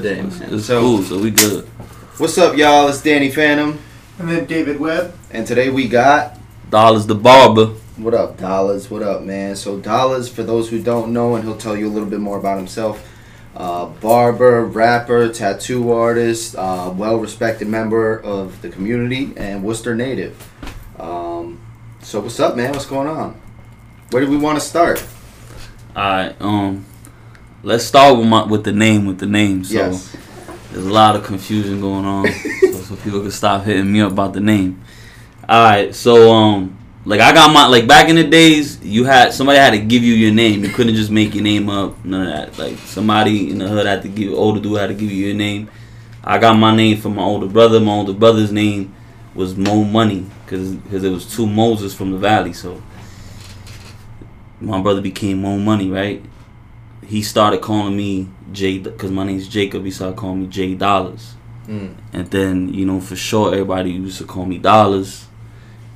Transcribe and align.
Day. 0.00 0.22
It's 0.52 0.66
So- 0.66 0.80
cool, 0.80 1.02
so 1.02 1.18
we 1.18 1.32
good. 1.32 1.64
What's 2.18 2.38
up, 2.38 2.56
y'all? 2.56 2.86
It's 2.86 3.02
Danny 3.02 3.32
Phantom, 3.32 3.80
And 4.20 4.30
then 4.30 4.44
David 4.44 4.78
Webb. 4.78 5.12
and 5.32 5.44
today 5.44 5.70
we 5.70 5.88
got 5.88 6.38
Dollaz 6.70 7.08
Da 7.08 7.14
Barba. 7.14 7.70
what 7.96 8.14
up, 8.14 8.38
Dollars? 8.38 8.88
What 8.92 9.02
up, 9.02 9.24
man? 9.24 9.56
So 9.56 9.76
Dollars, 9.78 10.28
for 10.28 10.44
those 10.44 10.68
who 10.68 10.78
don't 10.78 11.12
know, 11.12 11.34
and 11.34 11.42
he'll 11.44 11.56
tell 11.56 11.76
you 11.76 11.88
a 11.88 11.90
little 11.90 12.08
bit 12.08 12.20
more 12.20 12.38
about 12.38 12.58
himself. 12.58 13.02
Uh, 13.56 13.86
barber, 14.00 14.64
rapper, 14.64 15.28
tattoo 15.30 15.90
artist, 15.90 16.54
uh, 16.56 16.92
well-respected 16.96 17.66
member 17.66 18.20
of 18.20 18.62
the 18.62 18.68
community, 18.68 19.32
and 19.36 19.64
Worcester 19.64 19.96
native. 19.96 20.36
Um, 21.00 21.58
so 22.02 22.20
what's 22.20 22.38
up, 22.38 22.54
man? 22.56 22.70
What's 22.70 22.86
going 22.86 23.08
on? 23.08 23.34
Where 24.12 24.24
do 24.24 24.30
we 24.30 24.36
want 24.36 24.60
to 24.60 24.64
start? 24.64 25.02
Alright, 25.96 26.36
um 26.40 26.84
let's 27.62 27.84
start 27.84 28.16
with 28.16 28.26
my 28.26 28.44
with 28.44 28.64
the 28.64 28.72
name 28.72 29.06
with 29.06 29.18
the 29.18 29.26
name. 29.26 29.64
So 29.64 29.74
yes. 29.74 30.16
there's 30.72 30.86
a 30.86 30.92
lot 30.92 31.16
of 31.16 31.24
confusion 31.24 31.80
going 31.80 32.04
on. 32.04 32.26
so, 32.60 32.72
so 32.72 32.96
people 32.96 33.20
can 33.20 33.30
stop 33.30 33.64
hitting 33.64 33.90
me 33.92 34.00
up 34.00 34.12
about 34.12 34.32
the 34.32 34.40
name. 34.40 34.82
Alright, 35.48 35.94
so 35.94 36.32
um 36.32 36.76
like 37.04 37.20
I 37.20 37.32
got 37.32 37.52
my 37.52 37.66
like 37.66 37.86
back 37.86 38.08
in 38.08 38.16
the 38.16 38.24
days 38.24 38.82
you 38.84 39.04
had 39.04 39.32
somebody 39.32 39.58
had 39.58 39.70
to 39.70 39.78
give 39.78 40.02
you 40.02 40.14
your 40.14 40.32
name. 40.32 40.62
You 40.64 40.70
couldn't 40.70 40.94
just 40.94 41.10
make 41.10 41.34
your 41.34 41.44
name 41.44 41.68
up, 41.68 42.04
none 42.04 42.26
of 42.26 42.28
that. 42.28 42.58
Like 42.58 42.78
somebody 42.78 43.50
in 43.50 43.58
the 43.58 43.68
hood 43.68 43.86
had 43.86 44.02
to 44.02 44.08
give 44.08 44.32
older 44.32 44.60
dude 44.60 44.78
had 44.78 44.88
to 44.88 44.94
give 44.94 45.10
you 45.10 45.26
your 45.26 45.36
name. 45.36 45.70
I 46.22 46.38
got 46.38 46.54
my 46.54 46.74
name 46.74 46.98
from 46.98 47.14
my 47.14 47.22
older 47.22 47.46
brother. 47.46 47.80
My 47.80 47.92
older 47.92 48.12
brother's 48.12 48.52
name 48.52 48.94
was 49.34 49.56
Mo 49.56 49.84
Money 49.84 50.26
because 50.44 50.74
it 50.92 51.10
was 51.10 51.34
two 51.34 51.46
Moses 51.46 51.94
from 51.94 52.10
the 52.10 52.18
valley. 52.18 52.52
So 52.52 52.82
my 54.60 54.82
brother 54.82 55.00
became 55.00 55.42
Mo 55.42 55.56
Money, 55.58 55.90
right? 55.90 56.22
He 57.06 57.22
started 57.22 57.60
calling 57.62 57.96
me 57.96 58.28
J 58.52 58.78
because 58.78 59.10
my 59.10 59.24
name's 59.24 59.48
Jacob. 59.48 59.84
He 59.84 59.90
started 59.90 60.16
calling 60.16 60.40
me 60.42 60.46
J 60.48 60.74
Dollars, 60.74 61.34
Mm. 61.68 61.94
and 62.12 62.30
then 62.30 62.72
you 62.72 62.86
know 62.86 62.98
for 63.00 63.14
sure 63.16 63.52
everybody 63.52 63.90
used 63.90 64.18
to 64.18 64.24
call 64.24 64.46
me 64.46 64.58
Dollars. 64.58 65.26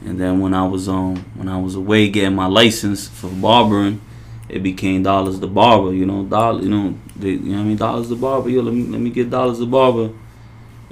And 0.05 0.19
then 0.21 0.41
when 0.41 0.53
I 0.55 0.67
was 0.67 0.89
um 0.89 1.17
when 1.35 1.49
I 1.49 1.59
was 1.61 1.75
away 1.75 2.09
getting 2.09 2.35
my 2.35 2.47
license 2.47 3.09
for 3.09 3.29
barbering, 3.29 4.01
it 4.49 4.63
became 4.63 5.03
Dollars 5.03 5.39
the 5.41 5.47
barber. 5.47 5.93
You 5.93 6.07
know, 6.07 6.25
dollar. 6.25 6.61
You 6.63 6.69
know, 6.69 6.95
they, 7.17 7.31
you 7.31 7.39
know 7.39 7.53
what 7.59 7.61
I 7.61 7.65
mean. 7.65 7.77
Dollars 7.77 8.09
the 8.09 8.17
barber. 8.17 8.49
Yo, 8.51 8.63
let 8.63 8.75
me 8.75 8.83
let 8.85 9.01
me 9.01 9.11
get 9.11 9.31
Dollars 9.31 9.59
the 9.59 9.67
barber. 9.67 10.11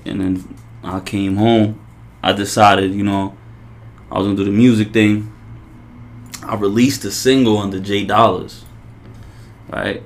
And 0.05 0.21
then 0.21 0.57
I 0.85 1.01
came 1.01 1.37
home. 1.37 1.79
I 2.23 2.33
decided, 2.33 2.95
you 2.95 3.03
know, 3.03 3.35
I 4.11 4.19
was 4.19 4.27
gonna 4.27 4.37
do 4.37 4.45
the 4.45 4.51
music 4.51 4.93
thing. 4.93 5.33
I 6.43 6.55
released 6.55 7.05
a 7.05 7.11
single 7.11 7.59
under 7.59 7.81
J 7.81 8.05
Dollars, 8.05 8.65
right? 9.71 10.03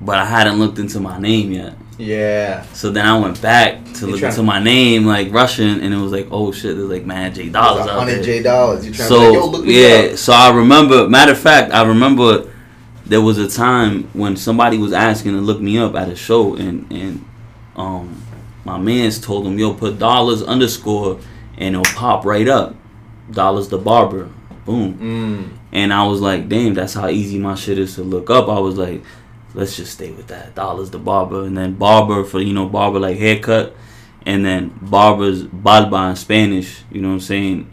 But 0.00 0.18
I 0.18 0.24
hadn't 0.24 0.58
looked 0.58 0.78
into 0.78 1.00
my 1.00 1.18
name 1.18 1.52
yet. 1.52 1.74
Yeah. 1.98 2.62
So 2.72 2.90
then 2.90 3.04
I 3.06 3.18
went 3.18 3.42
back 3.42 3.84
to 3.94 4.06
You 4.06 4.12
look 4.12 4.22
into 4.22 4.42
my 4.44 4.62
name, 4.62 5.04
like 5.04 5.32
Russian, 5.32 5.80
and 5.80 5.92
it 5.92 5.96
was 5.96 6.12
like, 6.12 6.28
oh 6.30 6.52
shit, 6.52 6.76
there's 6.76 6.88
like 6.88 7.04
man 7.04 7.34
J 7.34 7.48
Dollars 7.48 7.88
out 7.88 7.98
hundred. 7.98 8.22
J 8.22 8.42
dollars. 8.42 8.86
You 8.86 8.92
trying 8.92 9.08
So 9.08 9.18
to 9.18 9.26
like, 9.26 9.34
yo, 9.34 9.46
look 9.46 9.66
yeah, 9.66 10.10
up. 10.12 10.18
so 10.18 10.32
I 10.32 10.54
remember. 10.54 11.08
Matter 11.08 11.32
of 11.32 11.38
fact, 11.38 11.72
I 11.72 11.84
remember 11.84 12.52
there 13.04 13.20
was 13.20 13.38
a 13.38 13.48
time 13.48 14.04
when 14.12 14.36
somebody 14.36 14.78
was 14.78 14.92
asking 14.92 15.32
to 15.32 15.40
look 15.40 15.60
me 15.60 15.78
up 15.78 15.96
at 15.96 16.08
a 16.08 16.14
show, 16.14 16.54
and 16.54 16.90
and 16.92 17.24
um 17.74 18.22
my 18.64 18.78
man's 18.78 19.18
told 19.18 19.46
him, 19.46 19.58
yo, 19.58 19.74
put 19.74 19.98
dollars 19.98 20.42
underscore, 20.42 21.18
and 21.56 21.74
it'll 21.74 21.92
pop 21.96 22.24
right 22.24 22.46
up. 22.46 22.76
Dollars 23.30 23.68
the 23.68 23.78
barber, 23.78 24.28
boom. 24.68 24.98
Mm. 24.98 25.58
And 25.72 25.92
I 25.92 26.06
was 26.06 26.20
like, 26.20 26.48
damn, 26.48 26.74
that's 26.74 26.94
how 26.94 27.08
easy 27.08 27.38
my 27.38 27.54
shit 27.54 27.78
is 27.78 27.94
to 27.96 28.02
look 28.02 28.30
up. 28.30 28.48
I 28.48 28.58
was 28.58 28.76
like, 28.76 29.02
let's 29.54 29.76
just 29.76 29.94
stay 29.94 30.12
with 30.12 30.28
that. 30.28 30.54
Dollars 30.54 30.90
the 30.90 30.98
barber. 30.98 31.44
And 31.44 31.56
then 31.56 31.74
barber 31.74 32.24
for, 32.24 32.40
you 32.40 32.52
know, 32.52 32.68
barber 32.68 33.00
like 33.00 33.18
haircut. 33.18 33.74
And 34.26 34.44
then 34.44 34.78
barber's 34.82 35.42
barba 35.42 36.10
in 36.10 36.16
Spanish, 36.16 36.82
you 36.92 37.00
know 37.00 37.08
what 37.08 37.14
I'm 37.14 37.20
saying? 37.20 37.70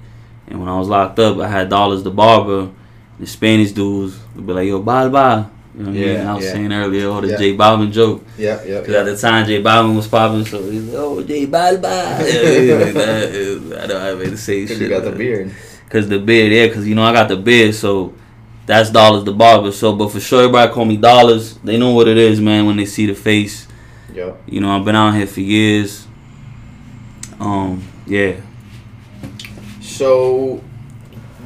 And 0.47 0.59
when 0.59 0.69
I 0.69 0.79
was 0.79 0.87
locked 0.87 1.19
up, 1.19 1.37
I 1.39 1.47
had 1.47 1.69
dollars 1.69 2.03
the 2.03 2.11
barber. 2.11 2.71
The 3.19 3.27
Spanish 3.27 3.71
dudes 3.71 4.17
would 4.35 4.47
be 4.47 4.53
like, 4.53 4.67
yo, 4.67 4.81
barba. 4.81 5.51
You 5.73 5.83
know 5.83 5.89
what 5.89 5.97
I 5.97 6.01
mean? 6.01 6.27
I 6.27 6.33
was 6.35 6.45
yeah. 6.45 6.51
saying 6.53 6.71
earlier, 6.73 7.09
all 7.09 7.19
the 7.19 7.27
Yeah. 7.27 7.37
J 7.37 7.57
Balvin 7.57 7.91
joke. 7.91 8.23
Yeah, 8.37 8.63
yeah. 8.63 8.79
Because 8.79 8.95
at 8.95 9.05
the 9.05 9.17
time, 9.17 9.45
J 9.45 9.61
Balvin 9.61 9.95
was 9.97 10.07
popping, 10.07 10.45
so 10.45 10.63
he's 10.71 10.85
like, 10.85 10.95
oh, 10.97 11.21
J 11.21 11.47
Balba. 11.47 11.83
yeah, 11.83 12.85
like 12.85 12.93
that. 12.93 13.91
I 13.91 14.11
I 14.11 14.15
made 14.15 14.29
the 14.29 14.37
same 14.37 14.67
shit. 14.67 14.79
you 14.79 14.87
got 14.87 15.03
the 15.03 15.11
beard. 15.11 15.51
Cause 15.89 16.09
the 16.09 16.19
beard, 16.19 16.51
yeah, 16.51 16.67
cause 16.73 16.85
you 16.87 16.95
know 16.95 17.03
I 17.03 17.13
got 17.13 17.29
the 17.29 17.37
beard, 17.37 17.75
so 17.75 18.13
that's 18.65 18.89
dollars 18.89 19.23
the 19.23 19.31
barber. 19.31 19.71
So, 19.71 19.95
but 19.95 20.09
for 20.11 20.19
sure, 20.19 20.39
everybody 20.41 20.73
call 20.73 20.85
me 20.85 20.97
dollars. 20.97 21.57
They 21.59 21.77
know 21.77 21.91
what 21.91 22.07
it 22.07 22.17
is, 22.17 22.41
man. 22.41 22.65
When 22.65 22.75
they 22.77 22.85
see 22.85 23.05
the 23.05 23.13
face, 23.15 23.67
Yep. 24.13 24.41
you 24.47 24.61
know 24.61 24.71
I've 24.75 24.83
been 24.83 24.95
out 24.95 25.13
here 25.13 25.27
for 25.27 25.41
years. 25.41 26.07
Um, 27.39 27.83
yeah, 28.07 28.35
So, 29.81 30.63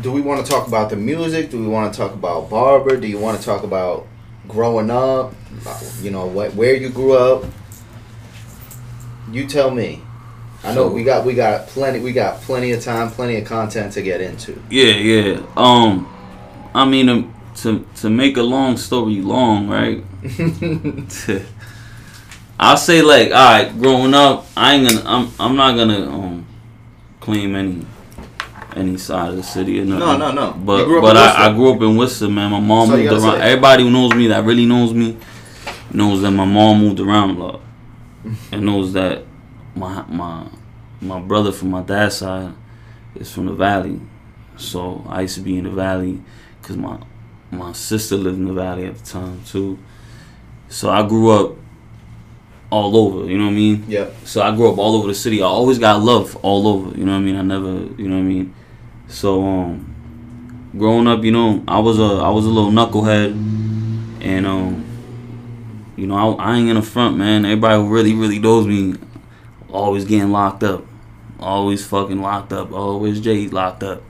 do 0.02 0.12
we 0.12 0.22
want 0.22 0.46
to 0.46 0.50
talk 0.52 0.68
about 0.68 0.90
the 0.90 0.96
music? 0.96 1.50
Do 1.50 1.60
we 1.60 1.68
want 1.68 1.92
to 1.94 1.98
talk 2.00 2.14
about 2.14 2.50
barber? 2.50 2.96
Do 2.98 3.08
you 3.08 3.18
want 3.18 3.40
to 3.40 3.44
talk 3.46 3.64
about 3.64 4.08
growing 4.48 4.90
up? 4.90 5.34
You 6.02 6.12
know 6.12 6.26
what, 6.28 6.54
where 6.56 6.76
you 6.76 6.90
grew 6.90 7.14
up? 7.14 7.44
You 9.32 9.48
tell 9.48 9.72
me. 9.72 10.02
I 10.64 10.74
know 10.74 10.90
So- 10.90 10.94
we 10.94 11.04
got 11.04 11.26
we 11.26 11.34
got 11.34 11.68
plenty 11.68 12.00
we 12.00 12.12
got 12.12 12.42
plenty 12.42 12.72
of 12.72 12.84
time, 12.84 13.10
plenty 13.12 13.38
of 13.38 13.46
content 13.46 13.94
to 13.94 14.02
get 14.02 14.22
into. 14.22 14.62
yeah, 14.70 14.94
yeah. 14.94 15.42
Um, 15.56 16.08
I 16.74 16.86
mean 16.86 17.10
um, 17.10 17.34
to 17.58 17.86
to 17.98 18.10
make 18.10 18.38
a 18.38 18.44
long 18.44 18.78
story 18.78 19.22
long, 19.22 19.68
right? 19.70 20.04
I'll 22.60 22.78
say 22.78 23.02
like, 23.02 23.32
all 23.32 23.38
right, 23.38 23.82
growing 23.82 24.14
up, 24.14 24.46
I 24.58 24.76
ain't 24.76 24.90
gonna, 24.90 25.10
I'm, 25.10 25.32
I'm 25.40 25.56
not 25.56 25.78
gonna 25.78 26.10
um 26.12 26.46
claim 27.22 27.56
any 27.56 27.86
any 28.76 28.98
side 28.98 29.30
of 29.30 29.38
the 29.38 29.44
city 29.44 29.80
or 29.80 29.86
nothing. 29.86 30.00
No, 30.00 30.18
no, 30.18 30.32
no. 30.32 30.52
But 30.54 31.02
but 31.02 31.16
I, 31.18 31.48
I 31.50 31.54
grew 31.54 31.74
up 31.74 31.82
in 31.82 31.96
Worcester, 31.96 32.28
man. 32.28 32.52
My 32.52 32.60
mom 32.60 32.90
So 32.90 32.98
moved 32.98 33.12
around. 33.12 33.42
Everybody 33.42 33.84
who 33.84 33.92
knows 33.92 34.14
me, 34.14 34.28
that 34.28 34.44
really 34.44 34.66
knows 34.66 34.94
me, 34.94 35.18
knows 35.92 36.22
that 36.22 36.32
my 36.32 36.46
mom 36.46 36.82
moved 36.82 37.00
around 37.00 37.32
a 37.32 37.40
lot, 37.44 37.62
and 38.52 38.66
knows 38.66 38.92
that 38.94 39.24
my 39.76 40.04
my 40.08 40.48
my 41.02 41.20
brother 41.20 41.52
from 41.52 41.72
my 41.72 41.82
dad's 41.82 42.18
side 42.18 42.54
is 43.16 43.32
from 43.32 43.46
the 43.46 43.54
valley. 43.54 44.00
So 44.58 45.06
I 45.08 45.22
used 45.22 45.36
to 45.36 45.42
be 45.42 45.58
in 45.58 45.64
the 45.64 45.70
valley 45.70 46.22
because 46.62 46.78
my 46.78 47.00
my 47.52 47.72
sister 47.74 48.16
lived 48.16 48.38
in 48.38 48.46
the 48.46 48.54
valley 48.54 48.86
at 48.86 48.98
the 48.98 49.06
time 49.06 49.42
too. 49.46 49.80
So 50.68 50.90
I 50.90 51.08
grew 51.08 51.32
up 51.32 51.56
all 52.70 52.96
over. 52.96 53.30
You 53.30 53.38
know 53.38 53.46
what 53.46 53.52
I 53.52 53.56
mean? 53.56 53.86
Yeah. 53.88 54.10
So 54.26 54.42
I 54.42 54.56
grew 54.56 54.72
up 54.72 54.78
all 54.78 54.96
over 54.96 55.08
the 55.08 55.16
city. 55.16 55.42
I 55.42 55.46
always 55.46 55.80
got 55.80 56.02
love 56.02 56.36
all 56.44 56.68
over. 56.68 56.98
You 56.98 57.06
know 57.06 57.14
what 57.14 57.20
I 57.20 57.22
mean? 57.22 57.36
I 57.36 57.42
never, 57.42 57.70
you 57.70 58.08
know 58.08 58.16
what 58.16 58.22
I 58.22 58.26
mean? 58.26 58.54
So 59.08 59.44
um 59.44 60.70
growing 60.78 61.08
up, 61.08 61.24
you 61.24 61.32
know, 61.32 61.64
I 61.68 61.80
was 61.80 62.00
a 62.00 62.04
I 62.04 62.30
was 62.30 62.46
a 62.46 62.50
little 62.50 62.72
knucklehead 62.72 63.32
and 64.22 64.46
um 64.46 64.86
you 65.96 66.08
know, 66.08 66.38
I, 66.38 66.52
I 66.52 66.58
ain't 66.58 66.70
in 66.70 66.76
the 66.76 66.82
front, 66.82 67.18
man. 67.18 67.44
Everybody 67.46 67.76
who 67.76 67.90
really 67.90 68.14
really 68.14 68.40
knows 68.40 68.68
me 68.68 68.96
always 69.72 70.06
getting 70.06 70.32
locked 70.32 70.64
up. 70.64 70.86
Always 71.40 71.86
fucking 71.86 72.22
locked 72.22 72.52
up. 72.54 72.70
Oh, 72.74 72.98
where's 72.98 73.20
Jay? 73.22 73.36
He's 73.42 73.54
locked 73.54 73.84
up. 73.84 74.02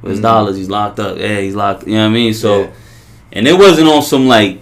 Where's 0.00 0.18
Mhm. 0.18 0.22
Dollars? 0.22 0.56
He's 0.56 0.68
locked 0.68 0.98
up. 1.00 1.18
Yeah, 1.18 1.40
he's 1.40 1.54
locked. 1.54 1.86
You 1.86 1.94
know 1.94 2.00
what 2.04 2.06
I 2.10 2.14
mean? 2.14 2.34
So 2.34 2.62
Yeah. 2.62 2.66
and 3.32 3.46
it 3.48 3.56
wasn't 3.58 3.88
on 3.88 4.02
some 4.02 4.26
like 4.28 4.60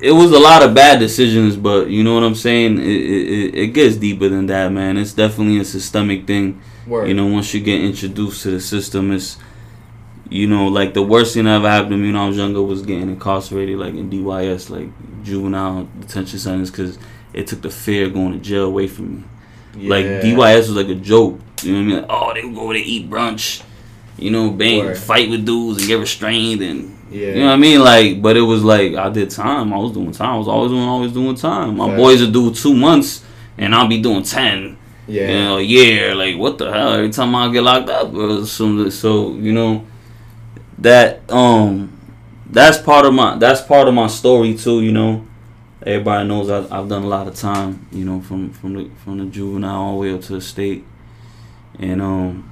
it 0.00 0.10
was 0.10 0.32
a 0.32 0.38
lot 0.38 0.62
of 0.64 0.74
bad 0.74 0.98
decisions, 0.98 1.54
but 1.54 1.88
you 1.88 2.02
know 2.02 2.14
what 2.14 2.24
I'm 2.24 2.34
saying. 2.34 2.78
It, 2.78 2.84
it, 2.84 3.28
it- 3.28 3.54
it 3.54 3.66
gets 3.68 3.94
deeper 3.96 4.28
than 4.28 4.46
that, 4.46 4.72
man. 4.72 4.96
It's 4.96 5.12
definitely 5.12 5.58
a 5.60 5.64
systemic 5.64 6.26
thing. 6.26 6.58
Word. 6.88 7.06
You 7.06 7.14
know, 7.14 7.26
once 7.26 7.54
you 7.54 7.60
get 7.60 7.80
introduced 7.80 8.42
to 8.42 8.50
the 8.50 8.60
system, 8.60 9.12
it's 9.12 9.36
you 10.28 10.48
know 10.48 10.66
like 10.66 10.94
the 10.94 11.02
worst 11.02 11.34
thing 11.34 11.44
that 11.44 11.54
ever 11.56 11.68
happened 11.70 11.92
to 11.92 11.96
me 11.98 12.06
when 12.08 12.16
I 12.16 12.26
was 12.26 12.36
younger 12.36 12.60
was 12.62 12.82
getting 12.82 13.08
incarcerated, 13.10 13.78
like 13.78 13.94
in 13.94 14.10
DYS, 14.10 14.70
like 14.70 14.88
juvenile 15.22 15.86
detention 16.00 16.38
centers, 16.40 16.70
because 16.72 16.98
it 17.32 17.46
took 17.46 17.62
the 17.62 17.70
fear 17.70 18.06
of 18.06 18.14
going 18.14 18.32
to 18.32 18.38
jail 18.40 18.64
away 18.64 18.88
from 18.88 19.14
me. 19.18 19.22
Like 19.74 20.04
Yeah. 20.04 20.20
DYS 20.22 20.58
was 20.68 20.70
like 20.70 20.88
a 20.88 20.94
joke. 20.94 21.40
You 21.62 21.72
know 21.72 21.78
what 21.78 21.82
I 21.82 21.86
mean? 21.86 21.96
Like, 21.96 22.06
oh, 22.10 22.34
they 22.34 22.44
would 22.44 22.54
go 22.54 22.60
over 22.62 22.72
there 22.74 22.82
eat 22.84 23.08
brunch. 23.08 23.62
You 24.18 24.30
know, 24.30 24.50
bang, 24.50 24.94
fight 24.94 25.30
with 25.30 25.44
dudes 25.46 25.78
and 25.78 25.88
get 25.88 25.98
restrained 25.98 26.60
and 26.62 26.96
Yeah. 27.10 27.28
you 27.28 27.34
know 27.40 27.46
what 27.46 27.52
I 27.52 27.56
mean? 27.56 27.80
Like, 27.80 28.22
but 28.22 28.36
it 28.36 28.42
was 28.42 28.62
like 28.62 28.94
I 28.94 29.08
did 29.08 29.30
time. 29.30 29.72
I 29.72 29.78
was 29.78 29.92
doing 29.92 30.12
time. 30.12 30.34
I 30.34 30.38
was 30.38 30.48
always 30.48 30.70
doing, 30.70 30.82
always 30.82 31.12
doing 31.12 31.34
time. 31.34 31.76
My 31.76 31.96
boys 31.96 32.20
would 32.20 32.32
do 32.32 32.52
two 32.52 32.74
months, 32.74 33.24
and 33.58 33.74
I'll 33.74 33.88
be 33.88 34.00
doing 34.00 34.22
ten. 34.22 34.76
Yeah. 35.08 35.28
You 35.28 35.34
know, 35.44 35.56
a 35.58 35.62
year. 35.62 36.14
Like, 36.14 36.36
what 36.36 36.58
the 36.58 36.70
hell? 36.72 36.92
Every 36.92 37.10
time 37.10 37.34
I 37.34 37.50
get 37.52 37.62
locked 37.62 37.88
up, 37.88 38.14
or 38.14 38.46
some. 38.46 38.90
So 38.90 39.32
you 39.34 39.52
know, 39.52 39.84
that 40.78 41.22
um, 41.30 41.98
that's 42.50 42.78
part 42.78 43.06
of 43.06 43.14
my 43.14 43.36
that's 43.36 43.60
part 43.62 43.88
of 43.88 43.94
my 43.94 44.06
story 44.06 44.54
too. 44.54 44.80
You 44.82 44.92
know, 44.92 45.26
everybody 45.86 46.28
knows 46.28 46.48
I, 46.50 46.58
I've 46.76 46.88
done 46.88 47.02
a 47.02 47.08
lot 47.08 47.26
of 47.28 47.34
time. 47.34 47.86
You 47.92 48.04
know, 48.04 48.20
from 48.20 48.50
from 48.50 48.74
the 48.74 48.90
from 49.04 49.18
the 49.18 49.24
juvenile 49.26 49.74
all 49.80 49.92
the 49.94 49.98
way 49.98 50.14
up 50.14 50.20
to 50.22 50.34
the 50.34 50.40
state, 50.40 50.84
and 51.78 52.00
um, 52.02 52.48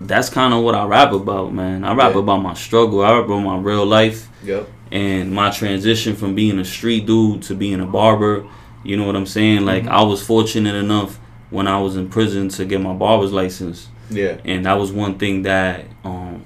that's 0.00 0.28
kind 0.28 0.52
of 0.54 0.62
what 0.62 0.74
I 0.74 0.84
rap 0.84 1.12
about, 1.12 1.52
man. 1.54 1.84
I 1.84 1.94
rap 1.94 2.14
Yeah. 2.14 2.20
about 2.20 2.38
my 2.42 2.54
struggle. 2.54 3.02
I 3.02 3.12
rap 3.16 3.24
about 3.26 3.40
my 3.40 3.56
real 3.58 3.86
life 3.86 4.28
Yep. 4.44 4.68
and 4.92 5.32
my 5.32 5.50
transition 5.50 6.14
from 6.16 6.34
being 6.34 6.58
a 6.58 6.64
street 6.64 7.06
dude 7.06 7.42
to 7.42 7.54
being 7.54 7.80
a 7.80 7.86
barber 7.86 8.44
You 8.84 8.96
know 8.96 9.04
what 9.04 9.16
I'm 9.16 9.26
saying? 9.26 9.64
Like 9.64 9.82
Mhm. 9.84 9.88
I 9.88 10.02
was 10.02 10.22
fortunate 10.24 10.76
enough 10.76 11.18
when 11.50 11.66
I 11.66 11.80
was 11.80 11.96
in 11.96 12.08
prison 12.08 12.48
to 12.50 12.64
get 12.64 12.80
my 12.80 12.92
barber's 12.92 13.32
license, 13.32 13.88
Yeah. 14.10 14.36
and 14.44 14.64
that 14.64 14.78
was 14.78 14.92
one 14.92 15.14
thing 15.18 15.42
that 15.42 15.86
um 16.04 16.42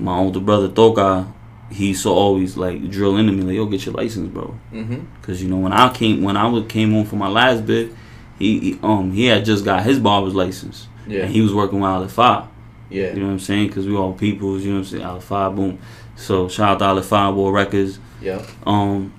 my 0.00 0.16
older 0.18 0.40
brother 0.40 0.66
Toka 0.66 1.26
he 1.70 1.88
used 1.88 2.02
to 2.04 2.08
always 2.10 2.56
like 2.56 2.88
drill 2.90 3.16
into 3.16 3.32
me 3.32 3.42
like, 3.42 3.54
"Yo, 3.56 3.66
get 3.66 3.84
your 3.84 3.94
license, 3.94 4.28
bro." 4.32 4.58
Mm-hmm. 4.72 5.00
Cause 5.22 5.42
you 5.42 5.48
know 5.48 5.58
when 5.58 5.72
I 5.72 5.92
came 5.92 6.22
when 6.22 6.36
I 6.36 6.46
was 6.48 6.64
came 6.68 6.92
home 6.92 7.04
for 7.06 7.16
my 7.16 7.28
last 7.28 7.66
bit, 7.66 7.92
he, 8.38 8.58
he 8.60 8.78
um 8.82 9.12
he 9.12 9.26
had 9.26 9.44
just 9.44 9.64
got 9.64 9.82
his 9.82 9.98
barber's 9.98 10.34
license, 10.34 10.88
Yeah. 11.06 11.22
and 11.24 11.32
he 11.32 11.40
was 11.42 11.52
working 11.52 11.80
with 11.80 11.90
Alify. 11.90 12.46
yeah. 12.90 13.12
You 13.12 13.20
know 13.20 13.26
what 13.26 13.32
I'm 13.32 13.38
saying? 13.38 13.70
Cause 13.70 13.86
we 13.86 13.94
all 13.96 14.12
peoples. 14.14 14.64
You 14.64 14.70
know 14.72 14.78
what 14.80 14.86
I'm 14.86 14.90
saying? 14.90 15.04
Alify, 15.04 15.54
boom. 15.54 15.78
So 16.16 16.48
shout 16.48 16.80
out 16.82 16.96
to 16.96 17.00
Alify 17.02 17.34
War 17.34 17.52
Records. 17.52 17.98
Yeah. 18.22 18.44
Um, 18.66 19.12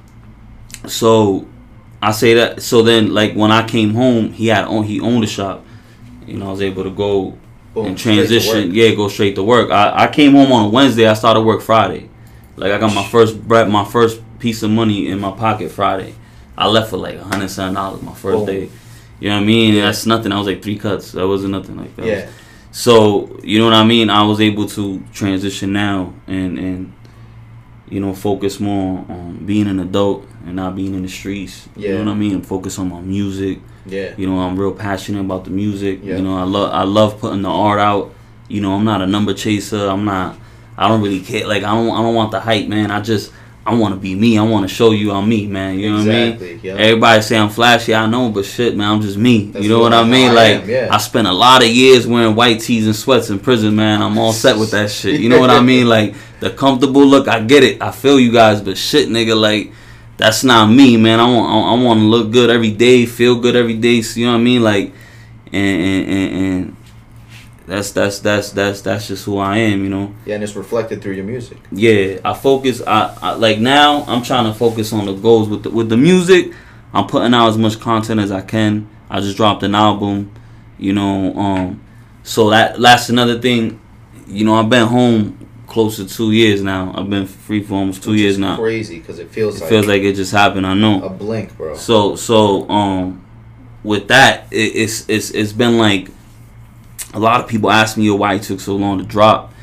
so 0.87 1.47
I 2.01 2.11
say 2.11 2.33
that. 2.35 2.61
So 2.61 2.81
then, 2.81 3.13
like 3.13 3.33
when 3.33 3.51
I 3.51 3.67
came 3.67 3.93
home, 3.93 4.31
he 4.33 4.47
had 4.47 4.65
on 4.65 4.83
he 4.83 4.99
owned 4.99 5.23
a 5.23 5.27
shop. 5.27 5.65
You 6.25 6.37
know, 6.37 6.47
I 6.47 6.51
was 6.51 6.61
able 6.61 6.83
to 6.83 6.91
go 6.91 7.37
Boom. 7.73 7.85
and 7.87 7.97
transition. 7.97 8.73
Yeah, 8.73 8.93
go 8.95 9.07
straight 9.07 9.35
to 9.35 9.43
work. 9.43 9.71
I, 9.71 10.05
I 10.05 10.07
came 10.07 10.33
home 10.33 10.51
on 10.51 10.65
a 10.65 10.69
Wednesday. 10.69 11.07
I 11.07 11.13
started 11.13 11.41
work 11.41 11.61
Friday. 11.61 12.08
Like 12.59 12.73
I 12.73 12.77
got 12.77 12.93
my 12.93 13.05
first 13.07 13.41
bread, 13.47 13.69
my 13.69 13.85
first 13.85 14.21
piece 14.39 14.63
of 14.63 14.69
money 14.69 15.07
in 15.07 15.19
my 15.19 15.31
pocket 15.31 15.71
Friday. 15.71 16.13
I 16.57 16.67
left 16.67 16.89
for 16.89 16.97
like 16.97 17.15
a 17.15 17.23
hundred 17.23 17.49
seven 17.49 17.73
dollars 17.73 18.01
my 18.01 18.13
first 18.13 18.45
day. 18.45 18.69
You 19.19 19.29
know 19.29 19.35
what 19.35 19.43
I 19.43 19.45
mean? 19.45 19.75
Yeah. 19.75 19.83
That's 19.83 20.05
nothing. 20.05 20.31
I 20.31 20.37
was 20.37 20.47
like 20.47 20.61
three 20.61 20.77
cuts. 20.77 21.13
That 21.13 21.27
wasn't 21.27 21.51
nothing 21.51 21.77
like 21.77 21.95
that. 21.95 22.05
Yeah. 22.05 22.29
So 22.71 23.39
you 23.43 23.59
know 23.59 23.65
what 23.65 23.73
I 23.73 23.85
mean. 23.85 24.09
I 24.09 24.23
was 24.23 24.41
able 24.41 24.67
to 24.67 25.01
transition 25.13 25.71
now 25.73 26.13
and 26.27 26.59
and 26.59 26.93
you 27.87 27.99
know 28.01 28.13
focus 28.13 28.59
more 28.59 29.05
on 29.09 29.45
being 29.45 29.67
an 29.67 29.79
adult 29.79 30.25
and 30.45 30.57
not 30.57 30.75
being 30.75 30.93
in 30.93 31.03
the 31.03 31.09
streets. 31.09 31.69
Yeah. 31.77 31.91
You 31.91 31.97
know 31.99 32.11
what 32.11 32.11
I 32.11 32.15
mean. 32.15 32.33
And 32.33 32.45
focus 32.45 32.77
on 32.77 32.89
my 32.89 33.01
music. 33.01 33.59
Yeah. 33.85 34.13
You 34.17 34.27
know, 34.27 34.39
I'm 34.39 34.59
real 34.59 34.73
passionate 34.73 35.21
about 35.21 35.45
the 35.45 35.51
music. 35.51 36.01
Yeah. 36.03 36.17
You 36.17 36.23
know, 36.23 36.37
I 36.37 36.43
love 36.43 36.73
I 36.73 36.83
love 36.83 37.19
putting 37.19 37.41
the 37.41 37.49
art 37.49 37.79
out. 37.79 38.13
You 38.49 38.61
know, 38.61 38.73
I'm 38.73 38.83
not 38.83 39.01
a 39.01 39.07
number 39.07 39.33
chaser. 39.33 39.87
I'm 39.89 40.03
not. 40.03 40.37
I 40.79 40.87
don't 40.87 41.01
really 41.01 41.19
care. 41.19 41.45
Like 41.45 41.63
I 41.63 41.71
don't. 41.75 41.91
I 41.91 42.01
don't 42.01 42.15
want 42.15 42.31
the 42.31 42.39
hype, 42.39 42.67
man. 42.67 42.89
I 42.89 43.01
just. 43.01 43.31
I 43.65 43.75
want 43.75 43.93
to 43.93 43.99
be 43.99 44.15
me. 44.15 44.35
I 44.39 44.41
want 44.41 44.67
to 44.67 44.73
show 44.73 44.91
you 44.91 45.11
I'm 45.11 45.29
me, 45.29 45.45
man. 45.45 45.77
You 45.77 45.91
know 45.91 45.97
what 45.97 46.07
I 46.07 46.31
mean? 46.31 46.59
Yeah. 46.63 46.73
Everybody 46.73 47.21
say 47.21 47.37
I'm 47.37 47.49
flashy. 47.49 47.93
I 47.93 48.07
know, 48.07 48.31
but 48.31 48.45
shit, 48.45 48.75
man, 48.75 48.89
I'm 48.89 49.01
just 49.01 49.15
me. 49.17 49.51
That's 49.51 49.63
you 49.63 49.69
know 49.69 49.79
what 49.79 49.91
what- 49.91 50.05
I 50.05 50.09
mean? 50.09 50.31
I 50.31 50.33
like 50.33 50.63
am, 50.63 50.69
yeah. 50.69 50.87
I 50.89 50.97
spent 50.97 51.27
a 51.27 51.31
lot 51.31 51.61
of 51.61 51.67
years 51.69 52.07
wearing 52.07 52.33
white 52.35 52.61
tees 52.61 52.87
and 52.87 52.95
sweats 52.95 53.29
in 53.29 53.37
prison, 53.37 53.75
man. 53.75 54.01
I'm 54.01 54.17
all 54.17 54.33
set 54.33 54.57
with 54.57 54.71
that 54.71 54.89
shit. 54.89 55.19
You 55.19 55.29
know 55.29 55.39
what 55.39 55.51
I 55.51 55.59
mean? 55.61 55.87
Like 55.97 56.15
the 56.39 56.49
comfortable 56.49 57.05
look, 57.05 57.27
I 57.27 57.41
get 57.41 57.63
it. 57.63 57.79
I 57.81 57.91
feel 57.91 58.19
you 58.19 58.31
guys, 58.31 58.59
but 58.61 58.75
shit, 58.75 59.09
nigga, 59.09 59.39
like 59.39 59.71
that's 60.17 60.43
not 60.43 60.67
me, 60.67 60.97
man. 60.97 61.19
I 61.19 61.25
want 61.31 61.47
I, 61.53 61.71
I 61.71 61.83
want 61.83 61.99
to 61.99 62.05
look 62.05 62.31
good 62.31 62.49
every 62.49 62.71
day, 62.71 63.05
feel 63.05 63.35
good 63.39 63.55
every 63.55 63.75
day. 63.75 64.01
So, 64.01 64.19
you 64.19 64.25
know 64.25 64.31
what 64.31 64.39
I 64.39 64.43
mean? 64.43 64.63
Like, 64.63 64.93
and 65.51 65.81
and, 65.81 66.09
and 66.09 66.33
and 66.33 66.75
that's 67.69 67.91
that's 67.91 68.19
that's 68.19 68.51
that's 68.51 68.81
that's 68.81 69.07
just 69.07 69.25
who 69.25 69.37
I 69.37 69.57
am. 69.57 69.83
You 69.83 69.89
know? 69.89 70.13
Yeah, 70.25 70.35
and 70.35 70.43
it's 70.43 70.55
reflected 70.55 71.01
through 71.01 71.13
your 71.13 71.25
music. 71.25 71.57
Yeah, 71.71 72.19
I 72.25 72.33
focus. 72.33 72.81
I, 72.85 73.15
I 73.21 73.33
like 73.35 73.59
now. 73.59 74.03
I'm 74.07 74.23
trying 74.23 74.51
to 74.51 74.57
focus 74.57 74.91
on 74.91 75.05
the 75.05 75.13
goals 75.13 75.47
with 75.47 75.63
the, 75.63 75.69
with 75.69 75.89
the 75.89 75.97
music. 75.97 76.53
I'm 76.93 77.07
putting 77.07 77.33
out 77.33 77.49
as 77.49 77.57
much 77.57 77.79
content 77.79 78.19
as 78.19 78.31
I 78.31 78.41
can. 78.41 78.89
I 79.09 79.19
just 79.19 79.37
dropped 79.37 79.63
an 79.63 79.75
album, 79.75 80.31
you 80.77 80.93
know. 80.93 81.33
Um, 81.35 81.81
so 82.23 82.49
that 82.49 82.79
that's 82.79 83.09
another 83.09 83.39
thing. 83.39 83.79
You 84.27 84.45
know, 84.45 84.55
I've 84.55 84.69
been 84.69 84.87
home 84.87 85.47
close 85.67 85.97
to 85.97 86.07
two 86.07 86.31
years 86.31 86.61
now. 86.61 86.91
I've 86.95 87.09
been 87.09 87.27
free 87.27 87.63
for 87.63 87.75
almost 87.75 88.03
two 88.03 88.11
which 88.11 88.19
years 88.19 88.37
now. 88.37 88.57
Crazy 88.57 88.99
because 88.99 89.19
it 89.19 89.29
feels 89.29 89.57
It 89.57 89.61
like 89.61 89.69
feels 89.69 89.85
like 89.85 90.01
it 90.01 90.13
just 90.13 90.31
happened. 90.31 90.65
I 90.65 90.73
know. 90.73 91.03
a 91.03 91.09
blink, 91.09 91.55
bro. 91.55 91.75
So 91.75 92.15
so 92.15 92.67
um, 92.69 93.23
with 93.83 94.07
that, 94.07 94.51
it, 94.51 94.75
it's 94.75 95.07
it's 95.07 95.31
it's 95.31 95.53
been 95.53 95.77
like 95.77 96.09
a 97.13 97.19
lot 97.19 97.41
of 97.41 97.47
people 97.47 97.71
ask 97.71 97.97
me 97.97 98.09
why 98.11 98.35
it 98.35 98.43
took 98.43 98.59
so 98.59 98.75
long 98.75 98.97
to 98.99 99.03
drop, 99.03 99.53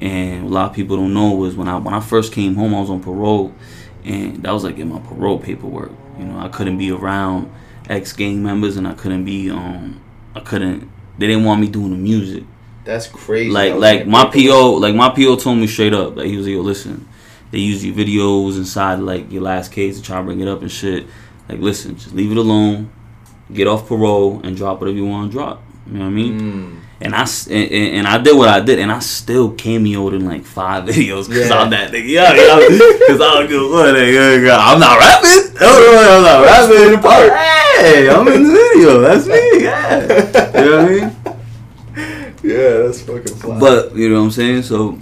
and 0.00 0.46
a 0.46 0.48
lot 0.48 0.70
of 0.70 0.76
people 0.76 0.96
don't 0.96 1.14
know 1.14 1.32
was 1.32 1.56
when 1.56 1.68
I 1.68 1.76
when 1.78 1.94
I 1.94 2.00
first 2.00 2.32
came 2.32 2.54
home, 2.54 2.74
I 2.74 2.80
was 2.80 2.90
on 2.90 3.02
parole, 3.02 3.54
and 4.04 4.42
that 4.42 4.52
was 4.52 4.64
like 4.64 4.78
in 4.78 4.88
my 4.92 5.00
parole 5.00 5.38
paperwork. 5.38 5.92
You 6.18 6.24
know, 6.24 6.38
I 6.38 6.48
couldn't 6.48 6.78
be 6.78 6.90
around 6.90 7.52
ex 7.88 8.12
gang 8.12 8.42
members, 8.42 8.76
and 8.76 8.86
I 8.86 8.94
couldn't 8.94 9.24
be 9.24 9.50
um 9.50 10.00
I 10.34 10.40
couldn't. 10.40 10.90
They 11.18 11.26
didn't 11.28 11.44
want 11.44 11.60
me 11.60 11.68
doing 11.68 11.90
the 11.90 11.96
music. 11.96 12.44
That's 12.84 13.06
crazy. 13.06 13.50
Like 13.50 13.72
That 13.72 13.80
like 13.80 14.06
my. 14.06 14.24
PO 14.26 14.74
like 14.74 14.94
my 14.94 15.08
PO 15.08 15.36
told 15.36 15.58
me 15.58 15.66
straight 15.66 15.94
up 15.94 16.16
like 16.16 16.26
he 16.26 16.36
was 16.36 16.46
like 16.46 16.54
yo 16.54 16.60
listen, 16.60 17.08
they 17.50 17.58
use 17.58 17.84
your 17.84 17.94
videos 17.94 18.56
inside 18.56 18.96
like 19.00 19.30
your 19.30 19.42
last 19.42 19.72
case 19.72 19.96
to 19.96 20.02
try 20.02 20.18
to 20.18 20.22
bring 20.22 20.40
it 20.40 20.48
up 20.48 20.60
and 20.62 20.70
shit. 20.70 21.06
Like 21.48 21.60
listen, 21.60 21.96
just 21.96 22.14
leave 22.14 22.30
it 22.30 22.36
alone, 22.36 22.90
get 23.52 23.66
off 23.66 23.88
parole 23.88 24.40
and 24.44 24.56
drop 24.56 24.80
whatever 24.80 24.96
you 24.96 25.06
want 25.06 25.30
to 25.30 25.36
drop. 25.36 25.62
You 25.86 25.94
know 25.94 26.00
what 26.00 26.06
I 26.06 26.10
mean? 26.10 26.40
Mm. 26.40 26.80
And 26.98 27.14
I 27.14 27.22
and, 27.50 27.70
and 27.72 27.96
and 27.98 28.06
I 28.08 28.16
did 28.18 28.34
what 28.36 28.48
I 28.48 28.60
did, 28.60 28.78
and 28.78 28.90
I 28.90 29.00
still 29.00 29.52
cameoed 29.52 30.14
in 30.14 30.24
like 30.24 30.44
five 30.44 30.84
videos 30.88 31.28
because 31.28 31.48
Yeah. 31.50 31.58
I'm 31.58 31.70
that 31.70 31.92
nigga. 31.92 32.08
Yeah, 32.08 32.32
because 32.32 33.20
I'm 33.20 33.46
good. 33.46 33.70
What 33.70 33.94
nigga? 33.94 34.56
I'm 34.58 34.80
not 34.80 34.98
rapping. 34.98 35.56
Oh, 35.60 36.16
I'm 36.16 36.22
not 36.22 36.44
rapping. 36.46 36.86
In 36.86 36.92
the 36.92 36.98
park. 36.98 37.32
Hey, 37.78 38.08
I'm 38.08 38.26
in 38.28 38.42
the 38.44 38.52
video. 38.52 39.00
That's 39.02 39.26
me. 39.26 39.62
Yeah. 39.62 40.00
You 40.64 40.70
know 40.70 40.82
what 40.82 40.84
I 40.84 40.88
mean? 40.88 41.36
Yeah, 42.42 42.78
that's 42.86 43.02
fucking 43.02 43.34
fly. 43.36 43.58
But 43.60 43.94
you 43.94 44.08
know 44.08 44.16
what 44.20 44.24
I'm 44.26 44.30
saying. 44.30 44.62
So, 44.62 44.98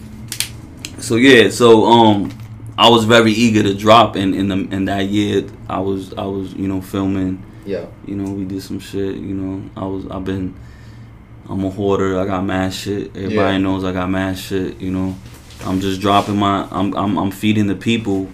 so 0.99 1.14
yeah. 1.17 1.50
So 1.50 1.85
um, 1.85 2.32
I 2.76 2.88
was 2.88 3.05
very 3.05 3.31
eager 3.32 3.62
to 3.62 3.75
drop 3.75 4.17
in 4.17 4.35
in 4.35 4.49
the 4.49 4.56
in 4.75 4.87
that 4.87 5.06
year. 5.06 5.44
I 5.69 5.79
was 5.79 6.12
I 6.14 6.25
was 6.25 6.55
you 6.55 6.67
know 6.67 6.81
filming. 6.81 7.43
yeah, 7.64 7.87
You 8.06 8.17
know 8.17 8.32
we 8.32 8.44
did 8.44 8.62
some 8.62 8.81
shit. 8.81 9.14
You 9.14 9.35
know 9.35 9.70
I 9.76 9.87
was 9.87 10.06
I've 10.08 10.25
been. 10.25 10.55
I'm 11.49 11.64
a 11.64 11.70
hoarder. 11.70 12.19
I 12.19 12.26
got 12.26 12.44
mad 12.44 12.73
shit. 12.73 13.11
Everybody 13.14 13.35
Yeah. 13.52 13.58
knows 13.58 13.85
I 13.85 13.93
got 13.93 14.11
mad 14.11 14.38
shit. 14.38 14.81
You 14.81 14.91
know, 14.91 15.14
I'm 15.64 15.81
just 15.81 16.00
dropping 16.00 16.37
my. 16.37 16.67
I'm 16.70 16.94
I'm 16.94 17.19
I'm 17.19 17.31
feeding 17.31 17.67
the 17.67 17.75
people. 17.76 18.29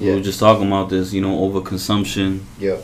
We 0.00 0.06
Yeah. 0.08 0.14
were 0.14 0.20
just 0.20 0.40
talking 0.40 0.66
about 0.66 0.88
this. 0.90 1.12
You 1.12 1.20
know, 1.20 1.36
overconsumption. 1.48 2.40
yeah. 2.58 2.76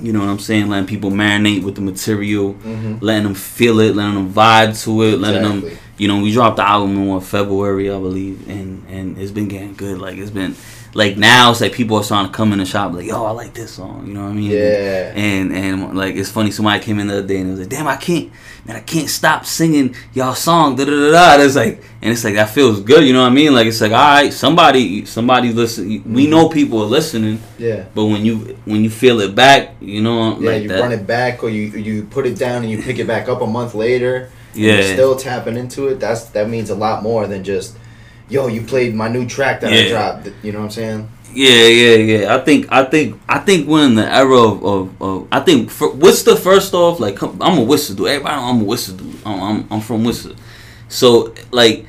You 0.00 0.12
know 0.12 0.20
what 0.20 0.28
I'm 0.30 0.38
saying? 0.38 0.68
Letting 0.70 0.86
people 0.86 1.10
marinate 1.10 1.62
with 1.62 1.74
the 1.74 1.82
material, 1.82 2.54
Mm-hmm. 2.54 2.94
letting 3.04 3.24
them 3.24 3.34
feel 3.34 3.78
it, 3.80 3.94
letting 3.94 4.14
them 4.14 4.32
vibe 4.32 4.82
to 4.84 5.02
it, 5.02 5.18
letting 5.20 5.42
them 5.42 5.64
you 5.98 6.08
know, 6.08 6.20
we 6.20 6.32
dropped 6.32 6.56
the 6.56 6.66
album 6.68 6.96
in 6.96 7.06
what 7.06 7.22
February, 7.22 7.88
I 7.90 7.98
believe, 7.98 8.48
and 8.48 8.82
and 8.90 9.18
it's 9.18 9.30
been 9.30 9.46
getting 9.48 9.74
good. 9.74 9.98
Like 9.98 10.16
it's 10.16 10.30
been 10.30 10.56
like 10.94 11.16
now 11.16 11.50
it's 11.50 11.60
like 11.62 11.72
people 11.72 11.96
are 11.96 12.02
starting 12.04 12.30
to 12.30 12.36
come 12.36 12.52
in 12.52 12.58
the 12.58 12.66
shop 12.66 12.92
like, 12.92 13.06
yo, 13.06 13.24
I 13.24 13.30
like 13.30 13.54
this 13.54 13.72
song. 13.72 14.06
You 14.06 14.12
know 14.14 14.24
what 14.24 14.30
I 14.30 14.34
mean? 14.34 14.50
Yeah. 14.50 15.12
And 15.14 15.52
and 15.52 15.96
like 15.96 16.16
it's 16.16 16.30
funny. 16.30 16.50
Somebody 16.50 16.82
came 16.84 16.98
in 16.98 17.06
the 17.06 17.18
other 17.18 17.26
day 17.26 17.38
and 17.38 17.48
it 17.48 17.50
was 17.52 17.60
like, 17.60 17.70
damn, 17.70 17.86
I 17.88 17.96
can't, 17.96 18.30
man, 18.66 18.76
I 18.76 18.80
can't 18.80 19.08
stop 19.08 19.46
singing 19.46 19.94
y'all 20.12 20.34
song. 20.34 20.76
Da 20.76 20.84
da 20.84 20.90
da 20.90 21.10
da. 21.10 21.32
And 21.34 21.42
it's 21.42 21.56
like, 21.56 21.82
and 22.02 22.12
it's 22.12 22.24
like 22.24 22.34
that 22.34 22.50
feels 22.50 22.80
good. 22.80 23.04
You 23.06 23.14
know 23.14 23.22
what 23.22 23.32
I 23.32 23.34
mean? 23.34 23.54
Like 23.54 23.66
it's 23.66 23.80
like, 23.80 23.92
all 23.92 23.98
right, 24.16 24.32
somebody, 24.32 25.06
somebody's 25.06 25.54
listening. 25.54 26.02
We 26.12 26.26
know 26.26 26.44
mm-hmm. 26.46 26.52
people 26.54 26.82
are 26.82 26.86
listening, 26.86 27.40
Yeah. 27.58 27.86
but 27.94 28.04
when 28.04 28.24
you 28.26 28.58
when 28.66 28.84
you 28.84 28.90
feel 28.90 29.20
it 29.20 29.34
back, 29.34 29.76
you 29.80 30.02
know, 30.02 30.38
Yeah, 30.38 30.50
like 30.50 30.62
you 30.64 30.68
that. 30.68 30.80
run 30.80 30.92
it 30.92 31.06
back 31.06 31.42
or 31.42 31.48
you 31.48 31.68
you 31.70 32.04
put 32.04 32.26
it 32.26 32.36
down 32.38 32.62
and 32.62 32.70
you 32.70 32.82
pick 32.82 32.98
it 32.98 33.06
back 33.06 33.28
up 33.28 33.40
a 33.40 33.46
month 33.46 33.74
later. 33.74 34.30
and 34.52 34.60
Yeah. 34.62 34.74
you're 34.74 34.82
still 34.92 35.16
tapping 35.16 35.56
into 35.56 35.88
it. 35.88 36.00
That's 36.00 36.24
that 36.36 36.50
means 36.50 36.68
a 36.68 36.74
lot 36.74 37.02
more 37.02 37.26
than 37.26 37.42
just, 37.44 37.78
yo, 38.32 38.46
you 38.48 38.62
played 38.62 38.94
my 38.94 39.08
new 39.08 39.26
track 39.26 39.60
that 39.60 39.72
I 39.72 39.88
dropped. 39.88 40.28
You 40.42 40.52
know 40.52 40.60
what 40.60 40.64
I'm 40.66 40.70
saying? 40.70 41.08
Yeah, 41.34 41.66
yeah, 41.66 41.96
yeah. 41.96 42.34
I 42.36 42.40
think, 42.40 42.66
I 42.70 42.84
think, 42.84 43.20
I 43.28 43.38
think 43.38 43.66
we're 43.68 43.86
in 43.86 43.94
the 43.94 44.06
era 44.06 44.36
of, 44.36 44.64
of, 44.64 45.02
of 45.02 45.28
I 45.32 45.40
think, 45.40 45.70
for, 45.70 45.92
Worcester 45.92 46.36
first 46.36 46.74
off, 46.74 47.00
like, 47.00 47.16
come- 47.16 47.38
I'm 47.40 47.58
a 47.58 47.62
Worcester 47.62 47.94
dude. 47.94 48.08
Everybody 48.08 48.34
I'm 48.34 48.60
a 48.60 48.64
Worcester 48.64 48.92
dude. 48.96 49.16
I'm, 49.24 49.40
I'm, 49.42 49.66
I'm 49.70 49.80
from 49.80 50.04
Worcester. 50.04 50.34
So, 50.88 51.34
like, 51.50 51.86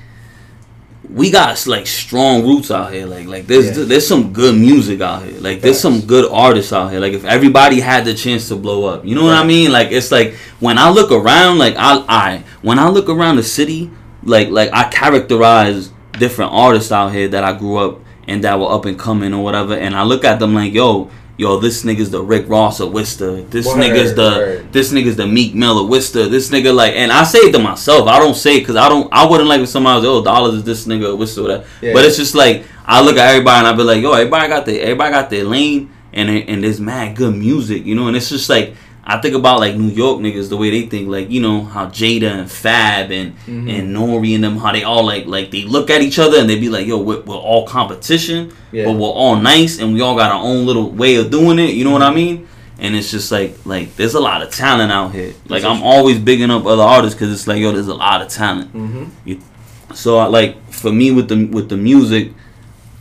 we 1.09 1.29
got, 1.29 1.67
like, 1.67 1.87
strong 1.87 2.43
roots 2.43 2.71
out 2.71 2.93
here. 2.93 3.05
Like, 3.05 3.27
like 3.27 3.47
there's, 3.47 3.77
Yeah. 3.77 3.83
there's 3.83 4.07
some 4.07 4.31
good 4.31 4.55
music 4.55 5.01
out 5.01 5.23
here. 5.23 5.39
Like, 5.39 5.59
there's 5.59 5.79
some 5.79 5.99
good 6.01 6.31
artists 6.31 6.71
out 6.71 6.91
here. 6.91 7.01
Like, 7.01 7.13
if 7.13 7.25
everybody 7.25 7.81
had 7.81 8.05
the 8.05 8.13
chance 8.13 8.47
to 8.47 8.55
blow 8.55 8.85
up, 8.85 9.05
you 9.05 9.13
know 9.13 9.25
what 9.25 9.35
I 9.35 9.43
mean? 9.45 9.71
Like, 9.73 9.91
it's 9.91 10.11
like, 10.11 10.35
when 10.61 10.77
I 10.77 10.89
look 10.89 11.11
around, 11.11 11.57
like, 11.57 11.75
I, 11.77 12.03
I, 12.07 12.43
when 12.61 12.79
I 12.79 12.87
look 12.87 13.09
around 13.09 13.35
the 13.35 13.43
city, 13.43 13.91
like, 14.23 14.47
like, 14.49 14.69
I 14.71 14.87
characterize 14.89 15.91
different 16.13 16.51
artists 16.53 16.91
out 16.91 17.09
here 17.09 17.27
that 17.29 17.43
I 17.43 17.57
grew 17.57 17.77
up 17.77 17.99
and 18.27 18.43
that 18.43 18.59
were 18.59 18.71
up 18.71 18.85
and 18.85 18.97
coming 18.97 19.33
or 19.33 19.43
whatever, 19.43 19.75
and 19.75 19.95
I 19.95 20.03
look 20.03 20.23
at 20.23 20.39
them 20.39 20.53
like, 20.53 20.73
yo, 20.73 21.11
yo, 21.37 21.59
this 21.59 21.83
nigga's 21.83 22.11
the 22.11 22.21
Rick 22.21 22.47
Ross 22.47 22.79
of 22.79 22.93
Worcester. 22.93 23.41
This 23.41 23.65
Word, 23.65 23.77
nigga's 23.77 24.15
the 24.15 24.21
word. 24.21 24.73
this 24.73 24.91
nigga's 24.91 25.15
the 25.15 25.27
Meek 25.27 25.53
Mill 25.53 25.79
of 25.79 25.89
Worcester. 25.89 26.27
This 26.27 26.49
nigga 26.49 26.73
like, 26.73 26.93
and 26.95 27.11
I 27.11 27.23
say 27.23 27.39
it 27.39 27.51
to 27.53 27.59
myself. 27.59 28.07
I 28.07 28.19
don't 28.19 28.35
say 28.35 28.57
it 28.57 28.59
because 28.61 28.75
I 28.75 28.87
don't. 28.89 29.11
I 29.11 29.27
wouldn't 29.27 29.49
like 29.49 29.61
if 29.61 29.69
somebody 29.69 29.97
was, 29.97 30.05
oh, 30.05 30.23
dollars 30.23 30.55
is 30.55 30.63
this 30.63 30.85
nigga 30.85 31.13
of 31.13 31.19
whatever. 31.19 31.65
Yeah. 31.81 31.93
But 31.93 32.05
it's 32.05 32.17
just 32.17 32.35
like 32.35 32.65
I 32.85 33.01
look 33.01 33.17
at 33.17 33.29
everybody 33.29 33.59
and 33.59 33.67
I 33.67 33.73
be 33.73 33.83
like, 33.83 34.01
yo, 34.01 34.13
everybody 34.13 34.47
got 34.47 34.65
their 34.65 34.81
everybody 34.81 35.11
got 35.11 35.29
their 35.29 35.43
lane, 35.43 35.91
and 36.13 36.29
and 36.29 36.63
there's 36.63 36.79
mad 36.79 37.15
good 37.15 37.35
music, 37.35 37.85
you 37.85 37.95
know. 37.95 38.07
And 38.07 38.15
it's 38.15 38.29
just 38.29 38.49
like. 38.49 38.75
I 39.05 39.19
think 39.19 39.35
about 39.35 39.59
like 39.59 39.75
New 39.75 39.89
York 39.89 40.19
niggas 40.21 40.47
the 40.47 40.55
way 40.55 40.69
they 40.69 40.83
think 40.87 41.09
like 41.09 41.29
you 41.29 41.41
know 41.41 41.63
how 41.65 41.87
Jada 41.87 42.31
and 42.39 42.49
Fab 42.49 43.11
and 43.11 43.35
Mhm. 43.45 43.69
and 43.69 43.95
Nori 43.95 44.33
and 44.35 44.43
them 44.43 44.57
how 44.57 44.71
they 44.71 44.83
all 44.83 45.03
like 45.05 45.25
like 45.25 45.51
they 45.51 45.63
look 45.63 45.89
at 45.89 46.01
each 46.01 46.19
other 46.19 46.37
and 46.39 46.49
they 46.49 46.57
be 46.57 46.69
like 46.69 46.87
yo 46.87 46.97
we're, 46.99 47.19
we're 47.21 47.35
all 47.35 47.65
competition 47.67 48.51
Yeah. 48.71 48.85
but 48.85 48.93
we're 48.93 49.07
all 49.09 49.35
nice 49.35 49.79
and 49.79 49.93
we 49.93 49.99
all 50.01 50.15
got 50.15 50.31
our 50.31 50.41
own 50.41 50.65
little 50.65 50.89
way 50.89 51.15
of 51.15 51.29
doing 51.31 51.59
it. 51.59 51.71
You 51.75 51.83
know 51.83 51.91
what 51.91 52.01
I 52.03 52.13
mean? 52.13 52.47
and 52.79 52.95
it's 52.95 53.11
just 53.11 53.31
like 53.31 53.55
like 53.65 53.95
there's 53.97 54.15
a 54.15 54.19
lot 54.19 54.41
of 54.41 54.49
talent 54.51 54.91
out 54.91 55.11
here. 55.11 55.33
Like 55.47 55.63
I'm 55.63 55.83
always 55.83 56.17
bigging 56.19 56.49
up 56.49 56.65
other 56.65 56.81
artists 56.83 57.15
because 57.15 57.31
it's 57.33 57.45
like 57.47 57.59
yo, 57.61 57.71
there's 57.71 57.87
a 57.87 57.93
lot 57.93 58.21
of 58.21 58.29
talent. 58.29 58.73
Mm-hmm. 58.73 59.93
So 59.93 60.17
I, 60.17 60.25
like 60.25 60.71
for 60.71 60.91
me 60.91 61.11
with 61.11 61.27
the 61.29 61.45
with 61.45 61.69
the 61.69 61.77
music, 61.77 62.31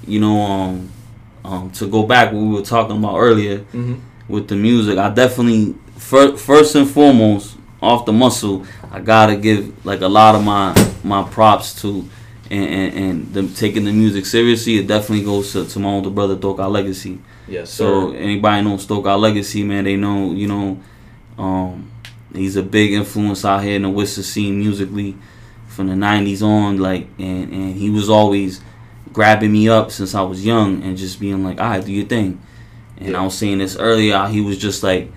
you 0.06 0.20
know, 0.20 0.40
um, 0.42 0.90
um, 1.44 1.70
to 1.72 1.86
go 1.86 2.02
back 2.02 2.32
what 2.32 2.40
we 2.42 2.48
were 2.54 2.62
talking 2.62 2.96
about 2.96 3.16
earlier 3.18 3.58
Mm-hmm. 3.72 3.94
with 4.28 4.48
the 4.48 4.56
music, 4.56 4.98
I 4.98 5.08
definitely 5.10 5.74
first 5.96 6.74
and 6.74 6.88
foremost 6.88 7.56
off 7.80 8.06
the 8.06 8.12
muscle, 8.12 8.66
I 8.90 9.00
gotta 9.00 9.36
give 9.36 9.84
like 9.84 10.00
a 10.00 10.08
lot 10.08 10.34
of 10.34 10.44
my 10.44 10.74
my 11.04 11.22
props 11.28 11.80
to. 11.82 12.08
And, 12.50 12.64
and, 12.68 12.94
and 12.94 13.32
them 13.32 13.54
taking 13.54 13.86
the 13.86 13.92
music 13.94 14.26
seriously, 14.26 14.76
it 14.76 14.86
definitely 14.86 15.24
goes 15.24 15.52
to, 15.52 15.64
to 15.64 15.78
my 15.78 15.88
older 15.88 16.10
brother, 16.10 16.36
Doka 16.36 16.68
Legacy. 16.68 17.18
Yes, 17.48 17.70
So 17.70 18.10
sir. 18.12 18.16
anybody 18.18 18.62
know 18.62 18.76
Stoke 18.76 19.06
Our 19.06 19.16
Legacy, 19.16 19.62
man, 19.64 19.84
they 19.84 19.96
know, 19.96 20.32
you 20.32 20.48
know, 20.48 20.78
um, 21.38 21.90
he's 22.34 22.56
a 22.56 22.62
big 22.62 22.92
influence 22.92 23.46
out 23.46 23.62
here 23.62 23.76
in 23.76 23.82
the 23.82 23.88
Worcester 23.88 24.22
scene 24.22 24.58
musically 24.58 25.16
from 25.66 25.86
the 25.86 25.96
nineties 25.96 26.42
on, 26.42 26.76
like 26.76 27.06
and, 27.18 27.50
and 27.54 27.74
he 27.76 27.88
was 27.88 28.10
always 28.10 28.60
grabbing 29.14 29.52
me 29.52 29.70
up 29.70 29.90
since 29.90 30.14
I 30.14 30.20
was 30.20 30.44
young 30.44 30.82
and 30.82 30.94
just 30.98 31.18
being 31.20 31.42
like, 31.42 31.58
Alright, 31.58 31.86
do 31.86 31.92
your 31.92 32.04
thing. 32.06 32.38
And 32.98 33.16
I 33.16 33.22
was 33.24 33.38
saying 33.38 33.58
this 33.58 33.76
earlier, 33.76 34.26
he 34.26 34.42
was 34.42 34.58
just 34.58 34.82
like 34.82 35.10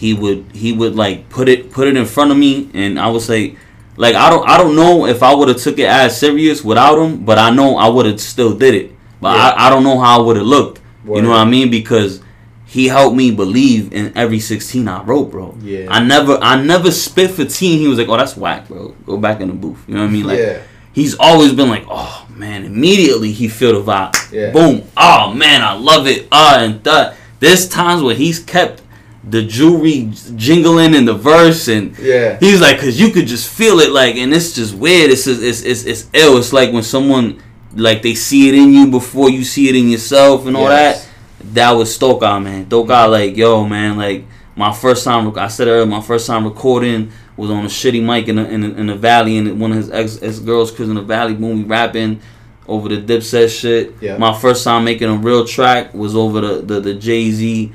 he 0.00 0.14
would 0.14 0.46
he 0.54 0.72
would 0.72 0.96
like 0.96 1.28
put 1.28 1.46
it 1.46 1.70
put 1.70 1.86
it 1.86 1.94
in 1.94 2.06
front 2.06 2.30
of 2.30 2.38
me 2.38 2.70
and 2.72 2.98
I 2.98 3.08
would 3.10 3.20
say 3.20 3.56
like 3.96 4.14
I 4.14 4.30
don't 4.30 4.48
I 4.48 4.56
don't 4.56 4.74
know 4.74 5.04
if 5.04 5.22
I 5.22 5.34
would 5.34 5.48
have 5.48 5.58
took 5.58 5.78
it 5.78 5.84
as 5.84 6.18
serious 6.18 6.64
without 6.64 6.98
him, 6.98 7.22
but 7.22 7.36
I 7.36 7.50
know 7.50 7.76
I 7.76 7.86
would 7.86 8.06
have 8.06 8.18
still 8.18 8.54
did 8.56 8.74
it. 8.74 8.92
But 9.20 9.36
Yeah. 9.36 9.42
I, 9.42 9.66
I 9.66 9.70
don't 9.70 9.84
know 9.84 10.00
how 10.00 10.18
I 10.18 10.22
would 10.24 10.36
have 10.36 10.46
looked. 10.46 10.80
You 11.04 11.20
know 11.20 11.28
what 11.28 11.38
I 11.38 11.44
mean? 11.44 11.70
Because 11.70 12.22
he 12.64 12.88
helped 12.88 13.14
me 13.14 13.30
believe 13.30 13.92
in 13.92 14.16
every 14.16 14.40
16 14.40 14.88
I 14.88 15.02
wrote, 15.02 15.30
bro. 15.30 15.54
Yeah. 15.60 15.88
I 15.90 16.02
never 16.02 16.38
I 16.40 16.62
never 16.62 16.90
spit 16.90 17.32
for 17.32 17.44
teen. 17.44 17.78
He 17.78 17.86
was 17.86 17.98
like, 17.98 18.08
"Oh, 18.08 18.16
that's 18.16 18.38
whack, 18.38 18.68
bro. 18.68 18.94
Go 19.04 19.18
back 19.18 19.42
in 19.42 19.48
the 19.48 19.54
booth." 19.54 19.84
You 19.86 19.94
know 19.96 20.00
what 20.00 20.08
I 20.08 20.12
mean? 20.12 20.26
Like 20.26 20.38
yeah. 20.38 20.62
he's 20.94 21.14
always 21.18 21.52
been 21.52 21.68
like, 21.68 21.84
"Oh, 21.90 22.26
man." 22.30 22.64
Immediately 22.64 23.32
he 23.32 23.48
feel 23.48 23.82
the 23.82 23.92
vibe. 23.92 24.14
Yeah. 24.32 24.50
Boom. 24.50 24.82
Oh, 24.96 25.34
man, 25.34 25.60
I 25.60 25.74
love 25.74 26.06
it. 26.06 26.26
Ah, 26.32 26.60
and 26.60 26.82
that. 26.84 27.16
There's 27.40 27.68
times 27.68 28.02
where 28.02 28.14
he's 28.14 28.38
kept 28.38 28.82
the 29.22 29.42
jewelry 29.44 30.10
jingling 30.36 30.94
in 30.94 31.04
the 31.04 31.14
verse 31.14 31.68
and 31.68 31.96
Yeah. 31.98 32.38
He's 32.40 32.60
like, 32.60 32.78
cause 32.80 32.98
you 32.98 33.10
could 33.10 33.26
just 33.26 33.48
feel 33.50 33.80
it, 33.80 33.90
like, 33.90 34.16
and 34.16 34.32
it's 34.32 34.54
just 34.54 34.74
weird. 34.74 35.10
It's 35.10 35.24
just, 35.24 35.42
it's 35.42 35.62
it's 35.62 35.84
it's 35.84 36.06
ill. 36.14 36.38
It's 36.38 36.52
like 36.52 36.72
when 36.72 36.82
someone 36.82 37.42
like 37.74 38.02
they 38.02 38.14
see 38.14 38.48
it 38.48 38.54
in 38.54 38.72
you 38.72 38.90
before 38.90 39.28
you 39.30 39.44
see 39.44 39.68
it 39.68 39.76
in 39.76 39.88
yourself 39.90 40.46
and 40.46 40.56
all 40.56 40.68
Yes. 40.68 41.04
that. 41.04 41.10
That 41.54 41.70
was 41.72 41.96
Stoka, 41.96 42.42
man. 42.42 42.66
Stoka, 42.66 43.10
like, 43.10 43.36
yo, 43.36 43.66
man, 43.66 43.96
like 43.96 44.24
my 44.56 44.72
first 44.72 45.04
time. 45.04 45.36
I 45.38 45.48
said 45.48 45.68
earlier, 45.68 45.86
my 45.86 46.00
first 46.00 46.26
time 46.26 46.44
recording 46.44 47.12
was 47.36 47.50
on 47.50 47.64
a 47.64 47.68
shitty 47.68 48.02
mic 48.02 48.28
in 48.28 48.36
the 48.36 48.48
in 48.48 48.60
the, 48.62 48.74
in 48.76 48.86
the 48.86 48.94
valley, 48.96 49.36
and 49.38 49.60
one 49.60 49.70
of 49.72 49.76
his 49.76 49.90
ex 49.90 50.18
ex 50.22 50.38
girls, 50.38 50.70
cause 50.70 50.88
in 50.88 50.94
the 50.94 51.02
valley, 51.02 51.34
boom, 51.34 51.58
we 51.58 51.62
rapping 51.64 52.20
over 52.68 52.88
the 52.88 52.96
Dipset 53.00 53.48
shit. 53.58 53.94
Yeah. 54.00 54.16
My 54.18 54.32
first 54.38 54.64
time 54.64 54.84
making 54.84 55.08
a 55.08 55.16
real 55.16 55.44
track 55.46 55.92
was 55.94 56.14
over 56.16 56.40
the 56.40 56.54
the, 56.62 56.80
the 56.80 56.94
Jay 56.94 57.30
Z. 57.30 57.72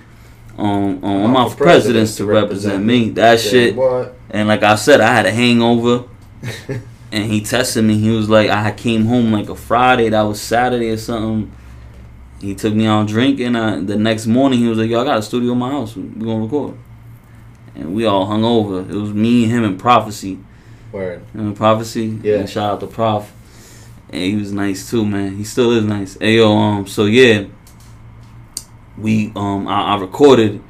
Um, 0.58 1.04
um, 1.04 1.32
my 1.32 1.50
for 1.50 1.56
presidents 1.56 2.16
to 2.18 2.26
represent 2.26 2.84
me. 2.84 3.10
That 3.10 3.40
shit. 3.40 3.76
What? 3.76 4.16
And 4.30 4.48
like 4.48 4.64
I 4.64 4.76
said, 4.76 5.02
I 5.02 5.14
had 5.14 5.26
a 5.26 5.32
hangover, 5.32 6.06
and 7.12 7.32
he 7.32 7.42
tested 7.42 7.84
me. 7.84 7.98
He 7.98 8.10
was 8.12 8.30
like, 8.30 8.50
I 8.50 8.72
came 8.72 9.06
home 9.06 9.32
like 9.32 9.50
a 9.50 9.56
Friday. 9.56 10.10
That 10.10 10.22
was 10.22 10.42
Saturday 10.42 10.90
or 10.90 10.98
something. 10.98 11.52
He 12.40 12.56
took 12.56 12.74
me 12.74 12.86
out 12.86 13.08
drinking. 13.08 13.56
Uh, 13.56 13.82
the 13.82 13.98
next 13.98 14.28
morning, 14.28 14.60
he 14.60 14.68
was 14.68 14.78
like, 14.78 14.90
Yo, 14.90 15.02
I 15.02 15.06
got 15.06 15.18
a 15.18 15.22
studio 15.22 15.54
in 15.54 15.58
my 15.58 15.72
house. 15.72 15.96
We 15.96 16.04
gonna 16.04 16.44
record. 16.44 16.78
And 17.76 17.94
we 17.94 18.06
all 18.06 18.26
hung 18.26 18.46
over. 18.46 18.80
It 18.80 18.96
was 18.96 19.14
me, 19.14 19.46
him, 19.46 19.64
and 19.64 19.78
Prophecy. 19.78 20.40
Word. 20.92 21.22
Know, 21.34 21.52
Prophecy. 21.52 22.20
Yeah. 22.24 22.38
And 22.38 22.50
shout 22.50 22.74
out 22.76 22.80
to 22.80 22.88
Prof. 22.88 23.34
And 24.10 24.22
he 24.22 24.36
was 24.36 24.54
nice 24.54 24.90
too, 24.90 25.06
man. 25.06 25.36
He 25.36 25.44
still 25.44 25.72
is 25.72 25.84
nice. 25.84 26.18
Hey 26.18 26.38
yo, 26.38 26.56
um, 26.56 26.88
so 26.88 27.06
yeah, 27.06 27.46
we 28.98 29.32
um, 29.36 29.68
I, 29.68 29.96
I 29.96 30.00
recorded, 30.00 30.62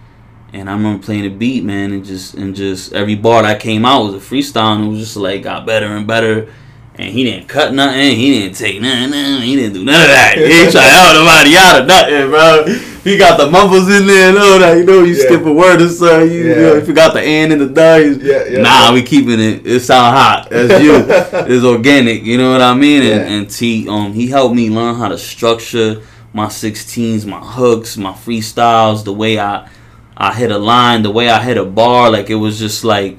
and 0.53 0.69
I 0.69 0.73
remember 0.73 1.03
playing 1.03 1.23
the 1.23 1.29
beat, 1.29 1.63
man, 1.63 1.91
and 1.93 2.03
just 2.05 2.33
and 2.35 2.55
just 2.55 2.93
every 2.93 3.15
bar 3.15 3.43
that 3.43 3.59
came 3.59 3.85
out 3.85 4.03
was 4.05 4.13
a 4.15 4.17
freestyle, 4.17 4.75
and 4.75 4.85
it 4.85 4.89
was 4.89 4.99
just 4.99 5.17
like 5.17 5.43
got 5.43 5.65
better 5.65 5.87
and 5.87 6.07
better. 6.07 6.51
And 6.97 7.09
he 7.11 7.25
didn't 7.25 7.49
cut 7.49 7.73
nothing. 7.73 8.15
He 8.15 8.39
didn't 8.39 8.55
take 8.55 8.79
nothing. 8.79 9.09
nothing, 9.11 9.41
He 9.41 9.57
didn't 9.57 9.73
do 9.73 9.83
none 9.83 9.99
of 9.99 10.07
that. 10.07 10.35
He 10.37 10.43
ain't 10.45 10.71
try 10.71 10.81
to 10.81 10.87
help 10.87 11.13
nobody 11.13 11.57
out 11.57 11.81
or 11.81 11.85
nothing, 11.85 12.29
bro. 12.29 12.63
He 13.03 13.17
got 13.17 13.37
the 13.37 13.51
mumbles 13.51 13.89
in 13.89 14.07
there 14.07 14.29
and 14.29 14.37
all 14.37 14.59
that. 14.59 14.77
You 14.77 14.85
know, 14.85 15.03
you 15.03 15.13
Yeah. 15.13 15.25
skip 15.25 15.45
a 15.45 15.51
word 15.51 15.81
or 15.81 15.89
something. 15.89 16.31
You, 16.31 16.37
you 16.37 16.55
know, 16.55 16.73
Yeah. 16.73 16.79
if 16.79 16.87
you 16.87 16.93
got 16.93 17.13
the 17.13 17.19
and 17.19 17.51
and 17.51 17.61
the 17.63 17.65
the, 17.65 18.19
Yeah, 18.23 18.45
yeah, 18.49 18.61
nah, 18.61 18.87
yeah. 18.87 18.93
we 18.93 19.03
keeping 19.03 19.41
it. 19.41 19.67
It 19.67 19.81
sound 19.81 20.15
hot. 20.15 20.47
That's 20.49 20.81
you. 20.81 20.95
it's 21.53 21.65
organic. 21.65 22.23
You 22.23 22.37
know 22.37 22.53
what 22.53 22.61
I 22.61 22.73
mean? 22.73 23.01
And, 23.03 23.09
Yeah. 23.29 23.35
and 23.39 23.49
T, 23.49 23.89
um, 23.89 24.13
he 24.13 24.27
helped 24.27 24.55
me 24.55 24.69
learn 24.69 24.95
how 24.95 25.09
to 25.09 25.17
structure 25.17 26.01
my 26.35 26.47
16s, 26.47 27.25
my 27.25 27.39
hooks, 27.39 27.95
my 27.95 28.11
freestyles, 28.11 29.05
the 29.05 29.13
way 29.13 29.39
I, 29.39 29.69
I 30.17 30.33
hit 30.33 30.51
a 30.51 30.57
line, 30.57 31.01
the 31.01 31.09
way 31.09 31.29
I 31.29 31.41
hit 31.41 31.57
a 31.57 31.63
bar. 31.63 32.11
Like 32.11 32.29
it 32.29 32.35
was 32.35 32.59
just 32.59 32.83
like, 32.83 33.17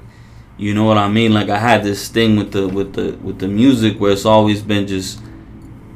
you 0.58 0.74
know 0.74 0.84
what 0.84 0.98
I 0.98 1.08
mean? 1.08 1.32
Like 1.32 1.48
I 1.48 1.58
had 1.58 1.82
this 1.82 2.08
thing 2.08 2.36
with 2.36 2.52
the 2.52 2.68
with 2.68 2.92
the 2.92 3.16
with 3.22 3.38
the 3.38 3.48
music 3.48 3.98
where 3.98 4.12
it's 4.12 4.26
always 4.26 4.62
been 4.62 4.86
just. 4.86 5.20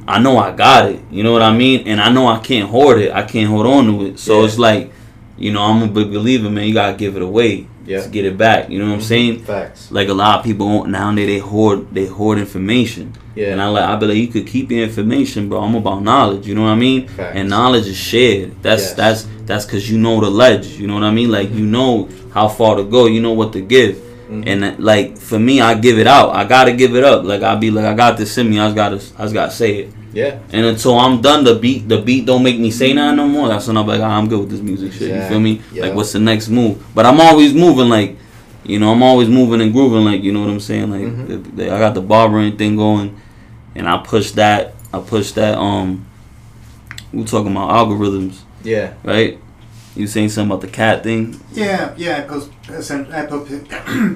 I 0.08 0.18
know 0.18 0.38
I 0.38 0.50
got 0.50 0.90
it. 0.90 1.00
You 1.10 1.22
know 1.22 1.32
what 1.32 1.42
I 1.42 1.52
mean? 1.52 1.86
And 1.86 2.00
I 2.00 2.10
know 2.10 2.26
I 2.26 2.38
can't 2.40 2.68
hoard 2.68 2.98
it. 3.00 3.12
I 3.12 3.22
can't 3.22 3.48
hold 3.48 3.66
on 3.66 3.86
to 3.86 4.06
it. 4.06 4.18
So 4.18 4.40
Yeah. 4.40 4.46
it's 4.46 4.58
like, 4.58 4.92
you 5.36 5.52
know, 5.52 5.62
I'm 5.62 5.82
a 5.82 5.86
big 5.86 6.10
believer, 6.10 6.50
man. 6.50 6.66
You 6.66 6.74
gotta 6.74 6.96
give 6.96 7.14
it 7.16 7.22
away 7.22 7.68
Yeah. 7.90 8.02
to 8.02 8.08
get 8.08 8.24
it 8.24 8.36
back. 8.38 8.70
You 8.70 8.78
know 8.78 8.86
what 8.86 8.92
I'm 8.92 8.98
mm-hmm. 9.00 9.08
saying? 9.08 9.44
Facts. 9.44 9.90
like 9.90 10.08
a 10.08 10.14
lot 10.14 10.38
of 10.38 10.44
people 10.44 10.84
nowadays 10.84 11.26
they 11.26 11.38
hoard 11.38 11.92
they 11.92 12.06
hoard 12.06 12.38
information. 12.38 13.12
Yeah. 13.34 13.52
And 13.52 13.60
I 13.60 13.68
like 13.68 13.84
I 13.84 13.96
be 13.96 14.06
like 14.06 14.16
you 14.16 14.28
could 14.28 14.46
keep 14.46 14.70
your 14.70 14.84
information, 14.84 15.48
bro. 15.48 15.60
I'm 15.60 15.74
about 15.74 16.02
knowledge. 16.02 16.46
You 16.46 16.54
know 16.54 16.62
what 16.62 16.78
I 16.78 16.82
mean? 16.86 17.08
Facts. 17.08 17.36
And 17.36 17.48
knowledge 17.48 17.86
is 17.86 17.96
shared. 17.96 18.62
That's 18.62 18.82
Yes. 18.82 18.94
that's 18.94 19.20
that's 19.46 19.64
because 19.66 19.90
you 19.90 19.98
know 19.98 20.20
the 20.20 20.30
ledge. 20.30 20.68
You 20.80 20.86
know 20.86 20.94
what 20.94 21.04
I 21.04 21.10
mean? 21.10 21.30
Like 21.30 21.50
you 21.50 21.66
know 21.66 22.08
how 22.32 22.46
far 22.48 22.76
to 22.76 22.84
go. 22.84 23.06
You 23.06 23.20
know 23.20 23.32
what 23.32 23.52
to 23.54 23.60
give. 23.60 23.94
Mhm. 24.30 24.44
And 24.46 24.78
like 24.84 25.16
for 25.18 25.38
me, 25.38 25.60
I 25.60 25.74
give 25.74 25.98
it 25.98 26.06
out. 26.06 26.34
I 26.34 26.44
gotta 26.44 26.72
give 26.72 26.94
it 26.94 27.02
up. 27.04 27.24
Like 27.24 27.42
I 27.42 27.54
be 27.56 27.70
like 27.70 27.84
I 27.84 27.94
got 27.94 28.16
this 28.16 28.36
in 28.38 28.48
me. 28.48 28.58
I 28.60 28.66
just 28.66 28.76
gotta 28.76 28.96
I 29.18 29.22
just 29.24 29.34
gotta 29.34 29.50
say 29.52 29.76
it. 29.80 29.92
Yeah. 30.12 30.38
And 30.52 30.66
until 30.66 30.98
I'm 30.98 31.20
done, 31.20 31.44
the 31.44 31.54
beat 31.54 31.88
the 31.88 31.98
beat 32.00 32.26
don't 32.26 32.42
make 32.42 32.58
me 32.58 32.70
say 32.70 32.92
nothing 32.92 33.16
no 33.16 33.28
more. 33.28 33.48
That's 33.48 33.66
when 33.66 33.76
I'm 33.76 33.86
like, 33.86 34.00
ah, 34.00 34.16
I'm 34.18 34.28
good 34.28 34.40
with 34.40 34.50
this 34.50 34.60
music 34.60 34.92
shit. 34.92 35.14
You 35.14 35.22
feel 35.28 35.40
me? 35.40 35.52
Exact- 35.54 35.76
Like, 35.80 35.94
what's 35.94 36.12
the 36.12 36.18
next 36.20 36.48
move? 36.48 36.82
But 36.94 37.06
I'm 37.06 37.20
always 37.20 37.54
moving, 37.54 37.88
like, 37.88 38.16
you 38.64 38.78
know, 38.80 38.90
I'm 38.92 39.02
always 39.04 39.28
moving 39.28 39.60
and 39.60 39.72
grooving, 39.72 40.04
like, 40.04 40.22
you 40.24 40.32
know 40.32 40.40
what 40.40 40.50
I'm 40.50 40.58
saying? 40.60 40.90
Like, 40.90 41.02
Mhm. 41.02 41.26
the- 41.28 41.62
the- 41.64 41.72
I 41.74 41.78
got 41.78 41.94
the 41.94 42.00
barbering 42.00 42.56
thing 42.56 42.74
going, 42.76 43.12
and 43.76 43.88
I 43.88 43.98
push 43.98 44.32
that. 44.32 44.74
I 44.92 44.98
push 44.98 45.30
that. 45.32 45.56
Um, 45.56 46.04
we 47.12 47.22
talking 47.24 47.52
about 47.52 47.70
algorithms, 47.70 48.34
Yeah. 48.64 48.90
right? 49.04 49.38
You 49.96 50.06
saying 50.06 50.28
something 50.28 50.50
about 50.50 50.60
the 50.60 50.72
cat 50.72 51.02
thing? 51.02 51.40
Yeah, 51.52 51.94
yeah. 51.96 52.18
I 52.18 52.20
post. 52.22 52.52
I 52.68 53.26
post. 53.26 53.52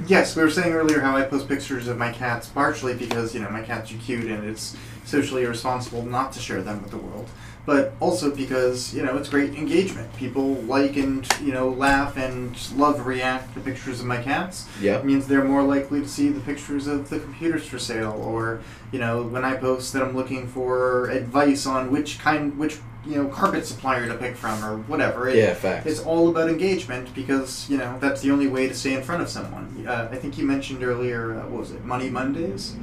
yes, 0.09 0.37
we 0.37 0.43
were 0.43 0.51
saying 0.51 0.73
earlier 0.73 1.01
how 1.01 1.17
I 1.17 1.23
post 1.23 1.49
pictures 1.49 1.89
of 1.89 1.99
my 1.99 2.13
cats, 2.13 2.49
partially 2.49 2.95
because 2.95 3.35
you 3.35 3.41
know 3.41 3.51
my 3.51 3.63
cats 3.63 3.91
are 3.93 3.97
cute 3.97 4.31
and 4.31 4.45
it's 4.45 4.77
socially 5.05 5.43
irresponsible 5.43 6.03
not 6.03 6.33
to 6.33 6.41
share 6.41 6.63
them 6.63 6.81
with 6.81 6.93
the 6.93 6.97
world, 6.97 7.29
but 7.67 7.95
also 7.99 8.33
because 8.35 8.95
you 8.95 9.03
know 9.03 9.17
it's 9.17 9.29
great 9.29 9.57
engagement. 9.57 10.15
People 10.17 10.55
like 10.63 10.97
and 10.97 11.27
you 11.41 11.53
know 11.53 11.69
laugh 11.71 12.17
and 12.17 12.57
love 12.77 12.97
to 12.99 13.03
react 13.03 13.53
to 13.55 13.61
pictures 13.61 13.99
of 13.99 14.07
my 14.07 14.23
cats. 14.23 14.69
Yeah. 14.81 14.99
It 14.99 15.05
means 15.05 15.27
they're 15.27 15.45
more 15.45 15.65
likely 15.65 16.01
to 16.01 16.09
see 16.09 16.29
the 16.29 16.41
pictures 16.41 16.87
of 16.87 17.11
the 17.11 17.19
computers 17.19 17.67
for 17.67 17.81
sale, 17.81 18.13
or 18.13 18.61
you 18.93 19.01
know 19.01 19.25
when 19.25 19.45
I 19.45 19.57
post 19.57 19.93
that 19.93 20.03
I'm 20.03 20.15
looking 20.15 20.47
for 20.47 21.11
advice 21.11 21.67
on 21.67 21.91
which 21.91 22.21
kind, 22.21 22.57
which 22.57 22.79
you 23.07 23.17
know 23.17 23.27
carpet 23.29 23.67
supplier 23.67 24.07
to 24.09 24.15
pick 24.15 24.35
from, 24.37 24.65
or 24.65 24.77
whatever. 24.87 25.29
It- 25.29 25.37
Yeah. 25.37 25.55
Facts. 25.55 25.87
it's 25.87 26.01
all 26.01 26.29
about 26.29 26.49
engagement 26.49 27.15
because 27.15 27.67
you 27.69 27.77
know 27.79 27.97
that's 28.01 28.21
the 28.23 28.31
only 28.31 28.47
way 28.49 28.69
to 28.69 28.75
stay 28.75 28.95
in 28.95 29.03
front 29.03 29.23
of 29.23 29.29
someone. 29.29 29.85
Uh, 29.87 30.09
I 30.11 30.17
think 30.17 30.39
you 30.39 30.45
mentioned 30.47 30.83
earlier, 30.83 31.33
uh, 31.35 31.49
what 31.51 31.61
was 31.61 31.71
it, 31.73 31.85
Money 31.85 32.09
Mondays? 32.11 32.75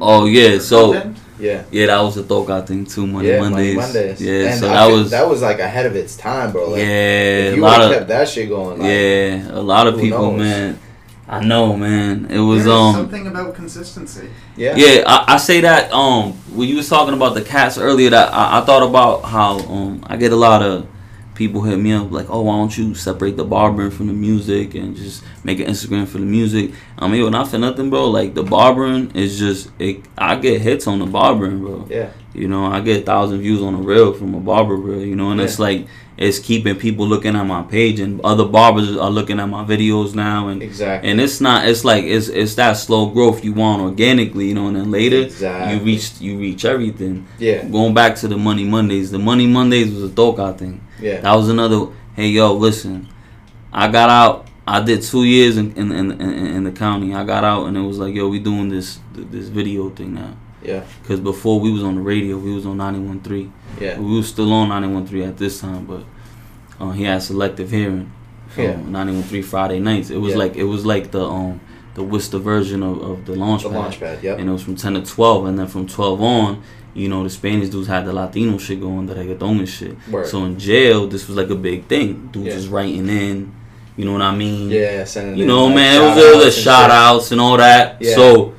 Oh 0.00 0.26
yeah, 0.26 0.58
so 0.58 0.92
Content? 0.92 1.16
yeah. 1.38 1.62
yeah, 1.70 1.86
that 1.86 2.00
was 2.00 2.14
the 2.16 2.22
Thoka 2.22 2.66
thing 2.66 2.84
too. 2.84 3.06
Monday 3.06 3.34
yeah. 3.34 3.40
Mondays. 3.40 3.76
Monday 3.76 4.06
Mondays. 4.08 4.20
Yeah, 4.20 4.50
And 4.50 4.60
so 4.60 4.68
I 4.68 4.72
that 4.74 4.86
feel- 4.88 4.96
was 4.98 5.10
that 5.10 5.28
was 5.28 5.42
like 5.42 5.58
ahead 5.60 5.86
of 5.86 5.94
its 5.96 6.16
time, 6.16 6.52
bro. 6.52 6.70
Like, 6.70 6.80
yeah, 6.80 6.84
If 6.86 7.52
a 7.52 7.56
you 7.56 7.62
lot 7.62 7.80
of 7.82 7.92
kept 7.92 8.08
that 8.08 8.28
shit 8.28 8.48
going. 8.48 8.78
Like, 8.80 8.88
yeah, 8.88 9.48
a 9.52 9.62
lot 9.62 9.86
of 9.86 9.98
people, 10.00 10.32
knows? 10.32 10.40
man. 10.40 10.78
I 11.28 11.44
know, 11.44 11.76
man. 11.76 12.26
It 12.30 12.38
was 12.38 12.64
There's 12.64 12.74
um. 12.74 12.94
something 12.94 13.26
about 13.26 13.54
consistency. 13.54 14.30
Yeah. 14.56 14.76
Yeah, 14.76 15.04
I, 15.06 15.34
I 15.34 15.36
say 15.36 15.60
that 15.60 15.92
um 15.92 16.32
when 16.54 16.68
you 16.68 16.76
was 16.76 16.88
talking 16.88 17.14
about 17.14 17.34
the 17.34 17.42
cats 17.42 17.76
earlier 17.76 18.10
that 18.10 18.32
I, 18.32 18.60
I 18.60 18.64
thought 18.64 18.82
about 18.82 19.24
how 19.24 19.58
um 19.58 20.02
I 20.06 20.16
get 20.16 20.32
a 20.32 20.36
lot 20.36 20.62
of 20.62 20.86
people 21.38 21.62
hit 21.62 21.78
me 21.78 21.92
up 21.92 22.10
like, 22.12 22.28
oh, 22.28 22.42
why 22.42 22.56
don't 22.58 22.76
you 22.76 22.94
separate 22.94 23.36
the 23.38 23.44
barbering 23.44 23.90
from 23.90 24.08
the 24.08 24.12
music 24.12 24.74
and 24.74 24.94
just 24.96 25.24
make 25.44 25.60
an 25.60 25.66
Instagram 25.68 26.06
for 26.06 26.18
the 26.18 26.26
music? 26.26 26.72
I 26.98 27.08
mean, 27.08 27.30
not 27.30 27.48
for 27.48 27.56
nothing, 27.58 27.88
bro. 27.88 28.10
Like 28.10 28.34
the 28.34 28.42
barbering 28.42 29.12
is 29.14 29.38
just, 29.38 29.70
it, 29.78 30.04
I 30.18 30.34
get 30.36 30.60
hits 30.60 30.86
on 30.86 30.98
the 30.98 31.06
barbering, 31.06 31.60
bro. 31.60 31.86
Yeah. 31.88 32.10
You 32.34 32.46
know, 32.48 32.66
I 32.66 32.80
get 32.80 33.02
a 33.02 33.06
thousand 33.06 33.40
views 33.40 33.62
on 33.62 33.74
a 33.74 33.78
reel 33.78 34.12
from 34.12 34.34
a 34.34 34.40
barber 34.40 34.74
reel. 34.76 35.02
You 35.04 35.16
know, 35.16 35.30
and 35.30 35.40
it's 35.40 35.58
like 35.58 35.86
it's 36.16 36.38
keeping 36.38 36.76
people 36.76 37.06
looking 37.06 37.34
at 37.34 37.42
my 37.44 37.62
page, 37.62 37.98
and 37.98 38.20
other 38.20 38.44
barbers 38.44 38.96
are 38.96 39.10
looking 39.10 39.40
at 39.40 39.46
my 39.48 39.64
videos 39.64 40.14
now, 40.14 40.46
and 40.48 40.62
Exactly. 40.62 41.10
and 41.10 41.20
it's 41.20 41.40
not. 41.40 41.66
It's 41.66 41.84
like 41.84 42.04
it's 42.04 42.28
it's 42.28 42.54
that 42.56 42.74
slow 42.74 43.06
growth 43.06 43.42
you 43.44 43.54
want 43.54 43.82
organically, 43.82 44.46
you 44.48 44.54
know, 44.54 44.68
and 44.68 44.76
then 44.76 44.90
later 44.90 45.22
Exactly. 45.22 45.74
you 45.78 45.84
reach 45.84 46.20
you 46.20 46.38
reach 46.38 46.64
everything. 46.64 47.26
yeah. 47.38 47.64
Going 47.64 47.94
back 47.94 48.14
to 48.16 48.28
the 48.28 48.36
Money 48.36 48.64
Mondays, 48.64 49.10
the 49.10 49.18
Money 49.18 49.46
Mondays 49.48 49.92
was 49.92 50.04
a 50.04 50.08
Doka 50.14 50.52
thing. 50.56 50.80
Yeah. 51.00 51.20
That 51.20 51.34
was 51.34 51.48
another. 51.48 51.86
Hey 52.16 52.28
yo, 52.28 52.54
listen, 52.54 53.08
I 53.72 53.88
got 53.88 54.10
out. 54.10 54.46
I 54.66 54.82
did 54.82 55.02
two 55.02 55.24
years 55.24 55.56
in 55.56 55.72
in, 55.76 55.92
in, 55.92 56.10
in 56.20 56.46
in 56.56 56.64
the 56.64 56.72
county. 56.72 57.14
I 57.14 57.24
got 57.24 57.44
out 57.44 57.66
and 57.66 57.76
it 57.76 57.80
was 57.80 57.98
like, 57.98 58.14
yo, 58.14 58.28
we 58.28 58.38
doing 58.38 58.68
this 58.68 59.00
this 59.14 59.48
video 59.48 59.90
thing 59.90 60.14
now. 60.14 60.36
Yeah. 60.62 60.82
Cause 61.06 61.20
before 61.20 61.60
we 61.60 61.70
was 61.72 61.82
on 61.84 61.94
the 61.94 62.00
radio, 62.02 62.36
we 62.36 62.52
was 62.52 62.66
on 62.66 62.76
91.3. 62.78 63.50
Yeah. 63.80 63.98
We 63.98 64.16
was 64.16 64.28
still 64.28 64.52
on 64.52 64.68
91.3 64.68 65.28
at 65.28 65.36
this 65.38 65.60
time, 65.60 65.86
but 65.86 66.02
uh, 66.80 66.90
he 66.90 67.04
had 67.04 67.22
selective 67.22 67.70
hearing. 67.70 68.12
from 68.48 68.64
Yeah. 68.64 68.74
91.3 68.74 69.44
Friday 69.44 69.78
nights. 69.78 70.10
It 70.10 70.16
was 70.18 70.32
Yeah. 70.32 70.38
like 70.38 70.56
it 70.56 70.64
was 70.64 70.84
like 70.84 71.12
the 71.12 71.24
um 71.24 71.60
the 71.94 72.02
Worcester 72.02 72.38
version 72.38 72.82
of, 72.82 73.00
of 73.02 73.24
the 73.24 73.34
launch 73.36 73.62
The 73.62 73.70
pad. 73.70 73.78
launch 73.78 74.00
pad. 74.00 74.22
Yep. 74.22 74.38
And 74.40 74.48
it 74.48 74.52
was 74.52 74.62
from 74.62 74.76
10 74.76 74.94
to 74.94 75.02
12, 75.02 75.46
and 75.46 75.58
then 75.58 75.66
from 75.66 75.86
12 75.86 76.20
on, 76.22 76.62
you 76.94 77.08
know, 77.08 77.22
the 77.24 77.30
Spanish 77.30 77.68
dudes 77.68 77.86
had 77.88 78.04
the 78.06 78.12
Latino 78.12 78.58
shit 78.58 78.80
going, 78.80 79.06
the 79.06 79.14
reggaeton 79.14 79.58
and 79.60 79.68
shit. 79.68 79.96
Word. 80.10 80.26
So 80.26 80.44
in 80.44 80.58
jail, 80.58 81.06
this 81.06 81.28
was 81.28 81.36
like 81.36 81.50
a 81.50 81.54
big 81.54 81.84
thing. 81.86 82.28
Dudes 82.32 82.46
Yeah. 82.48 82.54
just 82.54 82.70
writing 82.70 83.08
in, 83.08 83.52
you 83.96 84.04
know 84.04 84.12
what 84.12 84.22
I 84.22 84.34
mean? 84.34 84.70
yeah. 84.70 85.04
Sending 85.04 85.36
You 85.38 85.46
know, 85.46 85.66
like, 85.66 85.74
man, 85.76 86.02
it 86.02 86.14
was, 86.14 86.24
it 86.24 86.36
was 86.46 86.46
a 86.58 86.60
shout 86.60 86.90
outs 86.90 87.30
and 87.32 87.40
all 87.40 87.56
that. 87.56 87.98
Yeah. 88.00 88.14
So 88.14 88.54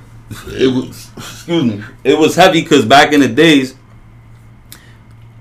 it 0.48 0.74
was, 0.74 1.10
excuse 1.18 1.64
me, 1.64 1.84
it 2.04 2.18
was 2.18 2.36
heavy 2.36 2.62
because 2.62 2.86
back 2.86 3.14
in 3.14 3.20
the 3.20 3.28
days, 3.28 3.76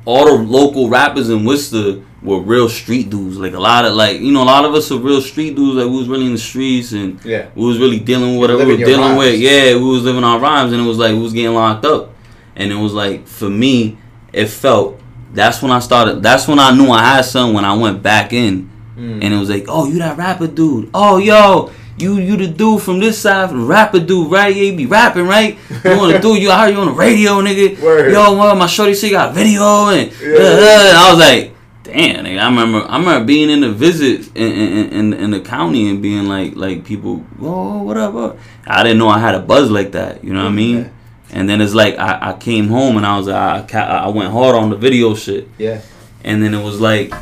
all 0.04 0.24
the 0.24 0.42
local 0.42 0.88
rappers 0.88 1.28
in 1.28 1.44
Worcester 1.44 2.00
were 2.22 2.40
real 2.40 2.68
street 2.68 3.10
dudes. 3.10 3.36
Like 3.36 3.52
a 3.52 3.60
lot 3.60 3.84
of 3.84 3.94
like, 3.94 4.20
you 4.20 4.32
know, 4.32 4.42
a 4.42 4.44
lot 4.44 4.64
of 4.64 4.74
us 4.74 4.90
are 4.90 4.98
real 4.98 5.20
street 5.20 5.54
dudes. 5.54 5.76
Like 5.76 5.86
we 5.86 5.96
was 5.98 6.08
really 6.08 6.26
in 6.26 6.32
the 6.32 6.38
streets 6.38 6.92
and 6.92 7.22
Yeah. 7.24 7.48
we 7.54 7.66
was 7.66 7.78
really 7.78 8.00
dealing 8.00 8.32
with 8.38 8.50
whatever 8.50 8.64
we 8.66 8.72
were 8.78 8.84
dealing 8.84 9.00
rhymes. 9.00 9.18
with. 9.18 9.38
Yeah, 9.38 9.74
we 9.76 9.84
was 9.84 10.02
living 10.04 10.24
our 10.24 10.38
rhymes, 10.40 10.72
and 10.72 10.80
it 10.82 10.86
was 10.86 10.98
like 10.98 11.12
we 11.12 11.20
was 11.20 11.32
getting 11.32 11.54
locked 11.54 11.84
up, 11.84 12.10
and 12.58 12.70
it 12.70 12.76
was 12.76 12.92
like 12.92 13.26
for 13.26 13.48
me, 13.48 13.96
it 14.32 14.46
felt. 14.48 15.00
That's 15.32 15.60
when 15.62 15.70
I 15.70 15.78
started. 15.80 16.22
That's 16.22 16.48
when 16.48 16.58
I 16.58 16.74
knew 16.74 16.90
I 16.90 17.02
had 17.02 17.22
something. 17.22 17.54
When 17.54 17.64
I 17.64 17.74
went 17.74 18.02
back 18.02 18.32
in, 18.32 18.68
Mm. 18.96 19.22
and 19.22 19.32
it 19.32 19.36
was 19.38 19.48
like, 19.48 19.66
oh, 19.68 19.86
you 19.86 19.98
that 20.00 20.16
rapper 20.18 20.48
dude. 20.48 20.90
Oh, 20.92 21.18
yo, 21.18 21.70
you 21.98 22.18
you 22.18 22.36
the 22.36 22.48
dude 22.48 22.82
from 22.82 22.98
this 22.98 23.16
side, 23.18 23.50
the 23.50 23.56
rapper 23.56 24.00
dude, 24.00 24.28
right? 24.30 24.52
Yeah, 24.54 24.62
you 24.64 24.76
be 24.76 24.86
rapping, 24.86 25.26
right? 25.26 25.56
You 25.84 25.96
want 25.96 26.16
to 26.16 26.18
do? 26.26 26.34
You 26.34 26.50
I 26.50 26.64
heard 26.66 26.74
you 26.74 26.80
on 26.80 26.86
the 26.88 26.92
radio, 26.94 27.40
nigga. 27.40 27.80
Word. 27.80 28.10
Yo, 28.12 28.36
well, 28.36 28.56
my 28.56 28.66
shorty 28.66 28.94
you 29.06 29.12
got 29.12 29.34
video, 29.34 29.62
and 29.90 30.10
Yeah. 30.20 30.28
uh, 30.28 30.42
uh, 30.42 30.92
I 30.96 31.10
was 31.14 31.20
like. 31.20 31.54
Damn, 31.84 32.24
nigga, 32.26 32.38
I 32.40 32.48
remember. 32.50 32.84
I 32.86 32.98
remember 32.98 33.24
being 33.24 33.48
in 33.48 33.60
the 33.62 33.70
visit 33.72 34.28
in, 34.36 34.52
in, 34.52 34.88
in, 34.92 35.12
in 35.14 35.30
the 35.30 35.40
county 35.40 35.88
and 35.88 36.02
being 36.02 36.26
like, 36.28 36.54
like 36.54 36.84
people, 36.84 37.24
oh, 37.40 37.82
what 37.82 37.96
up, 37.96 38.12
what? 38.12 38.36
I 38.66 38.82
didn't 38.82 38.98
know 38.98 39.08
I 39.08 39.18
had 39.18 39.34
a 39.34 39.38
buzz 39.40 39.70
like 39.70 39.92
that. 39.92 40.22
You 40.22 40.34
know 40.34 40.42
what 40.42 40.50
I 40.50 40.54
mean? 40.54 40.90
And 41.30 41.48
then 41.48 41.60
it's 41.60 41.74
like 41.74 41.98
I, 41.98 42.30
I 42.30 42.32
came 42.38 42.68
home 42.68 42.96
and 42.96 43.04
I 43.04 43.16
was 43.18 43.26
like, 43.26 43.74
I, 43.74 44.04
I 44.04 44.08
went 44.08 44.32
hard 44.32 44.54
on 44.54 44.70
the 44.70 44.76
video 44.76 45.14
shit. 45.14 45.48
Yeah. 45.58 45.80
And 46.24 46.42
then 46.42 46.54
it 46.54 46.62
was 46.62 46.80
like, 46.80 47.12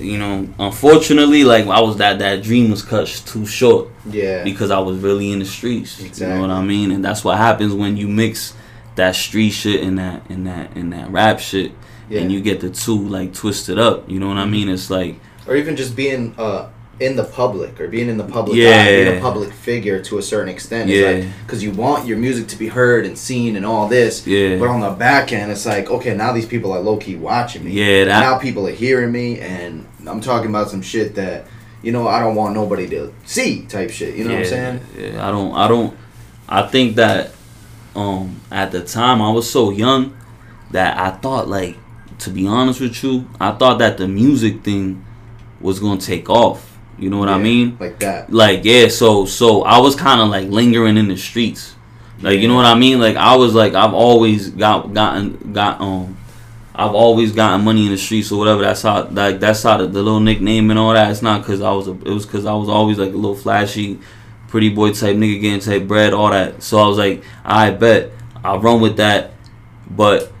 you 0.00 0.18
know, 0.18 0.48
unfortunately, 0.58 1.44
like 1.44 1.66
I 1.66 1.80
was 1.80 1.98
that 1.98 2.18
that 2.20 2.42
dream 2.42 2.70
was 2.70 2.82
cut 2.82 3.06
too 3.26 3.46
short 3.46 3.88
Yeah. 4.06 4.42
because 4.44 4.70
I 4.70 4.78
was 4.78 4.98
really 4.98 5.30
in 5.30 5.38
the 5.40 5.44
streets. 5.44 6.00
You 6.20 6.26
know 6.26 6.40
what 6.40 6.50
I 6.50 6.62
mean? 6.62 6.90
And 6.90 7.04
that's 7.04 7.22
what 7.24 7.36
happens 7.36 7.72
when 7.74 7.96
you 7.96 8.08
mix 8.08 8.54
that 8.96 9.14
street 9.14 9.50
shit 9.50 9.82
and 9.82 9.98
that 9.98 10.28
and 10.30 10.46
that 10.46 10.74
and 10.76 10.92
that 10.92 11.10
rap 11.10 11.38
shit, 11.38 11.72
Yeah. 12.08 12.20
and 12.20 12.32
you 12.32 12.40
get 12.40 12.60
the 12.60 12.70
two 12.70 12.98
like 13.08 13.34
twisted 13.34 13.78
up. 13.78 14.08
You 14.10 14.18
know 14.20 14.28
what 14.28 14.38
I 14.38 14.46
mean? 14.46 14.68
It's 14.68 14.90
like 14.90 15.20
or 15.46 15.54
even 15.54 15.76
just 15.76 15.94
being 15.94 16.34
uh 16.38 16.68
in 17.00 17.16
the 17.16 17.24
public 17.24 17.80
or 17.80 17.88
being 17.88 18.08
in 18.08 18.16
the 18.18 18.24
public 18.24 18.56
Yeah. 18.56 18.70
eye, 18.86 19.04
being 19.04 19.18
a 19.18 19.20
public 19.20 19.52
figure 19.52 20.00
to 20.02 20.18
a 20.18 20.22
certain 20.22 20.48
extent. 20.48 20.88
Yeah. 20.88 20.96
It's 21.08 21.24
like 21.26 21.34
because 21.46 21.62
you 21.62 21.72
want 21.72 22.06
your 22.06 22.16
music 22.18 22.46
to 22.48 22.56
be 22.58 22.68
heard 22.68 23.04
and 23.04 23.18
seen 23.18 23.56
and 23.56 23.66
all 23.66 23.88
this. 23.88 24.26
Yeah. 24.26 24.58
But 24.58 24.68
on 24.68 24.80
the 24.80 24.90
back 24.90 25.32
end, 25.32 25.50
it's 25.50 25.66
like 25.66 25.90
okay, 25.90 26.14
now 26.14 26.32
these 26.32 26.46
people 26.46 26.72
are 26.72 26.80
low 26.80 26.96
key 26.96 27.16
watching 27.16 27.64
me. 27.64 27.72
Yeah, 27.72 28.04
that- 28.04 28.20
now 28.20 28.38
people 28.38 28.66
are 28.68 28.72
hearing 28.72 29.10
me, 29.12 29.40
and 29.40 29.86
I'm 30.06 30.20
talking 30.20 30.50
about 30.50 30.70
some 30.70 30.82
shit 30.82 31.14
that 31.16 31.46
you 31.82 31.90
know 31.92 32.06
I 32.06 32.20
don't 32.20 32.36
want 32.36 32.54
nobody 32.54 32.86
to 32.90 33.12
see 33.24 33.62
type 33.68 33.90
shit. 33.90 34.14
You 34.16 34.24
know 34.24 34.30
what 34.34 34.40
I'm 34.40 34.46
saying? 34.46 34.80
Yeah, 34.98 35.26
I 35.28 35.30
don't. 35.30 35.52
I 35.54 35.66
don't. 35.68 35.96
I 36.48 36.62
think 36.62 36.96
that 36.96 37.30
um 37.96 38.40
at 38.50 38.70
the 38.72 38.82
time 38.82 39.20
I 39.22 39.30
was 39.30 39.50
so 39.50 39.70
young 39.70 40.16
that 40.70 40.96
I 40.98 41.10
thought 41.10 41.48
like 41.48 41.76
to 42.20 42.30
be 42.30 42.46
honest 42.46 42.80
with 42.80 43.02
you, 43.02 43.26
I 43.40 43.50
thought 43.52 43.78
that 43.80 43.98
the 43.98 44.06
music 44.06 44.62
thing 44.62 45.04
was 45.60 45.80
gonna 45.80 46.00
take 46.00 46.30
off. 46.30 46.73
You 46.98 47.10
know 47.10 47.18
what 47.18 47.28
I 47.28 47.38
mean? 47.38 47.76
Like 47.80 47.98
that. 48.00 48.32
Like 48.32 48.64
yeah, 48.64 48.88
so 48.88 49.24
so 49.26 49.62
I 49.62 49.78
was 49.78 49.96
kind 49.96 50.20
of 50.20 50.28
like 50.28 50.48
lingering 50.48 50.96
in 50.96 51.08
the 51.08 51.16
streets. 51.16 51.74
Like 52.20 52.38
you 52.40 52.48
know 52.48 52.54
what 52.54 52.66
I 52.66 52.74
mean? 52.74 53.00
Like 53.00 53.16
I 53.16 53.36
was 53.36 53.54
like 53.54 53.74
I've 53.74 53.94
always 53.94 54.50
got 54.50 54.92
gotten 54.94 55.52
got 55.52 55.80
um 55.80 56.16
I've 56.74 56.94
always 56.94 57.32
gotten 57.32 57.64
money 57.64 57.86
in 57.86 57.92
the 57.92 57.98
streets 57.98 58.32
or 58.32 58.38
whatever. 58.38 58.62
That's 58.62 58.82
how 58.82 59.04
like 59.08 59.40
that's 59.40 59.62
how 59.62 59.76
the, 59.76 59.86
the 59.86 60.02
little 60.02 60.20
nickname 60.20 60.70
and 60.70 60.78
all 60.78 60.92
that. 60.92 61.10
It's 61.10 61.22
not 61.22 61.42
because 61.42 61.60
I 61.60 61.70
was 61.72 61.88
a, 61.88 61.92
it 61.92 62.08
was 62.10 62.26
because 62.26 62.46
I 62.46 62.54
was 62.54 62.68
always 62.68 62.98
like 62.98 63.12
a 63.12 63.16
little 63.16 63.36
flashy, 63.36 63.98
pretty 64.48 64.70
boy 64.70 64.92
type 64.92 65.16
nigga 65.16 65.40
getting 65.40 65.60
type 65.60 65.86
bread 65.88 66.12
all 66.14 66.30
that. 66.30 66.62
So 66.62 66.78
I 66.78 66.86
was 66.86 66.98
like, 66.98 67.22
I 67.44 67.70
bet 67.70 68.10
I'll 68.42 68.60
run 68.60 68.80
with 68.80 68.96
that, 68.98 69.32
but 69.90 70.32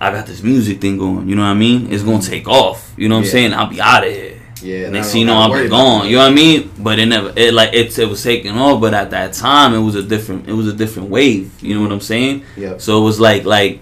I 0.00 0.10
got 0.10 0.26
this 0.26 0.42
music 0.42 0.80
thing 0.80 0.98
going. 0.98 1.28
You 1.28 1.36
know 1.36 1.42
what 1.42 1.48
I 1.48 1.54
mean? 1.54 1.92
It's 1.92 2.02
gonna 2.02 2.22
take 2.22 2.48
off. 2.48 2.92
You 2.96 3.08
know 3.08 3.16
what 3.16 3.20
Yeah. 3.22 3.26
I'm 3.26 3.32
saying? 3.32 3.54
I'll 3.54 3.66
be 3.66 3.80
out 3.80 4.06
of 4.06 4.12
here. 4.12 4.29
Yeah. 4.62 4.90
Next 4.90 5.12
thing 5.12 5.22
you 5.22 5.26
know, 5.26 5.34
I 5.34 5.42
I'll 5.42 5.48
don't 5.48 5.50
be 5.50 5.60
worry 5.60 5.66
about 5.68 5.76
gone. 5.76 6.06
You 6.08 6.16
know 6.16 6.22
what 6.24 6.32
I 6.32 6.34
mean? 6.34 6.70
But 6.78 6.98
it 6.98 7.06
never, 7.06 7.32
it 7.36 7.54
like 7.54 7.72
it, 7.72 7.98
it 7.98 8.06
was 8.08 8.22
taking 8.22 8.56
off. 8.56 8.80
But 8.80 8.94
at 8.94 9.10
that 9.10 9.32
time, 9.32 9.74
it 9.74 9.78
was 9.78 9.94
a 9.94 10.02
different, 10.02 10.48
it 10.48 10.52
was 10.52 10.66
a 10.68 10.72
different 10.72 11.08
wave. 11.10 11.50
You 11.62 11.74
know 11.74 11.82
what 11.82 11.92
I'm 11.92 12.00
saying? 12.00 12.44
Yep. 12.56 12.80
So 12.80 13.00
it 13.00 13.04
was 13.04 13.18
like, 13.20 13.44
like, 13.44 13.80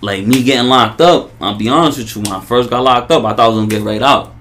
like 0.00 0.24
me 0.26 0.42
getting 0.42 0.68
locked 0.68 1.00
up. 1.00 1.30
I'll 1.40 1.56
be 1.56 1.68
honest 1.68 1.98
with 1.98 2.14
you. 2.16 2.22
When 2.22 2.32
I 2.32 2.40
first 2.40 2.70
got 2.70 2.82
locked 2.82 3.10
up, 3.10 3.24
I 3.24 3.30
thought 3.34 3.40
I 3.40 3.48
was 3.48 3.56
gonna 3.58 3.68
get 3.68 3.82
right 3.82 4.02
out 4.02 4.34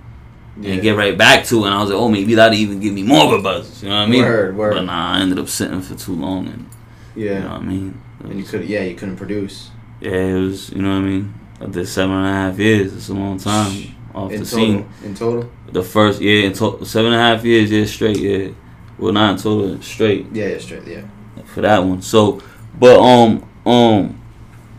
Yeah. 0.60 0.74
and 0.74 0.82
get 0.82 0.96
right 0.96 1.18
back 1.18 1.46
to 1.46 1.64
it. 1.64 1.68
And 1.68 1.76
I 1.76 1.82
was 1.82 1.90
like, 1.90 2.00
oh, 2.00 2.10
maybe 2.10 2.36
that'd 2.36 2.58
even 2.58 2.80
give 2.80 2.94
me 2.94 3.04
more 3.04 3.26
of 3.34 3.40
a 3.40 3.44
buzz. 3.44 3.84
You 3.84 3.90
know 3.90 3.96
what 3.98 4.02
I 4.04 4.08
mean? 4.08 4.24
Word, 4.24 4.56
word. 4.58 4.74
But 4.76 4.82
nah, 4.86 5.16
I 5.18 5.20
ended 5.22 5.40
up 5.40 5.48
sitting 5.50 5.82
for 5.82 5.96
too 5.96 6.14
long, 6.16 6.48
and 6.48 6.70
Yeah. 7.16 7.34
you 7.36 7.40
know 7.40 7.50
what 7.50 7.62
I 7.62 7.64
mean. 7.64 8.02
It 8.22 8.26
And 8.32 8.40
you 8.40 8.46
could, 8.46 8.66
yeah, 8.66 8.84
you 8.84 8.96
couldn't 8.96 9.18
produce. 9.18 9.70
yeah, 10.02 10.12
it 10.12 10.40
was. 10.40 10.70
You 10.72 10.82
know 10.82 10.90
what 10.92 11.06
I 11.06 11.10
mean. 11.10 11.34
I 11.62 11.66
did 11.66 11.88
seven 11.90 12.16
and 12.16 12.26
a 12.26 12.32
half 12.32 12.58
years. 12.60 12.94
It's 12.94 13.10
a 13.10 13.14
long 13.14 13.38
time 13.38 13.96
off 14.14 14.32
in 14.32 14.40
the 14.42 14.46
total. 14.46 14.66
scene. 14.66 14.90
In 15.04 15.16
total. 15.16 15.52
The 15.72 15.84
first 15.84 16.22
year 16.22 16.46
in 16.46 16.54
total, 16.54 16.86
seven 16.86 17.14
and 17.14 17.22
a 17.22 17.24
half 17.24 17.44
years, 17.46 17.72
yeah, 17.72 17.86
straight, 17.86 18.18
yeah. 18.18 18.50
Well, 18.98 19.14
not 19.14 19.32
in 19.32 19.38
total, 19.38 19.82
straight 19.82 20.28
Yeah, 20.34 20.48
yeah, 20.48 20.58
straight. 20.60 20.86
Yeah. 20.88 21.02
for 21.46 21.62
that 21.62 21.80
one. 21.80 22.02
So, 22.02 22.42
but 22.78 23.00
um, 23.00 23.48
um, 23.66 24.22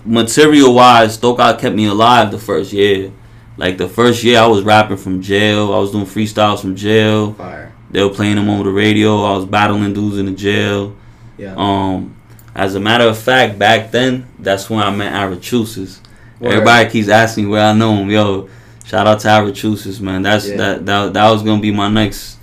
material 0.05 0.75
wise, 0.75 1.15
Stokout 1.15 1.59
kept 1.59 1.75
me 1.75 1.87
alive 1.87 2.31
the 2.31 2.39
first 2.39 2.73
year. 2.73 3.13
Like 3.57 3.77
the 3.79 3.89
first 3.89 4.25
year, 4.25 4.41
I 4.41 4.47
was 4.47 4.63
rapping 4.63 4.97
from 4.97 5.21
jail. 5.23 5.73
I 5.75 5.79
was 5.79 5.93
doing 5.93 6.07
freestyles 6.07 6.61
from 6.61 6.77
jail. 6.77 7.35
Fire. 7.35 7.73
They 7.91 8.03
were 8.03 8.11
playing 8.11 8.37
them 8.37 8.49
over 8.49 8.65
the 8.65 8.71
radio. 8.71 9.23
I 9.25 9.37
was 9.37 9.45
battling 9.45 9.93
dudes 9.93 10.17
in 10.19 10.27
the 10.27 10.33
jail. 10.33 10.97
Yeah. 11.37 11.55
Um, 11.57 12.17
as 12.55 12.75
a 12.75 12.81
matter 12.81 13.05
of 13.05 13.19
fact, 13.19 13.59
back 13.59 13.91
then, 13.91 14.27
that's 14.39 14.69
when 14.71 14.81
I 14.83 14.91
met 14.91 15.13
Arachusis. 15.13 16.01
Word. 16.39 16.53
Everybody 16.53 16.89
keeps 16.91 17.09
asking 17.09 17.49
where 17.51 17.65
I 17.65 17.73
know 17.73 17.95
him. 17.97 18.11
Yo, 18.11 18.49
shout 18.91 19.07
out 19.07 19.21
to 19.21 19.29
Arachusis, 19.29 20.01
man. 20.01 20.23
That's 20.23 20.49
Yeah. 20.49 20.57
that, 20.57 20.87
that 20.87 21.13
that 21.15 21.31
was 21.31 21.43
gonna 21.43 21.63
be 21.63 21.71
my 21.71 21.89
next 21.89 22.39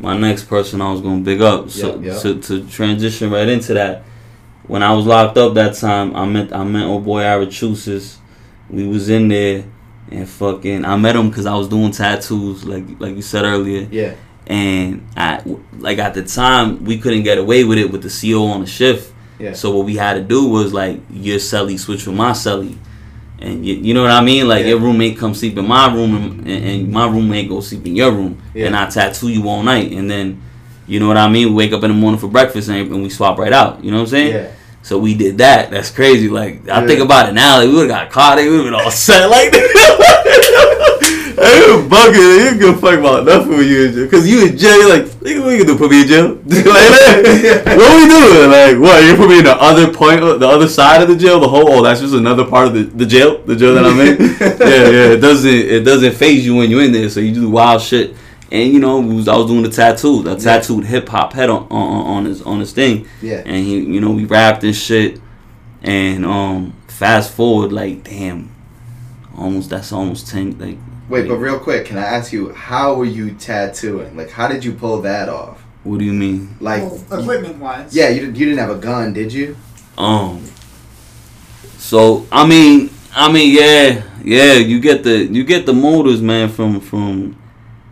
my 0.00 0.16
next 0.16 0.44
person 0.44 0.80
I 0.80 0.90
was 0.90 1.00
gonna 1.00 1.20
big 1.20 1.40
up. 1.40 1.70
So 1.70 1.94
Yep, 1.94 2.04
yep. 2.04 2.22
to 2.22 2.34
to 2.40 2.66
transition 2.66 3.30
right 3.30 3.48
into 3.48 3.74
that, 3.74 4.02
when 4.66 4.82
I 4.82 4.92
was 4.92 5.06
locked 5.06 5.38
up 5.38 5.54
that 5.54 5.74
time, 5.76 6.16
I 6.16 6.24
met 6.26 6.54
I 6.54 6.64
met 6.64 6.86
old 6.86 7.04
boy 7.04 7.22
Arachusis. 7.22 8.16
We 8.68 8.86
was 8.88 9.08
in 9.08 9.28
there 9.28 9.64
and 10.10 10.28
fucking 10.28 10.84
I 10.84 10.96
met 10.96 11.14
him 11.14 11.28
because 11.28 11.46
I 11.46 11.54
was 11.54 11.68
doing 11.68 11.92
tattoos, 11.92 12.64
like 12.64 12.84
like 12.98 13.14
you 13.14 13.22
said 13.22 13.44
earlier 13.44 13.86
yeah. 13.90 14.14
and 14.48 15.06
I 15.16 15.42
like 15.78 15.98
at 15.98 16.14
the 16.14 16.24
time 16.24 16.84
we 16.84 16.98
couldn't 16.98 17.22
get 17.22 17.38
away 17.38 17.62
with 17.62 17.78
it 17.78 17.92
with 17.92 18.02
the 18.02 18.10
CO 18.10 18.46
on 18.46 18.62
the 18.62 18.66
shift. 18.66 19.12
Yeah. 19.38 19.52
So 19.52 19.70
what 19.76 19.86
we 19.86 19.94
had 19.96 20.14
to 20.14 20.22
do 20.22 20.46
was 20.48 20.72
like 20.72 21.00
your 21.10 21.38
celly 21.38 21.78
switch 21.78 22.06
with 22.06 22.16
my 22.16 22.32
celly, 22.32 22.76
and 23.40 23.64
you, 23.66 23.74
you 23.74 23.94
know 23.94 24.02
what 24.02 24.10
I 24.12 24.22
mean. 24.22 24.48
Like 24.48 24.62
Yeah. 24.62 24.70
your 24.70 24.78
roommate 24.80 25.18
come 25.18 25.34
sleep 25.34 25.56
in 25.58 25.66
my 25.66 25.92
room, 25.92 26.14
and, 26.14 26.48
and 26.48 26.90
my 26.92 27.06
roommate 27.06 27.48
go 27.48 27.60
sleep 27.60 27.86
in 27.86 27.96
your 27.96 28.12
room, 28.12 28.40
Yeah. 28.54 28.66
and 28.66 28.76
I 28.76 28.88
tattoo 28.88 29.28
you 29.28 29.48
all 29.48 29.62
night, 29.62 29.92
and 29.92 30.10
then 30.10 30.40
you 30.86 31.00
know 31.00 31.08
what 31.08 31.16
I 31.16 31.28
mean. 31.28 31.48
We 31.48 31.54
wake 31.54 31.72
up 31.72 31.82
in 31.84 31.90
the 31.90 31.96
morning 31.96 32.20
for 32.20 32.28
breakfast, 32.28 32.68
and, 32.68 32.78
and 32.92 33.02
we 33.02 33.08
swap 33.10 33.38
right 33.38 33.52
out. 33.52 33.82
You 33.82 33.90
know 33.90 33.98
what 33.98 34.02
I'm 34.04 34.08
saying? 34.10 34.32
Yeah. 34.34 34.48
So 34.82 34.98
we 34.98 35.14
did 35.14 35.38
that. 35.38 35.70
That's 35.70 35.90
crazy. 35.90 36.28
Like 36.28 36.68
I 36.68 36.86
think 36.86 37.00
about 37.00 37.28
it 37.30 37.32
now. 37.32 37.56
Like 37.58 37.68
we 37.68 37.74
would 37.74 37.88
have 37.90 38.02
got 38.04 38.10
caught. 38.10 38.36
They 38.36 38.48
would 38.48 38.56
have 38.56 38.66
been 38.66 38.74
all 38.74 38.90
set 39.06 39.28
like 39.30 39.50
you 41.52 41.88
bugging. 41.88 42.52
You 42.52 42.58
give 42.58 42.76
a 42.76 42.80
fuck 42.80 42.98
about 42.98 43.24
nothing 43.24 43.50
when 43.50 43.66
you 43.66 43.86
in 43.86 43.92
jail. 43.94 44.10
Cause 44.10 44.26
you 44.26 44.46
in 44.46 44.56
jail, 44.56 44.88
like, 44.88 45.04
nigga, 45.04 45.42
what 45.42 45.50
you 45.50 45.64
gonna 45.64 45.64
do? 45.64 45.78
Put 45.78 45.90
me 45.90 46.02
in 46.02 46.08
jail? 46.08 46.28
like, 46.44 47.64
what 47.76 47.90
we 47.96 48.08
doing? 48.08 48.50
Like, 48.50 48.78
what? 48.78 49.04
You 49.04 49.16
put 49.16 49.28
me 49.28 49.38
in 49.38 49.44
the 49.44 49.56
other 49.58 49.92
point, 49.92 50.20
the 50.20 50.48
other 50.48 50.68
side 50.68 51.02
of 51.02 51.08
the 51.08 51.16
jail, 51.16 51.40
the 51.40 51.48
whole. 51.48 51.68
Oh, 51.70 51.82
that's 51.82 52.00
just 52.00 52.14
another 52.14 52.44
part 52.46 52.68
of 52.68 52.74
the, 52.74 52.82
the 52.84 53.06
jail, 53.06 53.42
the 53.42 53.56
jail 53.56 53.74
that 53.74 53.84
I'm 53.84 53.98
in. 54.00 54.20
yeah, 54.40 54.90
yeah. 54.90 55.12
It 55.12 55.20
doesn't 55.20 55.50
it 55.50 55.80
doesn't 55.80 56.14
phase 56.14 56.44
you 56.44 56.56
when 56.56 56.70
you're 56.70 56.82
in 56.82 56.92
there. 56.92 57.08
So 57.08 57.20
you 57.20 57.34
do 57.34 57.50
wild 57.50 57.82
shit. 57.82 58.14
And 58.52 58.72
you 58.72 58.78
know, 58.78 59.00
was, 59.00 59.26
I 59.26 59.36
was 59.36 59.46
doing 59.46 59.62
the 59.62 59.70
tattoo, 59.70 60.22
a 60.28 60.36
tattooed 60.36 60.84
hip 60.84 61.08
hop 61.08 61.32
head 61.32 61.50
on, 61.50 61.66
on 61.70 62.06
on 62.06 62.24
his 62.26 62.42
on 62.42 62.60
his 62.60 62.72
thing. 62.72 63.08
Yeah. 63.20 63.42
And 63.44 63.56
he, 63.56 63.80
you 63.80 64.00
know, 64.00 64.12
we 64.12 64.24
rapped 64.26 64.62
and 64.64 64.76
shit. 64.76 65.20
And 65.82 66.24
um, 66.24 66.72
fast 66.86 67.32
forward, 67.32 67.72
like, 67.72 68.04
damn, 68.04 68.54
almost 69.36 69.70
that's 69.70 69.92
almost 69.92 70.28
ten. 70.28 70.58
Like, 70.58 70.78
Wait, 71.08 71.28
but 71.28 71.36
real 71.36 71.58
quick, 71.58 71.86
can 71.86 71.98
I 71.98 72.04
ask 72.04 72.32
you 72.32 72.52
how 72.52 72.94
were 72.94 73.04
you 73.04 73.34
tattooing? 73.34 74.16
Like, 74.16 74.30
how 74.30 74.48
did 74.48 74.64
you 74.64 74.72
pull 74.72 75.02
that 75.02 75.28
off? 75.28 75.64
what 75.84 75.98
do 75.98 76.04
you 76.04 76.12
mean? 76.12 76.56
Like, 76.60 76.82
well, 76.82 77.20
equipment 77.20 77.58
wise. 77.58 77.94
yeah, 77.94 78.08
you 78.08 78.20
didn't 78.20 78.36
you 78.36 78.46
didn't 78.46 78.58
have 78.58 78.70
a 78.70 78.78
gun, 78.78 79.12
did 79.12 79.32
you? 79.32 79.56
Um. 79.96 80.42
So 81.78 82.26
I 82.32 82.46
mean, 82.46 82.90
I 83.14 83.30
mean, 83.30 83.54
yeah, 83.54 84.02
yeah. 84.24 84.54
You 84.54 84.80
get 84.80 85.04
the 85.04 85.24
you 85.24 85.44
get 85.44 85.66
the 85.66 85.74
motors, 85.74 86.22
man, 86.22 86.48
from 86.48 86.80
from 86.80 87.36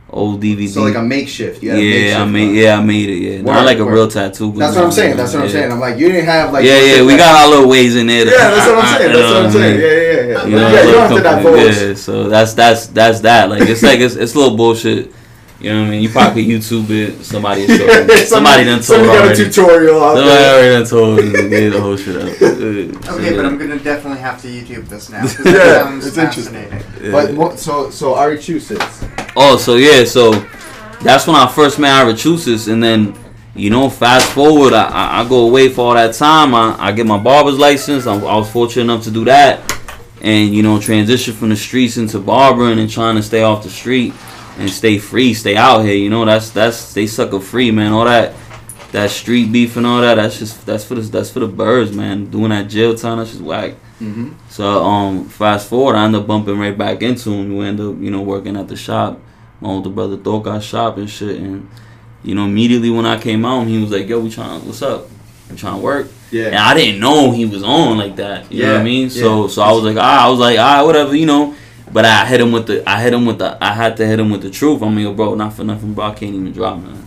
old 0.08 0.42
DVD. 0.42 0.68
So 0.68 0.82
like 0.82 0.94
a 0.94 1.02
makeshift. 1.02 1.62
You 1.62 1.70
had 1.70 1.78
a 1.78 1.82
yeah, 1.82 1.90
makeshift 1.90 2.20
I 2.20 2.24
made 2.24 2.46
gun. 2.46 2.54
yeah, 2.54 2.78
I 2.78 2.82
made 2.82 3.08
it. 3.10 3.14
Yeah, 3.14 3.36
Word, 3.42 3.52
not 3.52 3.66
like 3.66 3.78
a 3.78 3.84
word. 3.84 3.94
real 3.94 4.08
tattoo. 4.08 4.52
That's 4.52 4.74
what 4.74 4.86
I'm 4.86 4.92
saying. 4.92 5.16
That's 5.18 5.34
what 5.34 5.42
I'm 5.42 5.46
yeah. 5.48 5.52
saying. 5.52 5.72
I'm 5.72 5.80
like, 5.80 5.98
you 5.98 6.08
didn't 6.08 6.24
have 6.24 6.52
like. 6.52 6.64
yeah, 6.64 6.80
yeah, 6.80 7.04
we 7.04 7.16
got 7.18 7.42
our 7.42 7.48
little 7.50 7.68
ways 7.68 7.94
in 7.94 8.06
there. 8.06 8.24
Yeah, 8.24 8.50
that's 8.50 8.66
what 8.68 8.84
I'm 8.84 8.98
saying. 8.98 9.12
That's 9.12 9.32
what 9.32 9.44
I'm 9.44 9.50
saying. 9.52 9.76
I 9.76 9.82
Yeah, 9.82 10.11
yeah, 10.11 10.11
yeah. 10.28 10.32
yeah. 10.34 10.44
You 10.46 10.56
know, 10.56 10.68
yeah, 10.70 10.82
you 10.84 10.92
don't 10.92 11.22
have 11.22 11.42
to 11.42 11.42
divulge. 11.42 11.76
Yeah, 11.82 11.94
so 11.94 12.28
that's 12.28 12.54
that's 12.54 12.86
that's 12.88 13.20
that. 13.20 13.50
Like 13.50 13.62
it's 13.62 13.82
like 13.82 14.00
it's 14.00 14.14
it's 14.16 14.34
a 14.34 14.38
little 14.38 14.56
bullshit. 14.56 15.12
You 15.60 15.70
know 15.72 15.82
what 15.82 15.86
I 15.86 15.90
mean? 15.90 16.02
You 16.02 16.08
probably 16.08 16.44
YouTube 16.44 16.90
it. 16.90 17.22
Somebody 17.24 17.66
show 17.68 17.74
you. 17.74 18.16
Somebody 18.26 18.64
done 18.64 18.80
told 18.82 18.84
Somebody 19.06 19.18
got 19.28 19.30
a 19.30 19.36
tutorial 19.36 20.02
out 20.02 20.16
Somebody 20.16 20.26
there. 20.26 20.54
already 20.54 20.72
done 20.74 20.86
told 20.90 21.18
you. 21.24 21.48
Get 21.48 21.70
the 21.72 21.80
whole 21.80 21.96
shit 21.96 22.16
up. 22.16 22.22
Okay, 23.14 23.36
but 23.36 23.44
I'm 23.46 23.58
gonna 23.58 23.78
definitely 23.78 24.18
have 24.18 24.40
to 24.42 24.48
YouTube 24.48 24.88
this 24.88 25.08
now. 25.10 25.20
'cause 25.20 25.38
Yeah, 25.46 25.52
that 25.52 25.84
sounds 25.84 26.06
it's 26.06 26.18
interesting. 26.18 26.68
fascinating. 26.68 27.12
But 27.12 27.34
what, 27.34 27.58
so 27.60 27.90
so 27.90 28.14
Arachusis. 28.14 29.32
Oh, 29.36 29.56
so 29.56 29.76
yeah, 29.76 30.04
so 30.04 30.32
that's 31.02 31.26
when 31.28 31.36
I 31.36 31.46
first 31.46 31.78
met 31.78 32.06
Arachusis, 32.06 32.66
and 32.72 32.82
then 32.82 33.14
you 33.54 33.70
know, 33.70 33.88
fast 33.90 34.32
forward, 34.32 34.72
I, 34.72 34.86
I, 34.86 35.20
I 35.22 35.28
go 35.28 35.46
away 35.46 35.68
for 35.68 35.82
all 35.88 35.94
that 35.94 36.14
time. 36.14 36.54
I, 36.54 36.74
I 36.78 36.90
get 36.92 37.06
my 37.06 37.18
barber's 37.18 37.58
license. 37.58 38.06
I, 38.06 38.14
I 38.14 38.36
was 38.36 38.50
fortunate 38.50 38.84
enough 38.84 39.04
to 39.04 39.10
do 39.10 39.24
that, 39.26 39.60
and 40.22 40.54
you 40.54 40.62
know, 40.62 40.80
transition 40.80 41.34
from 41.34 41.50
the 41.50 41.56
streets 41.56 41.98
into 41.98 42.18
barbering 42.18 42.78
and 42.78 42.88
trying 42.88 43.16
to 43.16 43.22
stay 43.22 43.42
off 43.42 43.64
the 43.64 43.68
street 43.68 44.14
and 44.56 44.70
stay 44.70 44.96
free, 44.96 45.34
stay 45.34 45.56
out 45.56 45.80
here. 45.82 45.96
You 45.96 46.08
know, 46.08 46.24
that's 46.24 46.50
that's 46.50 46.76
stay 46.76 47.06
sucker 47.06 47.40
free, 47.40 47.70
man. 47.70 47.92
All 47.92 48.06
that. 48.06 48.34
That 48.92 49.08
street 49.08 49.50
beef 49.50 49.78
and 49.78 49.86
all 49.86 50.02
that, 50.02 50.16
that's 50.16 50.38
just 50.38 50.66
that's 50.66 50.84
for 50.84 50.96
the 50.96 51.00
that's 51.00 51.30
for 51.30 51.40
the 51.40 51.48
birds, 51.48 51.96
man. 51.96 52.26
Doing 52.26 52.50
that 52.50 52.68
jail 52.68 52.94
time, 52.94 53.16
that's 53.16 53.30
just 53.30 53.42
whack. 53.42 53.72
Mm-hmm. 54.02 54.32
So 54.50 54.84
um, 54.84 55.28
fast 55.30 55.70
forward, 55.70 55.96
I 55.96 56.04
end 56.04 56.14
up 56.14 56.26
bumping 56.26 56.58
right 56.58 56.76
back 56.76 57.00
into 57.02 57.30
him. 57.30 57.56
We 57.56 57.64
end 57.64 57.80
up, 57.80 57.98
you 58.00 58.10
know, 58.10 58.20
working 58.20 58.54
at 58.54 58.68
the 58.68 58.76
shop. 58.76 59.18
My 59.62 59.70
older 59.70 59.88
brother 59.88 60.18
Thor 60.18 60.42
got 60.42 60.62
shop 60.62 60.98
and 60.98 61.08
shit, 61.08 61.38
and 61.40 61.70
you 62.22 62.34
know, 62.34 62.44
immediately 62.44 62.90
when 62.90 63.06
I 63.06 63.18
came 63.18 63.46
out, 63.46 63.66
he 63.66 63.78
was 63.78 63.92
like, 63.92 64.08
"Yo, 64.08 64.20
we 64.20 64.28
trying, 64.28 64.66
what's 64.66 64.82
up? 64.82 65.06
We 65.52 65.56
trying 65.58 65.76
to 65.76 65.82
work?" 65.82 66.08
Yeah. 66.30 66.44
And 66.46 66.54
Yeah. 66.54 66.66
I 66.66 66.74
didn't 66.74 67.00
know 67.00 67.30
he 67.30 67.44
was 67.46 67.62
on 67.62 67.98
like 67.98 68.16
that. 68.16 68.50
You 68.50 68.64
know 68.64 68.72
what 68.72 68.80
I 68.80 68.84
mean? 68.84 69.10
So 69.10 69.42
yeah. 69.42 69.48
so 69.48 69.62
I 69.62 69.72
was 69.72 69.84
like, 69.84 69.96
ah, 69.98 70.26
I 70.26 70.28
was 70.30 70.38
like, 70.40 70.58
ah, 70.58 70.84
whatever, 70.84 71.14
you 71.14 71.26
know. 71.26 71.54
But 71.92 72.04
I 72.06 72.24
hit 72.24 72.40
him 72.40 72.52
with 72.52 72.66
the, 72.68 72.88
I 72.88 73.02
hit 73.02 73.12
him 73.12 73.26
with 73.26 73.38
the, 73.38 73.58
I 73.62 73.74
had 73.74 73.98
to 73.98 74.06
hit 74.06 74.18
him 74.18 74.30
with 74.30 74.40
the 74.40 74.50
truth. 74.50 74.82
I 74.82 74.88
mean, 74.88 75.00
yo, 75.00 75.12
bro, 75.12 75.34
not 75.34 75.52
for 75.52 75.62
nothing, 75.62 75.92
bro. 75.92 76.06
I 76.06 76.14
can't 76.14 76.34
even 76.34 76.50
drop, 76.52 76.78
man. 76.78 77.04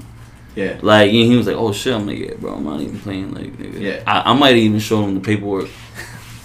Yeah. 0.56 0.78
Like, 0.82 1.08
and 1.10 1.16
he 1.32 1.36
was 1.36 1.48
like, 1.48 1.56
"Oh 1.58 1.74
shit!" 1.74 1.94
I'm 1.94 2.06
like, 2.08 2.20
"Yeah, 2.20 2.36
bro, 2.40 2.54
I'm 2.54 2.64
not 2.64 2.80
even 2.82 3.00
playing." 3.00 3.34
Like, 3.34 3.58
nigga. 3.58 3.82
Yeah. 3.82 4.04
I, 4.08 4.32
I 4.32 4.34
might 4.34 4.56
even 4.56 4.80
show 4.80 5.04
him 5.04 5.16
the 5.16 5.22
paperwork. 5.22 5.70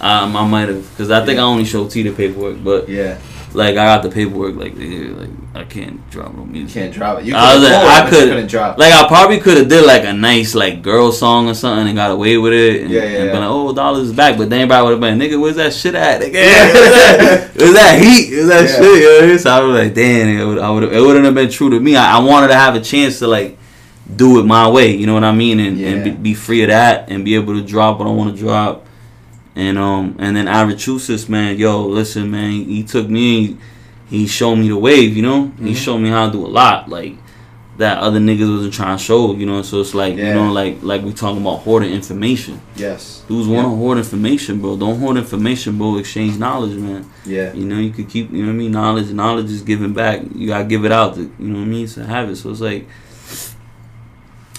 Um, 0.01 0.35
I 0.35 0.47
might 0.47 0.67
have, 0.67 0.83
cause 0.97 1.11
I 1.11 1.23
think 1.23 1.35
Yeah. 1.37 1.43
I 1.43 1.45
only 1.45 1.63
showed 1.63 1.91
T 1.91 2.01
the 2.01 2.11
paperwork, 2.11 2.63
but 2.63 2.89
Yeah. 2.89 3.19
Like 3.53 3.71
I 3.71 3.85
got 3.85 4.03
the 4.03 4.09
paperwork. 4.09 4.55
Like, 4.55 4.73
like 4.75 5.29
I 5.53 5.63
can't 5.65 6.09
drop 6.09 6.33
no 6.33 6.43
You 6.45 6.49
music. 6.51 6.73
can't 6.81 6.93
drop 6.93 7.19
it. 7.19 7.25
You 7.25 7.35
I 7.35 7.55
was 7.55 7.63
could 7.63 7.71
like, 7.73 7.83
I 7.83 8.09
could- 8.09 8.29
couldn't 8.29 8.47
drop. 8.47 8.77
it. 8.77 8.79
Like 8.79 8.93
I 8.93 9.07
probably 9.07 9.39
could 9.39 9.57
have 9.57 9.67
did 9.67 9.85
like 9.85 10.03
a 10.05 10.13
nice 10.13 10.55
like 10.55 10.81
girl 10.81 11.11
song 11.11 11.49
or 11.49 11.53
something 11.53 11.87
and 11.87 11.95
got 11.97 12.11
away 12.11 12.37
with 12.37 12.53
it 12.53 12.81
and, 12.83 12.89
Yeah, 12.89 12.99
yeah, 13.01 13.05
and 13.05 13.25
yeah. 13.25 13.31
been 13.33 13.41
like, 13.41 13.49
oh, 13.49 13.73
dollars 13.73 14.07
is 14.09 14.13
back. 14.15 14.37
But 14.37 14.49
then 14.49 14.61
everybody 14.61 14.83
would 14.83 14.91
have 14.91 14.99
been, 15.01 15.19
nigga, 15.19 15.39
where's 15.41 15.57
that 15.57 15.73
shit 15.73 15.95
at? 15.95 16.21
Nigga, 16.21 16.33
Yeah. 16.33 17.47
where's 17.55 17.73
that? 17.73 17.99
Heat? 18.01 18.31
Where's 18.31 18.47
that 18.47 18.61
Yeah. 18.69 18.75
shit? 18.75 18.83
You 18.83 19.01
know 19.01 19.13
what 19.15 19.23
I 19.23 19.27
mean? 19.27 19.39
So 19.39 19.49
I 19.51 19.59
was 19.59 19.79
like, 19.83 19.93
damn, 19.93 20.59
I 20.59 20.69
would, 20.69 20.83
it 20.83 21.01
wouldn't 21.01 21.25
have 21.25 21.35
been 21.35 21.49
true 21.49 21.69
to 21.69 21.79
me. 21.79 21.95
I, 21.97 22.17
I 22.17 22.19
wanted 22.19 22.47
to 22.49 22.55
have 22.55 22.75
a 22.75 22.81
chance 22.81 23.19
to 23.19 23.27
like 23.27 23.57
do 24.15 24.39
it 24.39 24.45
my 24.45 24.69
way. 24.69 24.95
You 24.95 25.05
know 25.07 25.13
what 25.13 25.23
I 25.25 25.33
mean? 25.33 25.59
And, 25.59 25.79
and 25.79 26.03
be, 26.03 26.11
be 26.11 26.33
free 26.33 26.63
of 26.63 26.69
that 26.69 27.09
and 27.09 27.23
be 27.25 27.35
able 27.35 27.53
to 27.55 27.61
drop 27.61 27.99
what 27.99 28.07
I 28.07 28.11
want 28.11 28.33
to 28.35 28.41
drop. 28.41 28.85
And 29.55 29.77
um 29.77 30.15
and 30.19 30.35
then 30.35 30.45
Arachusis, 30.45 31.27
man, 31.27 31.57
yo, 31.57 31.85
listen, 31.85 32.31
man, 32.31 32.51
he 32.51 32.83
took 32.83 33.09
me, 33.09 33.57
he 34.09 34.25
showed 34.27 34.55
me 34.55 34.69
the 34.69 34.77
wave, 34.77 35.15
you 35.15 35.21
know. 35.23 35.51
He 35.59 35.71
Mhm. 35.71 35.75
showed 35.75 35.97
me 35.99 36.09
how 36.09 36.27
to 36.27 36.31
do 36.31 36.45
a 36.45 36.47
lot, 36.47 36.87
like 36.89 37.17
that 37.77 37.97
other 37.97 38.19
niggas 38.19 38.49
wasn't 38.53 38.73
trying 38.73 38.97
to 38.97 39.03
show, 39.03 39.33
you 39.33 39.45
know. 39.45 39.61
So 39.63 39.81
it's 39.81 39.93
like, 39.95 40.15
you 40.15 40.23
know, 40.33 40.51
like 40.53 40.77
like 40.83 41.03
we 41.03 41.11
talking 41.11 41.41
about 41.41 41.59
hoarding 41.59 41.91
information. 41.91 42.61
yes. 42.75 43.23
Dudes 43.27 43.47
want 43.47 43.65
to 43.65 43.69
hoard 43.75 43.97
information, 43.97 44.59
bro. 44.61 44.75
Don't 44.77 44.99
hoard 44.99 45.17
information, 45.17 45.77
bro. 45.77 45.97
Exchange 45.97 46.37
knowledge, 46.37 46.77
man. 46.77 47.05
Yeah. 47.25 47.53
You 47.53 47.65
know, 47.65 47.77
you 47.79 47.89
could 47.91 48.07
keep, 48.09 48.31
you 48.31 48.41
know 48.43 48.47
what 48.47 48.53
I 48.53 48.57
mean. 48.57 48.71
Knowledge, 48.71 49.09
knowledge 49.11 49.49
is 49.51 49.61
given 49.63 49.93
back. 49.93 50.21
You 50.35 50.47
gotta 50.47 50.65
give 50.65 50.83
it 50.85 50.91
out, 50.91 51.15
to, 51.15 51.21
you 51.39 51.47
know 51.47 51.59
what 51.59 51.65
I 51.65 51.67
mean, 51.67 51.87
to 51.87 52.05
have 52.05 52.29
it. 52.29 52.35
So 52.37 52.51
it's 52.51 52.61
like 52.61 52.87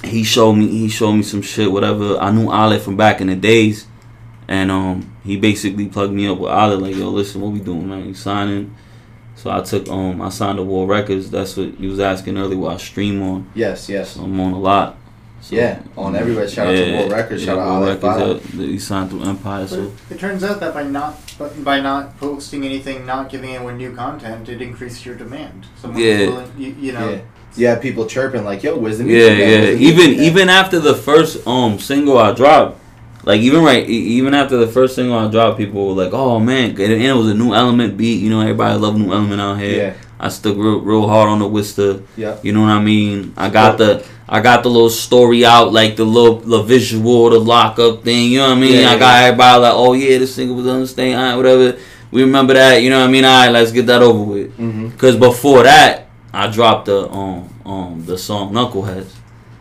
he 0.05 0.25
showed 0.25 0.55
me, 0.55 0.67
he 0.69 0.89
showed 0.89 1.13
me 1.13 1.23
some 1.23 1.43
shit, 1.43 1.71
whatever. 1.71 2.19
I 2.19 2.31
knew 2.33 2.51
Ale 2.53 2.79
from 2.81 2.97
back 2.97 3.21
in 3.21 3.29
the 3.29 3.37
days, 3.37 3.87
and 4.49 4.71
um, 4.71 5.15
he 5.25 5.37
basically 5.37 5.87
plugged 5.89 6.13
me 6.13 6.27
up 6.27 6.39
with 6.39 6.51
Ale, 6.51 6.79
like, 6.79 6.97
yo, 6.97 7.09
listen, 7.11 7.41
what 7.41 7.53
we 7.53 7.61
doing, 7.61 7.89
man? 7.89 8.07
You 8.07 8.15
signing? 8.15 8.75
So 9.37 9.51
I 9.51 9.61
took, 9.63 9.89
um, 9.89 10.21
I 10.23 10.29
signed 10.29 10.59
to 10.59 10.63
War 10.63 10.87
Records. 10.87 11.31
That's 11.31 11.57
what 11.57 11.79
you 11.81 11.89
was 11.91 12.01
asking 12.01 12.37
earlier. 12.39 12.59
What 12.59 12.75
I 12.75 12.77
stream 12.77 13.23
on. 13.23 13.51
Yes. 13.55 13.89
Yes. 13.89 14.11
So 14.13 14.23
I'm 14.23 14.39
on 14.41 14.53
a 14.53 14.59
lot. 14.59 14.97
So, 15.41 15.57
Yeah, 15.57 15.81
on 15.97 16.15
everywhere. 16.15 16.47
Shout 16.49 16.69
out 16.69 16.77
to 16.77 16.97
War 16.99 17.09
Records, 17.09 17.43
shout 17.43 17.59
out 17.59 17.81
War 17.81 17.89
Ale 17.89 17.97
File. 17.97 18.35
Records. 18.35 18.55
uh, 18.55 18.59
He 18.63 18.79
signed 18.79 19.11
through 19.11 19.25
Empire. 19.25 19.63
But 19.63 19.69
So 19.71 19.93
it 20.11 20.21
turns 20.21 20.45
out 20.45 20.61
that 20.61 20.73
by 20.73 20.85
not 20.85 21.19
by 21.65 21.81
not 21.81 22.17
posting 22.21 22.65
anything, 22.65 23.05
not 23.07 23.29
giving 23.29 23.51
anyone 23.57 23.77
new 23.77 23.93
content, 23.93 24.49
it 24.49 24.63
increased 24.63 25.05
your 25.05 25.17
demand. 25.17 25.67
Someone 25.81 26.01
Yeah. 26.01 26.19
willing, 26.29 26.53
you, 26.57 26.77
you 26.81 26.93
know. 26.93 27.11
Yeah. 27.11 27.21
Yeah. 27.57 27.75
People 27.81 28.07
chirping 28.07 28.45
like, 28.45 28.63
"Yo, 28.63 28.77
where's 28.79 28.99
the 28.99 29.05
Yeah, 29.05 29.35
music? 29.35 29.41
at? 29.41 29.81
yeah. 29.81 29.89
Even 29.89 30.11
even 30.23 30.49
after 30.49 30.79
the 30.79 30.95
first 30.95 31.45
um 31.45 31.81
single 31.81 32.19
I 32.19 32.31
dropped, 32.33 32.79
like 33.25 33.41
even 33.41 33.63
right, 33.63 33.89
even 33.89 34.35
after 34.35 34.57
the 34.57 34.67
first 34.67 34.97
single 34.97 35.17
I 35.17 35.31
dropped, 35.31 35.59
people 35.59 35.89
were 35.89 36.05
like, 36.05 36.13
"Oh 36.13 36.41
man!" 36.41 36.71
And 36.71 36.81
it 36.81 37.13
was 37.13 37.29
a 37.29 37.35
new 37.35 37.55
element 37.55 37.97
beat. 37.97 38.21
You 38.21 38.31
know, 38.31 38.41
everybody 38.41 38.79
love 38.79 38.99
new 38.99 39.13
element 39.13 39.41
out 39.41 39.59
here. 39.59 39.77
Yeah. 39.77 39.95
I 40.19 40.29
stuck 40.29 40.57
real 40.57 40.81
real 40.81 41.07
hard 41.09 41.29
on 41.29 41.39
the 41.39 41.47
Wister. 41.47 42.03
Yeah. 42.17 42.39
You 42.43 42.53
know 42.53 42.63
what 42.63 42.71
I 42.71 42.81
mean? 42.81 43.35
I 43.37 43.49
got 43.49 43.79
the 43.79 44.05
I 44.29 44.41
got 44.41 44.63
the 44.63 44.71
little 44.71 44.91
story 44.91 45.45
out, 45.45 45.73
like 45.73 45.97
the 45.97 46.05
little 46.05 46.37
the 46.41 46.63
visual, 46.63 47.31
the 47.31 47.39
lockup 47.39 48.03
thing. 48.03 48.33
You 48.33 48.39
know 48.39 48.49
what 48.49 48.59
I 48.59 48.61
mean? 48.61 48.81
Yeah, 48.81 48.91
I 48.91 48.99
got 48.99 49.23
everybody 49.25 49.63
like, 49.63 49.75
"Oh 49.75 49.93
yeah, 49.93 50.19
this 50.19 50.35
single 50.35 50.57
was 50.57 50.67
all 50.67 51.05
right, 51.05 51.37
whatever." 51.37 51.79
We 52.11 52.23
remember 52.23 52.55
that. 52.55 52.83
You 52.83 52.91
know 52.91 53.01
what 53.01 53.09
I 53.09 53.13
mean? 53.13 53.25
All 53.25 53.45
right, 53.45 53.51
let's 53.51 53.73
get 53.73 53.87
that 53.87 54.03
over 54.03 54.23
with. 54.23 54.59
Mm-hmm. 54.59 54.97
Cause 54.99 55.17
before 55.17 55.63
that, 55.63 56.09
I 56.33 56.49
dropped 56.49 56.87
the 56.87 57.09
um 57.11 57.49
um 57.65 58.05
the 58.05 58.19
song 58.19 58.53
Knuckleheads. 58.53 59.13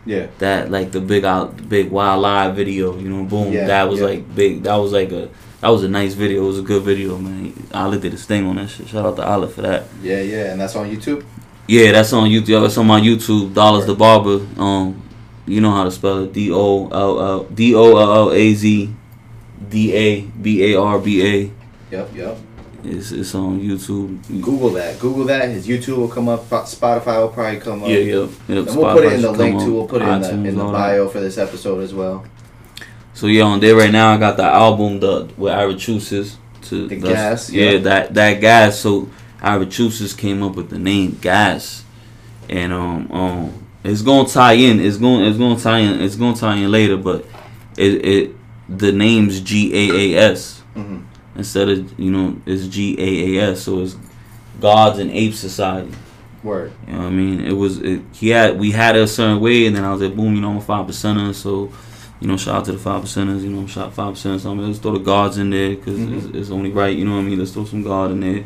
Yeah. 0.04 0.26
That 0.38 0.70
like 0.70 0.92
the 0.92 1.00
big 1.00 1.24
out 1.24 1.56
the 1.56 1.62
big 1.62 1.90
wild 1.90 2.22
live 2.22 2.56
video, 2.56 2.96
you 2.98 3.08
know, 3.08 3.24
boom. 3.24 3.52
Yeah, 3.52 3.66
that 3.66 3.84
was 3.84 4.00
yeah. 4.00 4.06
like 4.06 4.34
big. 4.34 4.64
That 4.64 4.76
was 4.76 4.92
like 4.92 5.12
a 5.12 5.28
that 5.60 5.68
was 5.68 5.84
a 5.84 5.88
nice 5.88 6.14
video. 6.14 6.42
It 6.44 6.46
was 6.46 6.58
a 6.58 6.62
good 6.62 6.82
video, 6.82 7.18
man. 7.18 7.52
Olive 7.72 8.02
did 8.02 8.12
his 8.12 8.26
thing 8.26 8.46
on 8.46 8.56
that 8.56 8.68
shit. 8.68 8.88
Shout 8.88 9.06
out 9.06 9.16
to 9.16 9.26
Olive 9.26 9.54
for 9.54 9.62
that. 9.62 9.84
Yeah. 10.02 10.20
Yeah. 10.20 10.52
And 10.52 10.60
that's 10.60 10.74
on 10.74 10.90
YouTube. 10.90 11.24
Yeah, 11.68 11.92
that's 11.92 12.12
on 12.12 12.28
YouTube. 12.28 12.62
That's 12.62 12.76
on 12.76 12.86
my 12.86 13.00
YouTube. 13.00 13.52
Dollaz 13.54 13.86
Da 13.86 13.94
Barba. 13.94 14.44
Um, 14.60 15.00
you 15.46 15.60
know 15.60 15.70
how 15.70 15.84
to 15.84 15.90
spell 15.90 16.24
it. 16.24 16.32
D 16.32 16.50
O 16.52 16.88
L 16.88 17.20
L 17.20 17.44
D 17.44 17.74
O 17.74 17.96
L 17.96 18.12
L 18.12 18.32
A 18.32 18.54
Z 18.54 18.92
D 19.68 19.94
A 19.94 20.20
B 20.22 20.72
A 20.72 20.80
R 20.80 20.98
B 20.98 21.22
A. 21.22 21.50
Yep. 21.92 22.14
Yep. 22.14 22.38
It's 22.84 23.12
it's 23.12 23.34
on 23.34 23.60
YouTube. 23.60 24.20
Google 24.42 24.70
that. 24.70 24.98
Google 24.98 25.24
that. 25.24 25.48
His 25.48 25.66
YouTube 25.68 25.96
will 25.98 26.08
come 26.08 26.28
up. 26.28 26.48
Spotify 26.48 27.20
will 27.20 27.28
probably 27.28 27.60
come 27.60 27.82
up. 27.82 27.88
Yeah, 27.88 27.98
yeah. 27.98 28.14
Yep, 28.20 28.30
And 28.48 28.76
we'll 28.76 28.92
put 28.94 29.04
it 29.04 29.12
in 29.14 29.22
the 29.22 29.32
link 29.32 29.60
too. 29.60 29.74
We'll 29.74 29.86
put 29.86 30.02
it 30.02 30.08
in 30.08 30.20
the 30.20 30.30
in 30.48 30.56
the 30.56 30.62
all 30.64 30.72
that. 30.72 30.78
bio 30.78 31.08
for 31.08 31.20
this 31.20 31.38
episode 31.38 31.80
as 31.82 31.94
well. 31.94 32.24
So 33.14 33.26
yeah, 33.26 33.42
on 33.44 33.60
there 33.60 33.76
right 33.76 33.90
now, 33.92 34.12
I 34.12 34.18
got 34.18 34.36
the 34.36 34.44
album 34.44 35.00
the 35.00 35.30
with 35.36 35.52
Arachusis 35.52 36.36
to 36.62 36.88
The 36.88 36.96
Gas, 36.96 37.50
Yeah, 37.50 37.70
yeah. 37.72 37.78
that 37.80 38.14
that 38.14 38.40
gas. 38.40 38.78
So 38.80 39.08
Arachusis 39.40 40.16
came 40.16 40.42
up 40.42 40.56
with 40.56 40.70
the 40.70 40.78
name 40.78 41.18
Gas, 41.20 41.84
and 42.48 42.72
um 42.72 43.10
um 43.12 43.66
it's 43.84 44.02
gonna 44.02 44.28
tie 44.28 44.54
in. 44.54 44.80
It's 44.80 44.96
going 44.96 45.24
it's 45.24 45.38
gonna 45.38 45.58
tie 45.60 45.80
in. 45.80 46.00
It's 46.00 46.16
gonna 46.16 46.36
tie 46.36 46.56
in 46.56 46.70
later, 46.70 46.96
but 46.96 47.26
it 47.76 48.04
it 48.04 48.36
the 48.68 48.92
name's 48.92 49.40
G 49.40 49.72
A 49.74 50.14
A 50.16 50.30
S 50.32 50.60
hmm 50.74 51.00
instead 51.36 51.68
of 51.68 51.98
you 51.98 52.10
know 52.10 52.36
it's 52.46 52.66
G 52.66 52.96
A 52.98 53.38
A 53.40 53.50
S. 53.52 53.62
So 53.62 53.80
it's 53.80 53.96
Gods 54.60 54.98
and 54.98 55.10
Ape 55.10 55.34
Society. 55.34 55.92
Word. 56.42 56.72
You 56.88 56.94
know 56.94 56.98
what 57.00 57.06
I 57.06 57.10
mean? 57.10 57.40
It 57.40 57.52
was 57.52 57.78
it, 57.78 58.02
he 58.12 58.30
had 58.30 58.58
we 58.58 58.72
had 58.72 58.96
it 58.96 59.02
a 59.02 59.08
certain 59.08 59.40
way, 59.40 59.66
and 59.66 59.76
then 59.76 59.84
I 59.84 59.92
was 59.92 60.02
like, 60.02 60.16
boom, 60.16 60.34
you 60.34 60.40
know, 60.40 60.50
I'm 60.50 60.56
a 60.56 60.60
five 60.60 60.86
percenter, 60.86 61.32
so 61.34 61.72
you 62.20 62.26
know, 62.28 62.36
shout 62.36 62.56
out 62.56 62.64
to 62.66 62.72
the 62.72 62.78
five 62.78 63.02
percenters. 63.04 63.42
You 63.42 63.50
know, 63.50 63.60
i'm 63.60 63.66
shout 63.68 63.92
five 63.94 64.14
percenters. 64.14 64.40
So 64.40 64.50
I 64.50 64.54
mean, 64.54 64.66
let's 64.66 64.78
throw 64.80 64.92
the 64.92 64.98
guards 64.98 65.38
in 65.38 65.50
there 65.50 65.70
because 65.70 65.98
Mhm. 65.98 66.16
it's, 66.16 66.36
it's 66.36 66.50
only 66.50 66.70
right. 66.70 66.96
You 66.96 67.04
know 67.04 67.12
what 67.12 67.20
I 67.20 67.22
mean? 67.22 67.38
Let's 67.38 67.52
throw 67.52 67.64
some 67.64 67.82
guard 67.84 68.10
in 68.10 68.20
there, 68.20 68.44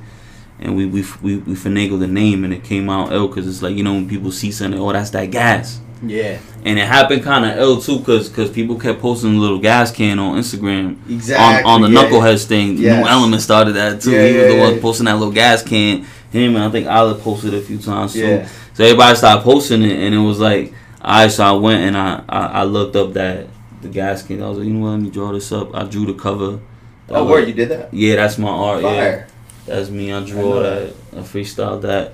and 0.61 0.77
we 0.77 0.85
we 0.85 1.05
we, 1.22 1.37
we 1.38 1.55
finagled 1.55 2.01
the 2.01 2.07
name, 2.07 2.44
and 2.44 2.53
it 2.53 2.64
came 2.64 2.90
out 2.90 3.12
ill 3.12 3.29
because 3.29 3.49
it's 3.49 3.62
like 3.62 3.75
you 3.77 3.83
know 3.83 3.94
when 3.94 4.09
people 4.09 4.31
see 4.31 4.53
something, 4.53 4.79
oh, 4.79 4.92
that's 4.92 5.11
that 5.11 5.31
gas. 5.31 5.81
Yeah. 6.02 6.38
And 6.64 6.78
it 6.78 6.87
happened 6.87 7.22
kind 7.22 7.44
of 7.44 7.56
ill 7.59 7.80
too, 7.80 8.00
cause, 8.00 8.28
cause 8.28 8.50
people 8.50 8.78
kept 8.78 9.00
posting 9.00 9.35
a 9.37 9.38
little 9.38 9.59
gas 9.59 9.90
can 9.90 10.18
on 10.18 10.38
Instagram 10.38 10.98
Exactly. 11.11 11.64
on, 11.70 11.82
on 11.85 11.90
the 11.90 12.00
yeah. 12.00 12.09
Knuckleheads 12.09 12.44
thing. 12.46 12.76
Yes. 12.76 13.02
New 13.04 13.09
Element 13.11 13.42
started 13.42 13.72
that 13.72 14.00
too. 14.02 14.12
Yeah, 14.12 14.28
he 14.28 14.37
was 14.37 14.46
the 14.54 14.59
one 14.61 14.80
posting 14.80 15.06
that 15.06 15.14
little 15.16 15.32
gas 15.32 15.62
can. 15.62 16.06
Him 16.32 16.54
and 16.56 16.64
I 16.64 16.70
think 16.70 16.87
Olive 16.87 17.20
posted 17.22 17.54
a 17.54 17.61
few 17.62 17.78
times 17.78 18.12
too. 18.12 18.20
Yeah. 18.26 18.48
So 18.74 18.85
everybody 18.85 19.16
started 19.16 19.42
posting 19.42 19.82
it, 19.82 19.92
and 19.98 20.14
it 20.14 20.18
was 20.18 20.38
like, 20.38 20.74
alright. 21.00 21.30
So 21.30 21.44
I 21.44 21.52
went 21.52 21.82
and 21.82 21.96
I, 21.96 22.22
I, 22.28 22.46
I 22.46 22.62
looked 22.64 22.94
up 22.94 23.14
that 23.14 23.46
the 23.80 23.88
gas 23.88 24.22
can. 24.22 24.42
I 24.42 24.48
was 24.48 24.59
like, 24.59 24.66
you 24.66 24.74
know 24.74 24.80
what? 24.85 24.90
Let 24.92 25.00
me 25.00 25.11
draw 25.11 25.32
this 25.32 25.50
up. 25.50 25.74
I 25.74 25.85
drew 25.85 26.04
the 26.04 26.14
cover. 26.14 26.61
Oh, 27.09 27.14
That 27.14 27.24
word, 27.24 27.40
was- 27.40 27.48
you 27.48 27.54
did 27.54 27.68
that? 27.70 27.94
Yeah, 27.94 28.16
that's 28.16 28.37
my 28.37 28.48
art. 28.50 28.82
Yeah, 28.82 29.26
that's 29.64 29.88
me. 29.88 30.12
I 30.12 30.22
drew 30.26 30.40
I 30.40 30.42
all 30.42 30.54
know 30.54 30.62
that. 30.87 30.94
I 31.16 31.20
freestyled 31.20 31.82
that, 31.82 32.12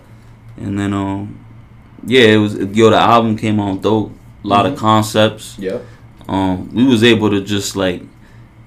and 0.56 0.78
then 0.78 0.92
um, 0.92 1.41
yeah, 2.06 2.22
it 2.22 2.36
was 2.38 2.54
yo. 2.56 2.90
The 2.90 2.96
album 2.98 3.36
came 3.36 3.60
out 3.60 3.82
dope. 3.82 4.12
A 4.44 4.48
lot 4.48 4.64
Mhm. 4.66 4.72
of 4.72 4.78
concepts 4.78 5.56
Yeah. 5.58 5.78
um 6.28 6.68
we 6.74 6.84
was 6.84 7.02
able 7.04 7.30
to 7.30 7.40
just 7.40 7.76
like 7.76 8.02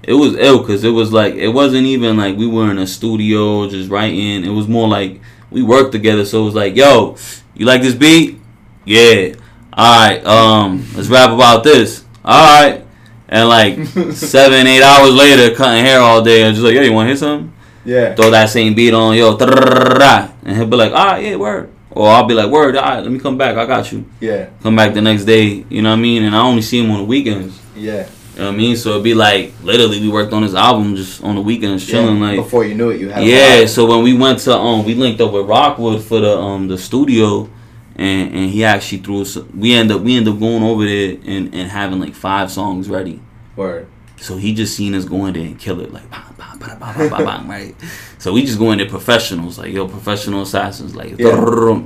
it 0.02 0.14
was 0.14 0.34
ill 0.36 0.60
because 0.60 0.84
it 0.84 0.90
was 0.90 1.12
like 1.12 1.34
it 1.34 1.48
wasn't 1.48 1.84
even 1.86 2.16
like 2.16 2.36
we 2.38 2.46
were 2.46 2.70
in 2.70 2.78
a 2.78 2.86
studio 2.86 3.68
just 3.68 3.90
writing 3.90 4.44
it 4.44 4.48
was 4.50 4.66
more 4.68 4.88
like 4.88 5.20
we 5.50 5.62
worked 5.62 5.92
together 5.92 6.24
so 6.24 6.40
it 6.42 6.44
was 6.46 6.54
like 6.54 6.74
yo 6.76 7.14
you 7.54 7.66
like 7.66 7.82
this 7.82 7.94
beat 7.94 8.38
yeah 8.86 9.34
all 9.74 10.06
right 10.08 10.24
um 10.24 10.82
let's 10.96 11.08
rap 11.08 11.30
about 11.30 11.62
this 11.62 12.04
all 12.24 12.62
right 12.62 12.84
and 13.28 13.48
like 13.48 13.76
seven 14.14 14.66
eight 14.66 14.82
hours 14.82 15.12
later 15.12 15.54
cutting 15.54 15.84
hair 15.84 16.00
all 16.00 16.22
day 16.22 16.42
and 16.44 16.54
just 16.54 16.64
like 16.64 16.74
yo 16.74 16.80
you 16.82 16.92
want 16.92 17.04
to 17.06 17.08
hear 17.10 17.16
something 17.16 17.52
Yeah. 17.84 18.14
throw 18.14 18.30
that 18.30 18.48
same 18.48 18.72
beat 18.74 18.94
on 18.94 19.14
yo 19.14 19.36
and 19.36 20.56
he'll 20.56 20.66
be 20.66 20.76
like 20.76 20.92
all 20.92 21.06
right 21.06 21.22
yeah 21.24 21.36
word 21.36 21.68
or 21.96 22.08
I'll 22.08 22.26
be 22.26 22.34
like 22.34 22.50
word 22.50 22.76
all 22.76 22.82
right 22.84 23.02
let 23.02 23.10
me 23.10 23.18
come 23.18 23.36
back 23.38 23.56
I 23.56 23.64
got 23.66 23.90
you 23.90 24.04
Yeah. 24.20 24.50
come 24.62 24.76
back 24.76 24.94
the 24.94 25.00
next 25.02 25.24
day 25.24 25.64
you 25.70 25.82
know 25.82 25.90
what 25.90 25.98
I 25.98 26.02
mean 26.08 26.22
and 26.24 26.34
I 26.36 26.42
only 26.42 26.62
see 26.62 26.78
him 26.82 26.90
on 26.90 26.98
the 26.98 27.04
weekends 27.04 27.58
Yeah. 27.74 28.06
you 28.34 28.42
know 28.42 28.46
what 28.48 28.54
I 28.54 28.56
mean? 28.56 28.76
So 28.76 28.90
it'd 28.90 29.02
be 29.04 29.14
like 29.14 29.52
literally 29.62 30.00
we 30.00 30.08
worked 30.08 30.32
on 30.32 30.42
this 30.42 30.54
album 30.54 30.94
just 30.94 31.24
on 31.24 31.34
the 31.34 31.40
weekends 31.40 31.86
chilling 31.86 32.18
yeah. 32.18 32.26
like 32.28 32.36
Before 32.36 32.64
you 32.64 32.74
knew 32.74 32.90
it, 32.90 33.00
you 33.00 33.08
had. 33.08 33.24
Yeah, 33.24 33.66
so 33.66 33.86
when 33.86 34.02
we 34.04 34.12
went 34.16 34.38
to 34.40 34.54
um 34.56 34.84
we 34.84 34.94
linked 34.94 35.20
up 35.22 35.32
with 35.32 35.46
Rockwood 35.46 36.02
for 36.04 36.20
the 36.20 36.36
um 36.38 36.68
the 36.68 36.76
studio 36.78 37.48
and 37.96 38.34
and 38.34 38.50
he 38.50 38.62
actually 38.62 38.98
threw 38.98 39.22
us 39.22 39.36
we 39.54 39.72
end 39.72 39.90
up 39.90 40.02
we 40.02 40.16
end 40.18 40.28
up 40.28 40.38
going 40.38 40.62
over 40.62 40.84
there 40.84 41.16
and, 41.24 41.54
and 41.54 41.70
having 41.70 41.98
like 41.98 42.14
five 42.14 42.50
songs 42.52 42.88
ready. 42.90 43.20
Word. 43.56 43.86
So 44.18 44.36
he 44.36 44.54
just 44.54 44.76
seen 44.76 44.94
us 44.94 45.04
go 45.04 45.26
in 45.26 45.34
there 45.34 45.44
and 45.44 45.58
kill 45.58 45.80
it 45.80 45.92
like 45.92 46.08
bang, 46.10 46.22
bang, 46.38 46.58
bang, 46.58 46.78
bang, 46.78 47.10
bang, 47.10 47.24
bang, 47.24 47.48
right? 47.48 47.74
So 48.18 48.32
we 48.32 48.42
just 48.44 48.58
go 48.58 48.72
in 48.72 48.78
there 48.78 48.88
professionals, 48.88 49.58
like 49.58 49.72
yo, 49.72 49.86
professional 49.88 50.42
assassins, 50.42 50.96
like 50.96 51.18
Yeah. 51.18 51.82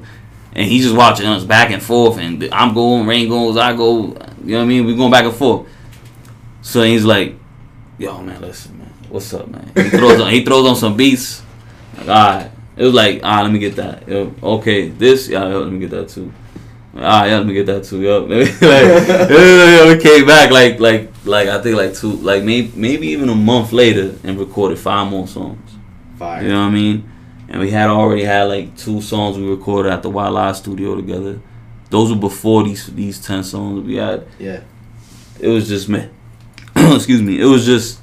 and 0.54 0.66
he's 0.66 0.84
just 0.84 0.96
watching 0.96 1.26
us 1.26 1.44
back 1.44 1.70
and 1.70 1.82
forth 1.82 2.18
and 2.18 2.42
I'm 2.52 2.72
going, 2.72 3.06
Rain 3.06 3.28
goes, 3.28 3.56
I 3.56 3.74
go, 3.76 4.02
you 4.04 4.52
know 4.52 4.58
what 4.58 4.62
I 4.62 4.64
mean? 4.64 4.86
We 4.86 4.94
going 4.96 5.10
back 5.10 5.24
and 5.24 5.34
forth. 5.34 5.68
So 6.62 6.82
he's 6.82 7.04
like, 7.04 7.34
Yo 7.98 8.22
man, 8.22 8.40
listen 8.40 8.78
man, 8.78 8.92
what's 9.08 9.32
up 9.34 9.48
man? 9.48 9.70
He 9.74 9.90
throws 9.90 10.20
on 10.20 10.30
he 10.30 10.44
throws 10.44 10.66
on 10.68 10.76
some 10.76 10.96
beats. 10.96 11.42
Like, 11.98 12.08
alright. 12.08 12.50
It 12.76 12.84
was 12.84 12.94
like, 12.94 13.22
alright, 13.22 13.42
let 13.42 13.52
me 13.52 13.58
get 13.58 13.76
that. 13.76 14.08
Yo, 14.08 14.32
okay, 14.42 14.88
this, 14.88 15.28
yeah, 15.28 15.42
let 15.44 15.70
me 15.72 15.80
get 15.80 15.90
that 15.90 16.08
too. 16.08 16.32
Ah, 16.96 17.24
yeah, 17.24 17.38
let 17.38 17.46
me 17.46 17.54
get 17.54 17.66
that 17.66 17.84
too. 17.84 18.02
Yo, 18.02 18.20
like, 18.24 18.30
we 19.96 20.02
came 20.02 20.26
back 20.26 20.50
like, 20.50 20.80
like, 20.80 21.12
like 21.24 21.48
I 21.48 21.62
think 21.62 21.76
like 21.76 21.94
two, 21.94 22.12
like 22.12 22.42
maybe, 22.42 22.72
maybe 22.74 23.08
even 23.08 23.28
a 23.28 23.34
month 23.34 23.72
later, 23.72 24.16
and 24.24 24.38
recorded 24.38 24.78
five 24.78 25.08
more 25.08 25.28
songs. 25.28 25.76
Five. 26.18 26.42
You 26.42 26.48
know 26.48 26.62
what 26.62 26.68
I 26.68 26.70
mean? 26.70 27.10
And 27.48 27.60
we 27.60 27.70
had 27.70 27.90
already 27.90 28.24
had 28.24 28.44
like 28.44 28.76
two 28.76 29.00
songs 29.00 29.38
we 29.38 29.48
recorded 29.48 29.92
at 29.92 30.02
the 30.02 30.10
Wild 30.10 30.36
Eye 30.36 30.52
studio 30.52 30.96
together. 30.96 31.40
Those 31.90 32.10
were 32.10 32.18
before 32.18 32.64
these 32.64 32.86
these 32.88 33.24
ten 33.24 33.44
songs 33.44 33.84
we 33.84 33.96
had. 33.96 34.26
Yeah. 34.38 34.62
It 35.38 35.48
was 35.48 35.68
just 35.68 35.88
man. 35.88 36.10
Excuse 36.76 37.22
me. 37.22 37.40
It 37.40 37.46
was 37.46 37.64
just. 37.64 37.99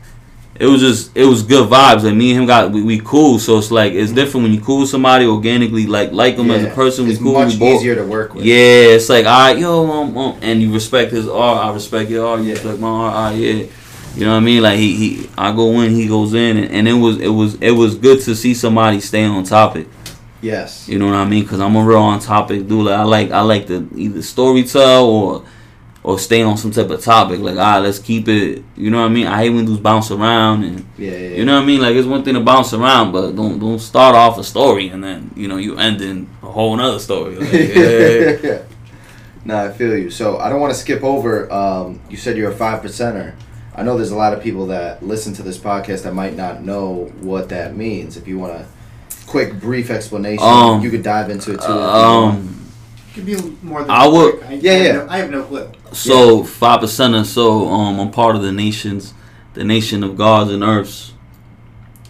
It 0.60 0.66
was 0.66 0.82
just 0.82 1.16
it 1.16 1.26
was 1.26 1.44
good 1.44 1.70
vibes. 1.70 2.04
Like 2.04 2.16
me 2.16 2.32
and 2.32 2.40
him 2.42 2.46
got 2.48 2.72
we, 2.72 2.82
we 2.82 3.00
cool. 3.00 3.38
So 3.40 3.58
it's 3.60 3.70
like 3.72 3.94
it's 3.94 4.12
different 4.12 4.44
when 4.46 4.54
you 4.54 4.60
cool 4.62 4.80
with 4.82 4.90
somebody 4.90 5.26
organically, 5.26 5.86
like 5.86 6.12
like 6.12 6.36
them 6.38 6.50
as 6.52 6.64
a 6.64 6.68
Yeah. 6.68 6.74
person. 6.76 7.06
We 7.06 7.12
It's 7.12 7.22
cool. 7.22 7.34
much 7.34 7.54
we 7.54 7.60
both, 7.60 7.80
easier 7.80 7.96
to 7.96 8.06
work 8.06 8.34
with. 8.34 8.44
yeah, 8.46 8.96
it's 8.98 9.08
like, 9.10 9.26
all 9.26 9.40
right, 9.40 9.58
yo, 9.58 9.90
um, 9.90 10.18
um, 10.18 10.38
and 10.42 10.62
you 10.62 10.74
respect 10.74 11.12
his 11.12 11.28
art. 11.28 11.64
I 11.66 11.74
respect 11.74 12.10
your 12.10 12.26
art. 12.28 12.40
You 12.42 12.48
Yeah. 12.48 12.54
respect 12.54 12.80
my 12.80 12.88
art. 12.88 13.14
All 13.16 13.24
right, 13.32 13.38
yeah. 13.38 13.66
You 14.16 14.26
know 14.26 14.32
what 14.32 14.38
I 14.38 14.40
mean? 14.40 14.64
Like 14.64 14.80
he, 14.80 14.96
he 14.96 15.30
I 15.38 15.52
go 15.52 15.80
in, 15.82 15.92
he 15.94 16.08
goes 16.08 16.34
in, 16.34 16.58
and, 16.58 16.72
and 16.72 16.88
it 16.88 16.94
was, 16.94 17.20
it 17.20 17.28
was, 17.28 17.54
it 17.62 17.70
was 17.72 17.94
good 17.94 18.20
to 18.22 18.36
see 18.36 18.56
somebody 18.56 19.00
stay 19.00 19.24
on 19.26 19.44
topic. 19.44 19.88
Yes. 20.42 20.88
You 20.90 20.98
know 20.98 21.06
what 21.06 21.16
I 21.16 21.26
mean? 21.26 21.44
Because 21.44 21.60
I'm 21.60 21.76
a 21.76 21.84
real 21.84 22.00
on 22.00 22.20
topic 22.20 22.68
dude. 22.68 22.86
Like 22.86 22.96
I 23.00 23.04
like, 23.04 23.32
I 23.32 23.42
like 23.42 23.68
to 23.68 23.88
either 23.96 24.24
story 24.24 24.64
tell 24.64 25.06
or, 25.06 25.44
or 26.08 26.18
stay 26.18 26.42
on 26.42 26.56
some 26.56 26.72
type 26.72 26.90
of 26.90 27.04
topic. 27.04 27.42
Like, 27.42 27.58
ah, 27.58 27.80
let's 27.80 28.00
keep 28.00 28.30
it. 28.30 28.64
You 28.78 28.90
know 28.90 29.02
what 29.02 29.12
I 29.12 29.14
mean? 29.14 29.28
I 29.28 29.40
hate 29.44 29.50
when 29.50 29.66
dudes 29.66 29.82
bounce 29.82 30.10
around 30.10 30.64
and. 30.64 30.86
Yeah. 30.98 31.12
yeah, 31.12 31.18
yeah. 31.18 31.36
You 31.36 31.44
know 31.44 31.56
what 31.56 31.64
I 31.64 31.66
mean? 31.66 31.82
Like 31.82 31.98
it's 31.98 32.08
one 32.08 32.24
thing 32.24 32.36
to 32.36 32.40
bounce 32.40 32.72
around, 32.74 33.12
but 33.12 33.36
don't 33.36 33.60
don't 33.60 33.78
start 33.78 34.16
off 34.16 34.38
a 34.38 34.44
story 34.46 34.88
and 34.88 35.04
then 35.04 35.32
you 35.36 35.50
know 35.50 35.58
you 35.58 35.78
end 35.78 36.00
in 36.00 36.30
a 36.42 36.50
whole 36.50 36.78
nother 36.78 37.00
story. 37.00 37.36
Like, 37.36 38.42
yeah. 38.42 38.62
no, 39.44 39.66
I 39.66 39.72
feel 39.74 39.98
you. 39.98 40.10
So 40.10 40.38
I 40.38 40.48
don't 40.50 40.62
want 40.62 40.74
to 40.74 40.80
skip 40.80 41.04
over. 41.04 41.52
Um, 41.52 42.00
you 42.10 42.16
said 42.16 42.38
you're 42.38 42.52
a 42.52 42.56
five 42.56 42.82
percenter. 42.82 43.36
I 43.76 43.84
know 43.84 43.98
there's 43.98 44.12
a 44.12 44.16
lot 44.16 44.32
of 44.32 44.42
people 44.42 44.68
that 44.68 45.04
listen 45.04 45.34
to 45.34 45.44
this 45.44 45.58
podcast 45.58 46.04
that 46.04 46.14
might 46.14 46.38
not 46.38 46.64
know 46.64 47.12
what 47.20 47.50
that 47.50 47.76
means. 47.76 48.16
If 48.16 48.30
you 48.30 48.40
want 48.40 48.54
a 48.54 48.66
quick, 49.28 49.60
brief 49.60 49.90
explanation, 49.90 50.48
Um, 50.48 50.82
you 50.82 50.90
could 50.90 51.04
dive 51.04 51.30
into 51.30 51.52
it 51.52 51.60
too. 51.60 51.68
want. 51.68 52.38
Um, 52.38 52.67
Could 53.18 53.26
be 53.26 53.36
more 53.64 53.82
than 53.82 53.90
I 53.90 54.08
would- 54.08 54.44
I, 54.48 54.54
Yeah, 54.54 54.72
I 54.72 54.76
have 54.76 54.86
yeah. 54.86 54.92
No, 54.94 55.08
I 55.10 55.18
have 55.18 55.32
no 55.32 55.44
clue. 55.44 55.68
so 55.92 56.44
five 56.44 56.82
percent 56.82 57.16
or 57.16 57.24
So 57.24 57.68
um, 57.68 58.00
I'm 58.00 58.12
part 58.12 58.36
of 58.36 58.44
the 58.44 58.52
nations, 58.52 59.14
the 59.56 59.64
nation 59.64 60.04
of 60.04 60.16
gods 60.16 60.52
and 60.52 60.62
earths, 60.64 61.14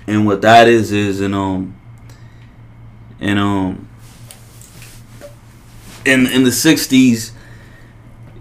and 0.06 0.26
what 0.26 0.42
that 0.42 0.68
is 0.68 0.92
is 0.92 1.22
in 1.22 1.34
um, 1.34 1.76
in 3.22 3.38
um, 3.38 3.88
in 6.06 6.28
in 6.28 6.44
the 6.44 6.50
'60s. 6.50 7.32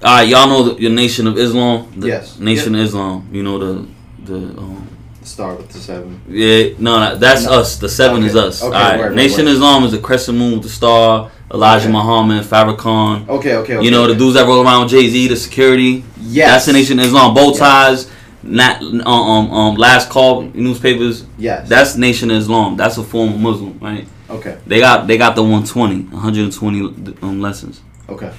All 0.02 0.16
right, 0.16 0.28
y'all 0.28 0.48
know 0.48 0.62
the, 0.74 0.80
your 0.82 0.90
nation 0.90 1.26
of 1.28 1.38
Islam. 1.38 1.92
The 1.96 2.08
Yes. 2.08 2.38
Nation 2.40 2.74
of 2.74 2.80
Islam. 2.80 3.28
You 3.32 3.42
know 3.44 3.58
the 3.58 3.86
the 4.24 4.36
um, 4.58 4.88
Start 5.22 5.58
with 5.58 5.68
the 5.70 5.78
seven. 5.78 6.20
Yeah, 6.28 6.70
no, 6.78 7.16
that's 7.16 7.44
No. 7.46 7.52
us. 7.60 7.76
The 7.76 7.88
seven 7.88 8.18
Okay. 8.18 8.26
is 8.26 8.36
us. 8.36 8.62
Okay, 8.62 8.74
All 8.76 8.82
right. 8.82 8.98
word, 8.98 9.14
Nation 9.14 9.46
word. 9.46 9.52
Islam 9.54 9.84
is 9.84 9.92
the 9.92 9.98
crescent 9.98 10.36
moon 10.38 10.54
with 10.54 10.62
the 10.64 10.68
star. 10.68 11.30
Elijah 11.52 11.84
Okay. 11.84 11.92
Muhammad, 11.92 12.44
Farrakhan. 12.44 13.28
Okay, 13.28 13.54
okay, 13.54 13.76
okay. 13.76 13.84
you 13.84 13.90
know 13.90 14.06
the 14.06 14.14
dudes 14.14 14.34
that 14.34 14.46
roll 14.46 14.64
around 14.64 14.82
with 14.82 14.90
Jay 14.90 15.08
Z, 15.08 15.28
the 15.28 15.36
security. 15.36 16.04
Yes. 16.20 16.50
That's 16.50 16.66
the 16.66 16.72
Nation 16.72 16.98
of 16.98 17.06
Islam. 17.06 17.34
Bow 17.34 17.48
Yes. 17.50 17.58
ties. 17.58 18.10
Not 18.42 18.82
um, 18.82 19.00
um 19.06 19.50
um 19.50 19.74
last 19.76 20.08
call 20.10 20.42
newspapers. 20.42 21.24
Yes. 21.38 21.68
That's 21.68 21.96
Nation 21.96 22.30
of 22.30 22.36
Islam. 22.38 22.76
That's 22.76 22.96
a 22.98 23.02
form 23.04 23.34
of 23.34 23.40
Muslim, 23.40 23.78
right? 23.80 24.06
okay. 24.30 24.58
They 24.66 24.80
got 24.80 25.06
they 25.06 25.16
got 25.18 25.34
the 25.36 25.42
120, 25.42 26.02
120 26.14 27.16
um, 27.22 27.40
lessons. 27.40 27.80
Okay. 28.08 28.32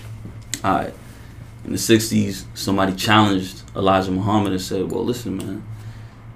All 0.64 0.76
right. 0.76 0.94
In 1.66 1.72
the 1.72 1.78
'60s, 1.78 2.46
somebody 2.54 2.94
challenged 2.96 3.64
Elijah 3.76 4.12
Muhammad 4.12 4.52
and 4.54 4.62
said, 4.62 4.90
"Well, 4.92 5.04
listen, 5.06 5.38
man. 5.38 5.64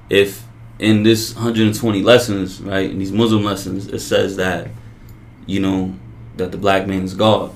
If 0.09 0.43
in 0.79 1.03
this 1.03 1.35
120 1.35 2.01
lessons, 2.01 2.59
right, 2.61 2.89
in 2.89 2.99
these 2.99 3.11
Muslim 3.11 3.43
lessons, 3.43 3.87
it 3.87 3.99
says 3.99 4.35
that, 4.37 4.67
you 5.45 5.59
know, 5.59 5.93
that 6.37 6.51
the 6.51 6.57
black 6.57 6.87
man 6.87 7.03
is 7.03 7.13
God. 7.13 7.53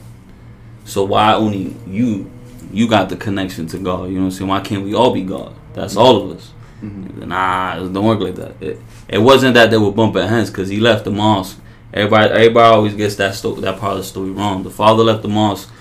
So 0.85 1.03
why 1.03 1.33
only 1.33 1.75
you, 1.87 2.29
you 2.71 2.87
got 2.87 3.09
the 3.09 3.15
connection 3.15 3.67
to 3.67 3.77
God? 3.77 4.09
You 4.09 4.15
know 4.15 4.19
what 4.21 4.25
I'm 4.25 4.31
saying? 4.31 4.49
Why 4.49 4.59
can't 4.61 4.83
we 4.83 4.93
all 4.93 5.13
be 5.13 5.23
God? 5.23 5.53
That's 5.73 5.95
all 5.95 6.17
of 6.31 6.37
us. 6.37 6.51
Mhm. 6.83 7.25
Nah, 7.27 7.77
it 7.83 7.91
don't 7.93 8.05
work 8.05 8.19
like 8.19 8.35
that. 8.35 8.53
It, 8.61 8.79
it 9.07 9.17
wasn't 9.19 9.53
that 9.55 9.71
they 9.71 9.77
were 9.77 9.91
bumping 9.91 10.27
heads 10.27 10.49
because 10.49 10.69
he 10.69 10.79
left 10.79 11.05
the 11.05 11.11
mosque. 11.11 11.59
Everybody, 11.93 12.29
everybody 12.33 12.75
always 12.75 12.93
gets 12.93 13.15
that 13.15 13.33
sto- 13.35 13.55
that 13.55 13.79
part 13.79 13.93
of 13.93 13.97
the 13.99 14.03
story 14.03 14.29
wrong. 14.31 14.63
The 14.63 14.69
father 14.69 15.03
left 15.03 15.21
the 15.21 15.29
mosque 15.29 15.71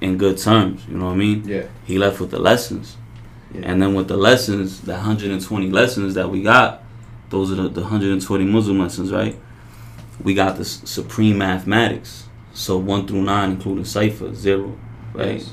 in 0.00 0.16
good 0.16 0.38
terms. 0.38 0.82
You 0.88 0.96
know 0.96 1.06
what 1.06 1.12
I 1.12 1.16
mean? 1.16 1.42
Yeah. 1.46 1.64
He 1.84 1.98
left 1.98 2.18
with 2.20 2.30
the 2.30 2.38
lessons, 2.38 2.96
Yeah. 3.54 3.62
and 3.64 3.82
then 3.82 3.94
with 3.94 4.08
the 4.08 4.16
lessons, 4.16 4.80
the 4.80 4.92
120 4.94 5.70
lessons 5.70 6.14
that 6.14 6.30
we 6.30 6.42
got, 6.42 6.82
those 7.30 7.52
are 7.52 7.56
the, 7.56 7.68
the 7.68 7.80
120 7.82 8.44
Muslim 8.46 8.78
lessons, 8.80 9.12
right? 9.12 9.36
We 10.22 10.32
got 10.34 10.54
the 10.56 10.62
s- 10.62 10.80
supreme 10.84 11.36
mathematics. 11.38 12.24
So 12.52 12.78
one 12.78 13.06
through 13.06 13.22
nine, 13.22 13.52
including 13.52 13.84
cipher, 13.84 14.34
zero, 14.34 14.76
right? 15.12 15.38
Yes. 15.38 15.52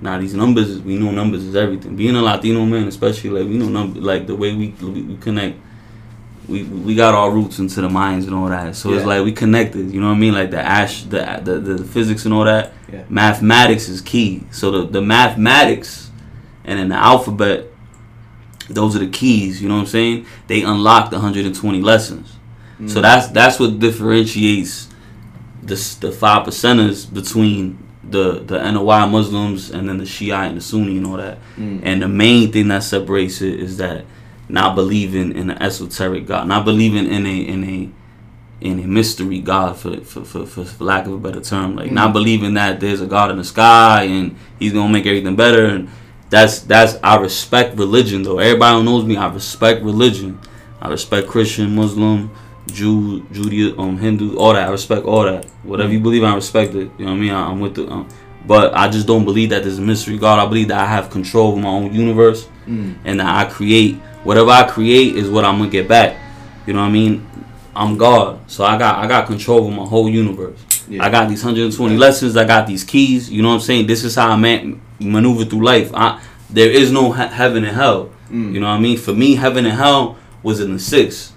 Now 0.00 0.18
these 0.18 0.34
numbers, 0.34 0.80
we 0.80 0.96
know 0.96 1.10
numbers 1.10 1.44
is 1.44 1.54
everything. 1.54 1.96
Being 1.96 2.16
a 2.16 2.22
Latino 2.22 2.64
man, 2.64 2.88
especially 2.88 3.30
like 3.30 3.48
we 3.48 3.58
know 3.58 3.68
number, 3.68 4.00
like 4.00 4.26
the 4.26 4.34
way 4.34 4.54
we 4.54 4.68
we, 4.80 5.02
we 5.02 5.16
connect 5.18 5.58
we 6.50 6.64
we 6.64 6.94
got 6.94 7.14
our 7.14 7.30
roots 7.30 7.58
into 7.58 7.80
the 7.80 7.88
Mayans 7.88 8.24
and 8.24 8.34
all 8.34 8.48
that. 8.48 8.74
So 8.74 8.92
it's 8.92 9.06
like 9.06 9.24
we 9.24 9.32
connected. 9.32 9.92
You 9.92 10.00
know 10.00 10.08
what 10.08 10.16
I 10.16 10.18
mean? 10.18 10.34
Like 10.34 10.50
the 10.50 10.60
ash, 10.60 11.04
the 11.04 11.40
the, 11.42 11.58
the, 11.60 11.84
physics 11.84 12.24
and 12.24 12.34
all 12.34 12.44
that. 12.44 12.72
Yeah. 12.92 13.04
Mathematics 13.08 13.88
is 13.88 14.00
key. 14.00 14.42
So 14.50 14.70
the 14.70 14.86
the 14.86 15.00
mathematics, 15.00 16.10
and 16.64 16.78
then 16.78 16.88
the 16.88 16.96
alphabet. 16.96 17.66
Those 18.68 18.94
are 18.94 19.00
the 19.00 19.08
keys. 19.08 19.60
You 19.60 19.68
know 19.68 19.74
what 19.74 19.80
I'm 19.80 19.86
saying? 19.86 20.26
They 20.46 20.62
unlock 20.62 21.10
the 21.10 21.16
120 21.16 21.82
lessons. 21.82 22.36
Mm. 22.78 22.88
So 22.88 23.00
that's 23.00 23.28
that's 23.28 23.58
what 23.58 23.78
differentiates 23.80 24.89
the 25.70 25.96
the 26.00 26.12
five 26.12 26.46
percenters 26.46 27.12
between 27.12 27.78
the 28.08 28.40
the 28.40 28.58
NOI 28.70 29.06
Muslims 29.06 29.70
and 29.70 29.88
then 29.88 29.98
the 29.98 30.04
Shia 30.04 30.48
and 30.48 30.56
the 30.56 30.60
Sunni 30.60 30.96
and 30.98 31.06
all 31.06 31.16
that. 31.16 31.38
Mm. 31.56 31.80
And 31.82 32.02
the 32.02 32.08
main 32.08 32.52
thing 32.52 32.68
that 32.68 32.82
separates 32.82 33.40
it 33.42 33.58
is 33.60 33.76
that 33.78 34.04
not 34.48 34.74
believing 34.74 35.32
in 35.36 35.50
an 35.50 35.62
esoteric 35.62 36.26
God, 36.26 36.48
not 36.48 36.64
believing 36.64 37.06
in 37.06 37.26
a 37.26 37.36
in 37.54 37.64
a 37.64 37.88
in 38.60 38.78
a 38.80 38.86
mystery 38.86 39.40
God 39.40 39.76
for 39.76 40.00
for, 40.02 40.24
for, 40.24 40.44
for, 40.46 40.84
lack 40.84 41.06
of 41.06 41.12
a 41.14 41.18
better 41.18 41.40
term, 41.40 41.76
like 41.76 41.90
not 41.92 42.10
Mhm. 42.10 42.12
believing 42.12 42.54
that 42.54 42.80
there's 42.80 43.00
a 43.00 43.06
God 43.06 43.30
in 43.30 43.38
the 43.38 43.44
sky 43.44 44.04
and 44.04 44.36
He's 44.58 44.72
gonna 44.72 44.92
make 44.92 45.06
everything 45.06 45.36
better. 45.36 45.64
And 45.66 45.88
that's 46.30 46.60
that's 46.60 46.96
I 47.02 47.16
respect 47.16 47.78
religion 47.78 48.22
though. 48.22 48.38
Everybody 48.38 48.78
who 48.78 48.84
knows 48.84 49.04
me, 49.04 49.16
I 49.16 49.32
respect 49.32 49.82
religion. 49.82 50.38
I 50.82 50.88
respect 50.88 51.28
Christian, 51.28 51.74
Muslim, 51.74 52.30
Jew, 52.72 53.24
Judaism, 53.32 53.78
um, 53.80 53.98
Hindu, 53.98 54.36
all 54.36 54.52
that. 54.54 54.68
I 54.68 54.70
respect 54.70 55.04
all 55.04 55.24
that. 55.24 55.44
Whatever 55.62 55.92
you 55.92 56.00
believe, 56.00 56.24
I 56.24 56.34
respect 56.34 56.74
it. 56.74 56.90
You 56.98 57.04
know 57.06 57.12
what 57.12 57.18
I 57.18 57.20
mean? 57.20 57.30
I, 57.30 57.50
I'm 57.50 57.60
with 57.60 57.74
the. 57.74 57.88
Um, 57.88 58.08
but 58.46 58.74
I 58.74 58.88
just 58.88 59.06
don't 59.06 59.24
believe 59.24 59.50
that 59.50 59.62
there's 59.62 59.78
a 59.78 59.82
mystery 59.82 60.16
God. 60.18 60.38
I 60.38 60.46
believe 60.46 60.68
that 60.68 60.80
I 60.80 60.86
have 60.86 61.10
control 61.10 61.52
over 61.52 61.60
my 61.60 61.68
own 61.68 61.92
universe 61.94 62.48
Mm. 62.66 62.94
and 63.04 63.18
that 63.20 63.26
I 63.26 63.50
create 63.50 63.96
whatever 64.22 64.50
I 64.50 64.64
create 64.64 65.16
is 65.16 65.28
what 65.28 65.44
I'm 65.44 65.58
gonna 65.58 65.70
get 65.70 65.88
back. 65.88 66.16
You 66.66 66.72
know 66.74 66.80
what 66.80 66.86
I 66.88 66.90
mean? 66.90 67.26
I'm 67.74 67.96
God, 67.96 68.38
so 68.50 68.64
I 68.64 68.76
got 68.78 68.98
I 69.02 69.06
got 69.08 69.26
control 69.26 69.60
over 69.64 69.70
my 69.74 69.84
whole 69.86 70.08
universe. 70.08 70.58
Yeah. 70.88 71.04
I 71.04 71.08
got 71.10 71.28
these 71.28 71.42
120 71.42 71.96
lessons. 71.96 72.36
I 72.36 72.44
got 72.44 72.66
these 72.66 72.84
keys. 72.84 73.30
You 73.30 73.42
know 73.42 73.48
what 73.48 73.54
I'm 73.54 73.60
saying? 73.60 73.86
This 73.86 74.04
is 74.04 74.14
how 74.14 74.28
I 74.30 74.36
man- 74.36 74.80
maneuver 75.00 75.44
through 75.44 75.64
life. 75.64 75.90
I, 75.94 76.20
there 76.48 76.70
is 76.70 76.90
no 76.92 77.12
he- 77.12 77.22
heaven 77.28 77.64
and 77.64 77.74
hell. 77.76 78.10
Mm. 78.30 78.52
You 78.54 78.60
know 78.60 78.68
what 78.68 78.74
I 78.74 78.80
mean? 78.80 78.96
For 78.98 79.12
me, 79.12 79.34
heaven 79.36 79.66
and 79.66 79.74
hell 79.76 80.16
was 80.42 80.60
in 80.60 80.72
the 80.72 80.78
six, 80.78 81.32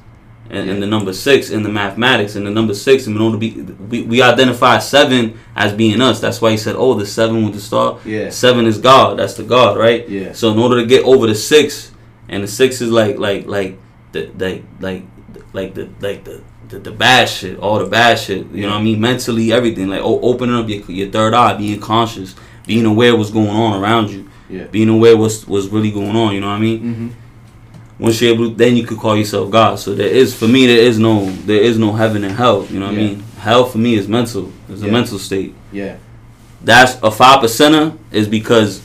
and, 0.54 0.70
and 0.70 0.82
the 0.82 0.88
number 0.88 1.14
six 1.14 1.50
in 1.50 1.64
the 1.64 1.70
mathematics, 1.70 2.36
and 2.36 2.46
the 2.46 2.52
number 2.52 2.74
six. 2.74 3.08
In 3.08 3.18
order 3.18 3.36
to 3.36 3.40
be, 3.40 3.62
we, 3.92 4.04
we 4.04 4.22
identify 4.22 4.80
seven 4.80 5.40
as 5.56 5.74
being 5.74 6.00
us. 6.02 6.20
That's 6.20 6.40
why 6.42 6.52
he 6.52 6.58
said, 6.58 6.76
"Oh, 6.78 6.94
the 6.94 7.06
seven 7.06 7.44
with 7.44 7.54
the 7.56 7.60
star." 7.62 8.00
Yeah. 8.06 8.30
Seven 8.30 8.66
is 8.66 8.78
God. 8.78 9.18
That's 9.20 9.34
the 9.34 9.44
God, 9.44 9.78
right? 9.78 10.08
Yeah. 10.08 10.34
So 10.34 10.52
in 10.52 10.60
order 10.60 10.80
to 10.82 10.86
get 10.86 11.04
over 11.06 11.28
the 11.28 11.36
six, 11.36 11.92
and 12.30 12.44
the 12.44 12.48
six 12.48 12.82
is 12.82 12.90
like 12.92 13.18
like 13.18 13.48
like 13.48 13.78
the 14.12 14.28
like 14.38 14.64
like 14.80 15.04
like 15.54 15.74
the 15.74 15.90
like 16.00 16.24
the 16.24 16.42
the, 16.70 16.80
the 16.80 16.92
bad 16.92 17.30
shit, 17.30 17.60
all 17.60 17.80
the 17.80 17.86
bad 17.86 18.18
shit. 18.20 18.48
You 18.52 18.64
know 18.64 18.70
what 18.74 18.80
I 18.80 18.84
mean? 18.84 19.00
Mentally, 19.02 19.52
everything. 19.52 19.90
Like 19.90 20.02
o- 20.02 20.22
opening 20.22 20.56
up 20.56 20.68
your, 20.70 20.82
your 20.90 21.10
third 21.12 21.34
eye, 21.34 21.54
being 21.56 21.80
conscious, 21.80 22.36
being 22.66 22.86
aware 22.86 23.12
of 23.14 23.20
what's 23.20 23.32
going 23.32 23.50
on 23.50 23.82
around 23.82 24.10
you, 24.12 24.30
Yeah. 24.50 24.66
being 24.66 24.90
aware 24.90 25.16
what's 25.18 25.48
what's 25.48 25.68
really 25.68 25.92
going 25.92 26.16
on. 26.16 26.34
You 26.34 26.42
know 26.42 26.48
what 26.48 26.54
I 26.58 26.60
mean? 26.60 26.80
Mm-hmm. 26.82 27.08
Once 28.00 28.20
you're 28.22 28.34
able, 28.34 28.50
to, 28.50 28.56
then 28.56 28.76
you 28.76 28.86
could 28.86 28.98
call 28.98 29.16
yourself 29.16 29.50
God. 29.52 29.80
So 29.80 29.94
there 29.94 30.08
is, 30.08 30.36
for 30.36 30.48
me, 30.48 30.66
there 30.66 30.80
is 30.80 30.98
no 31.00 31.26
there 31.46 31.62
is 31.62 31.78
no 31.78 31.94
heaven 31.94 32.24
and 32.24 32.34
hell. 32.36 32.66
You 32.66 32.80
know 32.80 32.88
what 32.88 32.96
Yeah. 32.96 33.02
I 33.02 33.08
mean? 33.10 33.20
Hell 33.40 33.66
for 33.66 33.78
me 33.78 33.96
is 33.96 34.08
mental. 34.08 34.52
It's 34.70 34.82
a 34.82 34.88
mental 34.88 35.20
state 35.20 35.54
Yeah. 35.72 35.98
that's 36.64 36.96
a 37.04 37.12
five 37.12 37.40
percenter 37.42 37.98
is 38.12 38.28
because 38.28 38.82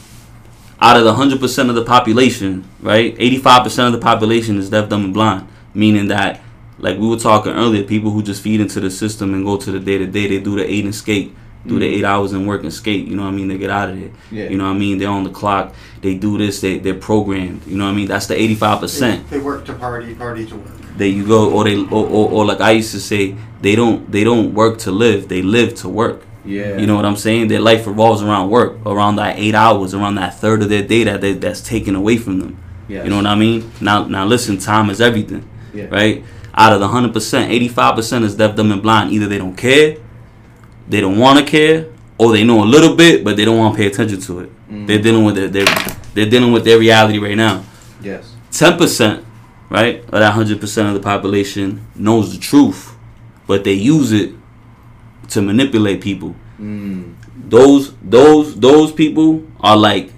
out 0.80 0.96
of 0.96 1.04
the 1.04 1.14
hundred 1.14 1.40
percent 1.40 1.68
of 1.70 1.74
the 1.74 1.84
population, 1.84 2.68
right, 2.80 3.14
eighty 3.18 3.38
five 3.38 3.62
percent 3.64 3.86
of 3.94 4.00
the 4.00 4.04
population 4.04 4.58
is 4.58 4.68
deaf, 4.70 4.88
dumb, 4.88 5.04
and 5.06 5.14
blind. 5.14 5.48
Meaning 5.74 6.08
that, 6.08 6.40
like 6.78 6.98
we 6.98 7.06
were 7.08 7.16
talking 7.18 7.52
earlier, 7.52 7.84
people 7.84 8.10
who 8.10 8.22
just 8.22 8.42
feed 8.42 8.60
into 8.60 8.78
the 8.80 8.90
system 8.90 9.32
and 9.34 9.44
go 9.44 9.56
to 9.56 9.70
the 9.72 9.80
day 9.80 9.98
to 9.98 10.06
day, 10.06 10.26
they 10.28 10.38
do 10.40 10.56
the 10.56 10.64
aid 10.70 10.84
and 10.84 10.94
skate, 10.94 11.34
do 11.66 11.78
the 11.78 11.84
Mhm. 11.86 11.98
eight 11.98 12.04
hours 12.04 12.32
and 12.32 12.46
work 12.46 12.62
and 12.62 12.72
skate. 12.72 13.06
You 13.06 13.16
know 13.16 13.22
what 13.24 13.28
I 13.34 13.36
mean? 13.36 13.48
They 13.48 13.58
get 13.58 13.70
out 13.70 13.90
of 13.90 13.98
there. 13.98 14.10
Yeah. 14.30 14.48
You 14.50 14.56
know 14.58 14.64
what 14.64 14.76
I 14.76 14.78
mean? 14.78 14.98
They're 14.98 15.08
on 15.10 15.24
the 15.24 15.30
clock. 15.30 15.74
They 16.02 16.14
do 16.14 16.38
this. 16.38 16.60
They 16.60 16.78
they're 16.78 16.94
programmed. 16.94 17.62
You 17.66 17.76
know 17.76 17.84
what 17.84 17.90
I 17.90 17.94
mean? 17.94 18.06
That's 18.08 18.26
the 18.26 18.40
eighty 18.40 18.54
five 18.54 18.80
percent. 18.80 19.28
They, 19.30 19.38
work 19.38 19.64
to 19.66 19.72
party, 19.74 20.14
party 20.14 20.46
to 20.46 20.54
work. 20.54 20.96
There 20.96 21.08
you 21.08 21.24
go. 21.26 21.50
Or 21.50 21.64
they 21.64 21.76
or, 21.76 22.06
or, 22.06 22.30
or 22.30 22.44
like 22.46 22.60
I 22.60 22.72
used 22.72 22.92
to 22.92 23.00
say, 23.00 23.34
they 23.62 23.74
don't 23.74 24.10
they 24.10 24.24
don't 24.24 24.54
work 24.54 24.78
to 24.80 24.90
live. 24.90 25.28
They 25.28 25.42
live 25.42 25.74
to 25.76 25.88
work. 25.88 26.22
Yeah. 26.44 26.78
You 26.78 26.86
know 26.86 26.96
what 26.96 27.04
I'm 27.04 27.16
saying? 27.16 27.48
Their 27.48 27.60
life 27.60 27.86
revolves 27.86 28.22
around 28.22 28.48
work, 28.50 28.78
around 28.86 29.16
that 29.16 29.38
eight 29.38 29.54
hours, 29.54 29.92
around 29.94 30.14
that 30.14 30.40
third 30.40 30.62
of 30.62 30.68
their 30.70 30.82
day 30.82 31.04
that 31.04 31.20
they, 31.20 31.32
that's 31.34 31.60
taken 31.60 31.94
away 31.94 32.16
from 32.16 32.38
them. 32.40 32.56
Yes. 32.88 33.04
You 33.04 33.10
know 33.10 33.16
what 33.16 33.26
I 33.26 33.34
mean? 33.34 33.70
Now, 33.82 34.04
now 34.06 34.24
listen, 34.24 34.56
time 34.56 34.88
is 34.88 34.98
everything, 35.00 35.42
Yeah. 35.74 35.88
right? 35.90 36.24
Out 36.54 36.72
of 36.72 36.80
the 36.80 36.88
hundred 36.88 37.12
percent, 37.12 37.52
eighty-five 37.52 37.96
percent 37.96 38.24
is 38.24 38.34
deaf, 38.34 38.56
dumb, 38.56 38.72
and 38.72 38.80
blind. 38.80 39.12
Either 39.12 39.26
they 39.26 39.36
don't 39.36 39.56
care, 39.56 39.96
they 40.88 41.00
don't 41.00 41.18
want 41.18 41.38
to 41.38 41.44
care, 41.44 41.86
or 42.18 42.32
they 42.32 42.44
know 42.44 42.62
a 42.64 42.66
little 42.66 42.96
bit, 42.96 43.22
but 43.24 43.36
they 43.36 43.44
don't 43.44 43.58
want 43.58 43.74
to 43.74 43.78
pay 43.78 43.86
attention 43.86 44.20
to 44.22 44.40
it. 44.40 44.68
Mm. 44.70 44.86
They're 44.86 45.02
dealing 45.02 45.24
with 45.24 45.36
their, 45.36 45.48
they're, 45.48 45.74
they're 46.14 46.30
dealing 46.30 46.52
with 46.52 46.64
their 46.64 46.78
reality 46.78 47.18
right 47.18 47.36
now. 47.36 47.64
Yes. 48.02 48.34
Ten 48.50 48.76
percent, 48.78 49.24
right, 49.70 50.02
of 50.04 50.10
that 50.10 50.32
hundred 50.32 50.60
percent 50.60 50.88
of 50.88 50.94
the 50.94 51.00
population 51.00 51.86
knows 51.94 52.32
the 52.34 52.38
truth, 52.40 52.96
but 53.46 53.64
they 53.64 53.72
use 53.74 54.12
it 54.12 54.32
to 55.28 55.42
manipulate 55.42 56.00
people 56.00 56.34
Mm. 56.60 57.14
those 57.48 57.94
those 58.02 58.58
those 58.58 58.90
people 58.90 59.44
are 59.60 59.76
like 59.76 60.10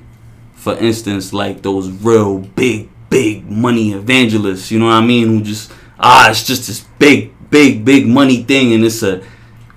for 0.55 0.75
instance 0.79 1.35
like 1.35 1.61
those 1.61 1.91
real 1.91 2.39
big 2.39 2.89
big 3.11 3.45
money 3.51 3.93
evangelists 3.93 4.71
you 4.71 4.79
know 4.79 4.87
what 4.87 4.95
i 4.95 5.05
mean 5.05 5.27
who 5.29 5.43
just 5.43 5.71
ah 5.99 6.31
it's 6.31 6.47
just 6.47 6.67
this 6.67 6.81
big 6.99 7.31
big 7.51 7.85
big 7.85 8.07
money 8.07 8.43
thing 8.43 8.73
and 8.73 8.83
it's 8.87 9.03
a 9.03 9.23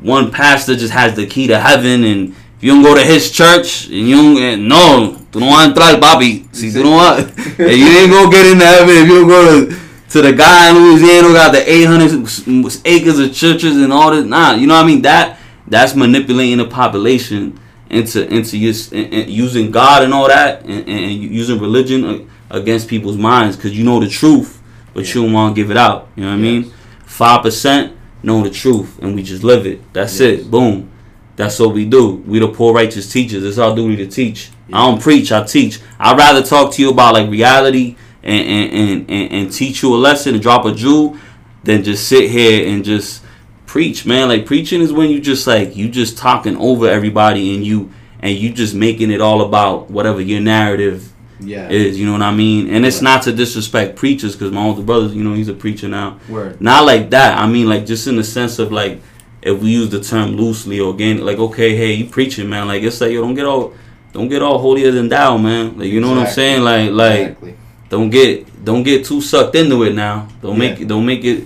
one 0.04 0.32
pastor 0.32 0.76
just 0.76 0.94
has 0.94 1.16
the 1.16 1.26
key 1.26 1.48
to 1.48 1.60
heaven 1.60 2.04
and 2.04 2.30
if 2.30 2.64
you 2.64 2.74
don't 2.74 2.84
go 2.84 2.94
to 2.96 3.04
his 3.04 3.32
church 3.32 3.86
and 3.86 4.08
you 4.08 4.16
don't 4.16 4.38
eh, 4.38 4.56
no 4.56 5.18
tú 5.32 5.40
no 5.40 5.48
vas 5.48 5.66
a 5.66 5.70
entrar 5.70 6.00
papi. 6.00 6.46
Si 6.52 6.72
tú 6.72 6.84
no 6.84 6.98
vas 6.98 7.20
and 7.60 7.72
you 7.72 7.88
ain't 7.88 8.12
gonna 8.12 8.30
get 8.30 8.46
into 8.46 8.66
heaven 8.66 8.96
if 8.96 9.08
you 9.08 9.20
don't 9.20 9.28
go 9.28 9.68
to 9.68 9.76
to 10.10 10.22
the 10.22 10.32
guy 10.34 10.70
in 10.70 10.76
Louisiana 10.76 11.28
who 11.28 11.34
got 11.34 11.52
the 11.52 11.72
800 11.72 12.82
acres 12.86 13.18
of 13.20 13.34
churches 13.34 13.78
and 13.78 13.92
all 13.92 14.12
this. 14.12 14.26
Nah 14.26 14.54
you 14.54 14.68
know 14.68 14.76
what 14.76 14.84
I 14.84 14.88
mean? 14.88 15.02
That 15.02 15.40
that's 15.68 15.96
manipulating 15.96 16.58
the 16.58 16.66
population 16.66 17.60
into 17.90 18.28
into 18.34 18.58
use, 18.58 18.92
in, 18.92 19.06
in- 19.06 19.30
using 19.30 19.72
God 19.72 20.04
and 20.04 20.14
all 20.14 20.28
that, 20.28 20.64
and, 20.64 20.88
and 20.88 21.12
using 21.12 21.60
religion 21.60 22.30
against 22.50 22.88
people's 22.88 23.18
minds 23.18 23.56
because 23.56 23.78
you 23.78 23.84
know 23.84 24.00
the 24.00 24.10
truth, 24.10 24.62
but 24.94 25.14
you 25.14 25.24
don't 25.24 25.34
want 25.34 25.56
to 25.56 25.62
give 25.62 25.72
it 25.72 25.78
out. 25.78 26.10
You 26.16 26.24
know 26.24 26.30
what 26.30 26.36
I 26.36 26.40
mean? 26.40 26.74
Five 27.06 27.44
percent 27.44 27.96
know 28.24 28.42
the 28.44 28.50
truth, 28.50 29.00
and 29.02 29.16
we 29.16 29.22
just 29.24 29.44
live 29.44 29.66
it. 29.68 29.82
That's 29.94 30.20
Yes. 30.20 30.40
it. 30.40 30.52
Boom. 30.52 30.90
That's 31.36 31.60
what 31.60 31.74
we 31.74 31.86
do. 31.86 32.24
We 32.28 32.40
the 32.40 32.48
poor 32.48 32.74
righteous 32.74 33.12
teachers. 33.12 33.44
It's 33.44 33.58
our 33.58 33.76
duty 33.76 33.98
to 33.98 34.08
teach. 34.08 34.50
I 34.72 34.86
don't 34.86 35.02
preach. 35.02 35.32
I 35.32 35.44
teach. 35.44 35.80
I'd 36.00 36.18
rather 36.18 36.44
talk 36.44 36.72
to 36.74 36.82
you 36.82 36.92
about 36.92 37.16
like 37.16 37.30
reality 37.30 37.96
and 38.24 38.48
and, 38.48 38.74
and, 38.74 39.10
and 39.10 39.32
and 39.34 39.52
teach 39.52 39.82
you 39.84 39.94
a 39.94 39.98
lesson 39.98 40.36
and 40.36 40.44
drop 40.44 40.66
a 40.66 40.72
jewel 40.74 41.18
than 41.64 41.84
just 41.84 42.08
sit 42.08 42.30
here 42.30 42.68
and 42.68 42.84
just 42.86 43.24
preach, 43.66 44.06
man. 44.06 44.30
Like 44.30 44.46
preaching 44.46 44.80
is 44.82 44.94
when 44.94 45.10
you 45.10 45.20
just 45.20 45.48
like 45.48 45.76
you 45.76 45.90
just 45.90 46.18
talking 46.18 46.56
over 46.58 46.88
everybody 46.88 47.56
and 47.56 47.66
you 47.66 47.92
and 48.20 48.38
you 48.38 48.54
just 48.54 48.76
making 48.76 49.12
it 49.12 49.20
all 49.20 49.42
about 49.42 49.90
whatever 49.90 50.22
your 50.22 50.40
narrative 50.40 51.12
Yeah. 51.44 51.70
is. 51.70 52.00
You 52.00 52.06
know 52.06 52.14
what 52.14 52.22
I 52.22 52.34
mean? 52.34 52.70
And 52.70 52.86
it's 52.86 52.98
Right. 52.98 53.04
not 53.04 53.22
to 53.24 53.32
disrespect 53.34 53.96
preachers 53.96 54.34
because 54.36 54.52
my 54.52 54.64
older 54.64 54.82
brother, 54.82 55.08
you 55.08 55.24
know, 55.24 55.34
he's 55.34 55.48
a 55.50 55.54
preacher 55.54 55.88
now. 55.88 56.18
Word. 56.30 56.60
Not 56.62 56.86
like 56.86 57.10
that. 57.12 57.38
I 57.38 57.48
mean, 57.48 57.68
like 57.70 57.86
just 57.86 58.08
in 58.08 58.16
the 58.16 58.24
sense 58.24 58.60
of 58.60 58.72
like 58.72 59.02
if 59.42 59.60
we 59.62 59.72
use 59.72 59.90
the 59.90 60.00
term 60.00 60.32
loosely 60.38 60.80
or 60.80 60.88
organic, 60.88 61.24
like 61.24 61.38
okay, 61.40 61.76
hey, 61.76 61.94
you 61.94 62.06
preaching, 62.06 62.50
man. 62.50 62.68
Like 62.68 62.84
it's 62.84 63.02
like 63.02 63.12
yo, 63.12 63.22
don't 63.22 63.36
get 63.36 63.46
all, 63.46 63.74
don't 64.14 64.30
get 64.30 64.42
all 64.42 64.58
holier 64.60 64.92
than 64.92 65.10
thou, 65.10 65.38
man. 65.38 65.78
Like 65.78 65.90
you 65.90 66.00
know 66.00 66.10
what 66.10 66.20
I'm 66.20 66.34
saying? 66.34 66.64
Like 66.64 66.92
like 66.92 67.20
exactly. 67.20 67.56
don't 67.90 68.10
get 68.10 68.64
don't 68.64 68.84
get 68.84 69.04
too 69.06 69.20
sucked 69.22 69.56
into 69.56 69.84
it 69.84 69.94
now. 69.96 70.28
Don't 70.42 70.58
make 70.58 70.78
Yeah. 70.78 70.84
it 70.84 70.88
don't 70.88 71.06
make 71.06 71.24
it. 71.26 71.44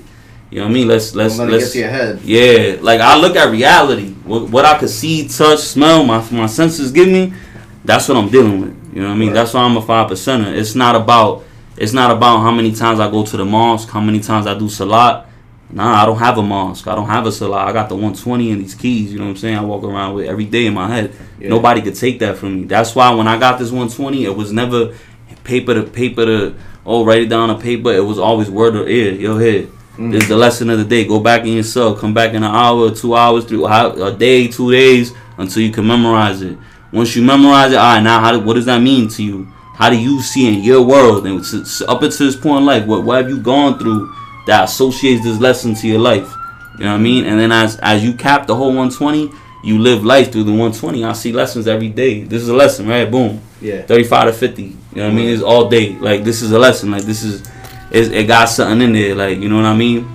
You 0.50 0.60
know 0.60 0.66
what 0.66 0.72
I 0.72 0.74
mean? 0.76 0.88
Let's 0.88 1.14
let's 1.14 1.38
let 1.40 1.50
it 1.50 1.52
let's 1.52 1.66
get 1.66 1.72
to 1.74 1.80
your 1.80 1.90
head. 1.90 2.20
yeah, 2.24 2.76
like 2.82 3.02
I 3.02 3.18
look 3.20 3.36
at 3.36 3.52
reality. 3.52 4.14
What, 4.24 4.50
what 4.50 4.64
I 4.64 4.78
could 4.78 4.90
see, 4.90 5.28
touch, 5.28 5.60
smell, 5.60 6.06
my 6.06 6.24
my 6.32 6.46
senses 6.46 6.92
give 6.94 7.10
me, 7.10 7.34
that's 7.84 8.08
what 8.08 8.16
I'm 8.18 8.30
dealing 8.30 8.62
with. 8.62 8.77
You 8.98 9.04
know 9.04 9.10
what 9.10 9.14
I 9.14 9.18
mean? 9.18 9.28
Right. 9.30 9.36
That's 9.36 9.54
why 9.54 9.62
I'm 9.62 9.78
a 9.78 9.82
five 9.84 10.10
percenter. 10.10 10.52
It's 10.58 10.74
not 10.74 10.96
about 10.96 11.44
it's 11.78 11.94
not 11.94 12.10
about 12.10 12.40
how 12.40 12.50
many 12.50 12.72
times 12.72 13.00
I 13.00 13.12
go 13.12 13.24
to 13.24 13.38
the 13.38 13.46
mosque, 13.46 13.90
how 13.90 14.02
many 14.02 14.20
times 14.20 14.48
I 14.48 14.58
do 14.58 14.68
salat. 14.68 15.28
Nah, 15.70 16.02
I 16.02 16.06
don't 16.08 16.18
have 16.18 16.40
a 16.40 16.42
mosque. 16.42 16.88
I 16.88 16.96
don't 16.96 17.06
have 17.06 17.28
a 17.28 17.32
salat. 17.32 17.68
I 17.68 17.74
got 17.74 17.90
the 17.90 17.96
120 17.96 18.52
and 18.52 18.64
these 18.64 18.74
keys. 18.74 19.14
You 19.14 19.20
know 19.20 19.26
what 19.26 19.32
I'm 19.32 19.38
saying? 19.38 19.56
I 19.56 19.64
walk 19.64 19.84
around 19.84 20.16
with 20.16 20.26
every 20.26 20.46
day 20.46 20.66
in 20.66 20.74
my 20.74 20.88
head. 20.88 21.14
Yeah. 21.40 21.50
Nobody 21.50 21.84
could 21.84 21.94
take 21.94 22.18
that 22.22 22.38
from 22.38 22.62
me. 22.62 22.64
That's 22.66 22.96
why 22.96 23.14
when 23.14 23.28
I 23.28 23.38
got 23.38 23.60
this 23.60 23.70
120, 23.70 24.26
it 24.26 24.36
was 24.36 24.52
never 24.52 24.96
paper 25.44 25.76
to 25.76 25.84
paper 25.84 26.26
to 26.26 26.56
oh 26.84 27.06
write 27.06 27.22
it 27.22 27.30
down 27.30 27.52
on 27.52 27.62
paper. 27.62 27.92
It 27.92 28.04
was 28.04 28.18
always 28.18 28.50
word 28.50 28.76
or 28.76 28.90
ear. 28.90 29.12
Yo, 29.14 29.38
here. 29.38 29.68
Mm. 29.98 30.12
This 30.12 30.24
is 30.24 30.30
the 30.30 30.38
lesson 30.38 30.72
of 30.72 30.80
the 30.80 30.86
day. 30.86 31.06
Go 31.06 31.20
back 31.20 31.42
in 31.42 31.54
your 31.54 31.62
cell. 31.62 31.96
Come 31.96 32.16
back 32.16 32.32
in 32.32 32.38
an 32.38 32.56
hour, 32.56 32.90
two 32.90 33.14
hours, 33.14 33.46
three, 33.46 33.64
a 33.64 34.16
day, 34.18 34.48
two 34.48 34.72
days, 34.72 35.14
until 35.38 35.62
you 35.62 35.72
can 35.72 35.86
memorize 35.86 36.42
it. 36.42 36.58
Once 36.92 37.16
you 37.16 37.22
memorize 37.24 37.72
it, 37.72 37.76
all 37.78 37.96
right. 37.96 38.02
Now, 38.04 38.20
how? 38.20 38.32
do- 38.32 38.40
What 38.40 38.54
does 38.56 38.66
that 38.66 38.82
mean 38.82 39.08
to 39.10 39.24
you? 39.24 39.48
How 39.76 39.90
do 39.90 39.98
you 39.98 40.22
see 40.22 40.48
in 40.48 40.64
your 40.64 40.82
world? 40.82 41.28
And 41.28 41.40
up 41.88 42.02
until 42.02 42.26
this 42.28 42.36
point 42.36 42.60
in 42.62 42.66
life, 42.66 42.86
what, 42.86 43.04
what 43.04 43.18
have 43.18 43.30
you 43.30 43.40
gone 43.40 43.78
through 43.78 44.12
that 44.48 44.64
associates 44.64 45.24
this 45.24 45.40
lesson 45.40 45.76
to 45.76 45.88
your 45.88 46.00
life. 46.00 46.34
You 46.80 46.86
know 46.86 46.92
what 46.92 47.00
I 47.00 47.04
mean? 47.04 47.26
And 47.26 47.38
then 47.40 47.52
as 47.52 47.78
as 47.80 48.04
you 48.04 48.14
cap 48.14 48.48
the 48.48 48.56
whole 48.56 48.68
120, 48.74 49.30
you 49.64 49.78
live 49.80 50.06
life 50.06 50.32
through 50.32 50.44
the 50.46 50.52
120. 50.52 51.04
I 51.04 51.12
see 51.14 51.34
lessons 51.34 51.68
every 51.68 51.90
day. 51.90 52.22
This 52.24 52.42
is 52.44 52.48
a 52.50 52.54
lesson, 52.56 52.88
right? 52.88 53.10
Boom. 53.12 53.42
Yeah. 53.62 53.82
35 53.82 54.28
to 54.28 54.34
50. 54.34 54.62
You 54.64 54.70
know 54.96 55.04
what 55.04 55.12
I 55.12 55.14
mean? 55.16 55.30
It's 55.30 55.44
all 55.44 55.68
day. 55.70 55.98
Like 56.00 56.24
this 56.24 56.42
is 56.42 56.52
a 56.54 56.60
lesson. 56.60 56.92
Like 56.92 57.04
this 57.04 57.24
is, 57.24 57.44
it 57.92 58.26
got 58.28 58.46
something 58.46 58.82
in 58.82 58.94
there. 58.94 59.16
Like 59.16 59.38
you 59.40 59.50
know 59.50 59.58
what 59.58 59.66
I 59.66 59.76
mean? 59.76 60.08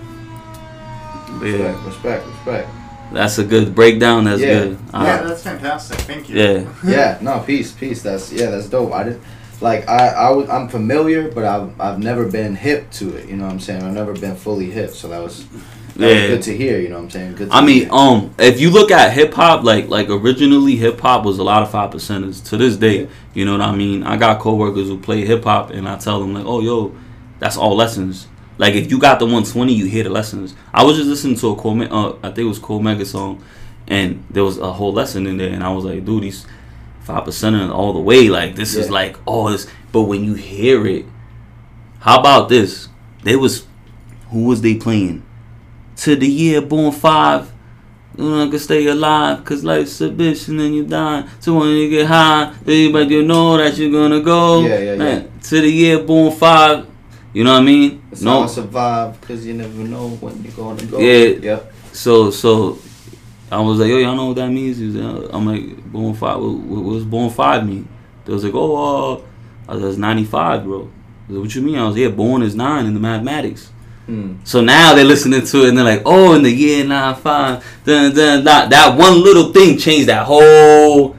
But 1.39 1.47
yeah, 1.47 1.85
Respect, 1.87 1.87
respect, 1.87 2.27
respect. 2.27 2.68
That's 3.13 3.39
a 3.39 3.45
good 3.45 3.75
breakdown. 3.75 4.25
That's 4.25 4.41
Yeah. 4.41 4.59
good. 4.65 4.79
Yeah, 4.93 5.01
Uh, 5.01 5.29
that's 5.29 5.43
fantastic. 5.43 5.99
Thank 6.01 6.29
you. 6.29 6.37
yeah. 6.39 6.65
Yeah, 6.87 7.19
no, 7.21 7.41
peace, 7.47 7.73
peace. 7.73 8.03
That's 8.03 8.33
yeah, 8.33 8.51
that's 8.51 8.69
dope. 8.69 8.93
I 8.93 9.05
did, 9.05 9.21
like 9.61 9.89
I 9.89 10.09
I 10.09 10.31
was 10.31 10.49
I'm 10.49 10.69
familiar, 10.69 11.31
but 11.31 11.45
I've 11.45 11.71
I've 11.81 11.99
never 11.99 12.27
been 12.27 12.55
hip 12.57 12.91
to 12.93 13.15
it. 13.17 13.29
You 13.29 13.37
know 13.37 13.45
what 13.45 13.53
I'm 13.53 13.61
saying? 13.61 13.83
I've 13.83 13.95
never 13.95 14.13
been 14.15 14.37
fully 14.37 14.71
hip, 14.71 14.91
so 14.91 15.09
that 15.09 15.23
was 15.23 15.45
that 15.97 16.07
was 16.07 16.17
Yeah. 16.17 16.27
good 16.29 16.43
to 16.43 16.57
hear. 16.57 16.81
You 16.81 16.89
know 16.89 16.97
what 16.97 17.05
I'm 17.05 17.11
saying? 17.11 17.35
Good. 17.35 17.51
To 17.51 17.57
I 17.57 17.61
mean, 17.61 17.83
hear. 17.85 17.93
um, 17.93 18.31
if 18.39 18.61
you 18.61 18.71
look 18.71 18.91
at 18.91 19.13
hip 19.13 19.35
hop, 19.35 19.63
like 19.65 19.89
like 19.89 20.09
originally 20.09 20.77
hip 20.77 21.01
hop 21.01 21.25
was 21.25 21.39
a 21.39 21.45
lot 21.45 21.63
of 21.63 21.71
five 21.71 21.91
percenters. 21.91 22.43
To 22.49 22.57
this 22.57 22.77
day, 22.77 23.01
Yeah. 23.01 23.07
you 23.35 23.45
know 23.45 23.53
what 23.53 23.61
I 23.61 23.75
mean. 23.75 24.03
I 24.03 24.17
got 24.17 24.41
coworkers 24.41 24.89
who 24.89 24.97
play 24.99 25.25
hip 25.25 25.45
hop, 25.45 25.71
and 25.71 25.89
I 25.89 25.97
tell 25.97 26.19
them 26.21 26.33
like, 26.35 26.47
oh 26.47 26.61
yo, 26.61 26.93
that's 27.39 27.57
all 27.57 27.77
lessons. 27.77 28.27
Like 28.59 28.75
if 28.75 28.91
you 28.91 28.99
got 28.99 29.19
the 29.19 29.25
120, 29.25 29.73
you 29.73 29.87
hear 29.87 30.05
the 30.05 30.11
lessons. 30.11 30.55
I 30.73 30.85
was 30.85 30.97
just 30.97 31.09
listening 31.09 31.37
to 31.37 31.49
a 31.49 31.57
Cole, 31.57 31.83
uh, 31.83 32.17
I 32.23 32.29
think 32.29 32.39
it 32.39 32.45
was 32.45 32.59
Cormega 32.59 33.07
song, 33.07 33.43
and 33.89 34.25
there 34.31 34.45
was 34.45 34.59
a 34.59 34.73
whole 34.73 34.93
lesson 34.93 35.27
in 35.27 35.37
there, 35.37 35.51
and 35.51 35.65
I 35.65 35.71
was 35.71 35.85
like, 35.85 36.05
dude, 36.05 36.23
these 36.23 36.47
five 37.01 37.25
percenters 37.25 37.71
all 37.73 37.93
the 37.93 38.01
way. 38.01 38.29
Like 38.29 38.55
this 38.55 38.75
is 38.75 38.91
like 38.91 39.17
all 39.27 39.51
this, 39.51 39.67
but 39.91 40.03
when 40.03 40.25
you 40.25 40.35
hear 40.35 40.87
it, 40.87 41.07
how 42.01 42.21
about 42.21 42.49
this? 42.49 42.89
They 43.23 43.37
was 43.37 43.67
who 44.31 44.45
was 44.45 44.63
they 44.63 44.75
playing? 44.75 45.23
To 45.97 46.17
the 46.17 46.27
year 46.27 46.61
born 46.61 46.93
five. 46.93 47.51
You 48.17 48.29
know, 48.29 48.51
can 48.51 48.59
stay 48.59 48.87
alive, 48.89 49.43
cause 49.43 49.65
life's 49.65 49.99
a 50.03 50.11
bitch 50.11 50.47
and 50.49 50.61
then 50.61 50.75
you 50.75 50.85
die. 50.85 51.27
So 51.41 51.59
when 51.59 51.69
you 51.69 51.89
get 51.89 52.07
high, 52.07 52.53
everybody 52.61 53.15
you 53.15 53.23
know 53.23 53.57
that 53.57 53.79
you're 53.79 53.91
gonna 53.91 54.21
go. 54.21 54.61
Yeah, 54.61 54.69
yeah, 54.69 54.79
yeah. 54.79 54.97
Man, 54.97 55.33
To 55.45 55.61
the 55.63 55.69
year 55.71 55.99
born 55.99 56.31
five. 56.31 56.87
You 57.33 57.45
know 57.45 57.53
what 57.53 57.62
I 57.62 57.64
mean? 57.64 58.03
It's 58.12 58.22
no. 58.22 58.47
survive 58.47 59.20
because 59.20 59.47
you 59.47 59.55
never 59.55 59.83
know 59.85 60.11
when 60.11 60.43
you're 60.43 60.53
gonna 60.53 60.85
go. 60.85 60.99
Yeah. 60.99 61.39
Yep. 61.39 61.72
So 61.93 62.30
so 62.30 62.78
I 63.51 63.61
was 63.61 63.78
like, 63.78 63.89
yo, 63.89 63.99
y'all 63.99 64.16
know 64.16 64.26
what 64.26 64.37
that 64.37 64.51
means? 64.51 64.78
He 64.78 64.87
was 64.87 64.97
like, 64.97 65.30
I'm 65.33 65.47
like, 65.47 65.93
born 65.93 66.14
five. 66.14 66.39
What, 66.39 66.55
what 66.55 66.83
what 66.85 67.11
born 67.11 67.30
five 67.30 67.66
mean? 67.66 67.89
They 68.24 68.33
was 68.33 68.45
like, 68.45 68.55
oh, 68.55 69.16
uh, 69.16 69.20
I 69.68 69.74
was 69.74 69.97
like, 69.97 69.99
95, 69.99 70.64
bro. 70.64 70.78
Was 70.78 70.89
like, 71.28 71.41
what 71.41 71.55
you 71.55 71.62
mean? 71.62 71.78
I 71.78 71.87
was 71.87 71.97
yeah, 71.97 72.09
born 72.09 72.43
is 72.43 72.55
nine 72.55 72.87
in 72.87 72.95
the 72.95 73.01
mathematics. 73.01 73.70
Mm. 74.09 74.47
So 74.47 74.61
now 74.61 74.95
they're 74.95 75.05
listening 75.05 75.45
to 75.45 75.64
it 75.64 75.68
and 75.68 75.78
they're 75.78 75.85
like, 75.85 76.03
oh, 76.05 76.35
in 76.35 76.43
the 76.43 76.51
year 76.51 76.85
95, 76.85 77.83
dun, 77.85 78.14
dun, 78.14 78.45
dun. 78.45 78.70
that 78.70 78.99
one 78.99 79.22
little 79.22 79.53
thing 79.53 79.78
changed 79.78 80.09
that 80.09 80.26
whole. 80.26 81.16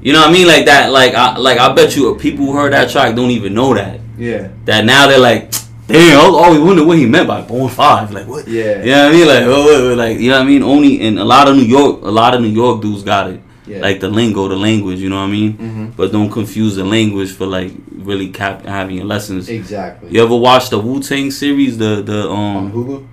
You 0.00 0.12
know 0.12 0.20
what 0.20 0.30
I 0.30 0.32
mean? 0.32 0.46
Like 0.46 0.66
that, 0.66 0.92
like 0.92 1.14
I, 1.14 1.36
like 1.36 1.58
I 1.58 1.72
bet 1.72 1.96
you 1.96 2.14
people 2.16 2.46
who 2.46 2.52
heard 2.52 2.72
that 2.72 2.90
track 2.90 3.14
don't 3.14 3.30
even 3.30 3.54
know 3.54 3.74
that. 3.74 4.00
Yeah. 4.18 4.48
That 4.64 4.84
now 4.84 5.06
they're 5.06 5.18
like, 5.18 5.50
damn, 5.86 6.18
I 6.18 6.22
always 6.24 6.60
wonder 6.60 6.84
what 6.84 6.98
he 6.98 7.06
meant 7.06 7.28
by 7.28 7.40
born 7.42 7.68
five. 7.70 8.10
Like 8.12 8.26
what? 8.26 8.46
Yeah. 8.48 8.82
You 8.82 8.90
know 8.90 9.04
what 9.04 9.12
I 9.14 9.16
mean? 9.16 9.26
Like, 9.26 9.44
oh, 9.46 9.94
like 9.96 10.18
you 10.18 10.30
know 10.30 10.36
what 10.38 10.42
I 10.42 10.46
mean? 10.50 10.62
Only 10.62 11.00
in 11.00 11.18
a 11.18 11.24
lot 11.24 11.48
of 11.48 11.56
New 11.56 11.62
York, 11.62 12.02
a 12.02 12.10
lot 12.10 12.34
of 12.34 12.40
New 12.42 12.48
York 12.48 12.82
dudes 12.82 13.02
got 13.02 13.30
it. 13.30 13.40
Yeah. 13.66 13.80
Like 13.80 14.00
the 14.00 14.08
lingo, 14.08 14.48
the 14.48 14.56
language. 14.56 14.98
You 14.98 15.10
know 15.10 15.16
what 15.20 15.28
I 15.28 15.30
mean? 15.30 15.52
hmm 15.52 15.86
But 15.96 16.10
don't 16.12 16.30
confuse 16.30 16.76
the 16.76 16.84
language 16.84 17.32
for 17.32 17.46
like 17.46 17.72
really 17.92 18.30
cap- 18.30 18.64
having 18.64 18.96
your 18.96 19.04
lessons. 19.04 19.48
Exactly. 19.48 20.10
You 20.10 20.22
ever 20.24 20.36
watch 20.36 20.70
the 20.70 20.78
Wu 20.78 21.00
Tang 21.02 21.30
series? 21.30 21.76
The 21.76 22.02
the 22.02 22.28
um. 22.30 22.56
On 22.56 22.72
Hulu, 22.72 23.06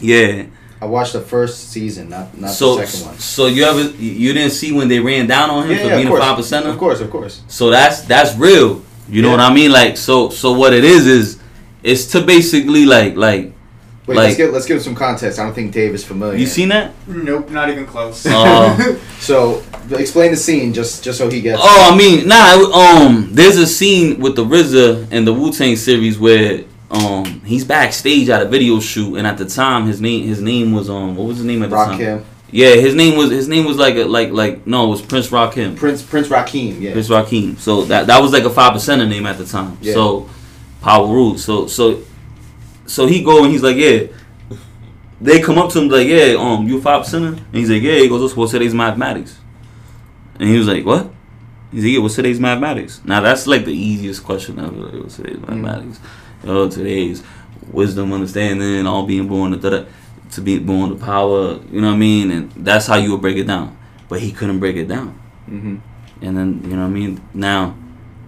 yeah. 0.00 0.44
I 0.82 0.84
watched 0.86 1.12
the 1.12 1.20
first 1.20 1.70
season, 1.70 2.08
not 2.10 2.36
not 2.36 2.50
So 2.50 2.74
the 2.76 2.86
second 2.86 3.06
one. 3.06 3.18
so 3.20 3.46
you 3.46 3.62
ever 3.64 3.82
you 4.02 4.32
didn't 4.32 4.50
see 4.50 4.72
when 4.72 4.88
they 4.88 4.98
ran 4.98 5.28
down 5.28 5.48
on 5.48 5.62
him 5.64 5.70
Yeah, 5.76 5.82
for 5.82 5.88
yeah, 5.90 5.96
being 6.02 6.08
a 6.08 6.18
five 6.18 6.36
percenter? 6.38 6.70
Of 6.72 6.78
course, 6.78 7.00
of 7.00 7.08
course. 7.08 7.40
So 7.46 7.70
that's 7.70 8.02
that's 8.02 8.34
real. 8.36 8.82
You 9.12 9.20
know 9.22 9.28
Yeah. 9.28 9.36
what 9.36 9.50
I 9.50 9.54
mean? 9.54 9.70
Like 9.70 9.96
so 9.96 10.30
so 10.30 10.52
what 10.52 10.72
it 10.72 10.84
is 10.84 11.06
is 11.06 11.38
it's 11.82 12.06
to 12.12 12.20
basically 12.22 12.86
like 12.86 13.14
like 13.16 13.52
Wait, 14.04 14.16
Like- 14.16 14.24
let's 14.24 14.36
give 14.36 14.52
let's 14.52 14.66
give 14.66 14.82
some 14.82 14.96
context. 14.96 15.38
I 15.38 15.44
don't 15.44 15.54
think 15.54 15.70
Dave 15.72 15.94
is 15.94 16.02
familiar. 16.02 16.36
you 16.36 16.46
seen 16.46 16.70
that? 16.70 16.90
Nope, 17.06 17.50
not 17.50 17.68
even 17.70 17.86
close. 17.86 18.26
Oh. 18.28 18.98
So 19.20 19.62
explain 19.90 20.32
the 20.32 20.36
scene 20.36 20.72
just 20.72 21.04
just 21.04 21.18
so 21.18 21.30
he 21.30 21.40
gets. 21.40 21.60
Oh, 21.62 21.90
I 21.92 21.96
mean, 21.96 22.26
nah. 22.26 22.54
Um, 22.82 23.28
there's 23.30 23.56
a 23.58 23.66
scene 23.66 24.18
with 24.18 24.34
the 24.34 24.44
RZA 24.44 25.12
in 25.12 25.24
the 25.24 25.32
Wu 25.32 25.52
Tang 25.52 25.76
series 25.76 26.18
where 26.18 26.64
um 26.90 27.40
he's 27.44 27.64
backstage 27.64 28.28
at 28.28 28.42
a 28.42 28.48
video 28.48 28.80
shoot, 28.80 29.16
and 29.16 29.26
at 29.26 29.38
the 29.38 29.44
time 29.46 29.86
his 29.86 30.00
name 30.00 30.26
his 30.26 30.40
name 30.42 30.72
was 30.72 30.90
um 30.90 31.14
what 31.16 31.28
was 31.28 31.36
his 31.36 31.46
name 31.46 31.62
at 31.62 31.70
the 31.70 31.76
time? 31.76 31.98
Rakeem, 32.00 32.22
Yeah, 32.52 32.74
his 32.74 32.94
name 32.94 33.16
was 33.16 33.30
his 33.30 33.48
name 33.48 33.64
was 33.64 33.78
like 33.78 33.96
a, 33.96 34.04
like 34.04 34.30
like 34.30 34.66
no, 34.66 34.86
it 34.86 34.90
was 34.90 35.02
Prince 35.02 35.28
Rakeem. 35.28 35.74
Prince 35.74 36.02
Prince 36.02 36.28
Rakeem. 36.28 36.80
Yeah. 36.80 36.92
Prince 36.92 37.08
Rakeem. 37.08 37.58
So 37.58 37.82
that 37.86 38.06
that 38.06 38.20
was 38.20 38.32
like 38.32 38.44
a 38.44 38.50
five 38.50 38.74
percenter 38.74 39.08
name 39.08 39.24
at 39.26 39.38
the 39.38 39.46
time. 39.46 39.78
Yeah. 39.80 39.94
So 39.94 40.28
Power 40.82 41.06
Rule. 41.06 41.38
So 41.38 41.66
so 41.66 42.04
so 42.86 43.06
he 43.06 43.24
go 43.24 43.42
and 43.42 43.52
he's 43.52 43.62
like, 43.62 43.76
yeah. 43.76 44.06
They 45.18 45.40
come 45.40 45.56
up 45.56 45.70
to 45.72 45.80
him 45.80 45.88
like, 45.88 46.08
yeah, 46.08 46.34
um, 46.36 46.68
you 46.68 46.78
a 46.78 46.82
five 46.82 47.06
percenter? 47.06 47.38
And 47.38 47.54
he's 47.54 47.70
like, 47.70 47.80
yeah. 47.80 47.94
He 47.94 48.08
goes, 48.08 48.36
what's 48.36 48.52
today's 48.52 48.74
mathematics? 48.74 49.38
And 50.38 50.48
he 50.48 50.58
was 50.58 50.66
like, 50.66 50.84
what? 50.84 51.10
He's 51.70 51.84
like, 51.84 51.92
yeah, 51.92 52.00
what's 52.00 52.16
today's 52.16 52.40
mathematics? 52.40 53.00
Now 53.04 53.20
that's 53.22 53.46
like 53.46 53.64
the 53.64 53.72
easiest 53.72 54.24
question 54.24 54.58
ever. 54.58 54.76
Like, 54.76 55.02
what's 55.02 55.16
today's 55.16 55.38
mathematics? 55.38 56.00
Oh, 56.44 56.68
today's 56.68 57.22
wisdom, 57.70 58.12
understanding, 58.12 58.86
all 58.86 59.06
being 59.06 59.28
born 59.28 59.52
to 59.52 59.56
da- 59.56 59.86
to 60.32 60.40
be 60.40 60.58
born 60.58 60.90
to 60.90 60.96
power. 60.96 61.60
You 61.70 61.80
know 61.80 61.88
what 61.88 61.94
I 61.94 61.98
mean? 61.98 62.30
And 62.30 62.52
that's 62.52 62.86
how 62.86 62.96
you 62.96 63.12
would 63.12 63.20
break 63.20 63.36
it 63.36 63.46
down. 63.46 63.76
But 64.08 64.20
he 64.20 64.32
couldn't 64.32 64.60
break 64.60 64.76
it 64.76 64.88
down. 64.88 65.08
hmm 65.46 65.76
And 66.20 66.36
then 66.36 66.62
you 66.64 66.76
know 66.76 66.82
what 66.82 66.88
I 66.88 67.00
mean. 67.00 67.20
Now, 67.34 67.76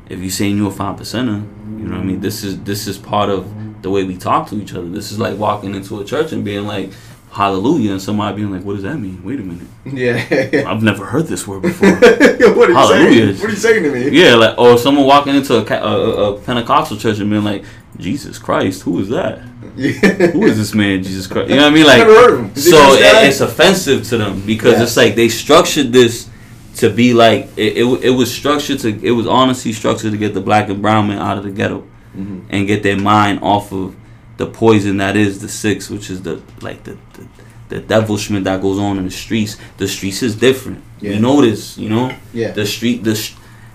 if 0.08 0.20
you 0.20 0.30
saying 0.30 0.56
you're 0.56 0.68
a 0.68 0.72
five 0.72 0.96
percenter, 0.98 1.42
you 1.78 1.86
know 1.86 1.96
what 1.96 2.00
I 2.00 2.04
mean. 2.04 2.20
This 2.20 2.44
is 2.44 2.62
this 2.62 2.86
is 2.86 2.98
part 2.98 3.28
of 3.30 3.82
the 3.82 3.90
way 3.90 4.04
we 4.04 4.16
talk 4.16 4.48
to 4.48 4.56
each 4.56 4.74
other. 4.74 4.88
This 4.88 5.12
is 5.12 5.18
like 5.18 5.38
walking 5.38 5.74
into 5.74 6.00
a 6.00 6.04
church 6.04 6.32
and 6.32 6.44
being 6.44 6.66
like, 6.66 6.92
"Hallelujah," 7.34 7.92
and 7.92 8.00
somebody 8.02 8.36
being 8.36 8.50
like, 8.50 8.62
"What 8.64 8.74
does 8.74 8.82
that 8.84 8.96
mean? 8.98 9.20
Wait 9.24 9.40
a 9.40 9.42
minute, 9.42 9.66
Yeah. 9.84 10.64
I've 10.70 10.82
never 10.82 11.04
heard 11.04 11.26
this 11.26 11.46
word 11.46 11.62
before." 11.62 11.90
what 11.96 12.70
Hallelujah. 12.70 13.26
saying? 13.26 13.38
What 13.38 13.46
are 13.46 13.50
you 13.50 13.56
saying 13.56 13.82
to 13.82 13.90
me? 13.92 14.08
yeah, 14.10 14.34
like 14.34 14.56
or 14.58 14.78
someone 14.78 15.04
walking 15.06 15.34
into 15.34 15.54
a, 15.56 15.64
a, 15.82 16.34
a- 16.34 16.40
Pentecostal 16.40 16.96
church 16.96 17.18
and 17.18 17.28
being 17.30 17.44
like, 17.44 17.64
"Jesus 17.98 18.38
Christ, 18.38 18.82
who 18.82 18.98
is 19.00 19.08
that? 19.08 19.42
Yeah. 19.76 19.90
Who 20.32 20.44
is 20.44 20.56
this 20.56 20.74
man, 20.74 21.02
Jesus 21.02 21.26
Christ?" 21.26 21.50
You 21.50 21.56
know 21.56 21.62
what 21.62 21.72
I 21.72 21.74
mean? 21.74 21.86
Like, 21.86 21.98
Never 21.98 22.14
heard 22.14 22.38
him. 22.40 22.54
So 22.56 22.76
it, 22.94 23.26
it's 23.28 23.40
offensive 23.40 24.04
to 24.10 24.16
them 24.18 24.40
because 24.46 24.74
Yeah. 24.74 24.82
it's 24.84 24.96
like 24.96 25.14
they 25.16 25.28
structured 25.28 25.92
this 25.92 26.28
to 26.76 26.90
be 26.90 27.14
like 27.14 27.48
it, 27.56 27.78
it. 27.78 28.04
It 28.04 28.10
was 28.10 28.32
structured 28.32 28.78
to. 28.80 28.88
It 29.04 29.10
was 29.12 29.26
honestly 29.26 29.72
structured 29.72 30.12
to 30.12 30.18
get 30.18 30.34
the 30.34 30.40
black 30.40 30.68
and 30.68 30.80
brown 30.80 31.08
man 31.08 31.18
out 31.18 31.38
of 31.38 31.44
the 31.44 31.50
ghetto 31.50 31.84
Mhm. 32.16 32.42
and 32.50 32.66
get 32.68 32.84
their 32.84 32.96
mind 32.96 33.40
off 33.42 33.72
of 33.72 33.96
the 34.36 34.46
poison 34.46 34.96
that 34.98 35.16
is 35.16 35.40
the 35.40 35.48
six, 35.48 35.88
which 35.90 36.10
is 36.10 36.22
the 36.22 36.42
like 36.60 36.84
the 36.84 36.96
the, 37.14 37.26
the 37.68 37.80
devilishment 37.80 38.44
that 38.44 38.60
goes 38.60 38.78
on 38.78 38.98
in 38.98 39.04
the 39.04 39.10
streets. 39.10 39.56
The 39.78 39.88
streets 39.88 40.22
is 40.22 40.36
different. 40.36 40.82
Yeah. 41.00 41.12
You 41.12 41.20
notice. 41.20 41.78
You 41.78 41.88
know 41.90 42.16
Yeah. 42.32 42.52
the 42.52 42.66
street 42.66 43.04
the. 43.04 43.14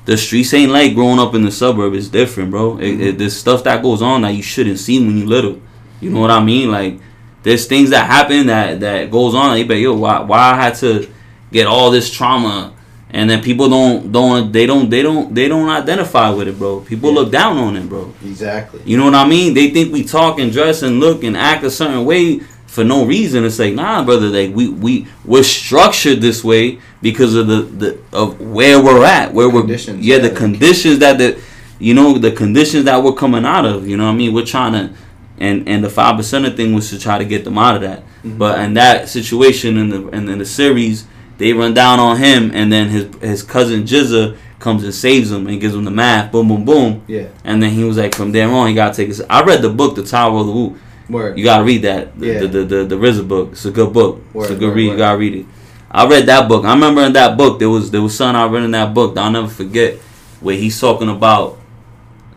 the 0.06 0.18
streets 0.18 0.54
ain't 0.56 0.72
like 0.72 0.96
growing 0.96 1.20
up 1.20 1.36
in 1.36 1.44
the 1.44 1.52
suburb. 1.52 1.94
It's 1.94 2.08
different, 2.08 2.50
bro. 2.50 2.78
It, 2.80 3.00
it, 3.02 3.18
there's 3.20 3.36
stuff 3.38 3.64
that 3.66 3.84
goes 3.84 4.02
on 4.02 4.22
that 4.24 4.32
you 4.34 4.42
shouldn't 4.42 4.80
see 4.80 4.98
when 5.06 5.16
you 5.18 5.26
little. 5.28 5.62
You 6.02 6.10
know 6.10 6.20
what 6.22 6.32
I 6.32 6.44
mean? 6.44 6.72
Like 6.72 7.00
there's 7.44 7.68
things 7.68 7.92
that 7.92 8.08
happen 8.08 8.48
that 8.48 8.80
that 8.80 9.12
goes 9.12 9.36
on. 9.36 9.54
They 9.54 9.64
be 9.64 9.76
like, 9.76 9.84
yo, 9.84 9.94
why 9.96 10.22
why 10.22 10.40
I 10.40 10.56
had 10.56 10.76
to 10.76 11.08
get 11.52 11.68
all 11.68 11.92
this 11.92 12.10
trauma, 12.12 12.74
and 13.12 13.30
then 13.30 13.42
people 13.42 13.70
don't 13.70 14.12
don't 14.12 14.52
they 14.52 14.66
don't 14.66 14.90
they 14.90 15.02
don't 15.02 15.34
they 15.34 15.48
don't 15.48 15.70
identify 15.70 16.30
with 16.30 16.48
it, 16.48 16.58
bro. 16.60 16.82
People 16.82 17.10
Yeah. 17.12 17.16
look 17.20 17.32
down 17.32 17.58
on 17.58 17.76
it, 17.76 17.88
bro. 17.90 18.14
Exactly. 18.24 18.82
You 18.86 18.98
know 18.98 19.06
what 19.06 19.16
I 19.16 19.28
mean? 19.28 19.54
They 19.54 19.70
think 19.72 19.92
we 19.92 20.04
talk 20.04 20.40
and 20.40 20.52
dress 20.52 20.82
and 20.84 21.00
look 21.00 21.24
and 21.24 21.36
act 21.36 21.64
a 21.64 21.72
certain 21.72 22.06
way 22.06 22.40
for 22.68 22.84
no 22.84 23.06
reason. 23.06 23.46
It's 23.46 23.58
like, 23.58 23.74
nah, 23.74 24.04
brother. 24.04 24.28
Like 24.28 24.56
we 24.56 24.70
we 24.70 25.08
we're 25.26 25.44
structured 25.44 26.22
this 26.22 26.44
way 26.44 26.80
because 27.02 27.34
of 27.36 27.48
the, 27.48 27.62
the 27.64 27.98
of 28.14 28.40
where 28.40 28.82
we're 28.84 29.04
at, 29.06 29.34
where 29.34 29.50
we're 29.50 29.62
Conditions, 29.62 30.06
yeah, 30.06 30.18
yeah. 30.18 30.22
the 30.28 30.36
conditions 30.36 31.00
that 31.00 31.18
the 31.18 31.40
you 31.80 31.94
know 31.96 32.18
the 32.18 32.32
conditions 32.32 32.86
that 32.86 33.02
we're 33.04 33.14
coming 33.14 33.44
out 33.46 33.66
of. 33.66 33.88
You 33.88 33.98
know 33.98 34.06
what 34.06 34.12
I 34.14 34.16
mean? 34.16 34.34
We're 34.34 34.46
trying 34.46 34.74
to. 34.74 34.94
And, 35.42 35.70
and 35.70 35.82
the 35.82 35.90
five 35.90 36.16
percenter 36.20 36.54
thing 36.54 36.74
was 36.74 36.90
to 36.90 37.00
try 37.00 37.18
to 37.18 37.24
get 37.24 37.46
them 37.46 37.58
out 37.58 37.76
of 37.76 37.82
that, 37.84 38.04
Mhm. 38.26 38.38
but 38.38 38.60
in 38.60 38.74
that 38.74 39.08
situation 39.08 39.78
in 39.78 39.90
the 39.90 40.10
in, 40.10 40.28
in 40.28 40.38
the 40.38 40.46
series, 40.46 41.06
they 41.40 41.54
run 41.54 41.74
down 41.74 42.00
on 42.00 42.18
him, 42.18 42.52
and 42.54 42.72
then 42.72 42.90
his 42.90 43.08
his 43.22 43.42
cousin 43.44 43.84
GZA 43.84 44.38
comes 44.60 44.84
and 44.84 44.94
saves 44.94 45.32
him 45.32 45.48
and 45.48 45.60
gives 45.60 45.74
him 45.74 45.86
the 45.86 45.92
math, 45.92 46.32
boom, 46.32 46.50
boom, 46.50 46.66
boom, 46.66 47.02
Yeah. 47.08 47.28
and 47.46 47.64
then 47.64 47.72
he 47.72 47.84
was 47.86 47.98
like, 47.98 48.14
from 48.14 48.32
there 48.34 48.48
on, 48.50 48.68
he 48.68 48.74
gotta 48.76 48.94
take 48.94 49.08
his. 49.08 49.22
I 49.30 49.42
read 49.44 49.62
the 49.62 49.70
book, 49.70 49.96
The 49.96 50.04
Tao 50.04 50.36
of 50.38 50.46
the 50.48 50.52
Wu. 50.52 50.78
Word. 51.10 51.38
You 51.40 51.44
gotta 51.46 51.64
read 51.64 51.82
that. 51.84 52.20
The, 52.20 52.28
Yeah. 52.28 52.40
the, 52.42 52.48
the, 52.48 52.64
the, 52.66 52.84
the 52.86 52.96
RZA 52.96 53.28
book. 53.28 53.50
It's 53.54 53.66
a 53.66 53.72
good 53.72 53.92
book. 53.94 54.22
it's 54.36 54.50
a 54.52 54.56
good 54.56 54.68
word, 54.68 54.76
read. 54.76 54.92
You 54.92 54.98
gotta 54.98 55.18
read 55.18 55.34
it. 55.36 55.46
I 55.90 56.06
read 56.08 56.28
that 56.28 56.48
book. 56.48 56.66
I 56.66 56.74
remember 56.74 57.02
in 57.02 57.14
that 57.14 57.36
book 57.36 57.58
there 57.58 57.70
was 57.70 57.90
there 57.90 58.02
was 58.02 58.16
something 58.16 58.36
I 58.40 58.46
read 58.46 58.62
in 58.64 58.72
that 58.72 58.94
book 58.94 59.16
that 59.16 59.22
I'll 59.24 59.32
never 59.32 59.48
forget, 59.48 59.96
where 60.40 60.56
he's 60.56 60.80
talking 60.80 61.10
about 61.10 61.58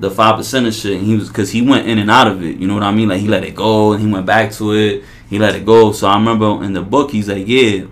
the 0.00 0.11
five 0.11 0.36
percent 0.36 0.66
of 0.66 0.72
shit, 0.74 0.96
and 0.96 1.05
he 1.05 1.16
was 1.16 1.28
because 1.28 1.50
he 1.50 1.61
went 1.61 1.86
in 1.86 1.98
and 1.98 2.11
out 2.11 2.28
of 2.28 2.42
it. 2.42 2.57
You 2.57 2.66
know 2.66 2.74
what 2.74 2.82
I 2.82 2.92
mean? 2.92 3.09
Like 3.11 3.20
he 3.20 3.28
let 3.28 3.44
it 3.44 3.55
go, 3.55 3.92
and 3.92 4.00
he 4.03 4.11
went 4.11 4.24
back 4.26 4.53
to 4.53 4.72
it. 4.72 5.05
He 5.28 5.38
let 5.38 5.55
it 5.55 5.66
go. 5.66 5.92
So 5.92 6.07
I 6.09 6.14
remember 6.14 6.64
in 6.64 6.72
the 6.72 6.80
book, 6.82 7.11
he's 7.11 7.28
like, 7.28 7.46
yeah, 7.46 7.84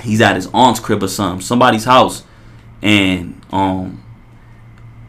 he's 0.00 0.20
at 0.20 0.36
his 0.36 0.48
aunt's 0.52 0.80
crib 0.80 1.02
or 1.02 1.08
something, 1.08 1.40
somebody's 1.40 1.84
house, 1.84 2.24
and 2.82 3.40
um, 3.50 4.02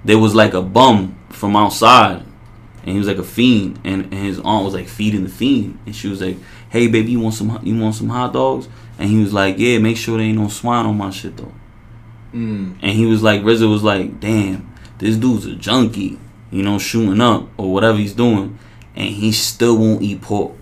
there 0.03 0.19
was 0.19 0.35
like 0.35 0.53
a 0.53 0.61
bum 0.61 1.17
from 1.29 1.55
outside, 1.55 2.23
and 2.83 2.89
he 2.89 2.97
was 2.97 3.07
like 3.07 3.17
a 3.17 3.23
fiend, 3.23 3.79
and, 3.83 4.05
and 4.05 4.13
his 4.13 4.39
aunt 4.39 4.65
was 4.65 4.73
like 4.73 4.87
feeding 4.87 5.23
the 5.23 5.29
fiend, 5.29 5.79
and 5.85 5.95
she 5.95 6.07
was 6.07 6.21
like, 6.21 6.37
hey 6.69 6.87
baby, 6.87 7.11
you 7.11 7.19
want 7.19 7.35
some 7.35 7.59
you 7.63 7.77
want 7.77 7.95
some 7.95 8.09
hot 8.09 8.33
dogs? 8.33 8.67
And 8.97 9.09
he 9.09 9.19
was 9.21 9.33
like, 9.33 9.57
yeah, 9.57 9.77
make 9.79 9.97
sure 9.97 10.17
there 10.17 10.25
ain't 10.25 10.37
no 10.37 10.47
swine 10.47 10.85
on 10.85 10.97
my 10.97 11.09
shit 11.09 11.37
though. 11.37 11.53
Mm. 12.33 12.77
And 12.81 12.91
he 12.91 13.05
was 13.05 13.21
like, 13.21 13.41
RZA 13.41 13.69
was 13.69 13.83
like, 13.83 14.19
damn, 14.19 14.73
this 14.99 15.17
dude's 15.17 15.45
a 15.45 15.55
junkie, 15.55 16.19
you 16.49 16.63
know, 16.63 16.79
shooting 16.79 17.21
up 17.21 17.47
or 17.57 17.73
whatever 17.73 17.97
he's 17.97 18.13
doing, 18.13 18.57
and 18.95 19.09
he 19.09 19.31
still 19.31 19.77
won't 19.77 20.01
eat 20.01 20.21
pork. 20.21 20.53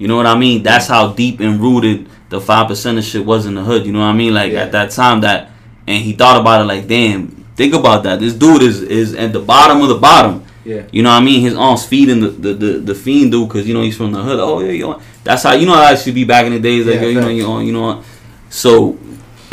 You 0.00 0.08
know 0.08 0.16
what 0.16 0.26
I 0.26 0.34
mean? 0.36 0.62
That's 0.62 0.86
how 0.86 1.12
deep 1.12 1.40
and 1.40 1.60
rooted 1.60 2.08
the 2.30 2.40
five 2.40 2.68
percent 2.68 2.96
of 2.96 3.04
shit 3.04 3.24
was 3.24 3.44
in 3.44 3.54
the 3.54 3.62
hood. 3.62 3.84
You 3.84 3.92
know 3.92 3.98
what 4.00 4.06
I 4.06 4.12
mean? 4.14 4.32
Like 4.32 4.52
Yeah. 4.52 4.62
at 4.62 4.72
that 4.72 4.90
time 4.92 5.20
that, 5.20 5.50
and 5.86 6.02
he 6.02 6.14
thought 6.14 6.40
about 6.40 6.62
it 6.62 6.64
like, 6.64 6.88
damn, 6.88 7.28
think 7.54 7.74
about 7.74 8.02
that. 8.04 8.18
This 8.18 8.32
dude 8.32 8.62
is 8.62 8.80
is 8.82 9.14
at 9.14 9.34
the 9.34 9.40
bottom 9.40 9.82
of 9.82 9.88
the 9.90 9.98
bottom. 9.98 10.42
Yeah. 10.64 10.82
You 10.90 11.02
know 11.02 11.10
what 11.10 11.22
I 11.22 11.24
mean? 11.24 11.40
His 11.42 11.54
aunt's 11.54 11.84
feeding 11.84 12.20
the 12.20 12.28
the, 12.28 12.54
the, 12.54 12.72
the 12.78 12.94
fiend 12.94 13.32
dude 13.32 13.46
because 13.48 13.68
you 13.68 13.74
know 13.74 13.82
he's 13.82 13.96
from 13.96 14.12
the 14.12 14.22
hood. 14.22 14.40
Oh 14.40 14.60
yeah, 14.60 14.72
yo. 14.72 15.00
That's 15.22 15.42
how 15.42 15.52
you 15.52 15.66
know 15.66 15.74
how 15.74 15.82
I 15.82 15.94
should 15.96 16.14
be 16.14 16.24
back 16.24 16.46
in 16.46 16.52
the 16.52 16.60
days. 16.60 16.86
Like 16.86 16.94
Yeah, 16.96 17.02
yo, 17.02 17.08
you 17.08 17.20
know 17.20 17.28
you 17.28 17.42
know 17.42 17.58
you 17.60 17.72
know. 17.72 18.02
So, 18.48 18.96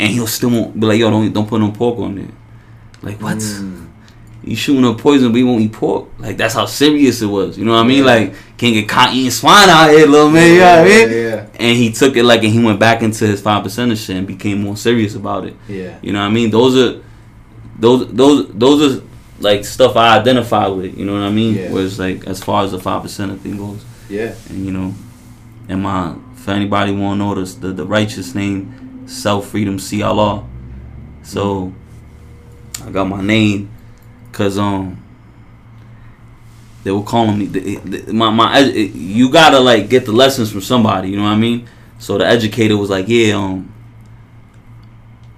and 0.00 0.10
he'll 0.12 0.26
still 0.26 0.50
won't 0.50 0.80
be 0.80 0.86
like 0.86 0.98
yo 0.98 1.10
don't 1.10 1.30
don't 1.32 1.46
put 1.46 1.60
no 1.60 1.70
pork 1.72 1.98
on 1.98 2.14
there. 2.14 2.32
Like 3.02 3.20
what? 3.20 3.36
Mm. 3.36 3.87
You 4.48 4.56
shooting 4.56 4.84
up 4.84 4.98
poison, 4.98 5.30
but 5.32 5.38
you 5.38 5.46
won't 5.46 5.60
eat 5.62 5.72
pork. 5.72 6.08
Like 6.18 6.36
that's 6.36 6.54
how 6.54 6.66
serious 6.66 7.20
it 7.22 7.26
was. 7.26 7.56
You 7.58 7.64
know 7.64 7.72
what 7.72 7.84
I 7.84 7.86
mean? 7.86 7.98
Yeah. 7.98 8.04
Like 8.14 8.34
can't 8.56 8.74
get 8.74 8.88
caught 8.88 9.14
eating 9.14 9.30
swine 9.30 9.68
out 9.68 9.90
here, 9.90 10.06
little 10.06 10.30
man. 10.30 10.52
You 10.52 10.58
know 10.60 10.66
what 10.66 10.78
I 10.80 10.84
mean? 10.84 11.10
Yeah. 11.10 11.46
And 11.60 11.76
he 11.76 11.92
took 11.92 12.16
it 12.16 12.24
like 12.24 12.42
and 12.42 12.52
he 12.52 12.62
went 12.64 12.80
back 12.80 13.02
into 13.02 13.26
his 13.26 13.40
five 13.40 13.62
percent 13.62 13.92
of 13.92 13.98
shit 13.98 14.16
and 14.16 14.26
became 14.26 14.60
more 14.62 14.76
serious 14.76 15.14
about 15.14 15.44
it. 15.46 15.54
Yeah. 15.68 15.98
You 16.02 16.12
know 16.12 16.20
what 16.20 16.26
I 16.26 16.30
mean? 16.30 16.50
Those 16.50 16.76
are 16.76 17.02
those 17.78 18.12
those 18.12 18.48
those 18.54 18.98
are 19.00 19.04
like 19.40 19.64
stuff 19.64 19.96
I 19.96 20.18
identify 20.18 20.66
with. 20.66 20.96
You 20.98 21.04
know 21.04 21.12
what 21.12 21.22
I 21.22 21.30
mean? 21.30 21.54
Yeah. 21.54 21.70
Whereas 21.72 21.98
like 21.98 22.26
as 22.26 22.42
far 22.42 22.64
as 22.64 22.72
the 22.72 22.78
five 22.80 23.02
percent 23.02 23.30
of 23.32 23.40
thing 23.40 23.56
goes, 23.56 23.84
Yeah. 24.08 24.34
and 24.48 24.64
you 24.66 24.72
know, 24.72 24.94
and 25.68 25.82
my 25.82 26.14
for 26.34 26.52
anybody 26.52 26.92
want 26.92 27.18
to 27.20 27.24
know 27.24 27.34
this, 27.34 27.54
the 27.54 27.72
the 27.72 27.84
righteous 27.84 28.34
name, 28.34 29.06
self 29.06 29.48
freedom, 29.48 29.78
see 29.78 30.02
Allah. 30.02 30.44
So 31.22 31.72
I 32.84 32.90
got 32.90 33.04
my 33.08 33.20
name, 33.20 33.70
cause 34.32 34.58
um. 34.58 35.04
They 36.84 36.92
were 36.92 37.02
calling 37.02 37.38
me 37.38 37.78
my 38.06 38.30
my. 38.30 38.60
You 38.60 39.30
gotta 39.30 39.58
like 39.58 39.90
get 39.90 40.06
the 40.06 40.12
lessons 40.12 40.50
from 40.52 40.62
somebody. 40.62 41.10
You 41.10 41.16
know 41.16 41.24
what 41.24 41.32
I 41.32 41.36
mean? 41.36 41.68
So 41.98 42.16
the 42.16 42.24
educator 42.24 42.76
was 42.76 42.88
like, 42.88 43.08
"Yeah, 43.08 43.34
um, 43.34 43.70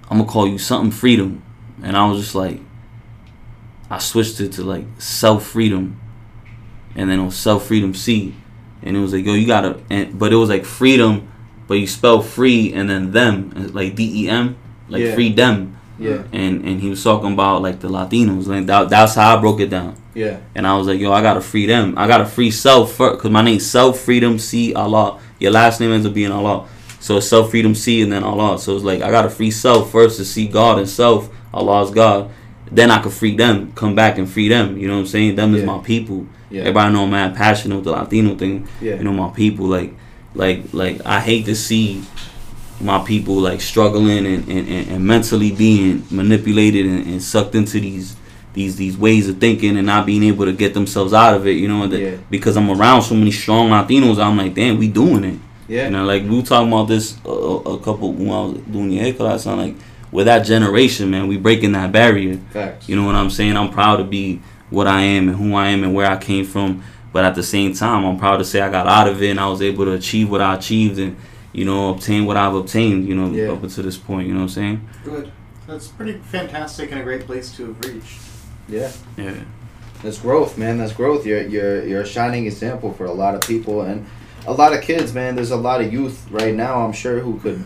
I'm 0.09 0.19
gonna 0.19 0.29
call 0.29 0.47
you 0.47 0.59
something 0.59 0.91
freedom," 0.91 1.41
and 1.81 1.97
I 1.97 2.07
was 2.07 2.19
just 2.21 2.35
like, 2.35 2.61
I 3.89 3.97
switched 3.97 4.39
it 4.39 4.51
to 4.53 4.63
like 4.63 4.85
self 4.99 5.47
freedom, 5.47 5.99
and 6.95 7.09
then 7.09 7.19
it 7.19 7.25
was 7.25 7.35
self 7.35 7.65
freedom 7.65 7.95
C, 7.95 8.35
and 8.83 8.95
it 8.95 8.99
was 8.99 9.11
like, 9.11 9.25
yo, 9.25 9.33
you 9.33 9.47
gotta, 9.47 9.79
and 9.89 10.17
but 10.17 10.31
it 10.31 10.35
was 10.35 10.47
like 10.47 10.63
freedom, 10.63 11.27
but 11.67 11.73
you 11.73 11.87
spell 11.87 12.21
free 12.21 12.71
and 12.71 12.89
then 12.89 13.11
them, 13.11 13.71
like 13.73 13.95
D 13.95 14.25
E 14.25 14.29
M, 14.29 14.55
like 14.87 15.01
Yeah. 15.01 15.15
free 15.15 15.33
them, 15.33 15.75
Yeah. 16.01 16.23
and 16.33 16.65
and 16.65 16.81
he 16.81 16.89
was 16.89 17.03
talking 17.03 17.33
about 17.33 17.61
like 17.61 17.79
the 17.79 17.89
Latinos, 17.89 18.47
like 18.47 18.65
that, 18.65 18.89
that's 18.89 19.15
how 19.15 19.37
I 19.37 19.39
broke 19.39 19.59
it 19.59 19.69
down. 19.69 19.95
Yeah. 20.13 20.39
And 20.55 20.65
I 20.67 20.75
was 20.77 20.87
like, 20.87 20.99
yo, 20.99 21.11
I 21.11 21.21
gotta 21.21 21.41
free 21.41 21.65
them. 21.67 21.93
I 21.97 22.07
gotta 22.07 22.25
free 22.25 22.51
self 22.51 22.93
first, 22.93 23.21
cause 23.21 23.31
my 23.31 23.41
name's 23.41 23.65
Self 23.69 23.99
Freedom 23.99 24.39
C 24.39 24.73
Allah. 24.73 25.19
Your 25.39 25.51
last 25.51 25.79
name 25.79 25.91
ends 25.91 26.05
up 26.05 26.13
being 26.13 26.31
Allah, 26.31 26.67
so 26.99 27.17
it's 27.17 27.27
Self 27.27 27.51
Freedom 27.51 27.75
C 27.75 28.01
and 28.01 28.11
then 28.11 28.23
Allah. 28.23 28.59
So 28.59 28.75
it's 28.75 28.83
like 28.83 29.01
I 29.01 29.11
gotta 29.11 29.29
free 29.29 29.51
self 29.51 29.91
first 29.91 30.17
to 30.17 30.25
see 30.25 30.47
God 30.47 30.79
and 30.79 30.89
self. 30.89 31.29
Allah's 31.53 31.91
God. 31.91 32.31
Then 32.71 32.89
I 32.89 33.01
could 33.01 33.11
free 33.11 33.35
them, 33.35 33.73
come 33.73 33.95
back 33.95 34.17
and 34.17 34.29
free 34.29 34.47
them. 34.47 34.77
You 34.77 34.87
know 34.87 34.93
what 34.93 35.01
I'm 35.01 35.07
saying? 35.07 35.35
Them 35.35 35.53
is 35.55 35.63
my 35.63 35.79
people. 35.79 36.25
Yeah. 36.49 36.61
Everybody 36.61 36.93
know 36.93 37.03
I'm 37.03 37.11
mad 37.11 37.35
passionate 37.35 37.75
with 37.75 37.83
the 37.85 37.91
Latino 37.91 38.35
thing. 38.35 38.67
Yeah. 38.79 38.95
You 38.95 39.03
know 39.03 39.11
my 39.11 39.29
people. 39.29 39.65
Like, 39.65 39.93
like, 40.33 40.73
like 40.73 41.05
I 41.05 41.19
hate 41.19 41.45
to 41.45 41.55
see 41.55 42.01
my 42.81 43.03
people 43.03 43.35
like 43.35 43.61
struggling 43.61 44.25
and, 44.25 44.47
and, 44.49 44.89
and, 44.89 45.05
mentally 45.05 45.51
being 45.51 46.05
manipulated 46.09 46.85
and, 46.85 47.07
and 47.07 47.21
sucked 47.23 47.55
into 47.55 47.79
these 47.79 48.15
these 48.53 48.75
these 48.75 48.97
ways 48.97 49.29
of 49.29 49.37
thinking 49.39 49.77
and 49.77 49.85
not 49.85 50.05
being 50.05 50.23
able 50.23 50.45
to 50.45 50.53
get 50.53 50.73
themselves 50.73 51.13
out 51.13 51.33
of 51.33 51.47
it. 51.47 51.51
You 51.51 51.67
know, 51.67 51.85
Yeah. 51.85 52.17
because 52.29 52.57
I'm 52.57 52.69
around 52.69 53.03
so 53.03 53.15
many 53.15 53.31
strong 53.31 53.69
Latinos, 53.69 54.21
I'm 54.21 54.37
like, 54.37 54.53
damn, 54.53 54.77
we 54.77 54.87
doing 54.87 55.23
it. 55.23 55.39
Yeah. 55.67 55.85
You 55.85 55.91
know, 55.91 56.05
like 56.05 56.23
we 56.23 56.37
were 56.37 56.41
talking 56.41 56.67
about 56.67 56.87
this 56.87 57.17
a, 57.25 57.29
a 57.29 57.79
couple 57.79 58.13
when 58.13 58.29
I 58.29 58.41
was 58.41 58.61
doing 58.69 58.91
your 58.91 59.03
hair 59.03 59.13
class. 59.13 59.47
I'm 59.47 59.57
like, 59.57 59.75
with 60.11 60.25
that 60.25 60.39
generation, 60.45 61.09
man, 61.09 61.27
we 61.27 61.37
breaking 61.37 61.71
that 61.71 61.91
barrier. 61.91 62.37
Facts. 62.51 62.89
You 62.89 62.95
know 62.97 63.05
what 63.05 63.15
I'm 63.15 63.29
saying? 63.29 63.55
I'm 63.55 63.71
proud 63.71 63.97
to 63.97 64.03
be 64.03 64.41
what 64.69 64.87
I 64.87 65.01
am 65.01 65.29
and 65.29 65.37
who 65.37 65.55
I 65.55 65.69
am 65.69 65.83
and 65.83 65.93
where 65.93 66.09
I 66.09 66.17
came 66.17 66.45
from. 66.45 66.83
But 67.13 67.25
at 67.25 67.35
the 67.35 67.43
same 67.43 67.73
time, 67.73 68.05
I'm 68.05 68.17
proud 68.17 68.37
to 68.37 68.45
say 68.45 68.61
I 68.61 68.69
got 68.69 68.87
out 68.87 69.07
of 69.07 69.21
it 69.21 69.29
and 69.29 69.39
I 69.39 69.47
was 69.47 69.61
able 69.61 69.85
to 69.85 69.93
achieve 69.93 70.29
what 70.29 70.41
I 70.41 70.55
achieved 70.55 70.97
and 70.99 71.17
you 71.53 71.65
know 71.65 71.89
obtain 71.89 72.25
what 72.25 72.37
I've 72.37 72.55
obtained. 72.55 73.07
You 73.07 73.15
know 73.15 73.29
Yeah. 73.31 73.51
up 73.51 73.63
until 73.63 73.83
this 73.83 73.97
point. 73.97 74.27
You 74.27 74.33
know 74.33 74.41
what 74.41 74.57
I'm 74.57 74.61
saying? 74.61 74.89
Good. 75.03 75.31
That's 75.67 75.87
pretty 75.87 76.13
fantastic 76.13 76.91
and 76.91 76.99
a 76.99 77.03
great 77.03 77.25
place 77.25 77.51
to 77.57 77.67
have 77.67 77.79
reached. 77.85 78.19
Yeah. 78.67 78.91
Yeah. 79.17 79.33
That's 80.03 80.17
growth, 80.17 80.57
man. 80.57 80.77
That's 80.79 80.93
growth. 80.93 81.25
You're 81.25 81.43
you're 81.47 81.85
you're 81.85 82.01
a 82.01 82.07
shining 82.07 82.45
example 82.45 82.91
for 82.93 83.05
a 83.05 83.11
lot 83.13 83.35
of 83.35 83.41
people 83.41 83.81
and 83.81 84.05
a 84.47 84.53
lot 84.53 84.73
of 84.73 84.81
kids, 84.81 85.13
man. 85.13 85.35
There's 85.35 85.51
a 85.51 85.55
lot 85.57 85.81
of 85.81 85.93
youth 85.93 86.27
right 86.31 86.55
now, 86.55 86.81
I'm 86.83 86.93
sure, 86.93 87.19
who 87.19 87.39
could 87.39 87.63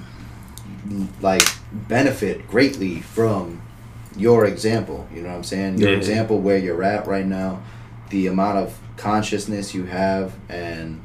like 1.22 1.42
benefit 1.72 2.48
greatly 2.48 3.00
from 3.02 3.62
your 4.18 4.46
example. 4.46 5.08
You 5.14 5.22
know 5.22 5.30
what 5.30 5.36
I'm 5.38 5.44
saying? 5.44 5.78
Your 5.80 5.92
Yeah. 5.92 5.98
example 5.98 6.40
where 6.40 6.58
you're 6.58 6.84
at 6.84 7.08
right 7.08 7.26
now, 7.26 7.60
the 8.10 8.28
amount 8.28 8.58
of 8.60 8.78
consciousness 8.98 9.74
you 9.74 9.86
have 9.86 10.34
and 10.50 11.02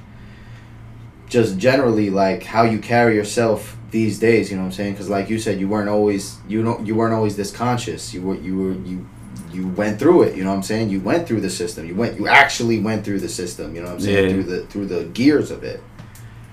just 1.30 1.56
generally 1.56 2.10
like 2.10 2.42
how 2.42 2.64
you 2.64 2.78
carry 2.78 3.14
yourself 3.14 3.76
these 3.90 4.18
days, 4.18 4.50
you 4.50 4.56
know 4.56 4.62
what 4.62 4.66
I'm 4.66 4.72
saying? 4.72 4.96
Cuz 4.96 5.08
like 5.08 5.30
you 5.30 5.38
said 5.38 5.58
you 5.58 5.68
weren't 5.68 5.88
always 5.88 6.36
you 6.48 6.62
don't 6.62 6.86
you 6.86 6.94
weren't 6.94 7.14
always 7.14 7.36
this 7.36 7.50
conscious. 7.50 8.12
You 8.12 8.22
were 8.22 8.34
you 8.36 8.58
were 8.58 8.72
you 8.72 9.06
you 9.52 9.68
went 9.68 9.98
through 9.98 10.22
it, 10.22 10.36
you 10.36 10.44
know 10.44 10.50
what 10.50 10.56
I'm 10.56 10.62
saying? 10.62 10.90
You 10.90 11.00
went 11.00 11.26
through 11.26 11.40
the 11.40 11.50
system. 11.50 11.86
You 11.86 11.94
went 11.94 12.18
you 12.18 12.28
actually 12.28 12.80
went 12.80 13.04
through 13.04 13.20
the 13.20 13.28
system, 13.28 13.74
you 13.74 13.80
know 13.80 13.86
what 13.86 13.94
I'm 13.94 14.00
saying? 14.00 14.28
Yeah. 14.28 14.34
Through 14.34 14.42
the 14.42 14.66
through 14.66 14.86
the 14.86 15.04
gears 15.04 15.50
of 15.50 15.64
it. 15.64 15.82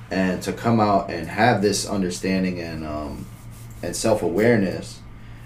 And 0.09 0.41
to 0.43 0.53
come 0.53 0.79
out 0.79 1.09
and 1.09 1.27
have 1.27 1.61
this 1.61 1.85
understanding 1.85 2.61
and 2.61 2.85
um 2.85 3.25
and 3.83 3.95
self-awareness 3.95 4.99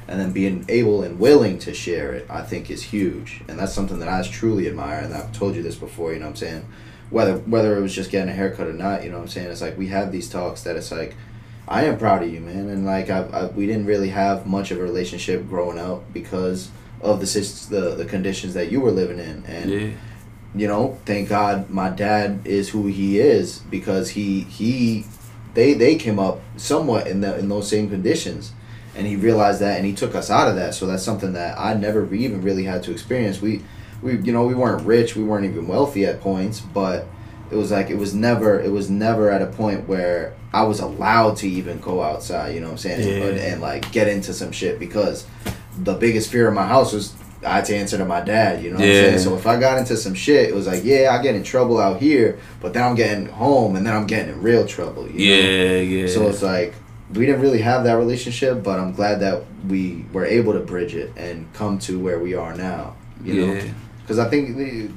and 0.07 0.19
then 0.19 0.31
being 0.31 0.65
able 0.67 1.03
and 1.03 1.19
willing 1.19 1.57
to 1.59 1.73
share 1.73 2.11
it, 2.11 2.27
I 2.29 2.41
think 2.41 2.69
is 2.69 2.83
huge. 2.83 3.41
And 3.47 3.57
that's 3.57 3.73
something 3.73 3.99
that 3.99 4.09
I 4.09 4.21
truly 4.27 4.67
admire 4.67 4.99
and 4.99 5.13
I've 5.13 5.31
told 5.31 5.55
you 5.55 5.63
this 5.63 5.75
before, 5.75 6.11
you 6.11 6.19
know 6.19 6.25
what 6.25 6.31
I'm 6.31 6.35
saying? 6.35 6.65
Whether 7.11 7.37
whether 7.37 7.77
it 7.77 7.81
was 7.81 7.93
just 7.93 8.09
getting 8.09 8.29
a 8.29 8.33
haircut 8.33 8.67
or 8.67 8.73
not, 8.73 9.03
you 9.03 9.11
know 9.11 9.17
what 9.17 9.23
I'm 9.23 9.29
saying? 9.29 9.51
It's 9.51 9.61
like 9.61 9.77
we 9.77 9.87
have 9.87 10.11
these 10.11 10.29
talks 10.29 10.63
that 10.63 10.75
it's 10.75 10.91
like 10.91 11.15
I 11.67 11.83
am 11.85 11.97
proud 11.97 12.23
of 12.23 12.33
you, 12.33 12.39
man. 12.41 12.69
And 12.69 12.85
like 12.85 13.09
I, 13.09 13.19
I 13.23 13.45
we 13.47 13.67
didn't 13.67 13.85
really 13.85 14.09
have 14.09 14.47
much 14.47 14.71
of 14.71 14.79
a 14.79 14.81
relationship 14.81 15.47
growing 15.47 15.77
up 15.77 16.11
because 16.13 16.69
of 17.01 17.19
the 17.19 17.25
the 17.69 17.95
the 17.95 18.05
conditions 18.05 18.53
that 18.55 18.71
you 18.71 18.79
were 18.81 18.91
living 18.91 19.19
in, 19.19 19.43
and 19.45 19.71
Yeah. 19.71 19.89
you 20.55 20.67
know, 20.67 20.97
thank 21.05 21.29
God 21.29 21.69
my 21.69 21.89
dad 21.89 22.41
is 22.45 22.69
who 22.69 22.87
he 22.87 23.19
is 23.19 23.59
because 23.69 24.11
he 24.11 24.41
he 24.41 25.05
they 25.53 25.73
they 25.73 25.95
came 25.95 26.19
up 26.19 26.39
somewhat 26.57 27.07
in 27.07 27.21
the 27.21 27.37
in 27.37 27.49
those 27.49 27.67
same 27.67 27.89
conditions, 27.89 28.53
and 28.95 29.05
he 29.05 29.15
realized 29.15 29.59
that 29.61 29.77
and 29.77 29.85
he 29.85 29.93
took 29.93 30.15
us 30.15 30.29
out 30.29 30.47
of 30.47 30.55
that. 30.55 30.73
So 30.75 30.85
that's 30.85 31.03
something 31.03 31.33
that 31.33 31.59
I 31.59 31.73
never 31.73 32.13
even 32.13 32.41
really 32.41 32.63
had 32.63 32.83
to 32.83 32.91
experience. 32.91 33.41
We 33.41 33.63
we 34.01 34.17
you 34.17 34.31
know 34.33 34.45
we 34.45 34.53
weren't 34.55 34.85
rich, 34.85 35.15
we 35.15 35.23
weren't 35.23 35.45
even 35.45 35.67
wealthy 35.67 36.05
at 36.05 36.21
points, 36.21 36.59
but 36.59 37.07
it 37.51 37.55
was 37.55 37.71
like 37.71 37.89
it 37.89 37.97
was 37.97 38.13
never 38.13 38.59
it 38.59 38.71
was 38.71 38.89
never 38.89 39.29
at 39.29 39.41
a 39.41 39.47
point 39.47 39.87
where 39.87 40.33
I 40.53 40.63
was 40.63 40.79
allowed 40.79 41.37
to 41.37 41.47
even 41.49 41.79
go 41.79 42.01
outside. 42.01 42.53
You 42.55 42.61
know 42.61 42.67
what 42.67 42.71
I'm 42.73 42.77
saying? 42.79 43.07
Yeah. 43.07 43.25
And, 43.25 43.39
and 43.39 43.61
like 43.61 43.91
get 43.91 44.07
into 44.07 44.33
some 44.33 44.51
shit 44.51 44.79
because 44.79 45.25
the 45.77 45.93
biggest 45.93 46.31
fear 46.31 46.47
in 46.47 46.53
my 46.53 46.67
house 46.67 46.93
was 46.93 47.13
I 47.45 47.55
had 47.55 47.65
to 47.65 47.75
answer 47.75 47.97
to 47.97 48.05
my 48.05 48.21
dad. 48.21 48.63
You 48.63 48.69
know 48.71 48.75
what 48.77 48.83
I'm 48.85 48.89
Yeah. 48.91 49.01
saying? 49.01 49.19
So 49.19 49.35
if 49.35 49.47
I 49.47 49.59
got 49.59 49.77
into 49.77 49.97
some 49.97 50.13
shit, 50.13 50.49
it 50.49 50.55
was 50.55 50.67
like 50.67 50.83
yeah, 50.83 51.15
I 51.17 51.21
get 51.21 51.35
in 51.35 51.43
trouble 51.43 51.79
out 51.79 51.99
here, 51.99 52.39
but 52.61 52.73
then 52.73 52.83
I'm 52.83 52.95
getting 52.95 53.25
home 53.27 53.75
and 53.75 53.85
then 53.85 53.95
I'm 53.95 54.07
getting 54.07 54.33
in 54.33 54.41
real 54.41 54.65
trouble. 54.65 55.07
You 55.09 55.13
know? 55.13 55.49
Yeah. 55.49 55.77
Yeah. 55.77 56.07
So 56.07 56.27
it's 56.29 56.41
like 56.41 56.73
we 57.13 57.25
didn't 57.25 57.41
really 57.41 57.61
have 57.61 57.83
that 57.83 57.97
relationship, 57.97 58.63
but 58.63 58.79
I'm 58.79 58.93
glad 58.93 59.19
that 59.19 59.43
we 59.67 60.05
were 60.13 60.25
able 60.25 60.53
to 60.53 60.59
bridge 60.61 60.95
it 60.95 61.11
and 61.17 61.51
come 61.53 61.77
to 61.79 61.99
where 61.99 62.19
we 62.19 62.33
are 62.35 62.55
now. 62.55 62.95
You 63.23 63.33
know, 63.47 63.53
yeah. 63.53 63.63
Because 64.11 64.19
I 64.19 64.29
think 64.29 64.91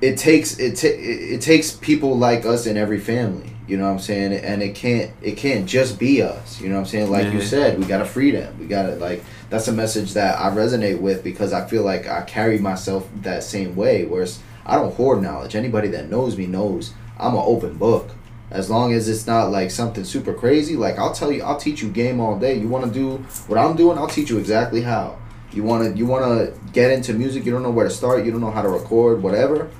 it 0.00 0.18
takes 0.18 0.58
it, 0.58 0.74
ta- 0.74 0.88
it 0.88 1.40
takes 1.40 1.70
people 1.70 2.18
like 2.18 2.44
us 2.44 2.66
in 2.66 2.76
every 2.76 2.98
family. 2.98 3.50
You 3.68 3.76
know 3.76 3.84
what 3.84 3.92
I'm 3.92 3.98
saying? 4.00 4.32
And 4.32 4.60
it 4.62 4.74
can't 4.74 5.12
it 5.22 5.36
can't 5.36 5.68
just 5.68 5.96
be 5.96 6.22
us. 6.22 6.60
You 6.60 6.68
know 6.68 6.74
what 6.74 6.80
I'm 6.80 6.86
saying? 6.86 7.10
Like 7.10 7.26
you 7.32 7.40
said, 7.40 7.78
we 7.78 7.84
gotta 7.84 8.04
free 8.04 8.32
them. 8.32 8.58
We 8.58 8.66
gotta 8.66 8.96
like 8.96 9.22
that's 9.48 9.68
a 9.68 9.72
message 9.72 10.14
that 10.14 10.40
I 10.40 10.50
resonate 10.50 11.00
with 11.00 11.22
because 11.22 11.52
I 11.52 11.68
feel 11.68 11.84
like 11.84 12.08
I 12.08 12.22
carry 12.22 12.58
myself 12.58 13.08
that 13.20 13.44
same 13.44 13.76
way. 13.76 14.06
Whereas 14.06 14.40
I 14.66 14.74
don't 14.74 14.92
hoard 14.94 15.22
knowledge. 15.22 15.54
Anybody 15.54 15.86
that 15.88 16.10
knows 16.10 16.36
me 16.36 16.46
knows 16.46 16.92
I'm 17.16 17.34
an 17.34 17.42
open 17.44 17.78
book. 17.78 18.10
As 18.50 18.68
long 18.68 18.92
as 18.92 19.08
it's 19.08 19.26
not 19.26 19.50
like 19.50 19.70
something 19.70 20.04
super 20.04 20.34
crazy, 20.34 20.76
like 20.76 20.98
I'll 20.98 21.14
tell 21.14 21.30
you, 21.30 21.44
I'll 21.44 21.56
teach 21.56 21.80
you 21.80 21.88
game 21.90 22.18
all 22.18 22.36
day. 22.40 22.58
You 22.58 22.66
want 22.66 22.86
to 22.86 22.90
do 22.90 23.18
what 23.46 23.56
I'm 23.56 23.76
doing? 23.76 23.98
I'll 23.98 24.08
teach 24.08 24.30
you 24.30 24.38
exactly 24.38 24.82
how. 24.82 25.21
You 25.52 25.62
want 25.62 25.92
to 25.92 25.98
you 25.98 26.06
want 26.06 26.24
to 26.24 26.58
get 26.72 26.90
into 26.90 27.12
music? 27.12 27.44
You 27.44 27.52
don't 27.52 27.62
know 27.62 27.70
where 27.70 27.86
to 27.86 27.94
start. 27.94 28.24
You 28.24 28.32
don't 28.32 28.40
know 28.40 28.50
how 28.50 28.62
to 28.62 28.68
record, 28.68 29.22
whatever. 29.22 29.70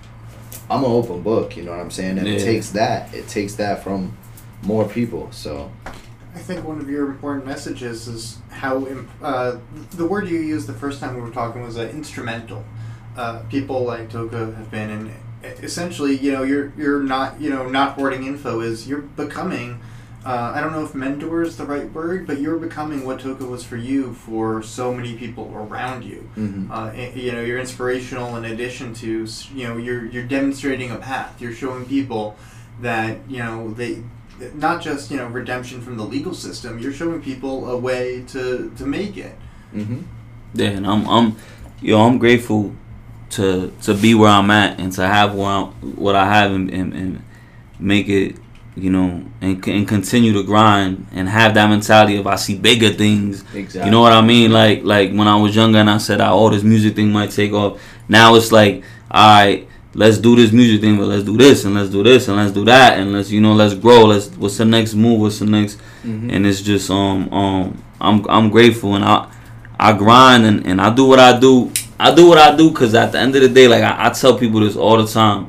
I'm 0.70 0.84
an 0.84 0.90
open 0.90 1.22
book. 1.22 1.56
You 1.56 1.64
know 1.64 1.72
what 1.72 1.80
I'm 1.80 1.90
saying? 1.90 2.18
And 2.18 2.28
it 2.28 2.42
takes 2.42 2.70
that. 2.70 3.12
It 3.14 3.28
takes 3.28 3.54
that 3.56 3.82
from 3.82 4.16
more 4.62 4.88
people. 4.88 5.30
So 5.32 5.70
I 6.34 6.38
think 6.38 6.64
one 6.66 6.80
of 6.80 6.88
your 6.88 7.06
important 7.08 7.46
messages 7.46 8.08
is 8.08 8.38
how 8.50 8.86
imp- 8.86 9.10
uh, 9.22 9.56
the 9.92 10.06
word 10.06 10.28
you 10.28 10.38
used 10.38 10.66
the 10.66 10.72
first 10.74 11.00
time 11.00 11.14
we 11.14 11.20
were 11.20 11.30
talking 11.30 11.62
was 11.62 11.76
uh, 11.78 11.82
instrumental. 11.82 12.64
Uh, 13.16 13.40
people 13.50 13.84
like 13.84 14.08
Toka 14.10 14.38
have 14.38 14.70
been, 14.70 14.90
and 14.90 15.10
essentially, 15.62 16.16
you 16.16 16.32
know, 16.32 16.42
you're 16.42 16.72
you're 16.76 17.02
not 17.02 17.40
you 17.40 17.50
know 17.50 17.68
not 17.68 17.94
hoarding 17.94 18.24
info 18.26 18.60
is 18.60 18.88
you're 18.88 19.02
becoming. 19.02 19.80
Uh, 20.24 20.52
I 20.54 20.60
don't 20.60 20.72
know 20.72 20.84
if 20.84 20.94
mentor 20.94 21.42
is 21.42 21.56
the 21.56 21.64
right 21.64 21.90
word, 21.92 22.26
but 22.28 22.40
you're 22.40 22.56
becoming 22.58 23.04
what 23.04 23.18
Toka 23.20 23.44
was 23.44 23.64
for 23.64 23.76
you 23.76 24.14
for 24.14 24.62
so 24.62 24.94
many 24.94 25.14
people 25.14 25.52
around 25.54 26.04
you. 26.04 26.28
mhm. 26.36 26.70
Uh, 26.70 26.90
i- 26.94 27.12
you 27.16 27.32
know, 27.32 27.40
you're 27.40 27.58
inspirational 27.58 28.36
in 28.36 28.44
addition 28.44 28.94
to 28.94 29.26
you 29.54 29.66
know 29.68 29.76
you're 29.76 30.04
you're 30.06 30.22
demonstrating 30.24 30.90
a 30.92 30.96
path. 30.96 31.34
You're 31.40 31.52
showing 31.52 31.84
people 31.86 32.36
that 32.80 33.18
you 33.28 33.38
know 33.38 33.72
they 33.74 34.02
not 34.54 34.80
just 34.80 35.10
you 35.10 35.16
know 35.16 35.26
redemption 35.26 35.80
from 35.80 35.96
the 35.96 36.04
legal 36.04 36.34
system. 36.34 36.78
You're 36.78 36.92
showing 36.92 37.20
people 37.20 37.68
a 37.68 37.76
way 37.76 38.22
to 38.28 38.70
to 38.76 38.86
make 38.86 39.16
it. 39.16 39.36
Mhm. 39.74 40.04
Yeah, 40.54 40.68
and 40.68 40.86
I'm 40.86 41.08
I'm 41.08 41.36
yo, 41.80 42.00
I'm 42.06 42.18
grateful 42.18 42.72
to 43.30 43.72
to 43.82 43.94
be 43.94 44.14
where 44.14 44.30
I'm 44.30 44.50
at 44.50 44.78
and 44.78 44.92
to 44.92 45.02
have 45.06 45.34
where 45.34 45.48
I'm, 45.48 45.66
what 45.96 46.14
I 46.14 46.26
have 46.32 46.52
and, 46.52 46.70
and, 46.70 46.92
and 46.94 47.22
make 47.80 48.08
it, 48.08 48.36
you 48.76 48.90
know, 48.90 49.22
and 49.40 49.66
and 49.68 49.86
continue 49.86 50.32
to 50.32 50.42
grind 50.42 51.06
and 51.12 51.28
have 51.28 51.54
that 51.54 51.68
mentality 51.68 52.16
of 52.16 52.26
I 52.26 52.36
see 52.36 52.56
bigger 52.56 52.90
things. 52.90 53.42
Exactly. 53.54 53.84
You 53.84 53.90
know 53.90 54.00
what 54.00 54.12
I 54.12 54.22
mean? 54.22 54.50
Like 54.52 54.82
like 54.84 55.10
when 55.10 55.28
I 55.28 55.36
was 55.36 55.54
younger 55.54 55.78
and 55.78 55.90
I 55.90 55.98
said, 55.98 56.20
"Oh, 56.20 56.48
this 56.50 56.62
music 56.62 56.96
thing 56.96 57.12
might 57.12 57.30
take 57.30 57.52
off." 57.52 57.80
Now 58.08 58.34
it's 58.34 58.50
like, 58.50 58.82
all 59.10 59.28
right, 59.44 59.68
let's 59.94 60.18
do 60.18 60.36
this 60.36 60.52
music 60.52 60.80
thing, 60.80 60.96
but 60.96 61.06
let's 61.06 61.24
do 61.24 61.36
this 61.36 61.64
and 61.64 61.74
let's 61.74 61.90
do 61.90 62.02
this 62.02 62.28
and 62.28 62.36
let's 62.36 62.52
do 62.52 62.64
that 62.64 62.98
and 62.98 63.12
let's 63.12 63.30
you 63.30 63.40
know 63.40 63.52
let's 63.52 63.74
grow. 63.74 64.04
Let's 64.06 64.28
what's 64.36 64.56
the 64.56 64.64
next 64.64 64.94
move? 64.94 65.20
What's 65.20 65.38
the 65.40 65.46
next? 65.46 65.78
Mhm. 66.04 66.32
and 66.32 66.46
it's 66.46 66.60
just 66.62 66.90
um 66.90 67.32
um 67.32 67.82
I'm 68.00 68.24
I'm 68.28 68.50
grateful 68.50 68.94
and 68.94 69.04
I 69.04 69.28
I 69.78 69.92
grind 69.92 70.44
and, 70.46 70.66
and 70.66 70.80
I 70.80 70.94
do 70.94 71.04
what 71.06 71.18
I 71.18 71.38
do. 71.38 71.70
I 71.98 72.12
do 72.14 72.26
what 72.28 72.38
I 72.38 72.56
do 72.56 72.70
because 72.70 72.94
at 72.94 73.12
the 73.12 73.18
end 73.18 73.36
of 73.36 73.42
the 73.42 73.48
day, 73.48 73.68
like 73.68 73.82
I, 73.84 74.06
I 74.06 74.10
tell 74.10 74.36
people 74.36 74.60
this 74.60 74.76
all 74.76 74.96
the 74.96 75.06
time, 75.06 75.46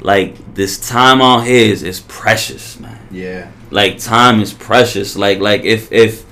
like 0.00 0.54
this 0.54 0.88
time 0.88 1.20
out 1.20 1.40
here 1.40 1.72
is, 1.72 1.82
is 1.82 2.00
precious, 2.00 2.78
man. 2.80 2.98
Yeah. 3.10 3.50
Like 3.70 3.98
time 3.98 4.40
is 4.40 4.52
precious. 4.52 5.16
Like 5.16 5.40
like 5.40 5.64
if 5.64 5.92
if 5.92 6.24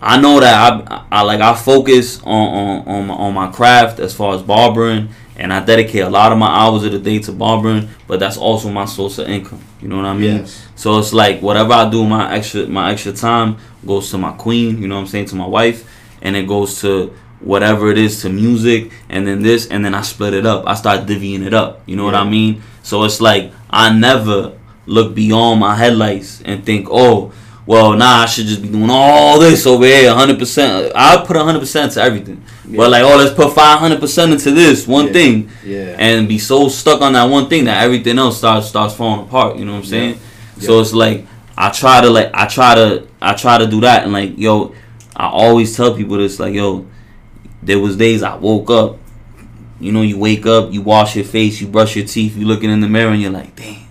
I 0.00 0.20
know 0.20 0.40
that 0.40 0.90
I, 0.90 1.06
I 1.10 1.22
like 1.22 1.40
I 1.40 1.54
focus 1.54 2.20
on 2.22 2.26
on 2.26 2.88
on 2.88 3.06
my, 3.06 3.14
on 3.14 3.34
my 3.34 3.50
craft 3.50 4.00
as 4.00 4.14
far 4.14 4.34
as 4.34 4.42
barbering, 4.42 5.08
and 5.36 5.52
I 5.52 5.64
dedicate 5.64 6.02
a 6.02 6.10
lot 6.10 6.32
of 6.32 6.38
my 6.38 6.48
hours 6.48 6.84
of 6.84 6.92
the 6.92 6.98
day 6.98 7.18
to 7.20 7.32
barbering. 7.32 7.88
But 8.06 8.20
that's 8.20 8.36
also 8.36 8.70
my 8.70 8.84
source 8.84 9.18
of 9.18 9.28
income. 9.28 9.62
You 9.80 9.88
know 9.88 9.96
what 9.96 10.06
I 10.06 10.14
mean? 10.14 10.38
Yes. 10.38 10.66
So 10.74 10.98
it's 10.98 11.12
like 11.12 11.40
whatever 11.40 11.72
I 11.72 11.88
do, 11.88 12.04
my 12.06 12.34
extra 12.34 12.66
my 12.66 12.92
extra 12.92 13.12
time 13.12 13.56
goes 13.86 14.10
to 14.10 14.18
my 14.18 14.32
queen. 14.32 14.82
You 14.82 14.88
know 14.88 14.96
what 14.96 15.02
I'm 15.02 15.06
saying 15.06 15.26
to 15.26 15.36
my 15.36 15.46
wife, 15.46 15.88
and 16.20 16.36
it 16.36 16.46
goes 16.48 16.80
to 16.80 17.14
whatever 17.44 17.90
it 17.90 17.98
is 17.98 18.22
to 18.22 18.28
music, 18.30 18.90
and 19.08 19.26
then 19.26 19.42
this, 19.42 19.66
and 19.68 19.84
then 19.84 19.94
I 19.94 20.02
split 20.02 20.34
it 20.34 20.46
up. 20.46 20.64
I 20.66 20.74
start 20.74 21.06
divvying 21.06 21.44
it 21.46 21.54
up. 21.54 21.82
You 21.86 21.96
know 21.96 22.04
what 22.04 22.14
I 22.14 22.24
mean? 22.24 22.62
So 22.82 23.04
it's 23.04 23.20
like 23.20 23.52
I 23.70 23.92
never 23.92 24.52
look 24.86 25.14
beyond 25.14 25.60
my 25.60 25.74
headlights 25.76 26.42
and 26.44 26.64
think, 26.64 26.88
oh, 26.90 27.32
well, 27.66 27.94
nah, 27.94 28.22
I 28.22 28.26
should 28.26 28.44
just 28.46 28.60
be 28.60 28.68
doing 28.68 28.90
all 28.90 29.38
this 29.40 29.66
over 29.66 29.86
here, 29.86 30.10
100%. 30.12 30.92
I 30.94 31.24
put 31.24 31.34
100% 31.36 31.94
to 31.94 32.02
everything. 32.02 32.44
Yeah. 32.68 32.76
But 32.76 32.90
like, 32.90 33.02
oh, 33.02 33.16
let's 33.16 33.32
put 33.34 33.54
500% 33.54 34.32
into 34.32 34.50
this 34.50 34.86
one 34.86 35.06
Yeah. 35.06 35.12
thing 35.12 35.50
Yeah. 35.64 35.96
and 35.98 36.28
be 36.28 36.38
so 36.38 36.68
stuck 36.68 37.00
on 37.00 37.14
that 37.14 37.24
one 37.30 37.48
thing 37.48 37.64
that 37.64 37.82
everything 37.82 38.18
else 38.18 38.36
starts 38.36 38.68
starts 38.68 38.94
falling 38.94 39.20
apart. 39.26 39.56
You 39.56 39.64
know 39.64 39.72
what 39.72 39.78
I'm 39.78 39.84
saying? 39.86 40.18
So 40.60 40.74
Yeah. 40.76 40.80
it's 40.82 40.92
like 40.92 41.26
I 41.56 41.70
try 41.70 42.02
to 42.02 42.10
like 42.10 42.30
I 42.34 42.44
try 42.46 42.74
to 42.74 43.04
I 43.22 43.32
try 43.32 43.56
to 43.56 43.66
do 43.66 43.80
that 43.80 44.04
and 44.04 44.12
like 44.12 44.34
yo, 44.36 44.74
I 45.16 45.28
always 45.28 45.74
tell 45.74 45.94
people 45.94 46.18
this 46.18 46.38
like 46.38 46.52
yo, 46.52 46.84
there 47.64 47.78
was 47.78 47.96
days 47.96 48.22
I 48.22 48.36
woke 48.36 48.70
up, 48.70 48.98
you 49.80 49.92
know, 49.92 50.02
you 50.02 50.18
wake 50.18 50.46
up, 50.46 50.72
you 50.72 50.82
wash 50.82 51.16
your 51.16 51.24
face, 51.24 51.60
you 51.60 51.66
brush 51.66 51.96
your 51.96 52.06
teeth, 52.06 52.36
you 52.36 52.46
looking 52.46 52.70
in 52.70 52.80
the 52.80 52.88
mirror 52.88 53.10
and 53.12 53.20
you're 53.20 53.30
like, 53.30 53.56
damn, 53.56 53.86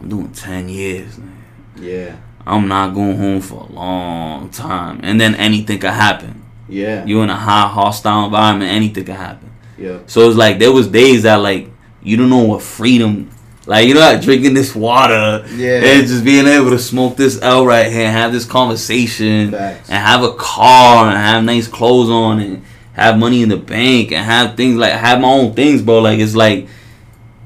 I'm 0.00 0.08
doing 0.08 0.32
ten 0.32 0.68
years, 0.68 1.18
man. 1.18 1.44
yeah. 1.80 2.16
I'm 2.44 2.66
not 2.66 2.92
going 2.92 3.16
home 3.18 3.40
for 3.40 3.60
a 3.68 3.72
long 3.72 4.50
time, 4.50 4.98
and 5.04 5.20
then 5.20 5.36
anything 5.36 5.78
could 5.78 5.90
happen. 5.90 6.42
Yeah. 6.68 7.04
You're 7.04 7.22
in 7.22 7.30
a 7.30 7.36
high 7.36 7.68
hostile 7.68 8.24
environment, 8.24 8.68
anything 8.68 9.04
could 9.04 9.14
happen. 9.14 9.52
Yeah. 9.78 10.00
So 10.08 10.26
it's 10.28 10.36
like 10.36 10.58
there 10.58 10.72
was 10.72 10.88
days 10.88 11.22
that 11.22 11.36
like 11.36 11.68
you 12.02 12.16
don't 12.16 12.30
know 12.30 12.42
what 12.42 12.62
freedom 12.62 13.30
like 13.66 13.86
you 13.86 13.94
know 13.94 14.00
like 14.00 14.20
drinking 14.22 14.54
this 14.54 14.74
water 14.74 15.44
Yeah. 15.54 15.82
and 15.84 16.04
just 16.08 16.24
being 16.24 16.48
able 16.48 16.70
to 16.70 16.80
smoke 16.80 17.16
this 17.16 17.40
L 17.40 17.64
right 17.64 17.86
here 17.92 18.06
and 18.06 18.12
have 18.12 18.32
this 18.32 18.44
conversation 18.44 19.52
Facts. 19.52 19.88
and 19.88 19.98
have 20.04 20.24
a 20.24 20.32
car 20.34 21.06
and 21.06 21.16
have 21.16 21.44
nice 21.44 21.68
clothes 21.68 22.10
on 22.10 22.40
and 22.40 22.64
have 22.92 23.18
money 23.18 23.42
in 23.42 23.48
the 23.48 23.56
bank 23.56 24.12
and 24.12 24.24
have 24.24 24.56
things 24.56 24.76
like 24.76 24.92
have 24.92 25.20
my 25.20 25.28
own 25.28 25.52
things 25.54 25.80
bro 25.82 25.98
like 26.00 26.18
it's 26.18 26.34
like 26.34 26.66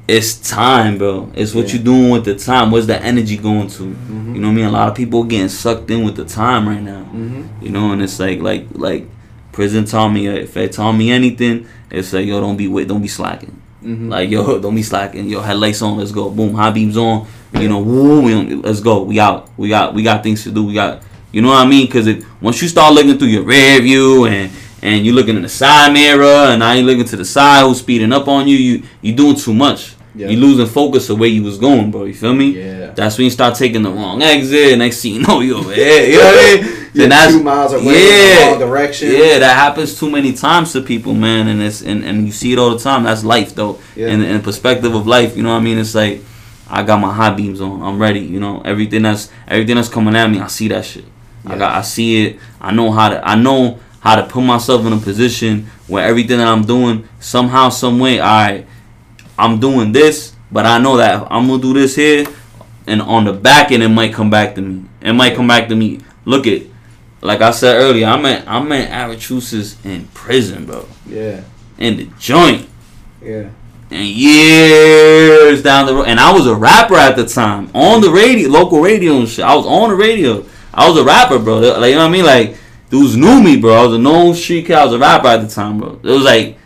it's 0.09 0.34
time 0.36 0.99
bro 0.99 1.30
it's 1.34 1.55
what 1.55 1.66
Yeah. 1.68 1.74
you 1.74 1.78
doing 1.84 2.11
with 2.11 2.24
the 2.24 2.34
time 2.36 2.70
where's 2.70 2.86
the 2.86 3.01
energy 3.03 3.36
going 3.36 3.68
to 3.68 3.82
Mhm. 3.84 4.34
you 4.34 4.40
know 4.40 4.49
what 4.49 4.53
I 4.53 4.57
mean 4.57 4.64
a 4.66 4.70
lot 4.70 4.88
of 4.88 4.94
people 4.94 5.24
getting 5.24 5.49
sucked 5.49 5.90
in 5.90 6.05
with 6.05 6.16
the 6.16 6.24
time 6.24 6.68
right 6.68 6.82
now 6.82 7.07
Mhm. 7.14 7.44
you 7.61 7.70
know, 7.70 7.92
and 7.92 8.03
it's 8.03 8.18
like 8.20 8.40
like 8.40 8.66
like 8.74 9.09
prison 9.53 9.84
taught 9.84 10.09
me 10.11 10.26
if 10.28 10.55
they 10.55 10.68
taught 10.68 10.92
me 10.92 11.11
anything, 11.11 11.66
it's 11.90 12.12
like 12.12 12.26
yo 12.26 12.40
don't 12.40 12.57
be 12.57 12.68
wait 12.68 12.86
don't 12.88 13.03
be 13.03 13.09
slacking. 13.09 13.53
Mhm. 13.84 14.11
Like 14.11 14.30
yo 14.30 14.59
don't 14.62 14.74
be 14.74 14.82
slacking. 14.82 15.28
Yo 15.28 15.40
headlights 15.40 15.80
on, 15.82 15.97
let's 15.99 16.12
go. 16.12 16.28
Boom, 16.30 16.55
high 16.55 16.70
beams 16.70 16.97
on. 16.97 17.26
You 17.59 17.68
know, 17.68 17.78
woo, 17.78 18.20
we 18.20 18.34
let's 18.57 18.80
go. 18.80 19.03
We 19.03 19.18
out. 19.18 19.49
We 19.57 19.68
got 19.68 19.94
we 19.94 20.03
got 20.03 20.22
things 20.22 20.42
to 20.44 20.51
do. 20.51 20.64
We 20.64 20.74
got 20.74 21.03
you 21.32 21.40
know 21.42 21.49
what 21.49 21.66
I 21.66 21.66
mean? 21.66 21.86
Because 21.86 22.07
once 22.40 22.61
you 22.62 22.68
start 22.68 22.92
looking 22.94 23.16
through 23.18 23.28
your 23.28 23.42
rear 23.44 23.80
view 23.80 24.26
and 24.26 24.51
and 24.87 25.05
you're 25.05 25.14
looking 25.14 25.37
in 25.37 25.43
the 25.43 25.49
side 25.49 25.93
mirror 25.93 26.24
and 26.51 26.61
now 26.61 26.72
you're 26.72 26.84
looking 26.91 27.05
to 27.12 27.16
the 27.16 27.24
side 27.24 27.64
who's 27.66 27.78
speeding 27.80 28.12
up 28.12 28.28
on 28.28 28.47
you, 28.49 28.57
you 28.57 28.82
you 29.03 29.12
doing 29.14 29.37
too 29.37 29.55
much. 29.55 29.95
Yeah. 30.14 30.28
You 30.28 30.39
losing 30.39 30.66
focus 30.66 31.11
of 31.11 31.18
where 31.18 31.28
you 31.28 31.43
was 31.43 31.59
going, 31.59 31.91
bro. 31.91 32.05
You 32.05 32.14
feel 32.14 32.32
me? 32.34 32.49
Yeah. 32.53 32.87
That's 32.93 33.18
when 33.18 33.26
you 33.26 33.30
start 33.30 33.55
taking 33.55 33.82
the 33.82 33.91
wrong 33.91 34.22
exit. 34.22 34.78
Next 34.78 35.03
thing 35.03 35.14
you 35.16 35.20
know, 35.26 35.41
you 35.41 35.59
over 35.59 35.74
here. 35.74 36.07
You 36.11 36.18
know 36.18 36.24
what 36.24 36.39
I 36.39 36.55
mean? 36.62 36.64
You're 36.64 36.84
Then 36.95 37.09
that's 37.11 37.32
two 37.34 37.43
miles 37.43 37.72
away 37.74 37.82
in 37.82 37.89
yeah, 37.93 38.45
the 38.45 38.51
wrong 38.53 38.61
direction. 38.61 39.09
Yeah, 39.12 39.39
that 39.41 39.55
happens 39.64 39.99
too 40.01 40.11
many 40.11 40.32
times 40.32 40.72
to 40.72 40.80
people, 40.80 41.12
man, 41.12 41.49
and 41.49 41.61
it's 41.61 41.82
and, 41.82 42.03
and 42.03 42.24
you 42.24 42.32
see 42.32 42.51
it 42.55 42.59
all 42.59 42.70
the 42.70 42.78
time. 42.78 43.03
That's 43.03 43.24
life, 43.24 43.55
though. 43.55 43.78
Yeah. 43.95 44.09
In 44.09 44.22
in 44.22 44.41
perspective 44.41 44.95
of 44.95 45.07
life, 45.07 45.37
you 45.37 45.43
know 45.43 45.53
what 45.53 45.61
I 45.61 45.68
mean? 45.68 45.76
It's 45.78 45.95
like 45.95 46.22
I 46.70 46.82
got 46.82 46.99
my 46.99 47.12
high 47.12 47.34
beams 47.34 47.61
on. 47.61 47.82
I'm 47.82 47.99
ready. 48.01 48.20
You 48.20 48.41
know 48.41 48.62
everything 48.64 49.03
that's 49.03 49.28
everything 49.47 49.76
that's 49.76 49.91
coming 49.91 50.16
at 50.16 50.30
me. 50.30 50.41
I 50.41 50.47
see 50.47 50.68
that 50.68 50.87
shit. 50.87 51.05
I 51.45 51.53
Yeah. 51.53 51.59
got 51.59 51.72
I 51.74 51.82
see 51.82 52.24
it. 52.26 52.39
I 52.59 52.72
know 52.72 52.91
how 52.91 53.11
to 53.11 53.20
I 53.22 53.34
know 53.34 53.78
how 54.07 54.15
to 54.15 54.23
put 54.23 54.41
myself 54.43 54.87
in 54.87 54.93
a 54.93 54.99
position 54.99 55.67
where 55.89 56.07
everything 56.07 56.39
that 56.39 56.47
I'm 56.47 56.65
doing 56.65 57.09
somehow, 57.19 57.71
some 57.71 57.99
way, 57.99 58.21
all 58.21 58.27
right, 58.29 58.65
I'm 59.37 59.59
doing 59.59 59.91
this, 59.91 60.33
but 60.53 60.65
I 60.65 60.79
know 60.79 60.97
that 60.99 61.27
I'm 61.29 61.49
gonna 61.49 61.61
do 61.61 61.73
this 61.75 61.97
here, 61.97 62.25
and 62.87 63.03
on 63.03 63.25
the 63.25 63.33
back 63.33 63.73
end, 63.73 63.83
it 63.83 63.89
might 63.89 64.15
come 64.15 64.31
back 64.31 64.55
to 64.55 64.63
me. 64.63 64.85
It 65.01 65.13
might 65.13 65.35
come 65.35 65.49
back 65.49 65.67
to 65.71 65.75
me. 65.75 65.99
Look 66.25 66.47
at, 66.47 66.63
like 67.21 67.41
I 67.43 67.51
said 67.51 67.75
earlier, 67.79 68.07
I'm 68.07 68.25
at 68.27 68.47
I'm 68.47 68.71
at 68.71 68.91
Arachusis 68.91 69.85
in 69.85 70.07
prison, 70.15 70.67
bro, 70.67 70.87
Yeah. 71.05 71.41
in 71.77 71.97
the 71.97 72.09
joint, 72.21 72.69
Yeah. 73.21 73.49
and 73.91 74.07
years 74.07 75.63
down 75.63 75.87
the 75.87 75.95
road. 75.95 76.05
And 76.07 76.21
I 76.21 76.33
was 76.33 76.47
a 76.47 76.55
rapper 76.55 76.95
at 76.95 77.17
the 77.17 77.27
time 77.27 77.71
on 77.75 78.01
the 78.03 78.11
radio, 78.11 78.49
local 78.51 78.81
radio 78.81 79.17
and 79.19 79.29
shit. 79.29 79.45
I 79.45 79.57
was 79.57 79.67
on 79.67 79.91
the 79.91 79.97
radio. 79.97 80.45
I 80.73 80.89
was 80.89 80.97
a 80.97 81.05
rapper, 81.05 81.41
bro. 81.41 81.59
Like 81.59 81.91
you 81.91 81.97
know 81.97 82.03
what 82.03 82.09
I 82.09 82.09
mean? 82.11 82.25
Like 82.25 82.57
dudes 82.91 83.16
knew 83.16 83.43
me, 83.43 83.57
bro. 83.57 83.74
I 83.74 83.87
was 83.87 83.95
a 83.95 83.99
known 83.99 84.34
street 84.34 84.66
kid. 84.66 84.76
I 84.76 84.84
was 84.84 84.95
a 84.95 84.99
rapper 84.99 85.28
at 85.28 85.43
the 85.43 85.49
time, 85.49 85.78
bro. 85.78 86.01
It 86.03 86.05
was 86.05 86.22
like, 86.22 86.59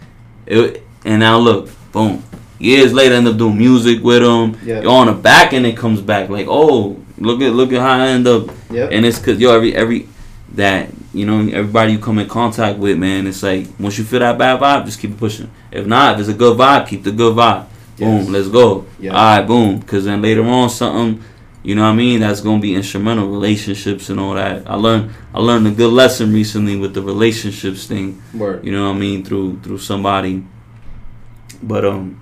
it, 0.46 0.82
and 1.04 1.20
now 1.20 1.38
look, 1.38 1.68
boom. 1.92 2.22
Years 2.58 2.92
later, 2.92 3.14
I 3.14 3.18
end 3.18 3.28
up 3.28 3.38
doing 3.38 3.56
music 3.56 4.02
with 4.02 4.22
them. 4.22 4.58
Yeah. 4.62 4.82
You're 4.82 4.90
on 4.90 5.06
the 5.06 5.14
back, 5.14 5.52
and 5.54 5.64
it 5.64 5.76
comes 5.76 6.00
back 6.00 6.28
like, 6.28 6.46
oh, 6.48 7.02
look 7.16 7.40
at 7.40 7.52
look 7.52 7.72
at 7.72 7.80
how 7.80 7.98
I 7.98 8.08
end 8.08 8.26
up. 8.26 8.50
Yep. 8.70 8.90
And 8.92 9.06
it's 9.06 9.18
cause 9.18 9.38
yo 9.38 9.54
every 9.54 9.74
every 9.74 10.08
that 10.54 10.90
you 11.14 11.24
know 11.26 11.38
everybody 11.40 11.92
you 11.92 11.98
come 11.98 12.18
in 12.18 12.28
contact 12.28 12.78
with, 12.78 12.98
man. 12.98 13.26
It's 13.26 13.42
like 13.42 13.66
once 13.78 13.96
you 13.98 14.04
feel 14.04 14.20
that 14.20 14.36
bad 14.36 14.60
vibe, 14.60 14.84
just 14.84 15.00
keep 15.00 15.16
pushing. 15.16 15.50
If 15.70 15.86
not, 15.86 16.14
if 16.14 16.20
it's 16.20 16.28
a 16.28 16.34
good 16.34 16.56
vibe, 16.58 16.88
keep 16.88 17.04
the 17.04 17.12
good 17.12 17.36
vibe. 17.36 17.66
Yes. 17.96 18.24
Boom, 18.24 18.32
let's 18.32 18.48
go. 18.48 18.86
Yeah. 18.98 19.12
All 19.12 19.38
right, 19.38 19.46
boom. 19.46 19.78
Because 19.78 20.06
then 20.06 20.22
later 20.22 20.44
on, 20.44 20.70
something, 20.70 21.22
you 21.62 21.74
know 21.74 21.82
what 21.82 21.88
I 21.88 21.94
mean? 21.94 22.20
That's 22.20 22.40
gonna 22.40 22.60
be 22.60 22.74
instrumental, 22.74 23.28
relationships 23.28 24.08
and 24.08 24.18
all 24.18 24.34
that. 24.34 24.68
I 24.68 24.74
learned, 24.76 25.12
I 25.34 25.40
learned 25.40 25.66
a 25.66 25.70
good 25.70 25.92
lesson 25.92 26.32
recently 26.32 26.76
with 26.76 26.94
the 26.94 27.02
relationships 27.02 27.86
thing. 27.86 28.22
Word. 28.34 28.64
You 28.64 28.72
know 28.72 28.88
what 28.88 28.96
I 28.96 28.98
mean? 28.98 29.24
Through 29.24 29.60
through 29.60 29.78
somebody. 29.78 30.44
But 31.62 31.84
um, 31.84 32.20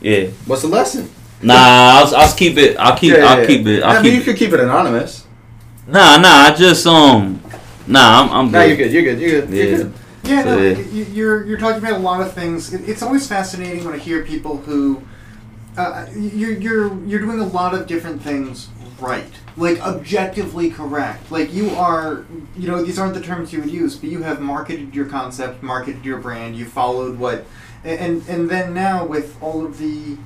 yeah. 0.00 0.28
What's 0.46 0.62
the 0.62 0.68
lesson? 0.68 1.10
Nah, 1.42 1.54
I'll, 1.56 2.16
I'll 2.16 2.34
keep 2.36 2.56
it. 2.56 2.76
I'll 2.76 2.96
keep. 2.96 3.12
Yeah, 3.12 3.18
yeah, 3.18 3.24
I'll 3.26 3.40
yeah. 3.40 3.46
keep 3.46 3.66
it. 3.66 3.82
I 3.82 3.96
I'll 3.96 4.02
mean, 4.02 4.14
you 4.14 4.22
could 4.22 4.36
keep 4.36 4.52
it 4.52 4.60
anonymous. 4.60 5.26
Nah, 5.86 6.16
nah. 6.18 6.28
I 6.46 6.54
just 6.56 6.86
um. 6.86 7.42
Nah, 7.86 8.22
I'm. 8.22 8.30
I'm 8.30 8.50
No, 8.50 8.62
you're 8.62 8.76
good. 8.76 8.90
good. 8.90 8.92
You're 8.92 9.02
good. 9.02 9.20
You're 9.20 9.40
good. 9.40 9.50
You're 9.50 9.70
Yeah. 9.70 9.76
good. 9.76 9.92
Yeah, 10.24 10.42
So, 10.42 10.56
no, 10.56 10.80
you're 11.12 11.44
you're 11.46 11.58
talking 11.58 11.78
about 11.78 11.92
a 11.92 12.02
lot 12.02 12.20
of 12.20 12.32
things. 12.32 12.72
It's 12.74 13.02
always 13.02 13.26
fascinating 13.28 13.84
when 13.84 13.94
I 13.94 13.98
hear 13.98 14.24
people 14.24 14.56
who 14.56 15.02
uh, 15.76 16.06
you're 16.14 16.52
you're 16.52 17.04
you're 17.04 17.20
doing 17.20 17.40
a 17.40 17.46
lot 17.46 17.74
of 17.74 17.86
different 17.86 18.22
things 18.22 18.68
right, 19.00 19.30
like 19.56 19.80
objectively 19.80 20.70
correct. 20.70 21.30
Like 21.30 21.52
you 21.52 21.70
are, 21.70 22.24
you 22.56 22.68
know, 22.68 22.82
these 22.82 22.98
aren't 22.98 23.14
the 23.14 23.20
terms 23.20 23.52
you 23.52 23.60
would 23.60 23.70
use, 23.70 23.96
but 23.96 24.10
you 24.10 24.22
have 24.22 24.40
marketed 24.40 24.94
your 24.94 25.06
concept, 25.06 25.62
marketed 25.62 26.04
your 26.04 26.18
brand. 26.18 26.56
You 26.56 26.64
followed 26.64 27.18
what, 27.18 27.46
and 27.84 28.26
and 28.28 28.48
then 28.48 28.72
now 28.74 29.04
with 29.04 29.40
all 29.42 29.64
of 29.64 29.78
the 29.78 30.16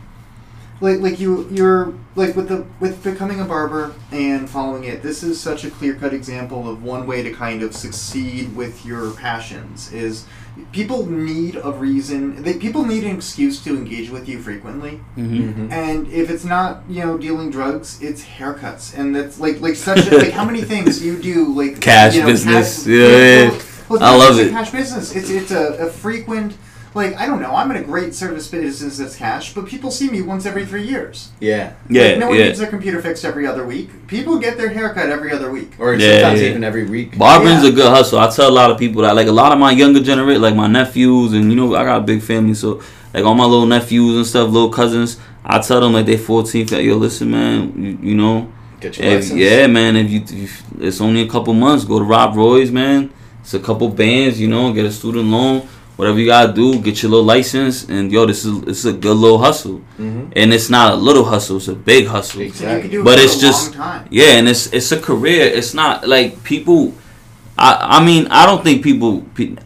like 0.81 1.01
like 1.01 1.21
you 1.21 1.49
you're 1.51 1.95
like 2.17 2.35
with 2.35 2.49
the 2.49 2.65
with 2.79 3.03
becoming 3.03 3.41
a 3.41 3.45
barber 3.45 3.93
and 4.13 4.49
following 4.49 4.85
it 4.85 5.03
this 5.03 5.23
is 5.23 5.39
such 5.39 5.65
a 5.65 5.71
clear 5.71 5.95
cut 5.95 6.15
example 6.15 6.69
of 6.69 6.83
one 6.83 7.07
way 7.07 7.23
to 7.23 7.31
kind 7.33 7.63
of 7.63 7.75
succeed 7.75 8.55
with 8.57 8.85
your 8.85 9.13
passions 9.13 9.93
is 9.93 10.25
people 10.73 11.07
need 11.07 11.57
a 11.57 11.71
reason 11.73 12.43
they 12.43 12.55
people 12.55 12.85
need 12.85 13.05
an 13.05 13.15
excuse 13.17 13.63
to 13.65 13.71
engage 13.77 14.09
with 14.11 14.29
you 14.29 14.39
frequently 14.39 15.01
Mhm. 15.17 15.55
Mhm. 15.55 15.73
and 15.73 16.07
if 16.13 16.31
it's 16.31 16.45
not 16.45 16.83
you 16.89 17.01
know 17.05 17.19
dealing 17.19 17.51
drugs 17.51 17.99
it's 18.01 18.23
haircuts 18.25 18.97
and 18.99 19.15
that's 19.15 19.39
like 19.41 19.61
like 19.61 19.77
such 19.77 20.07
a, 20.11 20.17
like 20.19 20.31
how 20.33 20.45
many 20.45 20.63
things 20.63 21.03
you 21.05 21.17
do 21.17 21.47
like 21.61 21.81
Cash 21.81 22.15
you 22.15 22.21
know, 22.23 22.27
business. 22.27 22.79
cash- 22.79 22.87
Yeah, 22.87 23.07
yeah. 23.07 23.49
well, 23.51 23.59
well, 23.91 24.03
I 24.03 24.17
love 24.17 24.39
it. 24.39 24.51
cash 24.51 24.71
business 24.71 25.15
it's 25.17 25.31
it's 25.31 25.51
a, 25.51 25.65
a 25.87 25.91
frequent 25.91 26.55
like 26.95 27.17
I 27.17 27.27
don't 27.27 27.41
know 27.41 27.55
I'm 27.55 27.71
in 27.71 27.77
a 27.77 27.83
great 27.83 28.15
service 28.15 28.49
business 28.49 28.99
that's 28.99 29.17
cash 29.17 29.55
but 29.55 29.67
people 29.67 29.91
see 29.91 30.11
me 30.11 30.23
once 30.23 30.45
every 30.47 30.67
three 30.67 30.83
years 30.87 31.31
Yeah. 31.41 31.75
Yeah, 31.89 32.03
like, 32.09 32.19
no 32.19 32.29
one 32.29 32.39
yeah. 32.39 32.45
needs 32.47 32.59
their 32.59 32.69
computer 32.71 33.01
fixed 33.01 33.25
every 33.25 33.47
other 33.47 33.65
week. 33.65 33.89
People 34.09 34.39
get 34.39 34.57
their 34.59 34.71
haircut 34.71 35.09
every 35.09 35.31
other 35.33 35.51
week. 35.51 35.73
Or 35.79 35.95
Yeah, 35.95 36.21
sometimes 36.21 36.41
yeah. 36.43 36.49
even 36.49 36.65
every 36.65 36.85
week. 36.85 37.17
Barbering's 37.17 37.63
Yeah. 37.63 37.71
a 37.71 37.73
good 37.73 37.91
hustle. 37.91 38.19
I 38.19 38.29
tell 38.31 38.49
a 38.49 38.51
lot 38.51 38.71
of 38.71 38.79
people 38.79 39.03
that, 39.03 39.15
like 39.15 39.29
a 39.29 39.33
lot 39.33 39.53
of 39.53 39.59
my 39.59 39.71
younger 39.73 40.01
generation, 40.01 40.43
like 40.43 40.57
my 40.57 40.67
nephews, 40.67 41.33
and 41.33 41.51
you 41.51 41.57
know, 41.57 41.75
I 41.77 41.85
got 41.85 41.99
a 41.99 42.01
big 42.05 42.23
family, 42.23 42.55
so 42.55 42.81
like 43.15 43.25
all 43.25 43.35
my 43.35 43.45
little 43.45 43.67
nephews 43.67 44.17
and 44.17 44.27
stuff, 44.27 44.51
little 44.51 44.71
cousins, 44.71 45.19
I 45.45 45.59
tell 45.61 45.81
them 45.81 45.93
like 45.93 46.07
they 46.07 46.17
14, 46.17 46.67
that 46.67 46.83
yo, 46.83 46.97
listen, 46.97 47.31
man, 47.31 47.73
you, 47.83 48.11
you 48.11 48.15
know, 48.17 48.53
Get 48.81 48.99
your 48.99 49.07
if, 49.09 49.15
license. 49.23 49.39
yeah, 49.41 49.67
man, 49.67 49.97
if 49.97 50.11
you, 50.11 50.23
if 50.45 50.63
it's 50.81 51.01
only 51.01 51.23
a 51.23 51.29
couple 51.29 51.53
months, 51.55 51.85
go 51.85 51.99
to 51.99 52.05
Rob 52.05 52.37
Roy's, 52.37 52.71
man. 52.71 53.11
It's 53.43 53.55
a 53.55 53.59
couple 53.61 53.89
bands, 53.89 54.41
you 54.41 54.49
know, 54.49 54.73
get 54.73 54.85
a 54.85 54.93
student 54.93 55.27
loan, 55.27 55.67
whatever 56.01 56.19
you 56.19 56.27
gotta 56.27 56.53
do, 56.53 56.67
get 56.87 57.03
your 57.03 57.11
little 57.15 57.27
license, 57.35 57.77
and 57.95 58.11
yo, 58.11 58.27
this 58.27 58.45
is 58.45 58.55
it's 58.71 58.85
a 58.93 58.93
good 59.07 59.17
little 59.25 59.39
hustle, 59.47 59.79
Mhm. 60.01 60.33
and 60.41 60.53
it's 60.57 60.71
not 60.71 60.87
a 60.95 60.97
little 61.09 61.27
hustle, 61.33 61.57
it's 61.61 61.69
a 61.69 61.75
big 61.93 62.05
hustle. 62.15 62.41
And 62.41 62.49
you 62.49 62.53
Exactly. 62.55 62.81
can 62.83 62.91
do 62.91 63.01
it 63.03 63.05
But 63.09 63.19
for 63.19 63.25
it's 63.25 63.37
a 63.37 63.41
just- 63.49 63.65
long 63.77 63.85
time. 63.87 64.03
Yeah, 64.19 64.33
and 64.39 64.49
it's 64.53 64.65
it's 64.79 64.91
a 64.99 65.01
career. 65.09 65.45
It's 65.59 65.75
not 65.83 65.95
like 66.15 66.31
people. 66.53 66.81
I 67.69 67.71
I 67.97 68.05
mean 68.09 68.23
I 68.31 68.43
don't 68.49 68.63
think 68.67 68.83
people. 68.91 69.13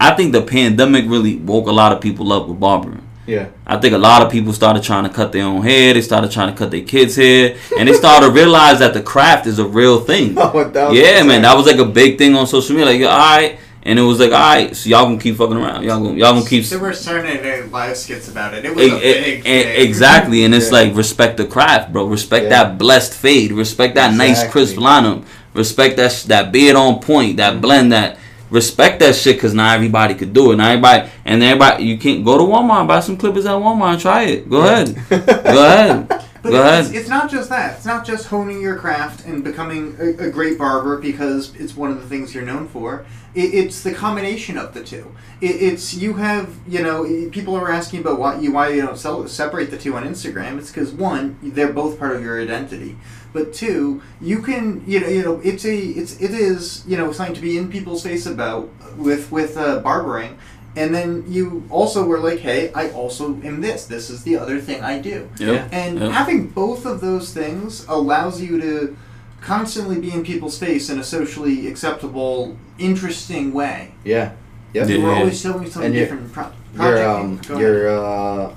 I 0.09 0.11
think 0.17 0.29
the 0.39 0.43
pandemic 0.57 1.05
really 1.15 1.35
woke 1.53 1.67
a 1.75 1.77
lot 1.83 1.91
of 1.95 1.99
people 2.07 2.27
up 2.37 2.45
with 2.49 2.59
barbering. 2.67 3.03
Yeah. 3.27 3.47
I 3.67 3.77
think 3.81 3.93
a 3.95 4.03
lot 4.11 4.21
of 4.25 4.29
people 4.37 4.53
started 4.53 4.83
trying 4.91 5.05
to 5.09 5.13
cut 5.19 5.29
their 5.33 5.45
own 5.53 5.63
hair. 5.63 5.95
They 5.95 6.03
started 6.03 6.31
trying 6.37 6.51
to 6.53 6.57
cut 6.61 6.71
their 6.75 6.83
kids' 6.95 7.17
hair, 7.17 7.55
and 7.79 7.89
they 7.89 7.95
started 7.95 8.27
to 8.27 8.33
realize 8.41 8.77
that 8.85 8.93
the 8.93 9.01
craft 9.13 9.47
is 9.53 9.59
a 9.59 9.65
real 9.81 9.99
thing. 10.11 10.27
Oh, 10.45 10.93
Yeah, 11.01 11.23
man, 11.29 11.41
that 11.47 11.57
was 11.57 11.67
like 11.71 11.79
a 11.89 11.91
big 12.01 12.19
thing 12.19 12.33
on 12.37 12.47
social 12.47 12.73
media. 12.77 12.87
Like, 12.93 13.03
all 13.11 13.19
right, 13.37 13.51
and 13.85 13.99
it 13.99 14.03
was 14.03 14.19
like, 14.19 14.33
all 14.33 14.39
right, 14.39 14.75
so 14.75 14.89
y'all 14.89 15.05
gonna 15.05 15.19
keep 15.21 15.37
fucking 15.37 15.57
around. 15.57 15.85
Y'all 15.85 16.03
gonna 16.03 16.17
y'all 16.19 16.33
gonna 16.35 16.49
keep. 16.49 16.65
There 16.65 16.79
were 16.79 16.93
Saturday 16.93 17.43
Night 17.43 17.71
Live 17.71 17.97
skits 17.97 18.29
about 18.29 18.55
it. 18.55 18.65
It 18.65 18.75
was 18.75 18.87
a 18.87 18.91
big 18.99 19.39
e- 19.39 19.41
thing. 19.43 19.87
exactly, 19.87 20.45
and 20.45 20.55
it's 20.55 20.67
Yeah. 20.67 20.79
like 20.79 20.97
respect 20.97 21.37
the 21.37 21.45
craft, 21.47 21.93
bro. 21.93 22.05
Respect 22.05 22.45
Yeah. 22.45 22.51
that 22.65 22.79
blessed 22.79 23.15
fade. 23.15 23.53
Respect 23.53 23.95
that 23.97 24.15
nice 24.15 24.47
crisp 24.49 24.77
lineup. 24.77 25.23
Respect 25.55 25.97
that 25.99 26.25
that 26.29 26.51
beard 26.53 26.77
on 26.77 26.99
point. 27.01 27.37
That 27.37 27.55
Mhm. 27.57 27.61
blend. 27.61 27.93
That 27.93 28.19
respect 28.51 29.01
that 29.01 29.15
shit 29.15 29.37
because 29.37 29.55
not 29.55 29.75
everybody 29.75 30.15
could 30.15 30.33
do 30.33 30.53
it. 30.53 30.57
Not 30.57 30.69
everybody, 30.69 31.11
and 31.25 31.43
everybody 31.43 31.85
you 31.85 31.99
can't 31.99 32.25
go 32.25 32.39
to 32.39 32.45
Walmart 32.45 32.87
buy 32.87 33.01
some 33.01 33.17
clippers 33.17 33.47
at 33.47 33.53
Walmart 33.53 34.01
try 34.01 34.25
it. 34.25 34.49
Go 34.49 34.63
ahead, 34.63 34.95
go 35.09 35.19
ahead, 35.19 36.25
But 36.45 36.51
go 36.51 36.63
it's, 36.63 36.89
ahead. 36.89 37.01
it's 37.01 37.09
not 37.09 37.31
just 37.31 37.49
that. 37.49 37.79
It's 37.79 37.87
not 37.87 38.05
just 38.05 38.27
honing 38.27 38.61
your 38.61 38.77
craft 38.77 39.25
and 39.25 39.43
becoming 39.43 39.97
a, 39.99 40.27
a 40.27 40.31
great 40.31 40.59
barber 40.59 40.99
because 40.99 41.57
it's 41.57 41.75
one 41.75 41.91
of 41.91 42.03
the 42.03 42.07
things 42.07 42.35
you're 42.35 42.45
known 42.45 42.69
for. 42.69 43.07
It, 43.35 43.55
it's 43.55 43.83
the 43.83 43.95
combination 43.95 44.59
of 44.59 44.75
the 44.75 44.85
two. 44.85 45.17
It, 45.41 45.63
it's 45.63 45.95
you 45.95 46.13
have 46.15 46.55
you 46.69 46.83
know 46.83 47.31
people 47.31 47.57
are 47.57 47.71
asking 47.71 48.01
about 48.01 48.19
why 48.19 48.39
you 48.41 48.53
why 48.53 48.69
you 48.69 48.83
don't 48.83 48.99
sell, 48.99 49.27
separate 49.27 49.71
the 49.71 49.79
two 49.79 49.97
on 49.97 50.05
Instagram. 50.05 50.59
It's 50.59 50.71
because 50.71 50.93
one 50.93 51.39
they're 51.43 51.73
both 51.73 51.99
part 51.99 52.15
of 52.15 52.23
your 52.23 52.39
identity, 52.39 52.99
but 53.35 53.53
two 53.53 54.01
you 54.23 54.41
can 54.41 54.83
you 54.87 55.01
know 55.01 55.09
you 55.09 55.23
know 55.23 55.41
it's 55.45 55.67
a 55.67 55.77
it's 55.77 56.19
it 56.23 56.31
is 56.31 56.83
you 56.87 56.97
know 56.97 57.13
something 57.13 57.35
to 57.35 57.41
be 57.43 57.59
in 57.59 57.69
people's 57.71 58.03
face 58.03 58.25
about 58.25 58.71
with 58.97 59.31
with 59.31 59.59
uh, 59.59 59.81
barbering. 59.81 60.39
And 60.77 60.93
then 60.93 61.23
you 61.29 61.63
also 61.71 62.05
were 62.05 62.19
like, 62.19 62.41
"Hey, 62.41 62.73
I 62.75 62.91
also 62.91 63.27
am 63.45 63.61
this. 63.61 63.87
This 63.87 64.11
is 64.11 64.25
the 64.25 64.37
other 64.37 64.61
thing 64.61 64.83
I 64.83 64.99
do." 64.99 65.29
Yep. 65.39 65.69
And 65.71 66.01
Yep. 66.01 66.11
having 66.11 66.49
both 66.49 66.85
of 66.85 67.01
those 67.01 67.33
things 67.33 67.87
allows 67.89 68.41
you 68.43 68.61
to 68.61 68.97
constantly 69.41 70.01
be 70.01 70.11
in 70.11 70.25
people's 70.25 70.59
face 70.59 70.91
in 70.91 70.99
a 70.99 71.05
socially 71.05 71.69
acceptable, 71.69 72.57
interesting 72.79 73.53
way. 73.53 73.93
Yeah. 74.05 74.33
Yep. 74.73 74.89
Yeah. 74.89 74.99
We're 75.05 75.15
always 75.15 75.41
showing 75.41 75.71
something 75.71 75.85
And 75.85 75.95
you're- 75.95 76.07
different. 76.07 76.33
Pro- 76.33 76.51
You're 76.77 77.09
um 77.09 77.39
Go 77.47 77.59
you're 77.61 77.89
uh 77.89 78.51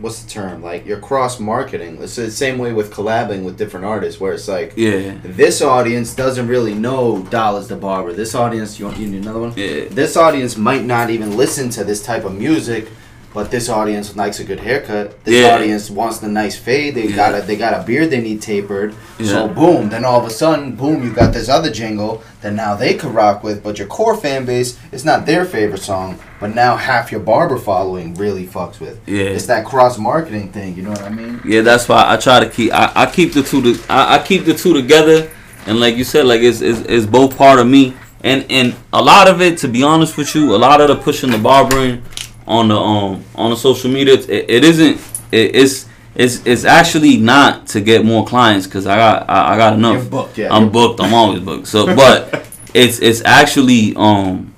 what's 0.00 0.22
the 0.22 0.30
term? 0.30 0.62
Like 0.62 0.86
you're 0.86 0.98
cross 1.00 1.38
marketing. 1.38 1.98
It's 2.02 2.16
the 2.16 2.30
same 2.30 2.58
way 2.58 2.72
with 2.72 2.92
collabing 2.92 3.44
with 3.44 3.58
different 3.58 3.86
artists 3.86 4.20
where 4.20 4.32
it's 4.32 4.48
like 4.48 4.72
Yeah, 4.76 5.16
this 5.22 5.60
audience 5.62 6.14
doesn't 6.14 6.48
really 6.48 6.74
know 6.74 7.22
Dollaz 7.30 7.68
Da 7.68 7.76
Barba. 7.76 8.12
This 8.12 8.34
audience 8.34 8.78
you 8.78 8.86
want 8.86 8.98
you 8.98 9.06
need 9.08 9.22
another 9.22 9.40
one? 9.40 9.52
yeah, 9.56 9.84
This 9.90 10.16
audience 10.16 10.56
might 10.56 10.84
not 10.84 11.10
even 11.10 11.36
listen 11.36 11.68
to 11.70 11.84
this 11.84 12.02
type 12.02 12.24
of 12.24 12.34
music, 12.34 12.88
but 13.32 13.50
this 13.50 13.68
audience 13.68 14.16
likes 14.16 14.40
a 14.40 14.44
good 14.44 14.60
haircut. 14.60 15.22
This 15.24 15.34
Yeah. 15.42 15.54
audience 15.54 15.88
wants 15.90 16.18
the 16.18 16.28
nice 16.28 16.56
fade. 16.56 16.94
They 16.96 17.08
Yeah. 17.08 17.16
got 17.16 17.34
a 17.38 17.42
they 17.42 17.56
got 17.56 17.74
a 17.78 17.82
beard 17.84 18.10
they 18.10 18.20
need 18.20 18.42
tapered. 18.42 18.94
So 19.22 19.46
boom, 19.48 19.88
then 19.90 20.04
all 20.04 20.18
of 20.20 20.26
a 20.26 20.30
sudden, 20.30 20.72
boom, 20.72 21.02
you 21.04 21.10
got 21.10 21.32
this 21.32 21.48
other 21.48 21.70
jingle 21.70 22.22
that 22.42 22.52
now 22.54 22.74
they 22.74 22.94
could 22.94 23.14
rock 23.14 23.44
with, 23.44 23.62
but 23.62 23.78
your 23.78 23.86
core 23.86 24.16
fan 24.16 24.44
base 24.46 24.76
is 24.92 25.04
not 25.04 25.26
their 25.26 25.44
favorite 25.44 25.82
song, 25.82 26.18
but 26.40 26.54
now 26.54 26.74
half 26.76 27.12
your 27.12 27.20
barber 27.20 27.58
following 27.58 28.14
really 28.14 28.46
fucks 28.46 28.80
with. 28.80 28.98
yeah. 29.06 29.24
It's 29.24 29.46
that 29.46 29.64
cross 29.64 29.98
marketing 29.98 30.48
thing, 30.48 30.74
you 30.76 30.82
know 30.82 30.90
what 30.90 31.02
I 31.02 31.10
mean? 31.10 31.40
Yeah, 31.44 31.60
that's 31.60 31.88
why 31.88 32.04
I 32.06 32.16
try 32.16 32.40
to 32.40 32.48
keep. 32.48 32.72
I, 32.72 32.90
I 32.94 33.06
keep 33.06 33.32
the 33.34 33.42
two. 33.42 33.60
To, 33.62 33.78
I, 33.92 34.16
I 34.16 34.18
keep 34.18 34.44
the 34.44 34.54
two 34.54 34.72
together, 34.72 35.28
and 35.66 35.78
like 35.78 35.96
you 35.96 36.04
said, 36.04 36.24
like 36.26 36.40
it's, 36.40 36.60
it's 36.62 36.80
it's 36.88 37.06
both 37.06 37.36
part 37.36 37.58
of 37.60 37.66
me. 37.66 37.94
And 38.22 38.44
and 38.50 38.74
a 38.92 39.02
lot 39.02 39.28
of 39.28 39.40
it, 39.40 39.56
to 39.58 39.68
be 39.68 39.82
honest 39.82 40.16
with 40.18 40.34
you, 40.34 40.54
a 40.54 40.58
lot 40.58 40.80
of 40.82 40.88
the 40.88 40.96
pushing 40.96 41.30
the 41.30 41.38
barbering 41.38 42.02
on 42.50 42.68
the 42.68 42.76
um 42.76 43.24
on 43.36 43.50
the 43.50 43.56
social 43.56 43.90
media, 43.90 44.14
it, 44.14 44.28
it 44.28 44.64
isn't. 44.64 44.96
It, 45.30 45.54
it's 45.54 45.86
it's 46.14 46.44
it's 46.44 46.64
actually 46.64 47.16
not 47.16 47.68
to 47.68 47.80
get 47.80 48.04
more 48.04 48.26
clients 48.26 48.66
because 48.66 48.86
I 48.86 48.96
got 48.96 49.30
I, 49.30 49.54
I 49.54 49.56
got 49.56 49.74
enough. 49.74 50.02
You're 50.02 50.10
booked, 50.10 50.38
yeah. 50.38 50.52
I'm 50.54 50.70
booked. 50.70 51.00
I'm 51.00 51.14
always 51.14 51.40
booked. 51.40 51.68
So, 51.68 51.86
but 51.94 52.46
it's 52.74 52.98
it's 52.98 53.22
actually 53.24 53.94
um, 53.96 54.52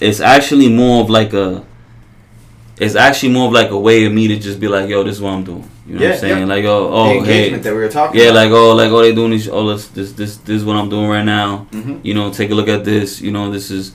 it's 0.00 0.20
actually 0.20 0.68
more 0.68 1.02
of 1.02 1.10
like 1.10 1.32
a. 1.34 1.64
It's 2.78 2.96
actually 2.96 3.32
more 3.32 3.46
of 3.46 3.52
like 3.52 3.70
a 3.70 3.78
way 3.78 4.06
of 4.06 4.12
me 4.12 4.26
to 4.28 4.38
just 4.38 4.58
be 4.58 4.66
like, 4.66 4.88
yo, 4.88 5.04
this 5.04 5.16
is 5.16 5.20
what 5.20 5.34
I'm 5.34 5.44
doing. 5.44 5.70
You 5.86 5.94
know 5.98 6.04
what 6.04 6.14
I'm 6.14 6.18
saying? 6.18 6.38
yeah. 6.38 6.44
Like, 6.46 6.64
oh, 6.64 6.88
the 6.88 7.20
oh, 7.20 7.22
hey, 7.22 7.50
that 7.54 7.72
we 7.72 7.78
were 7.78 7.88
talking 7.88 8.18
yeah, 8.18 8.28
about. 8.28 8.34
like, 8.36 8.50
oh, 8.50 8.74
like, 8.74 8.90
oh, 8.90 9.02
they 9.02 9.14
doing 9.14 9.30
this, 9.30 9.48
oh, 9.52 9.68
this, 9.68 9.86
this, 9.88 10.12
this, 10.12 10.36
this 10.38 10.56
is 10.56 10.64
what 10.64 10.76
I'm 10.76 10.88
doing 10.88 11.08
right 11.08 11.22
now. 11.24 11.66
Mhm. 11.70 12.00
You 12.02 12.14
know, 12.14 12.32
take 12.32 12.50
a 12.50 12.54
look 12.54 12.68
at 12.68 12.84
this. 12.84 13.20
You 13.20 13.30
know, 13.30 13.52
this 13.52 13.70
is 13.70 13.92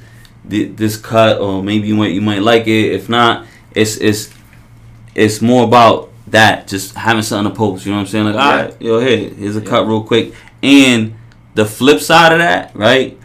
thi- 0.50 0.66
this 0.66 0.98
cut, 0.98 1.39
or 1.39 1.64
maybe 1.64 1.88
you 1.88 1.95
might 1.95 2.12
you 2.12 2.22
might 2.22 2.41
like 2.41 2.68
it. 2.68 2.91
If 2.93 3.10
not, 3.10 3.45
it's 3.74 3.98
it's 3.98 4.30
it's 5.16 5.41
more 5.41 5.64
about 5.64 6.10
that, 6.28 6.68
just 6.68 6.93
having 6.95 7.24
something 7.24 7.52
to 7.52 7.58
post. 7.58 7.86
You 7.86 7.91
know 7.91 7.98
what 8.00 8.02
I'm 8.02 8.08
saying? 8.08 8.26
Like, 8.26 8.36
all 8.36 8.52
right, 8.56 8.82
yo, 8.82 9.00
hey, 9.00 9.30
here's 9.30 9.56
a 9.56 9.60
Yeah. 9.62 9.66
cut 9.66 9.88
real 9.88 10.04
quick. 10.04 10.34
And 10.62 11.14
the 11.56 11.66
flip 11.66 12.00
side 12.02 12.34
of 12.34 12.39
that, 12.39 12.72
right? 12.76 13.18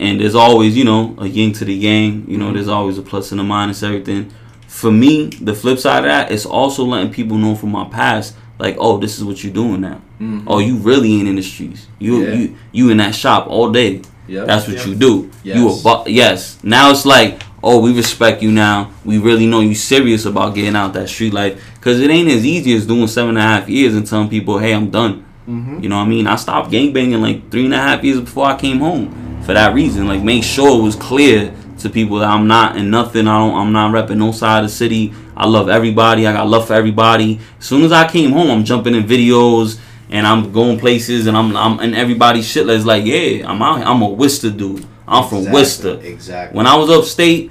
And 0.00 0.20
there's 0.20 0.34
always, 0.34 0.76
you 0.76 0.84
know, 0.84 1.14
a 1.18 1.26
yin 1.26 1.52
to 1.54 1.64
the 1.64 1.74
yang. 1.74 2.24
You 2.28 2.36
know, 2.38 2.50
Mhm. 2.50 2.54
there's 2.54 2.68
always 2.68 2.98
a 2.98 3.02
plus 3.02 3.32
and 3.32 3.40
a 3.40 3.44
minus, 3.44 3.82
everything. 3.82 4.30
For 4.66 4.90
me, 4.92 5.26
the 5.40 5.54
flip 5.54 5.78
side 5.78 5.98
of 6.04 6.10
that 6.10 6.30
is 6.30 6.44
also 6.46 6.84
letting 6.84 7.10
people 7.12 7.36
know 7.36 7.54
from 7.54 7.70
my 7.72 7.84
past, 7.84 8.34
like, 8.58 8.76
oh, 8.78 8.98
this 8.98 9.16
is 9.18 9.24
what 9.24 9.42
you're 9.42 9.52
doing 9.52 9.80
now. 9.80 9.98
Mhm. 10.20 10.42
Oh, 10.46 10.58
you 10.58 10.76
really 10.76 11.14
ain't 11.18 11.28
in 11.28 11.36
the 11.36 11.42
streets. 11.42 11.86
You 11.98 12.22
Yeah. 12.22 12.34
you 12.34 12.54
you 12.72 12.90
in 12.90 12.98
that 12.98 13.14
shop 13.14 13.46
all 13.48 13.70
day. 13.70 14.02
Yep. 14.28 14.46
That's 14.46 14.68
what 14.68 14.76
Yep. 14.76 14.86
you 14.86 14.94
do. 14.94 15.30
You 15.42 15.68
a 15.68 15.72
Yes. 15.72 16.06
yes. 16.06 16.58
Now 16.62 16.90
it's 16.90 17.04
like, 17.06 17.42
oh, 17.62 17.80
we 17.80 17.92
respect 17.92 18.42
you 18.42 18.50
now. 18.50 18.90
We 19.04 19.18
really 19.18 19.46
know 19.46 19.60
you 19.60 19.74
serious 19.74 20.24
about 20.26 20.54
getting 20.54 20.76
out 20.76 20.92
that 20.94 21.08
street 21.08 21.32
life. 21.32 21.60
Cause 21.80 21.98
it 22.00 22.10
ain't 22.10 22.28
as 22.28 22.44
easy 22.44 22.74
as 22.74 22.86
doing 22.86 23.06
seven 23.06 23.30
and 23.30 23.38
a 23.38 23.42
half 23.42 23.68
years 23.68 23.94
and 23.94 24.06
telling 24.06 24.28
people, 24.28 24.58
hey, 24.58 24.72
I'm 24.74 24.90
done. 24.90 25.24
Mm-hmm. 25.48 25.82
You 25.82 25.88
know 25.88 25.96
what 25.96 26.04
I 26.04 26.08
mean? 26.08 26.26
I 26.26 26.36
stopped 26.36 26.70
gangbanging 26.70 27.20
like 27.22 27.50
three 27.50 27.64
and 27.64 27.72
a 27.74 27.78
half 27.78 28.04
years 28.04 28.20
before 28.20 28.46
I 28.46 28.56
came 28.56 28.80
home. 28.80 29.14
For 29.44 29.54
that 29.54 29.72
reason, 29.74 30.06
like 30.06 30.22
make 30.22 30.44
sure 30.44 30.78
it 30.78 30.82
was 30.82 30.94
clear 30.94 31.54
to 31.78 31.88
people 31.88 32.18
that 32.18 32.28
I'm 32.28 32.46
not 32.46 32.76
in 32.76 32.90
nothing. 32.90 33.26
I 33.26 33.38
don't. 33.38 33.54
I'm 33.54 33.72
not 33.72 33.92
repping 33.94 34.18
no 34.18 34.32
side 34.32 34.64
of 34.64 34.68
the 34.70 34.74
city. 34.76 35.14
I 35.34 35.46
love 35.46 35.70
everybody. 35.70 36.26
I 36.26 36.32
got 36.34 36.48
love 36.48 36.66
for 36.66 36.74
everybody. 36.74 37.40
As 37.58 37.64
soon 37.64 37.82
as 37.82 37.92
I 37.92 38.06
came 38.06 38.32
home, 38.32 38.50
I'm 38.50 38.64
jumping 38.64 38.94
in 38.94 39.04
videos 39.04 39.78
and 40.10 40.26
I'm 40.26 40.52
going 40.52 40.78
places 40.78 41.26
and 41.26 41.36
I'm 41.36 41.56
I'm 41.56 41.80
in 41.80 41.94
everybody's 41.94 42.46
shit. 42.46 42.68
It's 42.68 42.84
like 42.84 43.04
yeah, 43.04 43.48
I'm 43.48 43.60
out. 43.62 43.86
I'm 43.86 44.02
a 44.02 44.08
Worcester 44.08 44.50
dude. 44.50 44.86
I'm 45.06 45.26
from 45.28 45.38
Exactly, 45.38 45.52
Worcester. 45.60 46.00
Exactly. 46.02 46.56
When 46.56 46.66
I 46.66 46.76
was 46.76 46.90
upstate, 46.90 47.50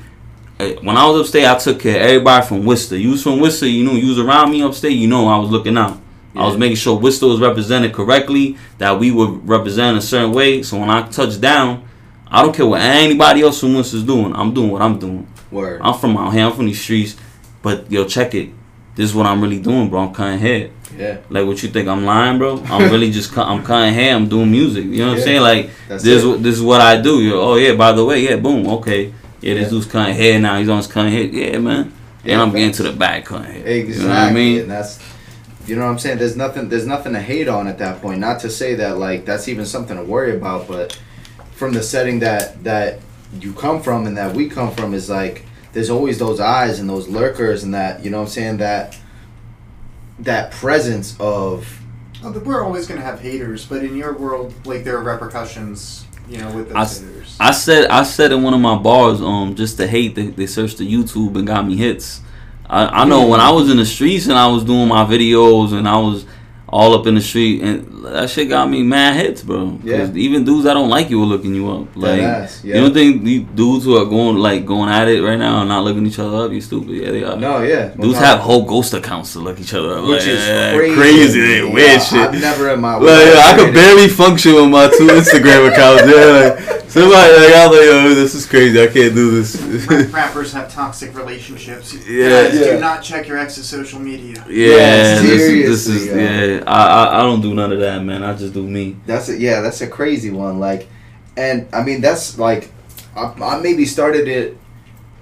eh, 0.59 0.75
when 0.81 0.95
I 0.95 1.07
was 1.07 1.21
upstate, 1.21 1.45
I 1.45 1.57
took 1.57 1.79
care 1.79 1.95
of 1.99 2.01
everybody 2.07 2.45
from 2.45 2.65
Worcester. 2.65 2.97
You 2.97 3.11
was 3.11 3.23
from 3.23 3.39
Worcester, 3.39 3.67
you 3.67 3.83
know, 3.83 3.93
you 3.93 4.09
was 4.09 4.19
around 4.19 4.51
me 4.51 4.61
upstate, 4.61 4.93
you 4.93 5.07
know, 5.07 5.27
I 5.27 5.37
was 5.37 5.49
looking 5.49 5.77
out. 5.77 5.99
I 6.35 6.45
was 6.45 6.55
making 6.55 6.75
sure 6.75 6.99
Worcester 6.99 7.25
was 7.25 7.39
represented 7.39 7.93
correctly, 7.93 8.57
that 8.77 8.99
we 8.99 9.11
were 9.11 9.31
represented 9.31 9.97
a 9.97 10.01
certain 10.01 10.33
way. 10.33 10.61
So 10.61 10.77
when 10.77 10.91
I 10.91 11.07
touch 11.07 11.41
down, 11.41 11.87
I 12.27 12.43
don't 12.43 12.55
care 12.55 12.65
what 12.67 12.79
anybody 12.79 13.41
else 13.41 13.59
from 13.59 13.73
Worcester's 13.73 14.03
doing. 14.03 14.35
I'm 14.35 14.53
doing 14.53 14.69
what 14.69 14.83
I'm 14.83 14.99
doing. 14.99 15.27
Word. 15.49 15.81
I'm 15.81 15.97
from 15.97 16.15
out 16.15 16.33
here. 16.33 16.45
I'm 16.45 16.53
from 16.53 16.67
these 16.67 16.79
streets. 16.79 17.15
But 17.63 17.91
yo, 17.91 18.05
check 18.05 18.35
it. 18.35 18.51
This 18.95 19.09
is 19.09 19.15
what 19.15 19.25
I'm 19.25 19.41
really 19.41 19.59
doing, 19.59 19.89
bro. 19.89 20.01
I'm 20.01 20.13
cutting 20.13 20.37
hair. 20.37 20.69
Yeah. 20.97 21.17
Like 21.29 21.45
what 21.45 21.61
you 21.63 21.69
think 21.69 21.87
I'm 21.87 22.03
lying, 22.05 22.37
bro? 22.37 22.61
I'm 22.65 22.91
really 22.91 23.11
just 23.11 23.35
I'm 23.37 23.63
cutting 23.63 23.93
hair. 23.93 24.15
I'm 24.15 24.27
doing 24.27 24.49
music. 24.51 24.85
You 24.85 24.97
know 25.05 25.07
what 25.09 25.17
I'm 25.19 25.23
saying? 25.23 25.41
Like 25.41 25.69
That's 25.87 26.03
this, 26.03 26.23
it. 26.23 26.43
this 26.43 26.55
is 26.55 26.61
what 26.61 26.81
I 26.81 27.01
do. 27.01 27.21
Yo, 27.21 27.39
oh 27.39 27.55
yeah. 27.55 27.75
By 27.75 27.91
the 27.91 28.03
way, 28.03 28.23
yeah. 28.23 28.35
Boom. 28.37 28.67
Okay. 28.67 29.13
Yeah, 29.41 29.53
this 29.53 29.63
Yeah. 29.65 29.69
dude's 29.69 29.85
cutting 29.85 30.15
hair 30.15 30.39
now. 30.39 30.57
He's 30.59 30.69
on 30.69 30.77
his 30.77 30.87
cutting 30.87 31.11
hair. 31.11 31.23
Yeah, 31.23 31.57
man. 31.59 31.93
Yeah, 32.23 32.33
and 32.33 32.41
I'm 32.41 32.51
getting 32.51 32.71
to 32.73 32.83
the 32.83 32.93
back 32.93 33.25
cutting 33.25 33.51
hair. 33.51 33.65
Exactly. 33.67 33.93
You 34.01 34.07
know 34.07 34.09
what 34.09 34.17
I 34.17 34.33
mean? 34.33 34.61
And 34.61 34.71
that's 34.71 34.99
you 35.67 35.75
know 35.75 35.83
what 35.85 35.91
I'm 35.91 35.99
saying? 35.99 36.17
There's 36.17 36.35
nothing 36.37 36.69
there's 36.69 36.87
nothing 36.87 37.13
to 37.13 37.21
hate 37.21 37.47
on 37.47 37.67
at 37.67 37.77
that 37.79 38.01
point. 38.01 38.19
Not 38.19 38.39
to 38.41 38.49
say 38.49 38.75
that 38.75 38.97
like 38.97 39.25
that's 39.25 39.47
even 39.47 39.65
something 39.65 39.97
to 39.97 40.03
worry 40.03 40.35
about, 40.35 40.67
but 40.67 40.99
from 41.51 41.73
the 41.73 41.83
setting 41.83 42.19
that 42.19 42.63
that 42.63 42.99
you 43.41 43.53
come 43.53 43.81
from 43.81 44.07
and 44.07 44.15
that 44.17 44.33
we 44.33 44.49
come 44.49 44.73
from 44.73 44.93
is 44.93 45.09
like 45.09 45.45
there's 45.73 45.89
always 45.89 46.17
those 46.17 46.39
eyes 46.39 46.79
and 46.79 46.89
those 46.89 47.07
lurkers 47.07 47.63
and 47.63 47.73
that 47.73 48.03
you 48.03 48.09
know 48.09 48.17
what 48.17 48.23
I'm 48.23 48.29
saying 48.29 48.57
that 48.57 48.97
that 50.19 50.51
presence 50.51 51.15
of 51.19 51.67
Oh, 52.23 52.31
we're 52.31 52.63
always 52.63 52.87
going 52.87 52.99
to 52.99 53.05
have 53.05 53.19
haters, 53.19 53.65
but 53.65 53.83
in 53.83 53.95
your 53.95 54.13
world, 54.17 54.51
like 54.65 54.83
there 54.83 54.97
are 54.97 55.03
repercussions, 55.03 56.05
you 56.27 56.39
know, 56.39 56.49
with 56.51 56.71
I 56.75 56.83
those 56.83 56.99
s- 56.99 56.99
haters. 57.01 57.37
I 57.39 57.51
said 57.51 57.89
I 57.91 58.01
said 58.03 58.31
in 58.31 58.41
one 58.41 58.55
of 58.55 58.59
my 58.59 58.75
bars, 58.75 59.21
um, 59.21 59.53
just 59.55 59.77
to 59.77 59.85
hate 59.87 60.15
they, 60.15 60.27
they 60.27 60.47
searched 60.47 60.79
the 60.79 60.91
YouTube 60.91 61.35
and 61.37 61.45
got 61.45 61.67
me 61.67 61.75
hits. 61.75 62.21
I, 62.67 63.03
I 63.03 63.05
know 63.05 63.27
when 63.27 63.39
I 63.39 63.51
was 63.51 63.69
in 63.69 63.77
the 63.77 63.85
streets 63.85 64.25
and 64.25 64.33
I 64.33 64.47
was 64.47 64.63
doing 64.63 64.87
my 64.87 65.05
videos 65.05 65.73
and 65.73 65.87
I 65.87 65.97
was 65.97 66.25
all 66.67 66.95
up 66.95 67.05
in 67.07 67.13
the 67.15 67.21
street 67.21 67.61
and 67.61 67.96
that 68.13 68.29
shit 68.29 68.49
got 68.49 68.69
me 68.69 68.83
mad 68.83 69.15
hits, 69.15 69.43
bro. 69.43 69.79
Yeah. 69.83 70.09
even 70.13 70.43
dudes 70.45 70.65
I 70.65 70.73
don't 70.73 70.89
like 70.89 71.09
you 71.09 71.19
were 71.19 71.25
looking 71.25 71.53
you 71.55 71.69
up. 71.71 71.95
Like 71.95 72.21
ass, 72.21 72.63
yeah. 72.63 72.75
you 72.75 72.81
don't 72.81 72.93
think 72.93 73.23
these 73.23 73.45
dudes 73.55 73.85
who 73.85 73.97
are 73.97 74.05
going 74.05 74.37
like 74.37 74.65
going 74.65 74.89
at 74.89 75.07
it 75.07 75.21
right 75.21 75.37
now 75.37 75.57
are 75.59 75.65
not 75.65 75.83
looking 75.83 76.05
each 76.05 76.19
other 76.19 76.45
up? 76.45 76.51
You 76.51 76.61
stupid. 76.61 76.89
Yeah, 76.91 77.11
they 77.11 77.23
are. 77.23 77.35
no, 77.37 77.61
yeah. 77.61 77.87
Dudes 77.89 78.13
Well, 78.13 78.13
have 78.23 78.39
no, 78.39 78.43
whole 78.45 78.63
ghost 78.65 78.93
accounts 78.93 79.33
to 79.33 79.39
look 79.39 79.59
each 79.59 79.73
other 79.73 79.93
up. 79.97 80.03
which 80.07 80.19
like, 80.25 80.27
is 80.27 80.47
yeah, 80.47 80.75
crazy. 80.75 80.95
crazy. 80.95 81.41
They 81.41 81.57
Yeah, 81.67 81.73
weird 81.73 82.01
shit. 82.01 82.19
I've 82.19 82.41
never 82.41 82.69
in 82.73 82.79
my 82.81 82.95
Like, 82.95 83.25
yeah, 83.25 83.41
I 83.45 83.55
could 83.57 83.73
barely 83.73 84.07
function 84.07 84.53
with 84.55 84.69
my 84.69 84.87
two 84.87 85.07
Instagram 85.19 85.71
accounts. 85.71 86.03
Yeah, 86.03 86.55
like, 86.67 86.89
somebody 86.89 87.11
like 87.33 87.53
I 87.53 87.67
was 87.67 87.77
like, 87.77 87.85
yo, 87.85 88.15
this 88.15 88.33
is 88.35 88.45
crazy. 88.45 88.81
I 88.81 88.87
can't 88.87 89.13
do 89.13 89.31
this. 89.41 89.55
Rappers 90.13 90.53
have 90.53 90.71
toxic 90.73 91.15
relationships. 91.15 91.93
Yeah. 92.07 92.29
Guys, 92.49 92.59
Yeah. 92.59 92.73
do 92.73 92.79
not 92.79 93.03
check 93.03 93.27
your 93.27 93.37
ex's 93.37 93.67
social 93.67 93.99
media. 93.99 94.43
yeah, 94.49 95.19
this, 95.21 95.21
is- 95.23 95.29
this 95.29 95.85
seriously, 95.85 95.95
is 95.95 96.05
yo. 96.07 96.15
yeah. 96.57 96.63
I, 96.67 96.87
I 97.05 97.19
I 97.19 97.21
don't 97.23 97.41
do 97.41 97.53
none 97.53 97.71
of 97.71 97.79
that, 97.79 97.96
man. 98.05 98.23
I 98.23 98.33
just 98.35 98.53
do 98.53 98.67
me. 98.67 98.97
That's 99.05 99.29
a, 99.29 99.37
yeah, 99.37 99.61
that's 99.61 99.81
a 99.81 99.87
crazy 99.87 100.31
one. 100.31 100.59
Like, 100.59 100.87
and 101.35 101.67
I 101.73 101.83
mean 101.83 102.01
that's 102.01 102.37
like, 102.39 102.71
I, 103.15 103.33
I 103.41 103.59
maybe 103.61 103.85
started 103.85 104.27
it, 104.27 104.57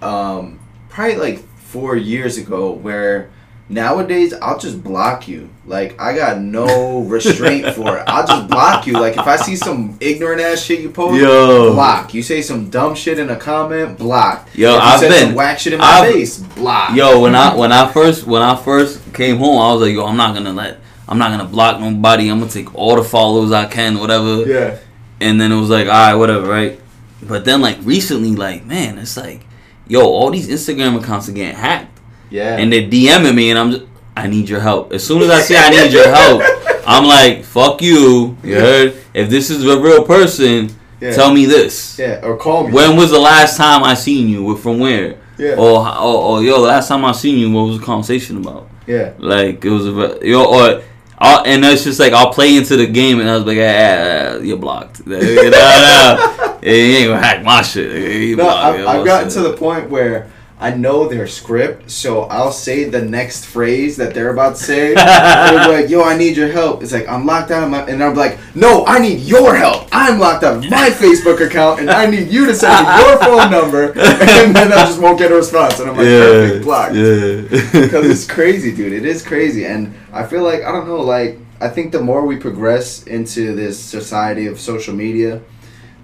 um, 0.01 0.59
probably 0.89 1.15
like 1.17 1.39
four 1.59 1.95
years 1.95 2.37
ago. 2.37 2.71
Where 2.71 3.29
nowadays 3.67 4.33
I'll 4.33 4.59
just 4.59 4.83
block 4.83 5.27
you. 5.27 5.49
Like 5.65 5.99
I 5.99 6.15
got 6.15 6.39
no 6.39 6.99
restraint 7.07 7.73
for 7.73 7.97
it. 7.97 8.03
I'll 8.07 8.25
just 8.27 8.47
block 8.47 8.85
you. 8.85 8.93
Like 8.93 9.13
if 9.13 9.25
I 9.25 9.35
see 9.37 9.55
some 9.55 9.97
ignorant 9.99 10.39
ass 10.39 10.61
shit 10.61 10.81
you 10.81 10.91
post, 10.91 11.19
Yo. 11.19 11.73
block. 11.73 12.13
You 12.13 12.21
say 12.21 12.41
some 12.43 12.69
dumb 12.69 12.93
shit 12.95 13.17
in 13.17 13.29
a 13.31 13.35
comment, 13.35 13.97
block. 13.97 14.47
Yo, 14.53 14.75
I've 14.75 15.01
been- 15.01 15.33
whack 15.33 15.57
shit 15.59 15.73
in 15.73 15.79
my 15.79 15.85
I've- 15.85 16.13
face, 16.13 16.37
block. 16.39 16.95
Yo, 16.95 17.19
when 17.19 17.33
I 17.35 17.55
when 17.55 17.71
I 17.71 17.91
first 17.91 18.27
when 18.27 18.41
I 18.43 18.55
first 18.55 19.01
came 19.13 19.37
home, 19.37 19.59
I 19.59 19.73
was 19.73 19.81
like, 19.81 19.93
yo, 19.93 20.05
I'm 20.05 20.17
not 20.17 20.35
gonna 20.35 20.53
let. 20.53 20.79
I'm 21.07 21.17
not 21.17 21.29
gonna 21.31 21.45
block 21.49 21.79
nobody. 21.79 22.29
I'm 22.29 22.39
gonna 22.39 22.51
take 22.51 22.73
all 22.75 22.95
the 22.95 23.03
followers 23.03 23.51
I 23.51 23.65
can, 23.65 23.99
whatever. 23.99 24.43
yeah, 24.43 24.77
And 25.21 25.39
then 25.39 25.51
it 25.51 25.59
was 25.59 25.69
like, 25.69 25.87
all 25.87 25.93
right, 25.93 26.15
whatever, 26.15 26.47
right? 26.47 26.79
But 27.21 27.45
then 27.45 27.61
like 27.61 27.77
recently, 27.81 28.35
like 28.35 28.65
man, 28.65 28.97
it's 28.97 29.15
like, 29.17 29.45
yo, 29.87 30.01
all 30.01 30.31
these 30.31 30.47
Instagram 30.47 30.99
accounts 31.01 31.29
are 31.29 31.33
getting 31.33 31.55
hacked. 31.55 31.99
yeah. 32.29 32.57
and 32.57 32.71
they're 32.73 32.87
DMing 32.89 33.35
me, 33.35 33.49
and 33.51 33.59
I'm 33.59 33.71
just, 33.71 33.83
I 34.17 34.27
need 34.27 34.47
your 34.49 34.61
help. 34.61 34.93
As 34.93 35.05
soon 35.05 35.21
as 35.21 35.29
I 35.29 35.41
say 35.41 35.55
I 35.57 35.69
need 35.69 35.91
your 35.93 36.07
help, 36.09 36.41
I'm 36.87 37.05
like, 37.05 37.43
fuck 37.43 37.81
you. 37.81 38.37
You 38.43 38.55
heard? 38.55 38.95
If 39.13 39.29
this 39.29 39.49
is 39.49 39.65
a 39.65 39.79
real 39.79 40.03
person, 40.05 40.69
yeah. 41.01 41.11
tell 41.13 41.33
me 41.33 41.45
this. 41.45 41.99
Yeah, 41.99 42.21
or 42.23 42.37
call 42.37 42.67
me. 42.67 42.73
When 42.73 42.95
was 42.97 43.11
the 43.11 43.19
last 43.19 43.57
time 43.57 43.83
I 43.83 43.93
seen 43.93 44.27
you? 44.29 44.55
From 44.57 44.79
where? 44.79 45.17
Yeah. 45.37 45.55
Or, 45.55 45.85
or, 45.87 46.15
or 46.39 46.43
yo, 46.43 46.61
last 46.61 46.87
time 46.87 47.03
I 47.05 47.11
seen 47.11 47.37
you, 47.37 47.51
what 47.51 47.63
was 47.63 47.79
the 47.79 47.85
conversation 47.85 48.37
about? 48.37 48.69
yeah. 48.87 49.13
Like 49.19 49.63
it 49.65 49.69
was 49.69 49.85
about 49.87 50.23
yo 50.23 50.43
or. 50.45 50.81
I'll, 51.17 51.45
and 51.45 51.63
it's 51.63 51.83
just 51.83 51.99
like 51.99 52.13
I'll 52.13 52.33
play 52.33 52.57
into 52.57 52.75
the 52.75 52.87
game, 52.87 53.19
and 53.19 53.29
I 53.29 53.37
was 53.37 53.45
like, 53.45 53.57
ah, 53.59 53.61
ah, 53.61 54.37
"You're 54.41 54.57
blocked. 54.57 55.05
no, 55.07 55.17
no, 55.17 56.57
you 56.61 56.69
ain't 56.69 57.07
gonna 57.07 57.21
hack 57.21 57.43
my 57.43 57.61
shit. 57.61 58.21
You 58.21 58.35
No, 58.35 58.43
blocked. 58.43 58.79
I've, 58.79 58.87
I've 58.87 59.05
gotten 59.05 59.29
to 59.29 59.41
the 59.41 59.53
point 59.53 59.89
where 59.89 60.29
I 60.65 60.75
know 60.75 61.07
their 61.07 61.27
script, 61.27 61.91
so 61.91 62.23
I'll 62.23 62.51
say 62.51 62.85
the 62.85 62.99
next 62.99 63.45
phrase 63.45 63.97
that 63.97 64.15
they're 64.15 64.31
about 64.31 64.55
to 64.55 64.63
say. 64.63 64.95
they'll 64.95 65.67
be 65.67 65.81
like, 65.81 65.91
"Yo, 65.91 66.01
I 66.01 66.17
need 66.17 66.35
your 66.35 66.47
help." 66.47 66.81
It's 66.81 66.91
like 66.91 67.07
I'm 67.07 67.23
locked 67.23 67.51
out 67.51 67.61
of 67.61 67.69
my, 67.69 67.83
and 67.83 68.03
I'm 68.03 68.15
like, 68.15 68.39
"No, 68.55 68.83
I 68.87 68.97
need 68.97 69.19
your 69.19 69.55
help. 69.55 69.87
I'm 69.91 70.17
locked 70.17 70.43
out 70.43 70.57
of 70.57 70.63
my 70.71 70.89
Facebook 70.89 71.39
account, 71.45 71.81
and 71.81 71.91
I 71.91 72.07
need 72.07 72.31
you 72.31 72.47
to 72.47 72.55
send 72.55 72.87
me 72.87 72.97
your 72.97 73.19
phone 73.19 73.51
number." 73.51 73.93
And 74.45 74.55
then 74.55 74.73
I 74.73 74.85
just 74.87 74.99
won't 74.99 75.19
get 75.19 75.31
a 75.31 75.35
response, 75.35 75.79
and 75.79 75.87
I'm 75.87 75.97
like, 75.97 76.07
"Perfect, 76.07 76.65
blocked." 76.65 76.95
Yeah. 76.95 77.81
Because 77.85 78.09
it's 78.09 78.25
crazy, 78.25 78.75
dude. 78.75 78.91
It 78.91 79.05
is 79.05 79.21
crazy, 79.21 79.65
and 79.65 79.93
I 80.11 80.25
feel 80.25 80.41
like 80.41 80.63
I 80.63 80.71
don't 80.71 80.87
know. 80.87 81.01
Like 81.01 81.37
I 81.61 81.69
think 81.69 81.91
the 81.91 82.01
more 82.01 82.25
we 82.25 82.37
progress 82.37 83.03
into 83.03 83.53
this 83.53 83.79
society 83.79 84.47
of 84.47 84.59
social 84.59 84.95
media, 84.95 85.41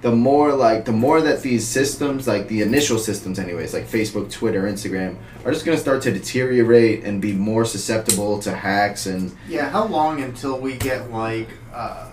the 0.02 0.12
more 0.12 0.54
like 0.54 0.86
the 0.86 0.92
more 0.92 1.22
that 1.22 1.42
these 1.42 1.68
systems, 1.68 2.28
like 2.28 2.48
the 2.48 2.62
initial 2.62 2.98
systems, 2.98 3.38
anyways, 3.38 3.74
like 3.74 3.86
Facebook, 3.88 4.32
Twitter, 4.32 4.64
Instagram, 4.64 5.16
are 5.46 5.52
just 5.52 5.66
gonna 5.66 5.78
start 5.78 6.02
to 6.04 6.12
deteriorate 6.12 7.04
and 7.04 7.22
be 7.22 7.34
more 7.34 7.66
susceptible 7.66 8.40
to 8.40 8.56
hacks 8.56 9.06
and 9.06 9.36
Yeah, 9.48 9.70
how 9.70 9.86
long 9.86 10.22
until 10.22 10.60
we 10.60 10.76
get 10.76 11.12
like 11.12 11.50
uh, 11.74 12.10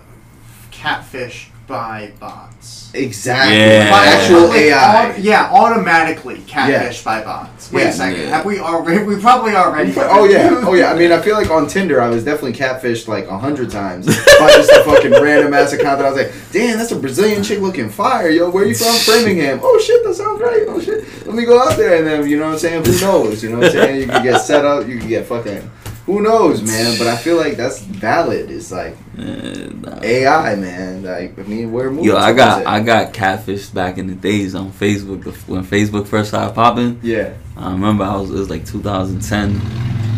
catfish 0.71 1.49
by 1.69 2.11
bots? 2.19 2.91
exactly 2.95 3.55
Yeah. 3.55 3.89
like 3.91 4.07
actual 4.07 4.51
AI. 4.51 5.11
au- 5.13 5.15
yeah, 5.19 5.49
automatically 5.53 6.41
catfish 6.47 7.03
by 7.03 7.21
bots. 7.23 7.71
Wait 7.71 7.83
Yeah. 7.83 7.89
a 7.89 7.93
second. 7.93 8.21
Yeah. 8.21 8.29
Have 8.37 8.45
we 8.45 8.59
already? 8.59 9.03
We 9.09 9.15
probably 9.21 9.55
already. 9.55 9.93
Oh 9.97 10.25
yeah, 10.25 10.63
oh 10.67 10.73
yeah. 10.73 10.91
I 10.91 10.95
mean, 10.97 11.11
I 11.11 11.21
feel 11.21 11.35
like 11.35 11.51
on 11.51 11.67
Tinder, 11.67 12.01
I 12.01 12.09
was 12.09 12.23
definitely 12.25 12.53
catfished 12.53 13.07
like 13.07 13.27
a 13.27 13.37
hundred 13.37 13.69
times 13.71 14.07
by 14.07 14.49
just 14.57 14.71
a 14.71 14.83
fucking 14.83 15.11
random 15.11 15.53
ass 15.53 15.71
account 15.71 15.99
that 15.99 16.07
I 16.07 16.09
was 16.11 16.17
like, 16.17 16.31
"Damn, 16.51 16.77
that's 16.79 16.91
a 16.91 16.95
Brazilian 16.99 17.43
chick 17.43 17.59
looking 17.59 17.89
fire, 17.89 18.29
yo. 18.29 18.49
Where 18.49 18.65
you 18.65 18.73
from? 18.75 18.95
Framingham. 18.95 19.59
Oh 19.63 19.79
shit, 19.79 20.03
that 20.03 20.15
sounds 20.15 20.41
right. 20.41 20.65
Oh 20.67 20.81
shit, 20.81 21.05
let 21.27 21.35
me 21.35 21.45
go 21.45 21.61
out 21.61 21.77
there 21.77 21.95
and 21.99 22.07
then 22.07 22.27
you 22.27 22.37
know 22.37 22.45
what 22.47 22.53
I'm 22.53 22.59
saying. 22.59 22.83
Who 22.85 22.99
knows? 22.99 23.43
You 23.43 23.49
know 23.51 23.57
what 23.59 23.67
I'm 23.67 23.71
saying? 23.71 24.01
You 24.01 24.07
can 24.07 24.23
get 24.23 24.39
set 24.41 24.65
up. 24.65 24.87
You 24.87 24.97
can 24.97 25.07
get 25.07 25.27
fucking. 25.27 25.69
Who 26.07 26.21
knows, 26.23 26.63
man? 26.63 26.97
But 26.97 27.05
I 27.05 27.15
feel 27.15 27.37
like 27.37 27.55
that's 27.55 27.79
valid. 27.81 28.49
It's 28.49 28.71
like 28.71 28.97
Yeah, 28.97 29.08
Eh, 29.19 29.69
nah. 29.81 29.99
AI, 30.01 30.55
man. 30.55 31.03
Like 31.03 31.37
I 31.37 31.43
mean, 31.43 31.71
we're 31.71 31.89
moving. 31.89 32.05
Yo, 32.05 32.15
I 32.17 32.31
got. 32.33 32.65
I 32.65 32.79
got 32.79 33.13
catfished 33.13 33.73
back 33.73 33.97
in 33.97 34.07
the 34.07 34.15
days 34.15 34.55
on 34.55 34.71
Facebook 34.71 35.25
when 35.47 35.63
Facebook 35.63 36.07
first 36.07 36.29
started 36.29 36.55
popping. 36.55 36.99
yeah, 37.03 37.33
I 37.57 37.71
remember 37.71 38.03
I 38.05 38.15
was 38.15 38.29
it 38.29 38.33
was 38.33 38.49
like 38.49 38.65
2010. 38.65 39.61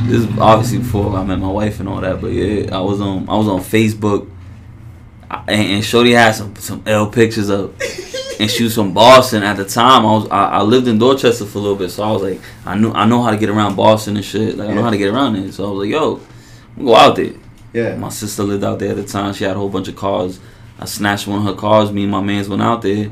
This 0.07 0.21
is 0.21 0.37
obviously 0.39 0.79
before 0.79 1.15
I 1.15 1.23
met 1.23 1.39
my 1.39 1.47
wife 1.51 1.79
and 1.79 1.87
all 1.89 2.01
that, 2.01 2.21
but 2.21 2.31
yeah, 2.31 2.75
I 2.75 2.81
was 2.81 3.01
on 3.01 3.27
I 3.29 3.35
was 3.37 3.47
on 3.47 3.59
Facebook, 3.61 4.29
and, 5.29 5.49
and 5.49 5.83
Shorty 5.85 6.11
had 6.11 6.31
some 6.35 6.55
some 6.57 6.83
L 6.85 7.09
pictures 7.09 7.49
up, 7.49 7.71
and 8.39 8.49
she 8.49 8.63
was 8.63 8.75
from 8.75 8.93
Boston 8.93 9.43
at 9.43 9.57
the 9.57 9.65
time. 9.65 10.05
I 10.05 10.11
was 10.13 10.27
I, 10.29 10.45
I 10.45 10.61
lived 10.61 10.87
in 10.87 10.97
Dorchester 10.99 11.45
for 11.45 11.57
a 11.59 11.61
little 11.61 11.77
bit, 11.77 11.89
so 11.89 12.03
I 12.03 12.11
was 12.11 12.21
like 12.23 12.39
I 12.65 12.75
knew 12.77 12.91
I 12.91 13.05
know 13.05 13.21
how 13.23 13.31
to 13.31 13.37
get 13.37 13.49
around 13.49 13.75
Boston 13.75 14.15
and 14.15 14.25
shit. 14.25 14.57
Like 14.57 14.69
I 14.69 14.73
know 14.73 14.83
how 14.83 14.89
to 14.91 14.97
get 14.97 15.09
around 15.09 15.35
it. 15.37 15.53
So 15.53 15.67
I 15.67 15.71
was 15.71 15.79
like, 15.85 15.91
yo, 15.91 16.15
I'm 16.77 16.85
gonna 16.85 16.87
go 16.87 16.95
out 16.95 17.15
there. 17.15 17.33
Yeah, 17.73 17.95
My 17.95 18.09
sister 18.09 18.43
lived 18.43 18.63
out 18.63 18.79
there 18.79 18.91
at 18.91 18.97
the 18.97 19.03
time. 19.05 19.33
She 19.33 19.43
had 19.43 19.55
a 19.55 19.59
whole 19.59 19.69
bunch 19.69 19.87
of 19.87 19.95
cars. 19.95 20.39
I 20.79 20.85
snatched 20.85 21.27
one 21.27 21.39
of 21.39 21.45
her 21.45 21.53
cars. 21.59 21.91
Me 21.91 22.03
and 22.03 22.11
my 22.11 22.21
mans 22.21 22.49
went 22.49 22.61
out 22.61 22.81
there, 22.81 23.11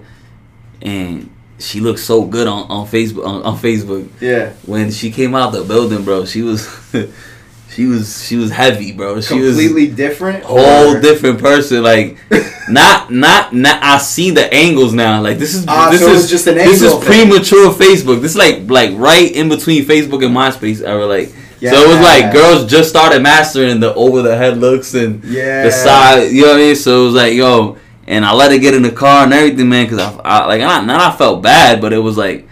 and 0.81 1.29
she 1.59 1.79
looked 1.79 1.99
so 1.99 2.25
good 2.25 2.47
on, 2.47 2.69
on 2.69 2.87
Facebook 2.87 3.25
on, 3.25 3.43
on 3.43 3.57
Facebook. 3.57 4.07
Yeah. 4.21 4.53
When 4.65 4.91
she 4.91 5.11
came 5.11 5.35
out 5.35 5.51
the 5.51 5.63
building, 5.63 6.03
bro, 6.03 6.25
she 6.25 6.41
was 6.41 6.67
she 7.69 7.85
was 7.85 8.25
she 8.25 8.35
was 8.37 8.49
heavy, 8.51 8.91
bro. 8.91 9.21
She 9.21 9.29
Completely 9.39 9.87
different. 9.87 10.43
whole 10.43 10.95
or- 10.95 11.01
different 11.01 11.39
person. 11.39 11.83
Like 11.83 12.17
not 12.69 13.11
not 13.11 13.53
not 13.53 13.83
I 13.83 13.97
see 13.99 14.31
the 14.31 14.51
angles 14.53 14.93
now. 14.93 15.21
Like 15.21 15.37
this 15.37 15.53
is 15.53 15.65
Ah, 15.67 15.89
this 15.91 16.01
so 16.01 16.11
is 16.11 16.29
just 16.29 16.47
an 16.47 16.57
angle. 16.57 16.71
this 16.73 16.81
is 16.81 16.93
thing. 16.93 17.01
premature 17.29 17.69
Facebook. 17.71 18.21
This 18.21 18.31
is 18.31 18.37
like 18.37 18.69
like 18.69 18.91
right 18.97 19.31
in 19.31 19.47
between 19.49 19.85
Facebook 19.85 20.25
and 20.25 20.35
MySpace 20.35 20.81
era. 20.85 21.05
Like 21.05 21.31
Yeah. 21.59 21.71
so 21.71 21.77
it 21.83 21.87
was 21.89 21.99
like 21.99 22.31
girls 22.33 22.65
just 22.69 22.89
started 22.89 23.21
mastering 23.21 23.79
the 23.79 23.93
over 23.93 24.21
the 24.21 24.35
head 24.37 24.57
looks 24.57 24.93
and 24.93 25.23
Yeah. 25.23 25.63
the 25.63 25.71
side. 25.71 26.31
You 26.31 26.43
know 26.43 26.47
what 26.49 26.55
I 26.57 26.59
mean? 26.59 26.75
So 26.75 27.01
it 27.01 27.05
was 27.05 27.13
like 27.15 27.33
yo, 27.33 27.77
and 28.07 28.25
I 28.25 28.33
let 28.33 28.51
her 28.51 28.57
get 28.57 28.73
in 28.73 28.81
the 28.83 28.91
car 28.91 29.23
and 29.25 29.33
everything, 29.33 29.69
man. 29.69 29.87
Cause 29.89 29.99
I, 29.99 30.11
I 30.23 30.45
like 30.45 30.61
not 30.61 30.85
not 30.85 31.01
I 31.01 31.15
felt 31.17 31.41
bad, 31.43 31.81
but 31.81 31.91
it 31.93 31.97
was 31.99 32.17
like, 32.17 32.47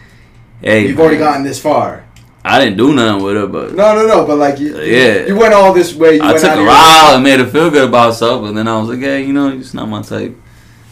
hey, 0.61 0.87
You've 0.87 0.99
already 0.99 1.17
gotten 1.17 1.43
this 1.43 1.59
far. 1.61 2.03
I 2.43 2.59
didn't 2.63 2.77
do 2.77 2.93
nothing 2.93 3.23
with 3.23 3.35
her, 3.35 3.47
but 3.47 3.73
No, 3.75 3.93
no, 3.95 4.07
no. 4.07 4.25
But 4.25 4.37
like 4.37 4.59
you, 4.59 4.77
Yeah. 4.81 5.25
you 5.25 5.35
went 5.35 5.53
all 5.53 5.73
this 5.73 5.93
way. 5.93 6.15
You 6.15 6.21
I 6.21 6.27
went 6.27 6.39
took 6.39 6.49
out 6.51 6.57
her 6.57 7.09
of 7.09 7.15
and 7.15 7.23
made 7.23 7.39
her 7.39 7.45
feel 7.45 7.69
good 7.69 7.89
about 7.89 8.07
herself, 8.07 8.45
and 8.47 8.57
then 8.57 8.67
I 8.67 8.79
was 8.79 8.89
like, 8.89 8.99
hey, 8.99 9.23
you 9.25 9.33
know, 9.33 9.49
it's 9.49 9.73
not 9.73 9.87
my 9.89 10.01
type. 10.01 10.35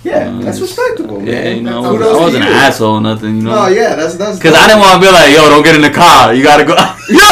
Yeah, 0.05 0.39
that's 0.39 0.61
respectable, 0.61 1.19
man. 1.19 1.27
Yeah, 1.27 1.49
you 1.49 1.63
know, 1.63 1.83
I 1.83 1.91
wasn't, 1.91 2.03
I 2.03 2.21
wasn't 2.21 2.43
an 2.45 2.51
asshole 2.53 2.93
or 2.93 3.01
nothing, 3.01 3.37
you 3.37 3.41
know. 3.41 3.55
No, 3.55 3.67
yeah, 3.67 3.95
that's 3.95 4.15
that's. 4.15 4.39
Cause 4.39 4.53
I 4.53 4.67
didn't 4.67 4.81
want 4.81 5.01
to 5.01 5.07
be 5.07 5.11
like, 5.11 5.33
yo, 5.33 5.49
don't 5.49 5.63
get 5.63 5.73
in 5.73 5.81
the 5.81 5.89
car. 5.89 6.31
You 6.31 6.43
gotta 6.43 6.63
go. 6.63 6.75
yo, 7.09 7.25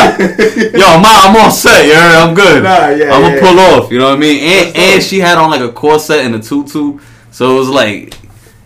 yo, 0.81 0.99
ma, 0.99 1.29
I'm 1.29 1.35
all 1.37 1.51
set. 1.51 1.85
You 1.85 1.93
heard? 1.93 2.15
I'm 2.17 2.33
good. 2.33 2.63
Nah, 2.63 2.89
yeah, 2.89 3.13
I'm 3.13 3.21
gonna 3.21 3.35
yeah. 3.35 3.41
pull 3.41 3.59
off. 3.59 3.91
You 3.91 3.99
know 3.99 4.09
what 4.09 4.17
I 4.17 4.19
mean? 4.19 4.41
And 4.41 4.75
and 4.75 5.03
she 5.03 5.19
had 5.19 5.37
on 5.37 5.51
like 5.51 5.61
a 5.61 5.71
corset 5.71 6.25
and 6.25 6.33
a 6.33 6.39
tutu, 6.39 6.99
so 7.29 7.55
it 7.55 7.59
was 7.59 7.69
like, 7.69 8.17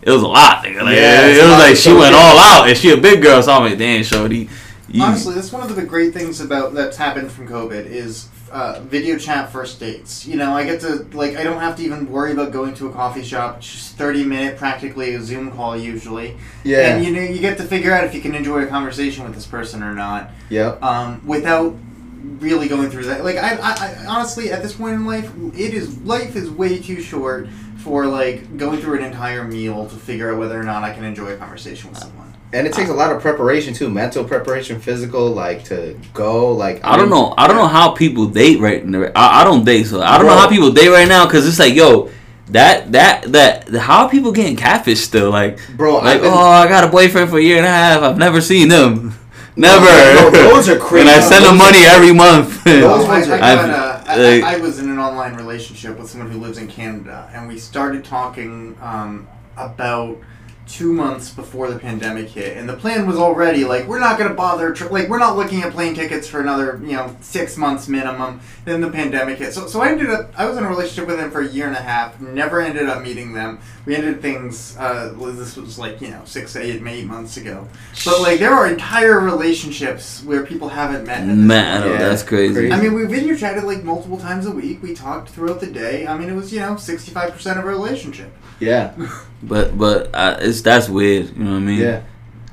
it 0.01 0.12
was 0.12 0.22
a 0.22 0.28
lot. 0.28 0.64
Nigga. 0.64 0.84
Like, 0.84 0.95
Yeah, 0.95 1.28
it, 1.28 1.36
it 1.36 1.43
was 1.43 1.60
like 1.60 1.76
she 1.76 1.91
went 1.91 2.16
all 2.16 2.39
out, 2.39 2.70
and 2.70 2.78
she 2.78 2.91
a 2.91 2.97
big 2.97 3.22
girl, 3.22 3.43
so 3.43 3.51
I'm 3.51 3.64
like, 3.70 3.78
damn, 3.78 4.03
shorty. 4.03 4.47
You, 4.88 5.03
Honestly, 5.03 5.36
that's 5.36 5.51
one 5.51 5.70
of 5.70 5.76
the 5.76 5.84
great 5.84 6.14
things 6.14 6.39
about 6.39 6.74
that's 6.74 6.95
happened 6.95 7.30
from 7.30 7.49
COVID 7.49 7.88
is 7.88 8.30
uh, 8.52 8.80
video 8.82 9.18
chat 9.18 9.52
first 9.52 9.80
dates. 9.80 10.26
You 10.26 10.36
know, 10.38 10.54
I 10.54 10.64
get 10.64 10.82
to 10.82 11.06
like 11.14 11.36
I 11.38 11.43
don't 11.43 11.60
have 11.60 11.76
to 11.78 11.84
even 11.84 12.12
worry 12.12 12.32
about 12.32 12.52
going 12.52 12.74
to 12.76 12.88
a 12.88 12.91
coffee 12.91 13.24
shop. 13.24 13.58
It's 13.58 13.72
just 13.72 13.95
thirty 13.95 14.24
minute, 14.24 14.58
practically 14.58 15.14
a 15.16 15.22
Zoom 15.22 15.52
call 15.52 15.76
usually. 15.78 16.38
Yeah. 16.64 16.95
And 16.95 17.06
you 17.06 17.12
know, 17.12 17.22
you 17.22 17.39
get 17.39 17.58
to 17.58 17.64
figure 17.64 17.91
out 17.93 18.04
if 18.04 18.14
you 18.16 18.22
can 18.22 18.36
enjoy 18.36 18.64
a 18.64 18.68
conversation 18.68 19.24
with 19.24 19.34
this 19.36 19.45
person 19.48 19.84
or 19.84 19.93
not, 19.93 20.32
Yep. 20.50 20.82
um, 20.84 21.26
without 21.26 21.76
really 22.39 22.68
going 22.68 22.89
through 22.89 23.06
that. 23.06 23.24
Like 23.24 23.38
I, 23.38 23.56
I, 23.56 23.72
I 24.04 24.06
honestly, 24.08 24.52
at 24.52 24.62
this 24.62 24.74
point 24.74 24.95
in 24.95 25.06
life, 25.06 25.32
it 25.54 25.74
is 25.74 25.98
life 26.02 26.36
is 26.36 26.50
way 26.50 26.80
too 26.80 27.02
short 27.02 27.48
for 27.78 28.06
like 28.06 28.58
going 28.58 28.80
through 28.82 28.98
an 29.00 29.04
entire 29.06 29.43
meal 29.43 29.88
to 29.88 29.95
figure 29.95 30.32
out 30.32 30.38
whether 30.39 30.60
or 30.60 30.64
not 30.64 30.84
I 30.84 30.93
can 30.93 31.04
enjoy 31.06 31.28
a 31.34 31.38
conversation 31.38 31.89
with 31.89 32.00
someone. 32.00 32.26
And 32.54 32.66
it 32.66 32.72
takes 32.74 32.89
a 32.89 32.93
lot 32.93 33.12
of 33.12 33.22
preparation 33.22 33.74
too, 33.74 33.89
mental 33.89 34.24
preparation, 34.24 34.80
physical, 34.80 35.30
like 35.32 35.66
to 35.66 36.00
go, 36.14 36.54
like 36.54 36.84
I 36.84 36.95
don't 36.95 37.10
mean, 37.10 37.20
know. 37.20 37.34
I 37.38 37.45
don't 37.48 37.58
know 37.58 37.68
how 37.68 37.91
people 37.91 38.26
date 38.28 38.60
right 38.62 38.86
now. 38.86 39.12
I, 39.16 39.41
I 39.41 39.43
don't 39.43 39.66
date, 39.66 39.84
so 39.86 40.02
I 40.02 40.18
don't 40.18 40.28
know 40.28 40.38
how 40.38 40.48
people 40.50 40.72
date 40.72 40.88
right 40.89 41.08
now. 41.08 41.30
Cause 41.30 41.45
it's 41.45 41.60
like, 41.60 41.74
yo, 41.76 42.10
that 42.50 42.93
that 42.93 43.24
that 43.34 43.68
how 43.70 44.06
are 44.06 44.10
people 44.10 44.32
getting 44.32 44.56
catfish 44.56 45.02
still? 45.02 45.30
Like, 45.30 45.60
bro. 45.76 45.98
like 45.98 46.22
been- 46.22 46.32
oh, 46.32 46.38
I 46.38 46.68
got 46.70 46.86
a 46.86 46.88
boyfriend 46.88 47.30
for 47.30 47.38
a 47.38 47.41
year 47.41 47.58
and 47.58 47.66
a 47.66 47.70
half. 47.70 48.02
I've 48.02 48.18
never 48.18 48.39
seen 48.39 48.70
them. 48.70 49.14
Never. 49.58 49.86
Those 50.32 50.70
are 50.70 50.78
crazy. 50.80 51.10
and 51.10 51.10
I 51.10 51.20
send 51.20 51.43
them 51.43 51.58
money 51.58 51.80
every 51.80 52.14
month. 52.14 52.64
Those 52.64 53.08
ones 53.08 53.28
are- 53.28 53.34
I've- 53.41 53.72
I, 54.10 54.16
like- 54.16 54.43
I, 54.43 54.54
I 54.56 54.58
was 54.60 54.80
in 54.80 54.89
an 54.89 55.00
online 55.00 55.36
relationship 55.36 55.98
with 56.00 56.10
someone 56.10 56.32
who 56.32 56.39
lives 56.39 56.58
in 56.58 56.70
Canada, 56.70 57.30
and 57.34 57.45
we 57.45 57.60
started 57.60 58.06
talking 58.06 58.78
um, 58.82 59.28
about 59.58 60.18
two 60.68 60.93
months 60.93 61.32
before 61.32 61.70
the 61.70 61.80
pandemic 61.80 62.30
hit. 62.30 62.57
And 62.57 62.68
the 62.68 62.76
plan 62.76 63.05
was 63.07 63.18
already 63.18 63.63
like, 63.65 63.88
we're 63.88 63.99
not 63.99 64.18
going 64.18 64.30
to 64.30 64.36
bother, 64.36 64.74
tr- 64.74 64.89
like, 64.89 65.07
we're 65.07 65.20
not 65.20 65.38
looking 65.38 65.61
at 65.63 65.72
plane 65.72 65.95
tickets 65.95 66.28
for 66.28 66.41
another, 66.41 66.80
you 66.84 66.93
know, 66.93 67.15
six 67.22 67.57
months 67.57 67.88
minimum. 67.88 68.41
Then 68.65 68.82
the 68.82 68.89
pandemic 68.89 69.39
hit. 69.39 69.53
So, 69.53 69.68
so 69.68 69.82
I 69.82 69.89
ended 69.89 70.09
up, 70.09 70.32
I 70.38 70.45
was 70.45 70.57
in 70.57 70.63
a 70.63 70.70
relationship 70.70 71.07
with 71.07 71.20
him 71.20 71.32
for 71.32 71.41
a 71.41 71.47
year 71.47 71.68
and 71.68 71.76
a 71.76 71.82
half, 71.82 72.20
never 72.20 72.61
ended 72.61 72.89
up 72.89 73.01
meeting 73.01 73.34
them. 73.34 73.59
We 73.86 73.95
ended 73.95 74.22
things, 74.22 74.76
uh, 74.78 75.13
this 75.18 75.55
was 75.55 75.80
like, 75.80 76.01
you 76.01 76.09
know, 76.09 76.22
six, 76.26 76.55
eight, 76.55 76.82
eight 76.86 77.05
months 77.05 77.38
ago. 77.38 77.68
But, 78.03 78.22
like, 78.22 78.39
there 78.39 78.51
are 78.51 78.68
entire 78.68 79.20
relationships 79.20 80.24
where 80.24 80.45
people 80.45 80.70
haven't 80.70 81.05
met. 81.05 81.26
Man, 81.26 81.82
point. 81.82 81.93
Yeah, 81.93 81.99
that's 81.99 82.24
crazy. 82.24 82.53
crazy. 82.53 82.72
I 82.74 82.82
mean, 82.82 82.93
we've 82.93 83.09
video 83.09 83.36
chatted 83.36 83.63
like 83.63 83.84
multiple 83.84 84.18
times 84.18 84.45
a 84.45 84.51
week. 84.51 84.82
We 84.82 84.93
talked 84.93 85.30
throughout 85.30 85.59
the 85.59 85.68
day. 85.68 86.07
I 86.07 86.18
mean, 86.18 86.30
it 86.30 86.36
was 86.36 86.53
you 86.53 86.59
know 86.59 86.78
sixty 86.78 87.11
five 87.11 87.32
percent 87.32 87.59
of 87.59 87.65
a 87.65 87.68
relationship. 87.68 88.32
Yeah. 88.59 88.93
But 89.43 89.78
but 89.78 90.09
uh, 90.15 90.38
it's 90.41 90.57
that's 90.64 90.89
weird. 90.89 91.36
You 91.38 91.43
know 91.43 91.51
what 91.51 91.58
I 91.58 91.60
mean? 91.62 91.80
Yeah. 91.80 92.01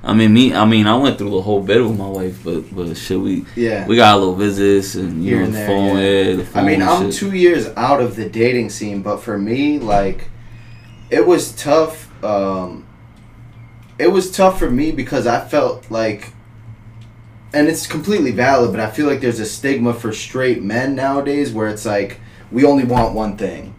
I 0.03 0.13
mean 0.13 0.35
me. 0.35 0.55
I 0.55 0.65
mean 0.67 0.87
I 0.87 0.97
went 0.97 1.17
through 1.17 1.31
the 1.31 1.41
whole 1.41 1.63
bit 1.63 1.83
with 1.83 1.99
my 1.99 2.07
wife, 2.09 2.45
but 2.45 2.75
but 2.75 2.95
shit, 2.97 3.19
we 3.19 3.45
Yeah. 3.57 3.87
we 3.87 3.97
got 3.97 4.17
a 4.17 4.19
little 4.19 4.35
visits 4.35 4.95
and 4.97 5.25
you 5.25 5.31
Here 5.31 5.39
know 5.39 5.45
and 5.47 5.55
the 5.55 5.59
there, 5.59 5.67
phone. 5.67 5.97
yeah. 5.97 6.03
Yeah, 6.03 6.43
the 6.43 6.59
I 6.59 6.63
mean, 6.63 6.83
I'm 6.83 7.11
shit. 7.11 7.15
two 7.21 7.33
years 7.37 7.69
out 7.77 8.01
of 8.03 8.15
the 8.17 8.29
dating 8.29 8.69
scene, 8.71 9.01
but 9.01 9.19
for 9.23 9.39
me, 9.39 9.79
like, 9.79 10.29
it 11.11 11.27
was 11.27 11.53
tough. 11.53 12.11
Um, 12.23 12.87
it 13.99 14.09
was 14.13 14.31
tough 14.31 14.59
for 14.59 14.71
me 14.71 14.93
because 14.93 15.27
I 15.27 15.41
felt 15.49 15.91
like, 15.91 16.33
and 17.55 17.67
it's 17.69 17.87
completely 17.87 18.31
valid, 18.33 18.73
but 18.73 18.81
I 18.81 18.91
feel 18.91 19.07
like 19.07 19.21
there's 19.23 19.41
a 19.41 19.47
stigma 19.47 19.95
for 19.95 20.13
straight 20.13 20.63
men 20.63 20.95
nowadays 20.95 21.51
where 21.53 21.69
it's 21.69 21.87
like 21.87 22.21
we 22.53 22.65
only 22.67 22.85
want 22.85 23.15
one 23.15 23.39
thing, 23.39 23.75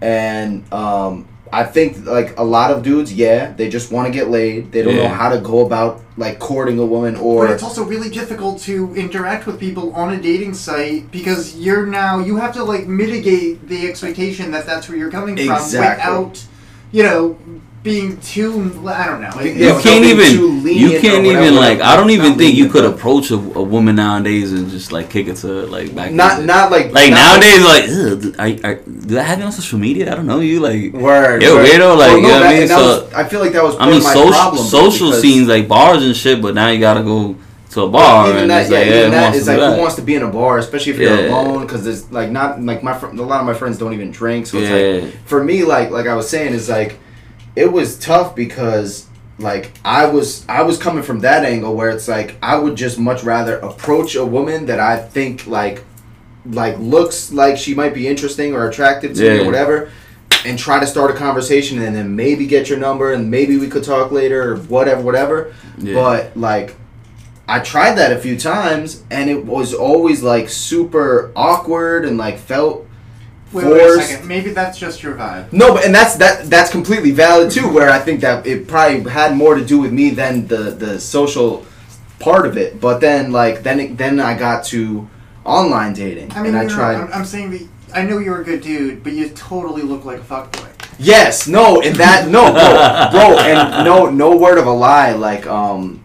and 0.00 0.64
um, 0.72 1.27
I 1.52 1.64
think 1.64 2.04
like 2.06 2.38
a 2.38 2.42
lot 2.44 2.70
of 2.70 2.82
dudes, 2.82 3.12
yeah, 3.12 3.52
they 3.52 3.68
just 3.68 3.90
want 3.92 4.06
to 4.06 4.12
get 4.12 4.28
laid. 4.28 4.72
They 4.72 4.82
don't 4.82 4.96
know 4.96 5.08
how 5.08 5.28
to 5.28 5.40
go 5.40 5.64
about 5.66 6.02
like 6.16 6.38
courting 6.40 6.78
a 6.78 6.84
woman 6.86 7.14
or 7.16 7.46
but 7.46 7.52
it's 7.54 7.62
also 7.62 7.84
really 7.84 8.10
difficult 8.10 8.58
to 8.60 8.92
interact 8.96 9.46
with 9.46 9.58
people 9.60 9.92
on 9.94 10.12
a 10.12 10.20
dating 10.20 10.52
site 10.52 11.08
because 11.12 11.56
you're 11.56 11.86
now 11.86 12.18
you 12.18 12.36
have 12.36 12.52
to 12.52 12.64
like 12.64 12.88
mitigate 12.88 13.68
the 13.68 13.86
expectation 13.88 14.50
that 14.50 14.66
that's 14.66 14.88
where 14.88 14.98
you're 14.98 15.12
coming 15.12 15.36
from 15.36 15.54
Exactly. 15.54 16.12
without 16.12 16.44
you 16.90 17.04
know 17.04 17.38
being 17.90 18.10
too 18.32 18.50
I 18.86 19.06
don't 19.08 19.20
know. 19.24 19.34
It- 19.40 19.56
Yeah, 19.56 19.76
you 19.76 19.82
can't 19.86 20.04
even 20.12 20.30
you 20.40 20.48
lenient 20.66 21.02
can't 21.04 21.24
even 21.32 21.52
like 21.64 21.78
I 21.90 21.92
don't 21.96 22.10
even 22.18 22.32
think 22.40 22.54
you 22.60 22.66
could 22.72 22.84
but- 22.86 22.94
approach 22.94 23.26
a, 23.30 23.36
a 23.62 23.64
woman 23.74 23.94
nowadays 23.96 24.52
and 24.56 24.64
just 24.76 24.88
like 24.96 25.06
kick 25.14 25.26
it 25.32 25.36
to 25.42 25.46
her, 25.48 25.62
like 25.76 25.88
back 25.94 26.12
not 26.12 26.44
not 26.52 26.70
like 26.74 26.86
like 26.92 27.10
not 27.10 27.40
nowadays 27.40 27.62
like 27.72 27.84
I, 28.46 28.48
I, 28.68 28.72
do 29.08 29.18
I 29.18 29.22
have 29.22 29.38
you 29.40 29.46
on 29.46 29.52
social 29.52 29.78
media 29.78 30.04
I 30.12 30.14
don't 30.16 30.26
know 30.26 30.40
you 30.40 30.60
like 30.60 30.92
Word. 30.92 31.42
Yo, 31.42 31.54
word. 31.56 31.66
weirdo, 31.66 31.88
like, 32.04 32.16
you 32.16 32.22
know 32.22 32.34
what 32.40 32.42
I 32.42 32.58
mean? 32.58 32.68
So- 32.68 32.76
was- 33.04 33.12
I 33.20 33.24
feel 33.30 33.40
like 33.40 33.52
that 33.52 33.64
was. 33.68 33.74
I 33.78 33.84
mean 33.90 34.02
social 34.02 34.56
social 34.56 35.10
scenes 35.12 35.46
like 35.48 35.66
bars 35.76 36.02
and 36.04 36.14
shit 36.22 36.40
but 36.42 36.52
now 36.54 36.68
you 36.68 36.78
gotta 36.80 37.02
go 37.02 37.36
to 37.74 37.82
a 37.82 37.88
bar 37.88 38.28
Even 38.28 38.42
and 38.42 38.50
that, 38.50 38.70
yeah, 38.70 38.78
like 38.78 38.86
even 38.86 38.98
yeah, 39.00 39.08
that 39.10 39.34
is 39.34 39.46
like 39.46 39.58
do 39.58 39.72
who 39.74 39.80
wants 39.84 39.96
to 39.96 40.02
be 40.10 40.14
in 40.14 40.22
a 40.22 40.32
bar, 40.38 40.56
especially 40.58 40.92
if 40.94 40.98
you're 40.98 41.14
Yeah. 41.20 41.28
alone, 41.34 41.60
because 41.66 41.84
there's 41.84 42.10
like 42.10 42.30
not 42.30 42.48
like 42.70 42.82
my 42.82 42.94
fr- 42.98 43.08
a 43.08 43.26
lot 43.32 43.40
of 43.40 43.46
my 43.46 43.52
friends 43.60 43.76
don't 43.78 43.92
even 43.98 44.10
drink, 44.10 44.46
so 44.46 44.56
it's 44.58 44.70
Yeah. 44.70 45.04
like 45.06 45.26
for 45.26 45.40
me, 45.44 45.64
like 45.64 45.90
like 45.90 46.06
I 46.06 46.14
was 46.14 46.26
saying, 46.34 46.54
is 46.54 46.68
like 46.78 46.98
it 47.58 47.70
was 47.72 47.98
tough 47.98 48.34
because 48.36 49.06
like 49.38 49.70
I 49.84 50.06
was 50.06 50.44
I 50.48 50.62
was 50.62 50.78
coming 50.78 51.02
from 51.02 51.20
that 51.20 51.44
angle 51.44 51.74
where 51.74 51.90
it's 51.90 52.08
like 52.08 52.36
I 52.42 52.56
would 52.58 52.76
just 52.76 52.98
much 52.98 53.22
rather 53.24 53.58
approach 53.58 54.14
a 54.16 54.24
woman 54.24 54.66
that 54.66 54.80
I 54.80 54.96
think 55.14 55.46
like 55.46 55.84
like 56.46 56.78
looks 56.78 57.32
like 57.32 57.56
she 57.58 57.74
might 57.74 57.94
be 57.94 58.08
interesting 58.08 58.54
or 58.54 58.68
attractive 58.68 59.14
to 59.14 59.22
me 59.22 59.28
or 59.42 59.46
whatever 59.46 59.90
and 60.46 60.58
try 60.58 60.78
to 60.80 60.86
start 60.86 61.10
a 61.10 61.14
conversation 61.14 61.82
and 61.82 61.94
then 61.96 62.14
maybe 62.14 62.46
get 62.46 62.68
your 62.68 62.78
number 62.78 63.12
and 63.12 63.30
maybe 63.30 63.56
we 63.58 63.68
could 63.68 63.84
talk 63.84 64.10
later 64.12 64.52
or 64.52 64.56
whatever 64.56 65.02
whatever 65.02 65.54
Yeah. 65.78 65.94
but 65.94 66.36
like 66.36 66.74
I 67.48 67.60
tried 67.60 67.94
that 67.94 68.12
a 68.12 68.18
few 68.18 68.36
times 68.38 69.02
and 69.10 69.28
it 69.30 69.44
was 69.44 69.72
always 69.74 70.22
like 70.22 70.48
super 70.48 71.32
awkward 71.34 72.04
and 72.04 72.16
like 72.18 72.38
felt 72.38 72.86
Wait, 73.52 73.66
wait 73.66 73.80
a 73.80 74.02
second. 74.02 74.28
Maybe 74.28 74.50
that's 74.50 74.78
just 74.78 75.02
your 75.02 75.14
vibe. 75.14 75.52
No, 75.52 75.74
but 75.74 75.84
and 75.84 75.94
that's 75.94 76.16
that 76.16 76.50
that's 76.50 76.70
completely 76.70 77.12
valid 77.12 77.50
too. 77.50 77.72
Where 77.72 77.88
I 77.90 77.98
think 77.98 78.20
that 78.20 78.46
it 78.46 78.68
probably 78.68 79.10
had 79.10 79.36
more 79.36 79.54
to 79.54 79.64
do 79.64 79.80
with 79.80 79.92
me 79.92 80.10
than 80.10 80.46
the 80.46 80.70
the 80.70 81.00
social 81.00 81.64
part 82.18 82.46
of 82.46 82.56
it. 82.56 82.80
But 82.80 83.00
then 83.00 83.32
like 83.32 83.62
then 83.62 83.80
it, 83.80 83.96
then 83.96 84.20
I 84.20 84.36
got 84.38 84.64
to 84.66 85.08
online 85.44 85.94
dating 85.94 86.32
I 86.32 86.42
mean, 86.42 86.54
and 86.54 86.58
I 86.58 86.72
tried. 86.72 86.96
I'm, 86.96 87.12
I'm 87.12 87.24
saying 87.24 87.50
that 87.52 87.68
I 87.94 88.02
know 88.02 88.18
you're 88.18 88.40
a 88.40 88.44
good 88.44 88.60
dude, 88.60 89.02
but 89.02 89.12
you 89.14 89.28
totally 89.30 89.82
look 89.82 90.04
like 90.04 90.18
a 90.18 90.22
fuckboy. 90.22 90.68
Yes, 90.98 91.46
no, 91.46 91.80
and 91.80 91.94
that 91.96 92.28
no, 92.28 92.52
bro, 92.52 93.10
bro, 93.12 93.38
and 93.38 93.84
no, 93.84 94.10
no 94.10 94.36
word 94.36 94.58
of 94.58 94.66
a 94.66 94.72
lie. 94.72 95.12
Like, 95.12 95.46
um, 95.46 96.04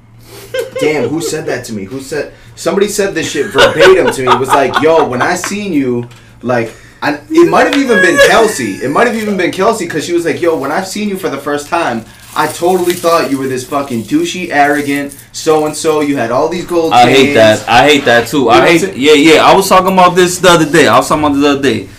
damn, 0.80 1.10
who 1.10 1.20
said 1.20 1.48
that 1.48 1.66
to 1.66 1.74
me? 1.74 1.84
Who 1.84 2.00
said? 2.00 2.34
Somebody 2.56 2.88
said 2.88 3.16
this 3.16 3.32
shit 3.32 3.48
verbatim 3.48 4.12
to 4.12 4.22
me. 4.22 4.32
It 4.32 4.40
was 4.40 4.50
like, 4.50 4.80
yo, 4.84 5.08
when 5.08 5.24
I 5.24 5.34
seen 5.34 5.74
you, 5.74 6.08
like, 6.44 6.72
I, 7.04 7.20
it 7.30 7.50
might 7.50 7.66
have 7.66 7.76
even 7.78 8.02
been 8.02 8.18
Kelsey. 8.28 8.76
It 8.76 8.90
might 8.90 9.08
have 9.08 9.16
even 9.18 9.36
been 9.36 9.52
Kelsey 9.52 9.86
because 9.86 10.06
she 10.06 10.14
was 10.14 10.24
like, 10.24 10.42
yo, 10.42 10.58
when 10.58 10.72
I've 10.72 10.88
seen 10.88 11.10
you 11.10 11.18
for 11.18 11.30
the 11.30 11.38
first 11.38 11.68
time. 11.68 12.06
I 12.36 12.48
totally 12.48 12.94
thought 12.94 13.30
you 13.30 13.38
were 13.38 13.48
this 13.48 13.68
fucking 13.70 14.04
douchey, 14.04 14.50
arrogant, 14.50 15.12
so 15.34 15.68
and 15.68 15.76
so. 15.76 16.02
You 16.02 16.18
had 16.18 16.32
all 16.32 16.50
these 16.50 16.66
gold 16.66 16.92
I 16.92 17.06
chains. 17.06 17.18
hate 17.20 17.34
that. 17.36 17.70
I 17.70 17.88
hate 17.88 18.06
that 18.06 18.28
too. 18.28 18.46
know 18.46 18.50
I 18.50 18.68
hate. 18.68 18.80
saying? 18.80 18.96
Yeah, 18.98 19.14
yeah. 19.14 19.46
I 19.46 19.54
was 19.54 19.70
talking 19.70 19.94
about 19.94 20.16
this 20.16 20.40
the 20.40 20.50
other 20.50 20.66
day. 20.68 20.88
I 20.88 20.98
was 20.98 21.08
talking 21.08 21.26
about 21.26 21.36
this 21.36 21.44
the 21.44 21.50
other 21.50 21.62
day. 21.62 21.90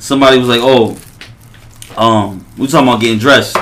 Somebody 0.00 0.38
was 0.38 0.48
like, 0.48 0.62
"Oh, 0.62 0.98
um, 1.96 2.44
we 2.58 2.66
talking 2.66 2.88
about 2.88 3.00
getting 3.00 3.20
dressed." 3.20 3.56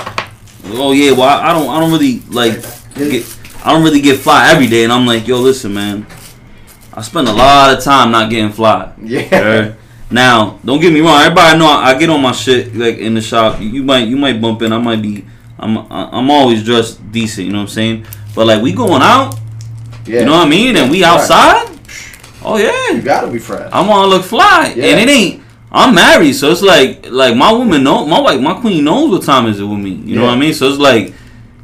Oh 0.69 0.93
yeah. 0.93 1.13
Well, 1.13 1.25
I, 1.25 1.51
I 1.51 1.53
don't. 1.53 1.69
I 1.69 1.81
don't 1.81 1.93
really 1.93 2.21
like. 2.31 2.63
get, 2.95 3.27
I 3.63 3.73
don't 3.73 3.85
really 3.85 4.01
get 4.01 4.19
fly 4.19 4.51
every 4.51 4.69
day, 4.69 4.85
and 4.85 4.93
I'm 4.93 5.07
like, 5.07 5.29
yo, 5.29 5.39
listen, 5.39 5.75
man, 5.75 6.07
I 6.95 7.03
spend 7.03 7.29
a 7.29 7.33
lot 7.33 7.77
of 7.77 7.85
time 7.85 8.11
not 8.11 8.31
getting 8.31 8.53
fly. 8.53 8.93
Yeah. 9.03 9.29
Alright? 9.33 9.75
Now, 10.13 10.59
don't 10.65 10.81
get 10.81 10.93
me 10.93 11.01
wrong. 11.01 11.21
Everybody 11.21 11.59
know 11.59 11.67
I, 11.67 11.91
I 11.91 11.99
get 11.99 12.11
on 12.11 12.21
my 12.21 12.33
shit 12.33 12.75
like 12.77 12.99
in 12.99 13.15
the 13.15 13.21
shop. 13.23 13.61
You, 13.61 13.83
might 13.83 14.07
you 14.09 14.17
might 14.17 14.41
bump 14.41 14.63
in. 14.63 14.73
I 14.73 14.79
might 14.79 15.01
be. 15.03 15.25
I'm 15.59 15.79
I'm 15.91 16.31
always 16.31 16.65
dressed 16.65 17.01
decent. 17.13 17.47
You 17.47 17.53
know 17.53 17.59
what 17.61 17.63
I'm 17.63 17.69
saying? 17.69 18.07
But 18.35 18.47
like 18.47 18.63
we 18.63 18.73
going 18.73 19.03
out. 19.03 19.35
Yeah. 20.07 20.21
You 20.21 20.27
know 20.27 20.33
what 20.33 20.47
I 20.47 20.51
mean? 20.51 20.77
And 20.77 20.91
we 20.91 21.05
outside. 21.05 21.69
Oh 22.45 22.57
yeah. 22.57 22.97
You 22.97 23.03
gotta 23.03 23.31
be 23.31 23.39
fresh. 23.39 23.71
I 23.73 23.87
want 23.87 24.05
to 24.11 24.17
look 24.17 24.25
fly, 24.25 24.73
Yeah. 24.77 24.87
and 24.87 25.09
it 25.09 25.13
ain't. 25.13 25.43
I'm 25.71 25.95
married, 25.95 26.35
so 26.35 26.51
it's 26.51 26.61
like 26.61 27.07
like 27.11 27.35
my 27.37 27.51
woman 27.51 27.83
know 27.83 28.05
my 28.05 28.21
wife 28.21 28.41
my 28.41 28.55
queen 28.61 28.85
knows 28.85 29.11
what 29.11 29.23
time 29.23 29.47
is 29.47 29.59
it 29.61 29.65
with 29.65 29.79
me. 29.79 29.93
You 30.05 30.17
know 30.17 30.25
what 30.27 30.35
I 30.35 30.37
mean? 30.37 30.53
So 30.53 30.69
it's 30.69 30.79
like 30.79 31.15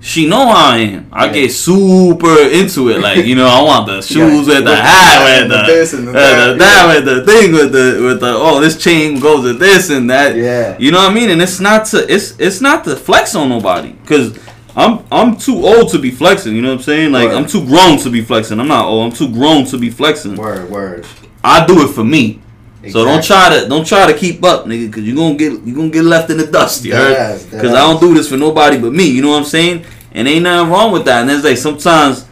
she 0.00 0.28
know 0.28 0.46
how 0.46 0.70
I 0.70 0.78
am. 0.78 1.08
I 1.12 1.26
Yeah. 1.26 1.32
get 1.32 1.52
super 1.52 2.38
into 2.50 2.88
it. 2.90 3.00
Like 3.00 3.24
you 3.24 3.34
know, 3.34 3.46
I 3.46 3.62
want 3.62 3.86
the 3.86 4.00
shoes 4.14 4.46
with 4.46 4.64
the 4.64 4.70
with 4.70 4.78
hat, 4.78 5.40
with 5.40 5.50
the, 5.50 5.56
the 5.56 5.62
this 5.66 5.92
and 5.92 6.08
the 6.08 6.10
uh, 6.12 6.14
that, 6.14 6.46
the 6.52 6.54
that, 6.58 6.86
yeah. 6.86 6.94
with 6.94 7.04
the 7.04 7.32
thing, 7.32 7.52
with 7.52 7.72
the 7.72 8.02
with 8.04 8.20
the 8.20 8.32
oh 8.34 8.60
this 8.60 8.76
chain 8.82 9.18
goes 9.20 9.44
with 9.44 9.58
this 9.58 9.90
and 9.90 10.08
that. 10.10 10.36
Yeah. 10.36 10.76
You 10.78 10.92
know 10.92 10.98
what 10.98 11.10
I 11.10 11.14
mean? 11.14 11.30
And 11.30 11.42
it's 11.42 11.60
not 11.60 11.86
to 11.86 12.12
it's 12.12 12.38
it's 12.38 12.60
not 12.60 12.84
to 12.84 12.96
flex 12.96 13.34
on 13.34 13.48
nobody 13.48 13.92
because. 13.92 14.38
I'm 14.76 15.04
I'm 15.10 15.36
too 15.36 15.66
old 15.66 15.90
to 15.90 15.98
be 15.98 16.12
flexing, 16.12 16.54
you 16.54 16.62
know 16.62 16.68
what 16.68 16.76
I'm 16.76 16.82
saying? 16.84 17.10
Like 17.10 17.30
Word. 17.30 17.36
I'm 17.36 17.46
too 17.48 17.66
grown 17.66 17.98
to 17.98 18.10
be 18.10 18.20
flexing. 18.22 18.60
I'm 18.60 18.68
not 18.68 18.84
old. 18.84 19.10
I'm 19.10 19.16
too 19.18 19.28
grown 19.32 19.64
to 19.64 19.78
be 19.78 19.90
flexing. 19.90 20.36
Word, 20.36 20.70
word. 20.70 21.04
I 21.42 21.66
do 21.66 21.82
it 21.82 21.88
for 21.92 22.04
me. 22.04 22.40
So 22.90 23.04
don't 23.04 23.24
try 23.24 23.58
to 23.60 23.68
don't 23.68 23.86
try 23.86 24.10
to 24.10 24.16
keep 24.16 24.42
up, 24.44 24.64
nigga, 24.66 24.86
because 24.86 25.02
you 25.04 25.14
gonna 25.16 25.34
get 25.36 25.52
you 25.62 25.74
gonna 25.74 25.90
get 25.90 26.04
left 26.04 26.30
in 26.30 26.38
the 26.38 26.46
dust. 26.46 26.84
You 26.84 26.94
heard? 26.94 27.40
Because 27.50 27.72
I 27.74 27.80
don't 27.80 28.00
do 28.00 28.14
this 28.14 28.28
for 28.28 28.36
nobody 28.36 28.78
but 28.78 28.92
me. 28.92 29.04
You 29.08 29.20
know 29.22 29.30
what 29.30 29.38
I'm 29.38 29.44
saying? 29.44 29.84
And 30.12 30.28
ain't 30.28 30.44
nothing 30.44 30.70
wrong 30.70 30.92
with 30.92 31.04
that. 31.06 31.22
And 31.22 31.30
it's 31.30 31.44
like 31.44 31.56
sometimes 31.58 32.26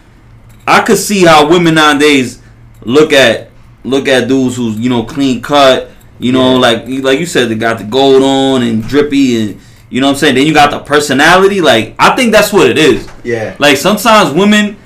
I 0.67 0.83
could 0.83 0.99
see 0.99 1.25
how 1.25 1.49
women 1.49 1.75
nowadays 1.75 2.41
look 2.83 3.13
at 3.13 3.51
look 3.85 4.07
at 4.09 4.29
dudes 4.29 4.57
who's 4.57 4.79
you 4.79 4.89
know 4.89 5.03
clean 5.05 5.43
cut. 5.43 5.91
You 6.19 6.33
know, 6.33 6.53
Yeah. 6.55 6.59
like 6.61 6.85
like 7.03 7.19
you 7.19 7.27
said, 7.27 7.49
they 7.49 7.57
got 7.57 7.79
the 7.79 7.85
gold 7.85 8.23
on 8.23 8.63
and 8.63 8.83
drippy 8.87 9.41
and 9.43 9.61
you 9.91 10.01
know 10.01 10.07
what 10.07 10.13
I'm 10.15 10.19
saying. 10.19 10.35
Then 10.37 10.47
you 10.47 10.55
got 10.55 10.71
the 10.71 10.79
personality. 10.79 11.61
Like 11.61 11.95
I 11.99 12.15
think 12.17 12.33
that's 12.33 12.53
what 12.53 12.71
it 12.71 12.79
is. 12.79 13.09
Yeah. 13.25 13.57
Like 13.59 13.77
sometimes 13.77 14.33
women, 14.33 14.77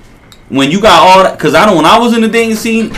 when 0.48 0.70
you 0.70 0.80
got 0.80 1.00
all 1.00 1.22
that, 1.22 1.36
because 1.38 1.54
I 1.54 1.66
know 1.66 1.76
when 1.76 1.84
I 1.86 1.98
was 1.98 2.14
in 2.14 2.22
the 2.22 2.28
dating 2.28 2.56
scene, 2.56 2.92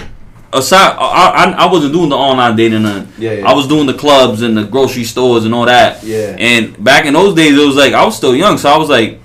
aside, 0.52 0.96
I, 0.98 1.54
I, 1.56 1.66
I 1.66 1.72
wasn't 1.72 1.92
doing 1.92 2.08
the 2.08 2.16
online 2.16 2.56
dating. 2.56 2.82
None. 2.82 3.12
Yeah, 3.18 3.32
yeah. 3.32 3.48
I 3.48 3.54
was 3.54 3.66
doing 3.66 3.86
the 3.86 3.94
clubs 3.94 4.42
and 4.42 4.56
the 4.56 4.64
grocery 4.64 5.04
stores 5.04 5.44
and 5.44 5.54
all 5.54 5.66
that. 5.66 6.02
Yeah. 6.02 6.36
And 6.38 6.82
back 6.82 7.06
in 7.06 7.14
those 7.14 7.34
days, 7.34 7.56
it 7.58 7.66
was 7.66 7.76
like 7.76 7.92
I 7.94 8.04
was 8.04 8.16
still 8.16 8.34
young, 8.36 8.58
so 8.58 8.68
I 8.70 8.76
was 8.78 8.88
like, 8.88 9.20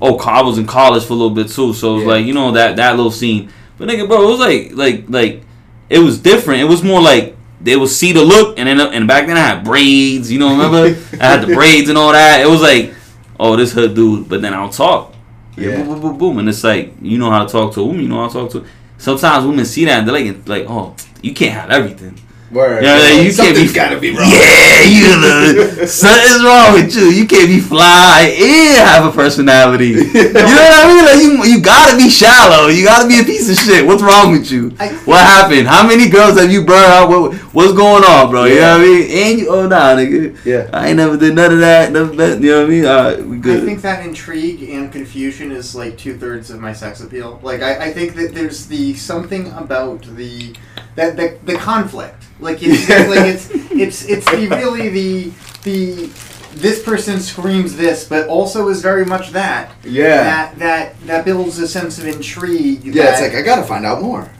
oh, 0.00 0.18
I 0.18 0.42
was 0.42 0.58
in 0.58 0.66
college 0.66 1.04
for 1.04 1.12
a 1.12 1.16
little 1.16 1.34
bit 1.34 1.48
too. 1.48 1.72
So 1.74 1.92
it 1.92 1.94
was 1.96 2.02
Yeah. 2.04 2.08
like 2.10 2.26
you 2.26 2.34
know 2.34 2.52
that 2.52 2.76
that 2.76 2.96
little 2.96 3.10
scene. 3.12 3.50
But 3.78 3.88
nigga, 3.88 4.06
bro, 4.06 4.22
it 4.26 4.30
was 4.30 4.40
like 4.40 4.72
like 4.74 5.04
like 5.08 5.42
it 5.88 5.98
was 5.98 6.18
different. 6.18 6.60
It 6.60 6.66
was 6.66 6.82
more 6.82 7.00
like 7.00 7.36
they 7.62 7.76
would 7.76 7.88
see 7.90 8.12
the 8.12 8.22
look, 8.24 8.58
and 8.58 8.66
then 8.68 8.80
and 8.80 9.06
back 9.08 9.26
then 9.26 9.36
I 9.36 9.40
had 9.40 9.64
braids. 9.64 10.30
You 10.30 10.38
know, 10.38 10.50
remember 10.50 10.98
I 11.20 11.24
had 11.24 11.42
the 11.46 11.54
braids 11.54 11.88
and 11.88 11.98
all 11.98 12.12
that. 12.12 12.40
It 12.40 12.48
was 12.48 12.60
like, 12.62 12.94
oh, 13.38 13.56
this 13.56 13.72
her 13.74 13.88
dude. 13.88 14.28
But 14.28 14.42
then 14.42 14.54
I'll 14.54 14.68
talk. 14.70 15.14
Yeah. 15.56 15.70
Yeah. 15.70 15.76
Boom, 15.82 15.88
boom, 15.88 16.00
boom, 16.00 16.18
boom. 16.18 16.38
And 16.38 16.48
it's 16.48 16.64
like, 16.64 16.94
you 17.02 17.18
know 17.18 17.30
how 17.30 17.44
to 17.44 17.50
talk 17.50 17.74
to 17.74 17.80
a 17.80 17.84
woman, 17.84 18.02
you 18.02 18.08
know 18.08 18.20
how 18.22 18.28
to 18.28 18.32
talk 18.32 18.50
to. 18.52 18.64
Sometimes 19.00 19.46
women 19.46 19.64
see 19.64 19.86
that 19.86 20.00
and 20.00 20.06
they're 20.06 20.14
like, 20.14 20.46
like, 20.46 20.66
oh, 20.68 20.94
you 21.22 21.32
can't 21.32 21.54
have 21.58 21.70
everything. 21.70 22.20
Word. 22.50 22.82
Yeah, 22.82 22.94
like, 22.98 23.22
you 23.22 23.32
can't 23.32 23.54
be- 23.54 23.70
Something's 23.70 23.72
gotta 23.72 24.00
be 24.00 24.10
wrong. 24.10 24.28
Yeah, 24.28 24.82
you 24.82 25.06
know, 25.22 25.84
something's 25.86 26.42
wrong 26.42 26.72
with 26.74 26.94
you. 26.96 27.04
You 27.04 27.24
can't 27.26 27.46
be 27.46 27.60
fly 27.60 28.34
and 28.36 28.88
have 28.88 29.04
a 29.06 29.12
personality. 29.12 29.90
You 30.10 30.32
know 30.32 30.32
what 30.32 30.84
I 30.84 30.88
mean? 30.88 31.04
Like 31.04 31.46
you, 31.48 31.54
you 31.54 31.62
gotta 31.62 31.96
be 31.96 32.08
shallow. 32.10 32.66
You 32.68 32.84
gotta 32.84 33.06
be 33.06 33.20
a 33.20 33.24
piece 33.24 33.48
of 33.50 33.56
shit. 33.56 33.86
What's 33.86 34.02
wrong 34.02 34.32
with 34.32 34.50
you? 34.50 34.74
I- 34.80 34.88
what 35.04 35.20
happened? 35.20 35.68
How 35.68 35.86
many 35.86 36.08
girls 36.08 36.38
have 36.40 36.50
you 36.50 36.64
burned 36.64 36.92
out? 36.92 37.08
What, 37.08 37.34
what's 37.54 37.72
going 37.72 38.02
on, 38.04 38.30
bro? 38.30 38.44
You 38.46 38.56
know 38.56 38.78
what 38.78 38.80
I 38.80 38.84
mean? 38.84 39.10
And 39.10 39.38
you, 39.38 39.48
oh 39.48 39.68
nah, 39.68 39.94
nigga. 39.94 40.44
Yeah. 40.44 40.68
I 40.72 40.88
ain't 40.88 40.96
never 40.96 41.16
did 41.16 41.34
none 41.36 41.52
of 41.52 41.60
that. 41.60 41.92
Never 41.92 42.12
been, 42.14 42.42
you 42.42 42.50
know 42.50 42.60
what 42.62 42.66
I 42.66 42.70
mean? 42.70 42.86
All 42.86 43.04
right, 43.04 43.24
we 43.26 43.36
good. 43.38 43.62
I 43.62 43.64
think 43.66 43.82
that 43.82 44.04
intrigue 44.04 44.62
and 44.70 44.90
confusion 44.90 45.52
is 45.52 45.74
like 45.76 45.96
two 45.98 46.16
thirds 46.16 46.50
of 46.50 46.60
my 46.60 46.72
sex 46.72 47.00
appeal. 47.00 47.38
Like 47.42 47.62
I, 47.62 47.86
I 47.86 47.92
think 47.92 48.14
that 48.14 48.34
there's 48.34 48.66
the 48.66 48.94
something 48.94 49.52
about 49.52 50.02
the 50.16 50.54
that 50.96 51.16
the, 51.16 51.38
the 51.44 51.56
conflict. 51.58 52.24
Like 52.40 52.58
it's 52.60 52.88
like 52.88 53.26
it's 53.26 53.50
it's 53.70 54.04
it's 54.04 54.30
the 54.30 54.48
really 54.48 54.88
the 54.88 55.32
the 55.62 56.10
this 56.52 56.82
person 56.82 57.20
screams 57.20 57.76
this, 57.76 58.08
but 58.08 58.28
also 58.28 58.68
is 58.68 58.82
very 58.82 59.04
much 59.04 59.30
that. 59.30 59.72
Yeah. 59.84 60.22
That 60.22 60.58
that 60.58 61.00
that 61.06 61.24
builds 61.24 61.58
a 61.58 61.68
sense 61.68 61.98
of 61.98 62.06
intrigue. 62.06 62.84
Yeah, 62.84 63.12
it's 63.12 63.20
like 63.20 63.34
I 63.34 63.42
gotta 63.42 63.64
find 63.64 63.86
out 63.86 64.02
more. 64.02 64.30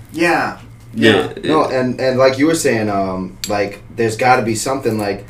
yeah. 0.95 1.33
yeah. 1.35 1.35
No, 1.45 1.69
and 1.69 2.01
and 2.01 2.19
like 2.19 2.39
you 2.39 2.47
were 2.47 2.55
saying, 2.55 2.89
um, 2.89 3.39
like 3.49 3.81
there's 3.95 4.17
got 4.17 4.37
to 4.37 4.43
be 4.43 4.57
something 4.57 4.99
like, 4.99 5.25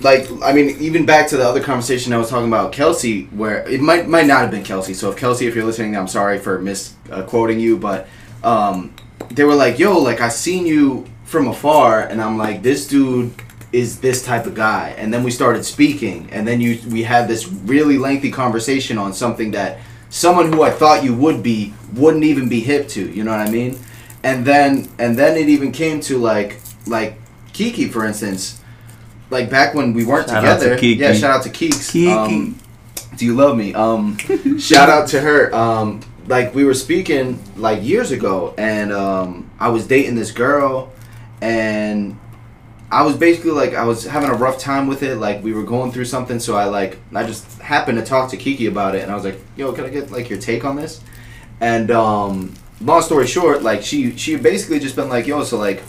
like 0.00 0.28
I 0.42 0.52
mean, 0.52 0.76
even 0.80 1.06
back 1.06 1.28
to 1.28 1.36
the 1.36 1.48
other 1.48 1.62
conversation 1.62 2.12
I 2.12 2.18
was 2.18 2.28
talking 2.28 2.48
about 2.48 2.72
Kelsey, 2.72 3.24
where 3.26 3.66
it 3.68 3.80
might 3.80 4.06
might 4.06 4.26
not 4.26 4.42
have 4.42 4.50
been 4.50 4.64
Kelsey. 4.64 4.92
So 4.92 5.10
if 5.10 5.16
Kelsey, 5.16 5.46
if 5.46 5.54
you're 5.54 5.64
listening, 5.64 5.96
I'm 5.96 6.08
sorry 6.08 6.38
for 6.38 6.58
misquoting 6.58 7.56
uh, 7.56 7.60
you, 7.60 7.78
but 7.78 8.06
um, 8.44 8.94
they 9.30 9.44
were 9.44 9.54
like, 9.54 9.78
"Yo, 9.78 9.98
like 9.98 10.20
I 10.20 10.28
seen 10.28 10.66
you 10.66 11.06
from 11.24 11.48
afar," 11.48 12.00
and 12.02 12.20
I'm 12.22 12.36
like, 12.38 12.62
"This 12.62 12.86
dude." 12.86 13.32
is 13.72 13.98
this 14.00 14.24
type 14.24 14.46
of 14.46 14.54
guy 14.54 14.94
and 14.96 15.12
then 15.12 15.24
we 15.24 15.30
started 15.30 15.64
speaking 15.64 16.28
and 16.32 16.46
then 16.46 16.60
you 16.60 16.78
we 16.88 17.02
had 17.02 17.26
this 17.28 17.48
really 17.48 17.98
lengthy 17.98 18.30
conversation 18.30 18.96
on 18.96 19.12
something 19.12 19.50
that 19.50 19.78
someone 20.08 20.50
who 20.52 20.62
I 20.62 20.70
thought 20.70 21.02
you 21.04 21.14
would 21.14 21.42
be 21.42 21.74
wouldn't 21.92 22.24
even 22.24 22.48
be 22.48 22.60
hip 22.60 22.88
to 22.90 23.10
you 23.10 23.24
know 23.24 23.32
what 23.32 23.40
I 23.40 23.50
mean 23.50 23.78
and 24.22 24.46
then 24.46 24.88
and 24.98 25.16
then 25.18 25.36
it 25.36 25.48
even 25.48 25.72
came 25.72 26.00
to 26.02 26.16
like 26.16 26.60
like 26.86 27.18
Kiki 27.52 27.88
for 27.88 28.06
instance 28.06 28.60
like 29.30 29.50
back 29.50 29.74
when 29.74 29.92
we 29.92 30.04
weren't 30.06 30.28
Shout 30.28 30.44
out 30.44 30.54
to 30.58 30.64
together 30.64 30.78
Kiki. 30.78 31.00
yeah 31.02 31.12
shout 31.12 31.30
out 31.36 31.42
to 31.42 31.50
Keeks 31.50 31.90
Kiki. 31.90 32.10
um, 32.10 32.58
do 33.16 33.24
you 33.26 33.34
love 33.34 33.56
me 33.58 33.74
um 33.74 34.16
shout 34.58 34.88
out 34.88 35.08
to 35.08 35.20
her 35.20 35.52
um 35.54 36.00
like 36.28 36.54
we 36.54 36.64
were 36.64 36.74
speaking 36.74 37.38
like 37.56 37.82
years 37.82 38.10
ago 38.10 38.54
and 38.58 38.92
um 38.92 39.50
I 39.58 39.68
was 39.68 39.86
dating 39.86 40.16
this 40.16 40.32
girl 40.32 40.92
and 41.40 42.18
I 42.90 43.02
was 43.02 43.16
basically 43.16 43.50
like 43.50 43.74
I 43.74 43.84
was 43.84 44.04
having 44.04 44.30
a 44.30 44.34
rough 44.34 44.58
time 44.58 44.86
with 44.86 45.02
it. 45.02 45.16
Like 45.16 45.42
we 45.42 45.52
were 45.52 45.64
going 45.64 45.90
through 45.90 46.04
something, 46.04 46.38
so 46.38 46.56
I 46.56 46.64
like 46.66 46.98
I 47.14 47.24
just 47.24 47.60
happened 47.60 47.98
to 47.98 48.04
talk 48.04 48.30
to 48.30 48.36
Kiki 48.36 48.66
about 48.66 48.94
it, 48.94 49.02
and 49.02 49.10
I 49.10 49.14
was 49.14 49.24
like, 49.24 49.40
"Yo, 49.56 49.72
can 49.72 49.84
I 49.84 49.88
get 49.88 50.10
like 50.12 50.30
your 50.30 50.38
take 50.38 50.64
on 50.64 50.76
this?" 50.76 51.00
And 51.60 51.90
um, 51.90 52.54
long 52.80 53.02
story 53.02 53.26
short, 53.26 53.62
like 53.62 53.82
she 53.82 54.16
she 54.16 54.36
basically 54.36 54.78
just 54.78 54.94
been 54.94 55.08
like, 55.08 55.26
"Yo, 55.26 55.42
so 55.42 55.58
like 55.58 55.80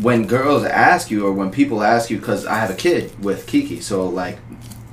when 0.00 0.26
girls 0.26 0.62
ask 0.62 1.10
you 1.10 1.26
or 1.26 1.32
when 1.32 1.50
people 1.50 1.82
ask 1.82 2.10
you, 2.10 2.18
because 2.18 2.46
I 2.46 2.54
have 2.54 2.70
a 2.70 2.76
kid 2.76 3.12
with 3.22 3.48
Kiki, 3.48 3.80
so 3.80 4.08
like 4.08 4.38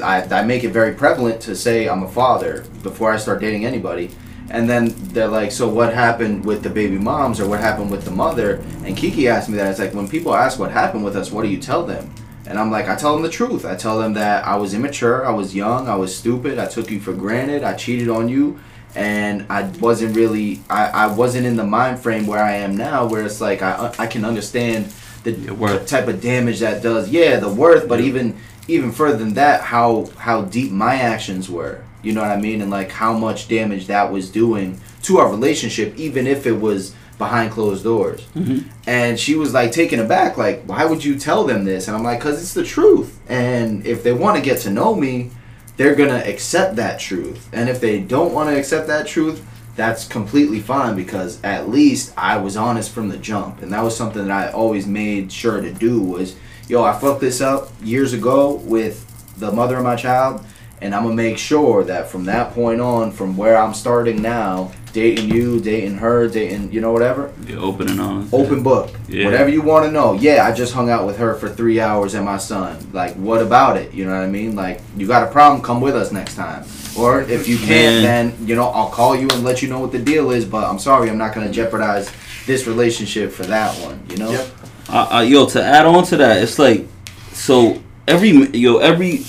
I 0.02 0.24
I 0.24 0.43
make 0.43 0.64
it 0.64 0.70
very 0.70 0.96
prevalent 0.96 1.39
to 1.41 1.56
say 1.56 1.88
I'm 1.88 2.02
a 2.02 2.10
father 2.10 2.66
before 2.82 3.14
I 3.14 3.18
start 3.18 3.41
dating 3.41 3.64
anybody." 3.64 4.10
And 4.50 4.70
then 4.70 4.93
they're 5.14 5.28
like, 5.28 5.52
so 5.52 5.68
what 5.68 5.93
happened 5.93 6.46
with 6.46 6.62
the 6.62 6.70
baby 6.70 6.98
moms 6.98 7.39
or 7.39 7.48
what 7.48 7.60
happened 7.60 7.89
with 7.89 8.06
the 8.06 8.12
mother? 8.12 8.64
And 8.84 8.96
Kiki 8.96 9.28
asked 9.28 9.50
me 9.50 9.58
that. 9.58 9.72
It's 9.72 9.80
like, 9.80 9.93
when 9.93 10.08
people 10.08 10.36
ask 10.36 10.60
what 10.60 10.72
happened 10.72 11.04
with 11.04 11.16
us, 11.16 11.32
what 11.32 11.41
do 11.43 11.50
you 11.50 11.58
tell 11.58 11.86
them? 11.86 12.14
And 12.48 12.60
I'm 12.60 12.70
like, 12.70 12.88
I 12.88 12.96
tell 12.96 13.14
them 13.14 13.24
the 13.24 13.30
truth. 13.30 13.66
I 13.66 13.76
tell 13.76 13.98
them 14.00 14.14
that 14.14 14.46
I 14.46 14.56
was 14.56 14.74
immature, 14.74 15.26
I 15.26 15.32
was 15.32 15.56
young, 15.56 15.88
I 15.88 15.96
was 15.96 16.16
stupid, 16.16 16.60
I 16.60 16.68
took 16.68 16.91
you 16.91 17.00
for 17.00 17.12
granted, 17.12 17.64
I 17.64 17.74
cheated 17.74 18.08
on 18.08 18.30
you, 18.30 18.60
and 18.93 19.48
I 19.50 19.64
wasn't 19.80 20.16
really, 20.16 20.62
I, 20.70 20.86
I 20.86 21.08
wasn't 21.08 21.48
in 21.48 21.56
the 21.56 21.64
mind 21.64 22.00
frame 22.00 22.28
where 22.28 22.43
I 22.43 22.58
am 22.58 22.78
now, 22.78 23.08
where 23.08 23.24
it's 23.24 23.42
like 23.42 23.63
I, 23.63 23.72
uh, 23.72 23.93
I 23.97 24.05
can 24.05 24.24
understand 24.24 24.93
the 25.24 25.84
type 25.88 26.08
of 26.08 26.22
damage 26.22 26.59
that 26.59 26.84
does. 26.84 27.09
Yeah, 27.09 27.39
the 27.39 27.50
worth, 27.50 27.88
but 27.89 28.00
even 28.00 28.38
even 28.67 28.92
further 28.92 29.17
than 29.17 29.34
that, 29.34 29.62
how 29.62 30.05
how 30.17 30.43
deep 30.43 30.72
my 30.72 30.96
actions 30.96 31.50
were. 31.50 31.84
You 32.06 32.14
know 32.14 32.22
what 32.22 32.32
I 32.32 32.38
mean? 32.40 32.62
And 32.62 32.70
like 32.70 32.92
how 32.92 33.18
much 33.18 33.48
damage 33.48 33.88
that 33.88 34.12
was 34.12 34.30
doing 34.30 34.80
to 35.04 35.18
our 35.18 35.30
relationship, 35.30 35.96
even 35.98 36.28
if 36.28 36.46
it 36.46 36.60
was 36.60 36.96
behind 37.18 37.52
closed 37.52 37.84
doors. 37.84 38.26
Mhm. 38.36 38.66
And 38.86 39.20
she 39.20 39.36
was 39.36 39.54
like 39.54 39.72
taken 39.72 40.00
aback, 40.00 40.38
like, 40.38 40.64
why 40.66 40.86
would 40.86 41.04
you 41.04 41.18
tell 41.18 41.46
them 41.46 41.64
this? 41.64 41.88
And 41.88 41.96
I'm 41.96 42.04
like, 42.04 42.20
because 42.20 42.42
it's 42.42 42.54
the 42.54 42.64
truth. 42.64 43.18
And 43.30 43.86
if 43.86 44.04
they 44.04 44.14
want 44.14 44.36
to 44.38 44.42
get 44.44 44.60
to 44.62 44.70
know 44.70 44.94
me, 44.96 45.32
they're 45.78 45.96
going 45.96 46.10
to 46.10 46.30
accept 46.30 46.76
that 46.76 47.00
truth. 47.00 47.50
And 47.52 47.70
if 47.70 47.80
they 47.82 48.00
don't 48.00 48.34
want 48.34 48.50
to 48.50 48.58
accept 48.58 48.88
that 48.88 49.08
truth, 49.08 49.42
that's 49.76 50.08
completely 50.08 50.60
fine 50.62 50.96
because 50.96 51.40
at 51.44 51.70
least 51.70 52.14
I 52.18 52.38
was 52.38 52.56
honest 52.56 52.92
from 52.92 53.10
the 53.10 53.18
jump. 53.18 53.62
And 53.62 53.74
that 53.74 53.84
was 53.84 53.96
something 53.96 54.28
that 54.28 54.32
I 54.32 54.52
always 54.52 54.88
made 54.88 55.32
sure 55.32 55.60
to 55.60 55.72
do 55.72 56.00
was, 56.00 56.36
yo, 56.70 56.84
I 56.84 56.98
fucked 56.98 57.20
this 57.22 57.42
up 57.42 57.72
years 57.84 58.14
ago 58.14 58.54
with 58.66 59.06
the 59.38 59.52
mother 59.52 59.78
of 59.78 59.84
my 59.84 59.96
child. 59.98 60.46
And 60.86 60.93
I'm 60.93 61.01
gonna 61.01 61.16
make 61.16 61.39
sure 61.39 61.83
that 61.83 62.09
from 62.09 62.25
that 62.25 62.53
point 62.53 62.79
on, 62.79 63.12
from 63.12 63.36
where 63.36 63.57
I'm 63.57 63.74
starting 63.74 64.21
now, 64.21 64.71
dating 64.93 65.29
you, 65.32 65.59
dating 65.59 65.97
her, 65.97 66.28
dating 66.28 66.71
you 66.71 66.79
know 66.79 66.91
whatever, 66.91 67.33
You're 67.47 67.59
open 67.59 67.89
and 67.89 67.99
honest. 67.99 68.32
open 68.32 68.62
book. 68.62 68.91
Yeah. 69.09 69.25
Whatever 69.25 69.49
you 69.49 69.63
want 69.63 69.86
to 69.87 69.91
know. 69.91 70.13
Yeah, 70.13 70.45
I 70.45 70.53
just 70.53 70.75
hung 70.75 70.91
out 70.91 71.07
with 71.07 71.17
her 71.17 71.33
for 71.33 71.49
three 71.49 71.79
hours 71.79 72.13
and 72.13 72.24
my 72.24 72.37
son. 72.37 72.78
Like, 72.93 73.16
what 73.16 73.41
about 73.41 73.78
it? 73.78 73.95
You 73.95 74.05
know 74.05 74.12
what 74.12 74.24
I 74.24 74.28
mean? 74.28 74.55
Like, 74.55 74.79
you 74.95 75.07
got 75.07 75.28
a 75.28 75.32
problem? 75.32 75.63
Come 75.63 75.82
with 75.82 75.95
us 75.95 76.12
next 76.12 76.36
time. 76.36 76.63
Or 76.95 77.21
if 77.21 77.47
you 77.47 77.57
can't, 77.57 78.03
then 78.03 78.47
you 78.47 78.55
know 78.55 78.70
I'll 78.70 78.91
call 78.91 79.16
you 79.16 79.28
and 79.33 79.43
let 79.43 79.63
you 79.63 79.67
know 79.70 79.79
what 79.79 79.91
the 79.91 79.99
deal 79.99 80.29
is. 80.29 80.45
But 80.45 80.66
I'm 80.70 80.79
sorry, 80.79 81.09
I'm 81.09 81.17
not 81.17 81.33
gonna 81.33 81.51
jeopardize 81.51 82.12
this 82.45 82.67
relationship 82.67 83.32
for 83.32 83.43
that 83.47 83.75
one. 83.83 84.05
You 84.12 84.17
know. 84.17 84.32
Yep. 84.32 84.47
Uh, 84.87 85.07
uh, 85.16 85.21
yo, 85.21 85.47
to 85.47 85.63
add 85.63 85.87
on 85.87 86.03
to 86.05 86.17
that, 86.17 86.43
it's 86.43 86.59
like 86.59 86.87
so 87.33 87.82
every 88.07 88.29
yo 88.55 88.78
every 88.78 89.25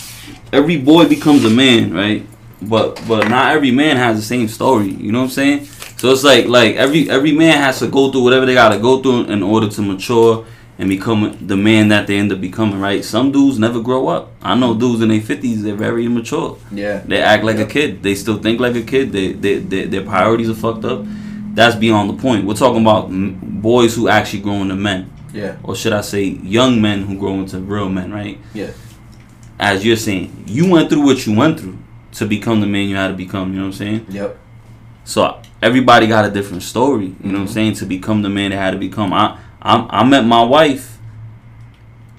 every 0.53 0.77
boy 0.79 1.09
becomes 1.09 1.45
a 1.45 1.51
man, 1.51 1.93
right? 1.93 2.27
But 2.63 3.03
but 3.07 3.29
not 3.29 3.55
every 3.55 3.71
man 3.71 3.97
has 3.97 4.17
the 4.17 4.23
same 4.23 4.49
story. 4.49 4.89
You 4.91 5.13
know 5.13 5.19
what 5.21 5.25
I'm 5.27 5.31
saying? 5.31 5.65
So 5.99 6.11
it's 6.13 6.25
like 6.25 6.47
like 6.47 6.77
every 6.77 7.09
every 7.11 7.33
man 7.33 7.59
has 7.59 7.79
to 7.81 7.87
go 7.89 8.11
through 8.11 8.23
whatever 8.23 8.47
they 8.47 8.55
gotta 8.55 8.79
go 8.79 9.01
through 9.03 9.25
in 9.25 9.43
order 9.43 9.69
to 9.69 9.83
mature 9.83 10.47
and 10.79 10.89
become 10.91 11.39
the 11.47 11.57
man 11.57 11.89
that 11.89 12.07
they 12.07 12.19
end 12.19 12.33
up 12.33 12.41
becoming. 12.41 12.81
Right? 12.81 13.05
Some 13.05 13.31
dudes 13.33 13.59
never 13.59 13.81
grow 13.81 14.09
up. 14.09 14.31
I 14.43 14.55
know 14.55 14.75
dudes 14.75 15.03
in 15.03 15.09
their 15.09 15.21
fifties 15.21 15.63
they're 15.63 15.75
very 15.75 16.07
immature. 16.07 16.59
Yeah. 16.73 16.99
They 17.07 17.21
act 17.21 17.45
like 17.45 17.59
Yep. 17.59 17.69
a 17.69 17.71
kid. 17.71 18.03
They 18.03 18.15
still 18.15 18.39
think 18.39 18.61
like 18.61 18.75
a 18.77 18.83
kid. 18.83 19.13
They, 19.13 19.33
they, 19.33 19.59
they 19.59 19.85
their 19.85 20.03
priorities 20.03 20.49
are 20.51 20.55
fucked 20.55 20.85
up. 20.85 21.03
That's 21.55 21.77
beyond 21.77 22.11
the 22.11 22.15
point. 22.23 22.45
We're 22.47 22.55
talking 22.55 22.83
about 22.83 23.09
boys 23.11 23.95
who 23.97 24.09
actually 24.09 24.41
grow 24.43 24.55
into 24.61 24.77
men 24.77 25.11
Yeah. 25.33 25.57
or 25.63 25.75
should 25.75 25.95
I 25.95 26.03
say, 26.03 26.25
young 26.25 26.83
men 26.83 27.03
who 27.03 27.17
grow 27.19 27.35
into 27.41 27.59
real 27.61 27.89
men, 27.89 28.13
right? 28.13 28.39
Yeah. 28.53 28.73
As 29.59 29.85
you're 29.85 29.97
saying, 29.97 30.45
you 30.47 30.71
went 30.71 30.91
through 30.91 31.03
what 31.03 31.27
you 31.27 31.35
went 31.35 31.61
through 31.61 31.79
to 32.13 32.27
become 32.27 32.61
the 32.61 32.67
man 32.67 32.89
you 32.89 32.97
had 32.97 33.09
to 33.09 33.15
become. 33.15 33.53
You 33.53 33.61
know 33.61 33.67
what 33.67 33.75
I'm 33.75 33.79
saying? 33.79 34.07
Yep. 34.11 34.39
So 35.05 35.41
everybody 35.63 36.07
got 36.07 36.25
a 36.25 36.31
different 36.31 36.63
story. 36.63 37.07
You 37.07 37.13
know 37.13 37.15
what 37.15 37.25
I'm 37.25 37.45
mm-hmm. 37.45 37.53
saying? 37.53 37.75
To 37.75 37.87
become 37.87 38.23
the 38.23 38.29
man 38.29 38.51
they 38.51 38.57
had 38.57 38.73
to 38.73 38.79
become. 38.79 39.13
I 39.13 39.39
I, 39.63 39.87
I 39.91 40.05
met 40.05 40.25
my 40.25 40.43
wife 40.45 40.99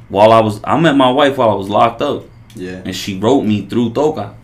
while 0.09 0.31
I 0.31 0.41
was 0.41 0.59
I 0.63 0.79
met 0.79 0.95
my 0.95 1.11
wife 1.11 1.37
while 1.37 1.49
I 1.49 1.55
was 1.55 1.69
locked 1.69 2.01
up, 2.01 2.23
Yeah. 2.55 2.81
and 2.85 2.95
she 2.95 3.19
wrote 3.19 3.41
me 3.43 3.65
through 3.65 3.91
Toka. 3.93 4.35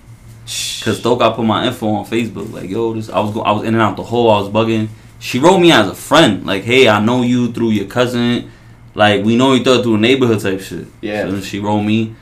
Cause 0.45 1.01
Toka 1.01 1.31
put 1.31 1.45
my 1.45 1.67
info 1.67 1.87
on 1.87 2.05
Facebook, 2.05 2.51
like 2.51 2.69
yo, 2.69 2.93
this 2.93 3.09
I 3.09 3.19
was 3.19 3.33
go, 3.33 3.41
I 3.41 3.51
was 3.51 3.63
in 3.63 3.73
and 3.73 3.81
out 3.81 3.95
the 3.95 4.03
hole, 4.03 4.29
I 4.29 4.39
was 4.41 4.49
bugging. 4.49 4.89
She 5.19 5.39
wrote 5.39 5.59
me 5.59 5.71
as 5.71 5.87
a 5.87 5.95
friend, 5.95 6.45
like 6.45 6.63
hey, 6.63 6.89
I 6.89 7.03
know 7.03 7.21
you 7.21 7.51
through 7.53 7.69
your 7.69 7.87
cousin, 7.87 8.51
like 8.93 9.23
we 9.23 9.37
know 9.37 9.53
each 9.53 9.65
other 9.67 9.81
through 9.81 9.93
the 9.93 9.99
neighborhood 9.99 10.41
type 10.41 10.59
shit. 10.59 10.87
Yeah. 11.01 11.29
So 11.29 11.39
she 11.39 11.59
wrote 11.59 11.81
me, 11.81 12.15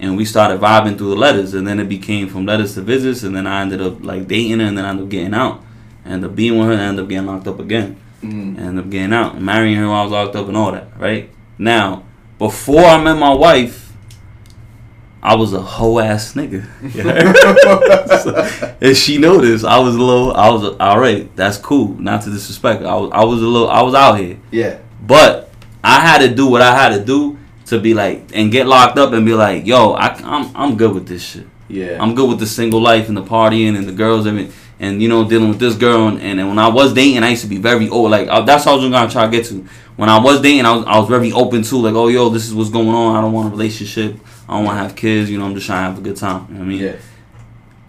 and 0.00 0.16
we 0.16 0.24
started 0.24 0.60
vibing 0.60 0.96
through 0.98 1.10
the 1.10 1.16
letters, 1.16 1.54
and 1.54 1.66
then 1.66 1.78
it 1.78 1.88
became 1.88 2.28
from 2.28 2.46
letters 2.46 2.74
to 2.74 2.80
visits, 2.82 3.22
and 3.22 3.36
then 3.36 3.46
I 3.46 3.60
ended 3.62 3.80
up 3.80 4.02
like 4.04 4.26
dating 4.26 4.58
her, 4.60 4.66
and 4.66 4.76
then 4.76 4.84
I 4.84 4.90
ended 4.90 5.04
up 5.04 5.10
getting 5.10 5.34
out, 5.34 5.62
and 6.04 6.14
ended 6.14 6.30
up 6.30 6.36
being 6.36 6.58
with 6.58 6.66
her, 6.68 6.72
and 6.72 6.80
ended 6.82 7.04
up 7.04 7.08
getting 7.08 7.26
locked 7.26 7.46
up 7.46 7.60
again, 7.60 7.96
Mm. 8.22 8.30
and 8.32 8.58
ended 8.58 8.84
up 8.84 8.90
getting 8.90 9.12
out, 9.12 9.34
and 9.36 9.44
marrying 9.44 9.76
her 9.76 9.86
while 9.88 10.00
I 10.00 10.02
was 10.02 10.12
locked 10.12 10.36
up, 10.36 10.48
and 10.48 10.56
all 10.56 10.72
that. 10.72 10.88
Right 10.98 11.30
now, 11.58 12.04
before 12.38 12.84
I 12.84 13.02
met 13.02 13.14
my 13.18 13.32
wife. 13.34 13.86
I 15.22 15.34
was 15.34 15.52
a 15.52 15.60
hoe 15.60 15.98
ass 15.98 16.32
nigga. 16.32 16.64
and 18.80 18.96
she 18.96 19.18
noticed 19.18 19.66
I 19.66 19.78
was 19.78 19.94
a 19.94 19.98
little. 19.98 20.32
I 20.34 20.48
was 20.48 20.74
all 20.80 20.98
right. 20.98 21.34
That's 21.36 21.58
cool. 21.58 21.88
Not 22.00 22.22
to 22.22 22.30
disrespect. 22.30 22.80
her. 22.80 22.88
I 22.88 22.94
was. 22.94 23.10
I 23.12 23.24
was 23.24 23.42
a 23.42 23.46
little. 23.46 23.68
I 23.68 23.82
was 23.82 23.94
out 23.94 24.14
here, 24.18 24.38
yeah. 24.50 24.78
but 25.06 25.50
I 25.84 26.00
had 26.00 26.18
to 26.26 26.34
do 26.34 26.46
what 26.46 26.62
I 26.62 26.74
had 26.74 26.96
to 26.98 27.04
do 27.04 27.36
to 27.70 27.80
be 27.80 27.94
like 27.94 28.30
and 28.34 28.52
get 28.52 28.66
locked 28.66 28.98
up 28.98 29.12
and 29.12 29.24
be 29.24 29.34
like, 29.34 29.66
yo, 29.66 29.92
I, 29.92 30.08
I'm 30.08 30.56
I'm 30.56 30.76
good 30.76 30.94
with 30.94 31.08
this 31.08 31.22
shit. 31.22 31.46
Yeah. 31.68 32.02
I'm 32.02 32.14
good 32.14 32.28
with 32.28 32.40
the 32.40 32.46
single 32.46 32.80
life 32.80 33.08
and 33.08 33.16
the 33.16 33.22
partying 33.22 33.76
and 33.76 33.86
the 33.86 33.92
girls 33.92 34.26
and 34.26 34.52
and 34.80 35.00
you 35.00 35.08
know 35.08 35.28
dealing 35.28 35.48
with 35.48 35.60
this 35.60 35.76
girl 35.76 36.08
and, 36.08 36.20
and, 36.20 36.48
when 36.48 36.58
I 36.58 36.68
was 36.68 36.92
dating 36.92 37.22
I 37.22 37.30
used 37.30 37.42
to 37.42 37.48
be 37.48 37.58
very 37.58 37.88
old 37.88 38.10
like 38.10 38.28
uh, 38.28 38.40
that's 38.40 38.66
what 38.66 38.72
I 38.72 38.74
was 38.76 38.90
gonna 38.90 39.10
try 39.10 39.26
to 39.26 39.30
get 39.30 39.44
to 39.46 39.64
when 39.96 40.08
I 40.08 40.18
was 40.18 40.40
dating 40.40 40.64
I 40.64 40.74
was 40.74 40.84
I 40.86 40.98
was 40.98 41.08
very 41.08 41.30
open 41.32 41.62
to 41.62 41.76
like 41.76 41.94
oh 41.94 42.08
yo 42.08 42.28
this 42.28 42.46
is 42.46 42.54
what's 42.54 42.70
going 42.70 42.88
on 42.88 43.14
I 43.14 43.20
don't 43.20 43.32
want 43.32 43.48
a 43.48 43.50
relationship 43.50 44.16
I 44.48 44.56
don't 44.56 44.64
want 44.64 44.78
to 44.78 44.82
have 44.82 44.96
kids 44.96 45.30
you 45.30 45.38
know 45.38 45.44
I'm 45.44 45.54
just 45.54 45.66
trying 45.66 45.84
to 45.84 45.90
have 45.90 45.98
a 45.98 46.02
good 46.02 46.16
time 46.16 46.46
you 46.48 46.54
know 46.54 46.60
what 46.60 46.66
I 46.66 46.68
mean 46.68 46.82
yeah. 46.82 46.96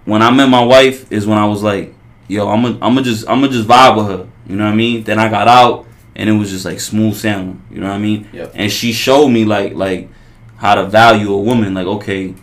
when 0.05 0.21
I 0.21 0.29
met 0.31 0.47
my 0.47 0.63
wife 0.63 1.11
is 1.11 1.25
when 1.25 1.37
I 1.37 1.45
was 1.45 1.63
like, 1.63 1.95
yo, 2.27 2.47
I'm 2.47 2.61
gonna 2.61 2.77
I'm 2.81 3.03
just 3.03 3.27
I'm 3.29 3.41
gonna 3.41 3.51
just 3.51 3.67
vibe 3.67 3.97
with 3.97 4.07
her. 4.07 4.27
You 4.47 4.55
know 4.55 4.65
what 4.65 4.73
I 4.73 4.75
mean? 4.75 5.03
Then 5.03 5.19
I 5.19 5.29
got 5.29 5.47
out 5.47 5.85
and 6.15 6.29
it 6.29 6.33
was 6.33 6.49
just 6.51 6.65
like 6.65 6.79
smooth 6.79 7.15
sailing. 7.15 7.61
You 7.71 7.81
know 7.81 7.87
what 7.87 7.95
I 7.95 7.99
mean? 7.99 8.27
Yep. 8.33 8.51
And 8.55 8.71
she 8.71 8.91
showed 8.93 9.29
me 9.29 9.45
like 9.45 9.73
like 9.73 10.09
how 10.57 10.75
to 10.75 10.85
value 10.85 11.31
a 11.33 11.37
woman. 11.39 11.73
Like 11.73 11.87
okay, 11.87 12.21
you 12.23 12.35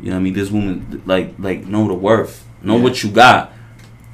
know 0.00 0.12
what 0.12 0.16
I 0.16 0.18
mean? 0.20 0.32
This 0.34 0.50
woman 0.50 1.02
like 1.06 1.34
like 1.38 1.66
know 1.66 1.86
the 1.88 1.94
worth, 1.94 2.44
know 2.62 2.76
Yeah. 2.76 2.82
what 2.82 3.02
you 3.02 3.10
got. 3.10 3.52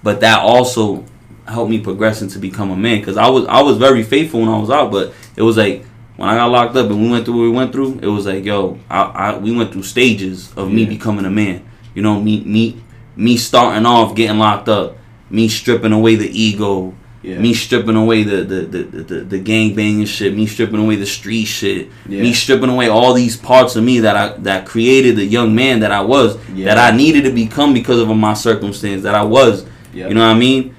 But 0.03 0.21
that 0.21 0.41
also 0.41 1.05
helped 1.47 1.71
me 1.71 1.81
progress 1.81 2.21
into 2.23 2.39
become 2.39 2.71
a 2.71 2.77
man 2.77 2.99
because 3.01 3.17
I 3.17 3.29
was 3.29 3.47
I 3.47 3.63
was 3.63 3.79
very 3.79 4.03
faithful 4.03 4.41
when 4.41 4.49
I 4.49 4.59
was 4.59 4.71
out, 4.71 4.91
but 4.93 5.13
it 5.37 5.43
was 5.43 5.57
like. 5.57 5.85
When 6.19 6.29
I 6.29 6.35
got 6.35 6.51
locked 6.51 6.75
up 6.75 6.91
and 6.91 7.01
we 7.01 7.09
went 7.09 7.25
through 7.25 7.35
what 7.37 7.43
we 7.43 7.51
went 7.51 7.71
through, 7.73 8.01
it 8.03 8.09
was 8.09 8.27
like, 8.27 8.45
yo, 8.45 8.77
I, 8.91 9.03
I 9.03 9.39
we 9.39 9.55
went 9.57 9.71
through 9.73 9.85
stages 9.85 10.53
of 10.57 10.69
me 10.69 10.83
Yeah. 10.83 10.89
becoming 10.89 11.25
a 11.25 11.31
man. 11.31 11.65
You 11.95 12.03
know, 12.03 12.21
me 12.21 12.41
me 12.43 12.83
me 13.15 13.37
starting 13.37 13.87
off 13.87 14.17
getting 14.17 14.37
locked 14.41 14.69
up, 14.69 14.97
me 15.31 15.47
stripping 15.47 15.93
away 15.93 16.17
the 16.17 16.27
ego, 16.29 16.93
Yeah. 17.21 17.39
me 17.39 17.53
stripping 17.53 17.97
away 17.97 18.23
the 18.23 18.45
the, 18.45 18.61
the, 18.63 18.83
the, 19.03 19.15
the, 19.25 19.39
gang 19.41 19.75
banging 19.75 20.05
shit, 20.07 20.37
me 20.37 20.47
stripping 20.47 20.79
away 20.79 20.95
the 20.95 21.07
street 21.07 21.47
shit, 21.47 21.89
Yeah. 22.09 22.23
me 22.23 22.33
stripping 22.33 22.71
away 22.71 22.89
all 22.89 23.13
these 23.13 23.37
parts 23.37 23.75
of 23.75 23.83
me 23.83 23.99
that 24.01 24.17
I 24.17 24.37
that 24.43 24.67
created 24.67 25.17
the 25.17 25.25
young 25.25 25.53
man 25.53 25.81
that 25.81 25.91
I 25.91 26.01
was, 26.01 26.39
Yeah. 26.55 26.67
that 26.67 26.79
I 26.79 26.97
needed 26.97 27.25
to 27.25 27.31
become 27.33 27.75
because 27.75 27.99
of 27.99 28.09
my 28.17 28.35
circumstance 28.35 29.03
that 29.03 29.17
I 29.17 29.25
was. 29.25 29.65
Yep. 29.95 30.09
You 30.11 30.15
know 30.15 30.21
what 30.21 30.37
I 30.37 30.39
mean? 30.39 30.77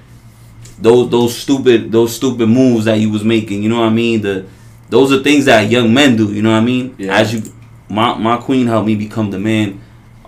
Those 0.80 1.10
those 1.10 1.36
stupid 1.36 1.92
those 1.92 2.16
stupid 2.16 2.48
moves 2.48 2.86
that 2.86 2.98
you 2.98 3.10
was 3.10 3.22
making, 3.22 3.62
you 3.62 3.68
know 3.68 3.80
what 3.80 3.88
I 3.88 3.90
mean? 3.90 4.22
The 4.22 4.46
those 4.88 5.12
are 5.12 5.22
things 5.22 5.44
that 5.44 5.70
young 5.70 5.92
men 5.92 6.16
do, 6.16 6.32
you 6.32 6.40
know 6.40 6.52
what 6.52 6.62
I 6.62 6.64
mean? 6.64 6.96
As 7.10 7.34
you 7.34 7.42
my 7.90 8.14
my 8.16 8.38
queen 8.38 8.66
helped 8.66 8.86
me 8.86 8.94
become 8.94 9.30
the 9.30 9.38
man. 9.38 9.80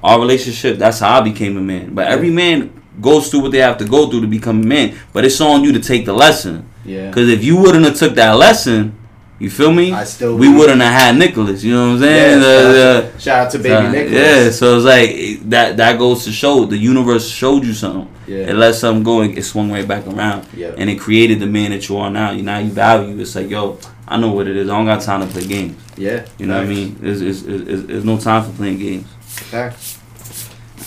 Our 0.02 0.18
relationship, 0.20 0.76
that's 0.78 0.98
how 0.98 1.20
I 1.20 1.22
became 1.22 1.56
a 1.56 1.60
man. 1.62 1.94
But 1.94 2.08
every 2.08 2.30
man 2.30 2.81
goes 3.00 3.30
through 3.30 3.40
what 3.40 3.52
they 3.52 3.58
have 3.58 3.78
to 3.78 3.84
go 3.84 4.10
through 4.10 4.20
to 4.22 4.26
become 4.26 4.62
a 4.62 4.66
man. 4.66 4.98
But 5.12 5.24
it's 5.24 5.40
on 5.40 5.64
you 5.64 5.72
to 5.72 5.80
take 5.80 6.04
the 6.04 6.12
lesson. 6.12 6.68
Yeah. 6.84 7.08
Because 7.08 7.28
if 7.28 7.44
you 7.44 7.56
wouldn't 7.56 7.84
have 7.84 7.96
took 7.96 8.14
that 8.14 8.32
lesson, 8.32 8.98
you 9.38 9.50
feel 9.50 9.72
me? 9.72 9.92
I 9.92 10.04
still 10.04 10.36
we 10.36 10.48
would. 10.48 10.58
wouldn't 10.58 10.80
have 10.82 10.92
had 10.92 11.18
Nicholas. 11.18 11.64
You 11.64 11.74
know 11.74 11.94
what 11.94 11.96
I'm 11.96 12.02
Yeah, 12.02 12.40
saying? 12.40 13.06
out 13.06 13.12
to, 13.12 13.20
shout 13.20 13.46
out 13.46 13.50
to 13.52 13.58
baby 13.58 13.74
uh, 13.74 13.90
Nicholas. 13.90 14.12
Yeah, 14.12 14.50
so 14.50 14.76
it's 14.76 14.84
like 14.84 15.50
that. 15.50 15.76
That 15.78 15.98
goes 15.98 16.24
to 16.26 16.32
show 16.32 16.64
the 16.64 16.76
universe 16.76 17.28
showed 17.28 17.64
you 17.64 17.72
something. 17.72 18.08
Yeah. 18.28 18.50
It 18.50 18.54
let 18.54 18.76
something 18.76 19.02
go 19.02 19.22
and 19.22 19.36
it 19.36 19.42
swung 19.42 19.72
right 19.72 19.86
back 19.86 20.06
around. 20.06 20.46
Yep. 20.54 20.76
And 20.78 20.88
it 20.88 21.00
created 21.00 21.40
the 21.40 21.46
man 21.46 21.72
that 21.72 21.88
you 21.88 21.96
are 21.96 22.08
now. 22.08 22.30
You 22.30 22.44
now 22.44 22.58
you 22.58 22.70
value. 22.70 23.18
It's 23.20 23.34
like 23.34 23.50
yo, 23.50 23.80
I 24.06 24.16
know 24.16 24.32
what 24.32 24.46
it 24.46 24.56
is. 24.56 24.68
I 24.68 24.76
don't 24.76 24.86
got 24.86 25.02
time 25.02 25.26
to 25.26 25.26
play 25.26 25.44
games. 25.44 25.76
Yeah. 25.96 26.24
You 26.38 26.46
know 26.46 26.58
what 26.58 26.66
I 26.66 26.68
mean? 26.68 26.96
There's, 27.00 27.42
there's, 27.42 28.04
no 28.04 28.18
time 28.18 28.44
for 28.44 28.56
playing 28.56 28.78
games. 28.78 29.06
Facts. 29.22 29.98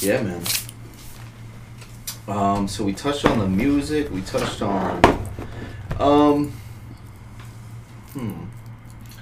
Yeah, 0.01 0.21
man. 0.21 0.41
Um, 2.27 2.67
so 2.67 2.83
we 2.83 2.93
touched 2.93 3.25
on 3.25 3.39
the 3.39 3.47
music. 3.47 4.09
We 4.11 4.21
touched 4.21 4.61
on, 4.61 5.03
um, 5.99 6.51
hmm. 8.13 8.33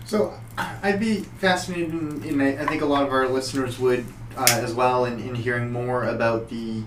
So 0.06 0.34
I'd 0.58 1.00
be 1.00 1.18
fascinated 1.22 1.92
in, 1.94 2.24
in 2.24 2.42
I 2.42 2.66
think 2.66 2.82
a 2.82 2.86
lot 2.86 3.04
of 3.04 3.12
our 3.12 3.28
listeners 3.28 3.80
would 3.80 4.06
uh, 4.38 4.46
as 4.50 4.74
well 4.74 5.06
in, 5.06 5.20
in 5.20 5.36
hearing 5.36 5.72
more 5.72 6.06
about 6.06 6.50
the 6.50 6.84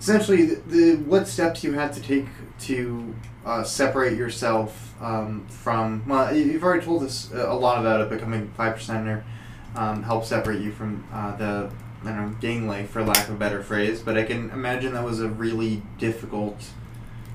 essentially 0.00 0.46
the, 0.46 0.54
the 0.66 0.96
what 1.04 1.28
steps 1.28 1.62
you 1.62 1.72
had 1.74 1.92
to 1.92 2.00
take 2.00 2.26
to 2.60 3.14
uh, 3.46 3.62
separate 3.62 4.16
yourself 4.16 4.94
um, 5.02 5.46
from 5.48 6.02
well 6.06 6.34
you- 6.34 6.44
you've 6.44 6.62
already 6.64 6.84
told 6.84 7.02
us 7.02 7.30
a 7.32 7.54
lot 7.54 7.78
about 7.80 8.00
it 8.00 8.08
becoming 8.10 8.48
five 8.56 8.74
percenter 8.76 9.22
um, 9.76 10.02
help 10.02 10.24
separate 10.24 10.60
you 10.60 10.72
from 10.72 11.04
uh, 11.12 11.34
the 11.36 11.70
I 12.04 12.10
don't 12.10 12.32
know 12.32 12.36
gang 12.40 12.66
life 12.66 12.90
for 12.90 13.02
lack 13.04 13.28
of 13.28 13.34
a 13.34 13.38
better 13.38 13.62
phrase 13.62 14.00
but 14.00 14.16
I 14.16 14.22
can 14.24 14.50
imagine 14.50 14.94
that 14.94 15.04
was 15.04 15.20
a 15.20 15.28
really 15.28 15.82
difficult 15.98 16.64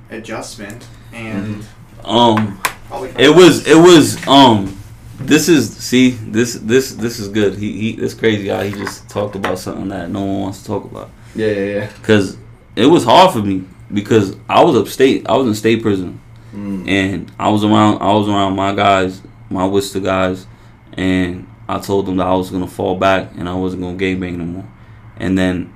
adjustment 0.10 0.88
and 1.14 1.65
Um, 2.03 2.60
it 2.91 3.35
was 3.35 3.68
it 3.68 3.77
was 3.77 4.26
um. 4.27 4.73
This 5.19 5.49
is 5.49 5.76
see 5.76 6.11
this 6.11 6.53
this 6.53 6.94
this 6.94 7.18
is 7.19 7.27
good. 7.27 7.56
He 7.57 7.73
he. 7.73 7.91
It's 8.02 8.14
crazy 8.14 8.49
how 8.49 8.61
he 8.61 8.72
just 8.72 9.10
talked 9.10 9.35
about 9.35 9.57
something 9.57 9.89
that 9.89 10.11
no 10.11 10.23
one 10.23 10.41
wants 10.41 10.61
to 10.61 10.68
talk 10.68 10.84
about. 10.84 11.10
Yeah, 11.34 11.48
yeah, 11.48 11.65
yeah. 11.65 11.89
Cause 12.03 12.38
it 12.76 12.85
was 12.85 13.03
hard 13.03 13.34
for 13.34 13.39
me 13.39 13.64
because 13.91 14.35
I 14.48 14.64
was 14.64 14.76
upstate. 14.76 15.27
I 15.27 15.35
was 15.35 15.48
in 15.48 15.56
state 15.56 15.81
prison. 15.81 16.22
Mm. 16.53 16.88
and 16.88 17.31
I 17.39 17.49
was 17.49 17.64
around 17.64 18.02
I 18.02 18.14
was 18.14 18.27
around 18.30 18.56
my 18.56 18.73
guys, 18.73 19.22
my 19.49 19.65
Worcester 19.65 19.99
guys, 19.99 20.45
and 20.94 21.47
I 21.68 21.80
told 21.80 22.06
them 22.06 22.18
that 22.18 22.27
I 22.27 22.35
was 22.35 22.49
gonna 22.49 22.68
fall 22.68 22.95
back 22.95 23.31
and 23.38 23.48
I 23.48 23.53
wasn't 23.53 23.84
gonna 23.84 23.98
gangbang 23.98 24.38
no 24.38 24.45
more. 24.45 24.72
And 25.18 25.38
then 25.38 25.73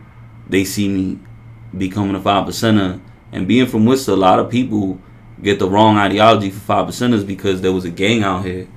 they 0.47 0.63
see 0.63 0.87
me 0.87 1.19
becoming 1.77 2.15
a 2.15 2.21
five 2.21 2.47
percenter 2.47 3.01
and 3.31 3.47
being 3.47 3.65
from 3.65 3.85
Worcester, 3.85 4.11
a 4.11 4.15
lot 4.15 4.39
of 4.39 4.49
people 4.49 4.99
get 5.41 5.59
the 5.59 5.69
wrong 5.69 5.97
ideology 5.97 6.49
for 6.49 6.59
five 6.59 6.87
percenters 6.87 7.25
because 7.25 7.61
there 7.61 7.71
was 7.71 7.85
a 7.85 7.89
gang 7.89 8.23
out 8.23 8.45
here. 8.45 8.67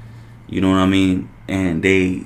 You 0.49 0.61
know 0.61 0.71
what 0.71 0.79
I 0.79 0.87
mean? 0.87 1.29
And 1.49 1.83
they 1.83 2.23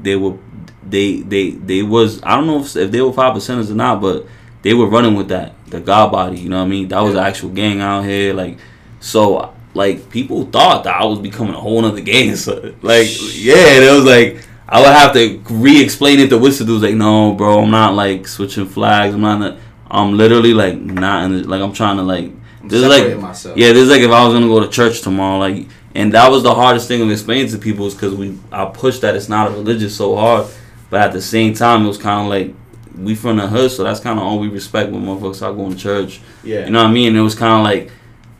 they 0.00 0.16
were 0.16 0.36
they 0.82 1.20
they 1.20 1.50
they 1.50 1.82
was 1.82 2.20
I 2.22 2.34
don't 2.36 2.46
know 2.46 2.60
if, 2.60 2.76
if 2.76 2.90
they 2.90 3.00
were 3.00 3.12
five 3.12 3.34
percenters 3.34 3.70
or 3.70 3.74
not, 3.74 4.00
but 4.00 4.26
they 4.62 4.74
were 4.74 4.88
running 4.88 5.14
with 5.14 5.28
that 5.28 5.54
the 5.66 5.80
God 5.80 6.10
body. 6.10 6.40
You 6.40 6.48
know 6.48 6.58
what 6.58 6.66
I 6.66 6.68
mean? 6.68 6.88
That 6.88 7.00
was 7.00 7.14
an 7.14 7.20
actual 7.20 7.50
gang 7.50 7.80
out 7.80 8.04
here. 8.04 8.34
Like 8.34 8.58
so, 9.00 9.54
like 9.74 10.10
people 10.10 10.44
thought 10.46 10.84
that 10.84 10.96
I 10.96 11.04
was 11.04 11.18
becoming 11.18 11.54
a 11.54 11.60
whole 11.60 11.80
nother 11.82 12.00
gang. 12.00 12.34
So, 12.36 12.74
like 12.82 13.08
yeah, 13.34 13.76
and 13.76 13.84
it 13.84 13.92
was 13.92 14.04
like 14.04 14.44
I 14.68 14.80
would 14.80 14.92
have 14.92 15.12
to 15.14 15.42
re-explain 15.54 16.20
it 16.20 16.28
to 16.30 16.38
Worcester 16.38 16.64
dudes. 16.64 16.82
Like 16.82 16.94
no, 16.94 17.34
bro, 17.34 17.62
I'm 17.62 17.70
not 17.70 17.94
like 17.94 18.26
switching 18.28 18.66
flags. 18.66 19.14
I'm 19.14 19.20
not. 19.20 19.58
I'm 19.90 20.16
literally 20.16 20.52
like 20.52 20.78
not 20.78 21.24
in 21.24 21.32
the, 21.32 21.48
like 21.48 21.62
I'm 21.62 21.72
trying 21.72 21.96
to 21.96 22.02
like 22.02 22.30
this 22.62 22.82
is 22.82 22.88
like 22.88 23.18
myself. 23.18 23.56
yeah 23.56 23.72
this 23.72 23.84
is 23.84 23.90
like 23.90 24.02
if 24.02 24.10
I 24.10 24.24
was 24.24 24.34
gonna 24.34 24.46
go 24.46 24.60
to 24.60 24.68
church 24.68 25.00
tomorrow 25.00 25.38
like 25.38 25.66
and 25.94 26.12
that 26.12 26.30
was 26.30 26.42
the 26.42 26.54
hardest 26.54 26.88
thing 26.88 27.00
of 27.00 27.10
explaining 27.10 27.48
to 27.48 27.58
people 27.58 27.86
is 27.86 27.94
because 27.94 28.14
we 28.14 28.38
I 28.52 28.66
pushed 28.66 29.00
that 29.00 29.16
it's 29.16 29.28
not 29.30 29.48
a 29.48 29.50
religion 29.52 29.88
so 29.88 30.14
hard 30.14 30.46
but 30.90 31.00
at 31.00 31.12
the 31.12 31.22
same 31.22 31.54
time 31.54 31.84
it 31.84 31.88
was 31.88 31.96
kind 31.96 32.20
of 32.20 32.28
like 32.28 32.54
we 33.02 33.14
from 33.14 33.38
the 33.38 33.46
hood 33.46 33.70
so 33.70 33.84
that's 33.84 34.00
kind 34.00 34.18
of 34.18 34.24
all 34.24 34.38
we 34.38 34.48
respect 34.48 34.90
when 34.90 35.02
motherfuckers 35.02 35.40
are 35.40 35.54
going 35.54 35.72
to 35.72 35.78
church 35.78 36.20
yeah, 36.44 36.64
you 36.64 36.70
know 36.70 36.82
what 36.82 36.90
I 36.90 36.92
mean? 36.92 37.16
It 37.16 37.20
was 37.20 37.34
kind 37.34 37.54
of 37.58 37.64
like 37.64 37.92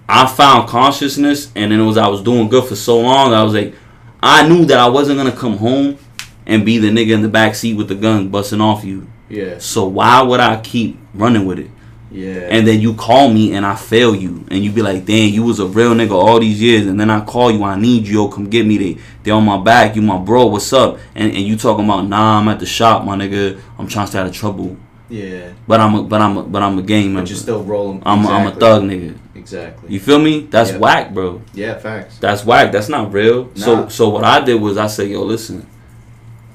I 0.09 0.27
found 0.27 0.69
consciousness, 0.69 1.53
and 1.55 1.71
then 1.71 1.81
it 1.81 1.85
was 1.85 1.97
I 1.99 2.09
was 2.09 2.23
doing 2.23 2.49
good 2.49 2.65
for 2.65 2.77
so 2.77 3.01
long. 3.01 3.33
I 3.35 3.43
was 3.43 3.53
like, 3.55 3.75
I 4.23 4.49
knew 4.49 4.65
that 4.67 4.79
I 4.79 4.89
wasn't 4.89 5.19
gonna 5.19 5.33
come 5.33 5.59
home 5.59 5.99
and 6.47 6.65
be 6.65 6.79
the 6.79 6.89
nigga 6.89 7.13
in 7.15 7.23
the 7.23 7.29
back 7.29 7.55
seat 7.55 7.75
with 7.75 7.89
the 7.89 7.95
gun 7.95 8.29
busting 8.31 8.61
off 8.61 8.85
you. 8.85 9.07
yeah, 9.29 9.59
So 9.59 9.87
why 9.87 10.23
would 10.23 10.41
I 10.41 10.61
keep 10.61 10.99
running 11.15 11.45
with 11.47 11.59
it? 11.59 11.71
yeah. 12.11 12.49
And 12.51 12.67
then 12.67 12.81
you 12.81 12.95
call 12.95 13.29
me 13.29 13.53
and 13.53 13.67
I 13.67 13.75
fail 13.77 14.15
you, 14.15 14.47
and 14.51 14.65
you 14.65 14.73
be 14.73 14.81
like, 14.81 15.05
"Damn, 15.05 15.29
you 15.31 15.43
was 15.43 15.61
a 15.61 15.67
real 15.67 15.93
nigga 15.93 16.13
all 16.13 16.41
these 16.41 16.59
years." 16.61 16.87
And 16.87 16.99
then 16.99 17.11
I 17.11 17.21
call 17.23 17.51
you, 17.51 17.63
I 17.65 17.77
need 17.79 18.07
you, 18.07 18.15
yo, 18.23 18.29
come 18.29 18.49
get 18.49 18.65
me. 18.65 18.79
They 18.79 19.01
they 19.25 19.31
on 19.31 19.45
my 19.45 19.59
back, 19.59 19.95
you 19.95 20.01
my 20.01 20.17
bro, 20.17 20.47
what's 20.47 20.73
up? 20.73 20.99
And 21.15 21.31
and 21.33 21.43
you 21.43 21.59
talking 21.59 21.85
about, 21.85 22.09
nah, 22.09 22.39
I'm 22.39 22.49
at 22.49 22.61
the 22.61 22.67
shop, 22.67 23.05
my 23.05 23.15
nigga. 23.15 23.61
I'm 23.79 23.87
trying 23.87 24.07
to 24.07 24.11
stay 24.11 24.19
out 24.21 24.27
of 24.27 24.33
trouble, 24.33 24.79
yeah, 25.09 25.53
but 25.67 25.81
I'm 25.81 25.95
a 25.95 26.03
but 26.03 26.21
I'm 26.21 26.37
a 26.37 26.43
but 26.43 26.63
I'm 26.63 26.79
a 26.79 26.83
gang 26.83 27.07
member. 27.07 27.21
but 27.23 27.31
you're 27.31 27.39
still 27.39 27.63
rolling. 27.65 28.03
I'm 28.05 28.25
a, 28.25 28.29
I'm 28.29 28.47
a 28.47 28.51
thug 28.55 28.83
nigga. 28.83 29.17
Exactly. 29.35 29.91
You 29.93 30.01
feel 30.01 30.19
me? 30.19 30.41
That's 30.51 30.73
Yeah. 30.73 30.79
whack, 30.79 31.15
bro. 31.15 31.41
yeah, 31.55 31.79
facts. 31.79 32.19
That's 32.19 32.45
whack. 32.45 32.71
That's 32.73 32.89
not 32.89 33.13
real. 33.13 33.51
So 33.55 33.75
Nah. 33.75 33.89
so 33.89 34.09
what 34.11 34.25
I 34.25 34.41
did 34.45 34.61
was 34.61 34.77
I 34.77 34.87
said, 34.89 35.09
yo, 35.09 35.23
listen, 35.23 35.67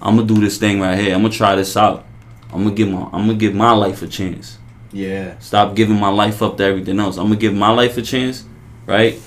I'm 0.01 0.15
gonna 0.17 0.27
do 0.27 0.39
this 0.39 0.57
thing 0.57 0.79
right 0.79 0.97
here. 0.99 1.15
I'm 1.15 1.21
gonna 1.21 1.33
try 1.33 1.55
this 1.55 1.75
out. 1.75 2.05
I'm 2.51 2.63
gonna 2.63 2.75
give 2.75 2.89
my 2.89 3.03
I'm 3.05 3.25
gonna 3.25 3.33
give 3.35 3.55
my 3.55 3.71
life 3.71 4.01
a 4.03 4.07
chance. 4.07 4.57
Yeah, 4.91 5.39
Stop 5.39 5.75
giving 5.75 5.99
my 5.99 6.09
life 6.09 6.43
up 6.43 6.57
to 6.57 6.63
everything 6.63 6.99
else. 6.99 7.17
I'm 7.17 7.23
gonna 7.25 7.37
give 7.37 7.55
my 7.55 7.71
life 7.71 7.97
a 7.97 8.03
chance, 8.03 8.43
right? 8.85 9.19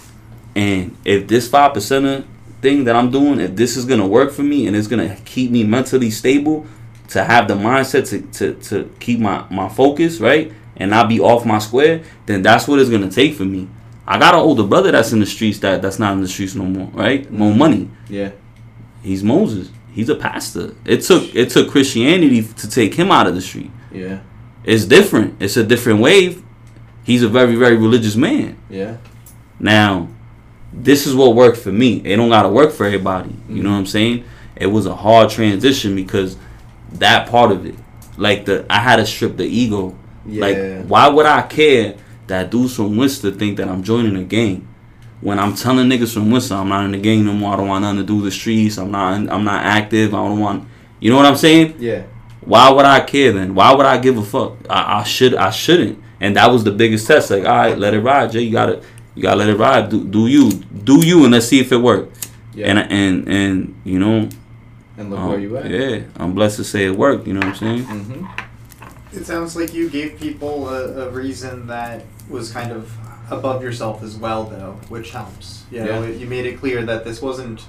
And 0.55 0.97
if 1.05 1.27
this 1.27 1.49
five 1.49 1.73
percenter 1.73 2.23
thing 2.63 2.85
that 2.85 2.95
I'm 2.95 3.11
doing, 3.11 3.41
if 3.41 3.57
this 3.57 3.77
is 3.77 3.85
gonna 3.85 4.07
work 4.07 4.31
for 4.33 4.45
me 4.45 4.69
and 4.69 4.77
it's 4.77 4.87
gonna 4.87 5.17
keep 5.25 5.51
me 5.51 5.65
mentally 5.65 6.11
stable, 6.11 6.67
to 7.09 7.25
have 7.25 7.49
the 7.49 7.55
mindset 7.55 8.09
to, 8.11 8.21
to, 8.39 8.61
to 8.69 8.91
keep 9.01 9.21
my, 9.21 9.45
my 9.51 9.69
focus, 9.69 10.21
right? 10.21 10.53
And 10.77 10.91
not 10.91 11.09
be 11.09 11.21
off 11.21 11.47
my 11.47 11.59
square, 11.59 12.03
then 12.27 12.43
that's 12.43 12.69
what 12.69 12.79
it's 12.79 12.91
gonna 12.91 13.11
take 13.11 13.35
for 13.35 13.45
me. 13.45 13.69
I 14.07 14.19
got 14.19 14.35
an 14.35 14.41
older 14.41 14.63
brother 14.63 14.93
that's 14.93 15.13
in 15.13 15.21
the 15.21 15.27
streets 15.27 15.59
that 15.61 15.83
that's 15.83 15.99
not 15.99 16.13
in 16.13 16.21
the 16.21 16.29
streets 16.29 16.55
no 16.55 16.65
more, 16.65 16.89
right? 16.89 17.31
More 17.31 17.51
mm-hmm. 17.51 17.59
money. 17.59 17.91
yeah, 18.09 18.31
He's 19.03 19.25
Moses. 19.25 19.71
He's 19.93 20.09
a 20.09 20.15
pastor. 20.15 20.75
It 20.85 21.03
took 21.03 21.35
it 21.35 21.51
took 21.51 21.71
Christianity 21.71 22.43
to 22.43 22.69
take 22.69 22.95
him 22.95 23.11
out 23.11 23.27
of 23.27 23.35
the 23.35 23.41
street. 23.41 23.71
yeah, 23.91 24.21
It's 24.65 24.85
different. 24.85 25.41
It's 25.41 25.57
a 25.57 25.65
different 25.65 26.01
wave. 26.01 26.45
He's 27.05 27.23
a 27.23 27.29
very 27.29 27.57
very 27.57 27.77
religious 27.77 28.17
man. 28.17 28.59
yeah, 28.69 28.99
Now, 29.59 30.09
this 30.73 31.07
is 31.07 31.15
what 31.15 31.35
worked 31.35 31.57
for 31.59 31.73
me. 31.73 32.03
It 32.05 32.17
don't 32.17 32.29
gotta 32.29 32.49
work 32.49 32.73
for 32.73 32.85
everybody. 32.85 33.31
You 33.31 33.37
mm-hmm. 33.37 33.63
know 33.63 33.71
what 33.71 33.79
I'm 33.79 33.87
saying? 33.87 34.25
It 34.55 34.67
was 34.67 34.87
a 34.87 34.95
hard 34.95 35.31
transition 35.31 35.97
because 35.97 36.37
that 36.95 37.29
part 37.29 37.53
of 37.53 37.67
it, 37.67 37.75
like 38.17 38.45
the 38.47 38.65
I 38.71 38.79
had 38.81 38.97
to 38.97 39.07
strip 39.07 39.37
the 39.37 39.45
ego. 39.45 39.97
yeah. 40.27 40.41
Like, 40.41 40.87
why 40.87 41.09
would 41.09 41.27
I 41.27 41.43
care 41.43 41.97
that 42.27 42.51
dudes 42.51 42.75
from 42.77 42.97
Worcester 42.97 43.31
think 43.31 43.57
that 43.59 43.69
I'm 43.69 43.83
joining 43.83 44.17
a 44.17 44.25
gang? 44.25 44.67
When 45.21 45.39
I'm 45.39 45.55
telling 45.55 45.89
niggas 45.89 46.13
from 46.15 46.31
Worcester 46.31 46.55
I'm 46.55 46.69
not 46.69 46.85
in 46.85 46.93
the 46.93 46.99
gang 46.99 47.25
no 47.25 47.33
more. 47.33 47.55
I 47.55 47.57
don't 47.57 47.69
want 47.69 47.83
nothing 47.83 47.99
to 48.01 48.05
do 48.05 48.17
with 48.17 48.25
the 48.27 48.31
streets. 48.31 48.77
I'm 48.79 48.91
not. 48.91 49.15
I'm 49.33 49.45
not 49.45 49.65
active. 49.65 50.15
I 50.15 50.19
don't 50.19 50.39
want. 50.39 50.69
You 51.01 51.11
know 51.11 51.17
what 51.17 51.27
I'm 51.27 51.37
saying? 51.37 51.77
yeah, 51.79 52.05
Why 52.43 52.71
would 52.71 52.85
I 52.87 53.01
care 53.01 53.33
then? 53.33 53.55
Why 53.55 53.75
would 53.75 53.87
I 53.87 53.99
give 53.99 54.17
a 54.19 54.23
fuck? 54.25 54.57
I, 54.69 55.01
I 55.01 55.03
should. 55.05 55.35
I 55.35 55.51
shouldn't. 55.51 56.03
And 56.21 56.37
that 56.37 56.51
was 56.51 56.65
the 56.65 56.71
biggest 56.73 57.07
test. 57.07 57.31
Like, 57.31 57.45
all 57.45 57.57
right, 57.57 57.77
let 57.79 57.93
it 57.95 58.01
ride, 58.01 58.33
Jay. 58.33 58.41
You 58.43 58.53
gotta. 58.53 58.83
You 59.15 59.23
gotta 59.23 59.37
let 59.37 59.49
it 59.49 59.57
ride. 59.57 59.89
Do, 59.91 60.05
do 60.05 60.27
you? 60.27 60.51
Do 60.51 61.05
you? 61.05 61.25
And 61.25 61.33
let's 61.33 61.47
see 61.49 61.61
if 61.61 61.73
it 61.73 61.79
worked. 61.79 62.29
yeah. 62.55 62.67
And 62.69 62.79
and 62.93 63.29
and 63.29 63.81
you 63.85 63.99
know. 63.99 64.29
And 64.97 65.11
look 65.11 65.19
um, 65.21 65.29
where 65.31 65.39
you 65.41 65.57
at. 65.57 65.71
Yeah, 65.71 66.03
I'm 66.17 66.35
blessed 66.35 66.57
to 66.59 66.65
say 66.65 66.87
it 66.87 66.97
worked. 66.97 67.27
You 67.27 67.35
know 67.35 67.41
what 67.41 67.49
I'm 67.49 67.55
saying? 67.57 67.85
Mm-hmm. 67.85 69.17
It 69.17 69.25
sounds 69.25 69.57
like 69.57 69.73
you 69.73 69.89
gave 69.89 70.19
people 70.19 70.69
a, 70.69 71.09
a 71.09 71.11
reason 71.11 71.67
that 71.69 72.05
was 72.29 72.51
kind 72.53 72.71
of 72.73 72.93
above 73.31 73.63
yourself 73.63 74.03
as 74.03 74.17
well, 74.17 74.45
though, 74.45 74.79
which 74.89 75.11
helps. 75.11 75.65
You 75.71 75.85
know, 75.85 76.03
Yeah. 76.03 76.09
you 76.11 76.27
made 76.27 76.47
it 76.47 76.59
clear 76.59 76.85
that 76.85 77.05
this 77.05 77.21
wasn't 77.23 77.65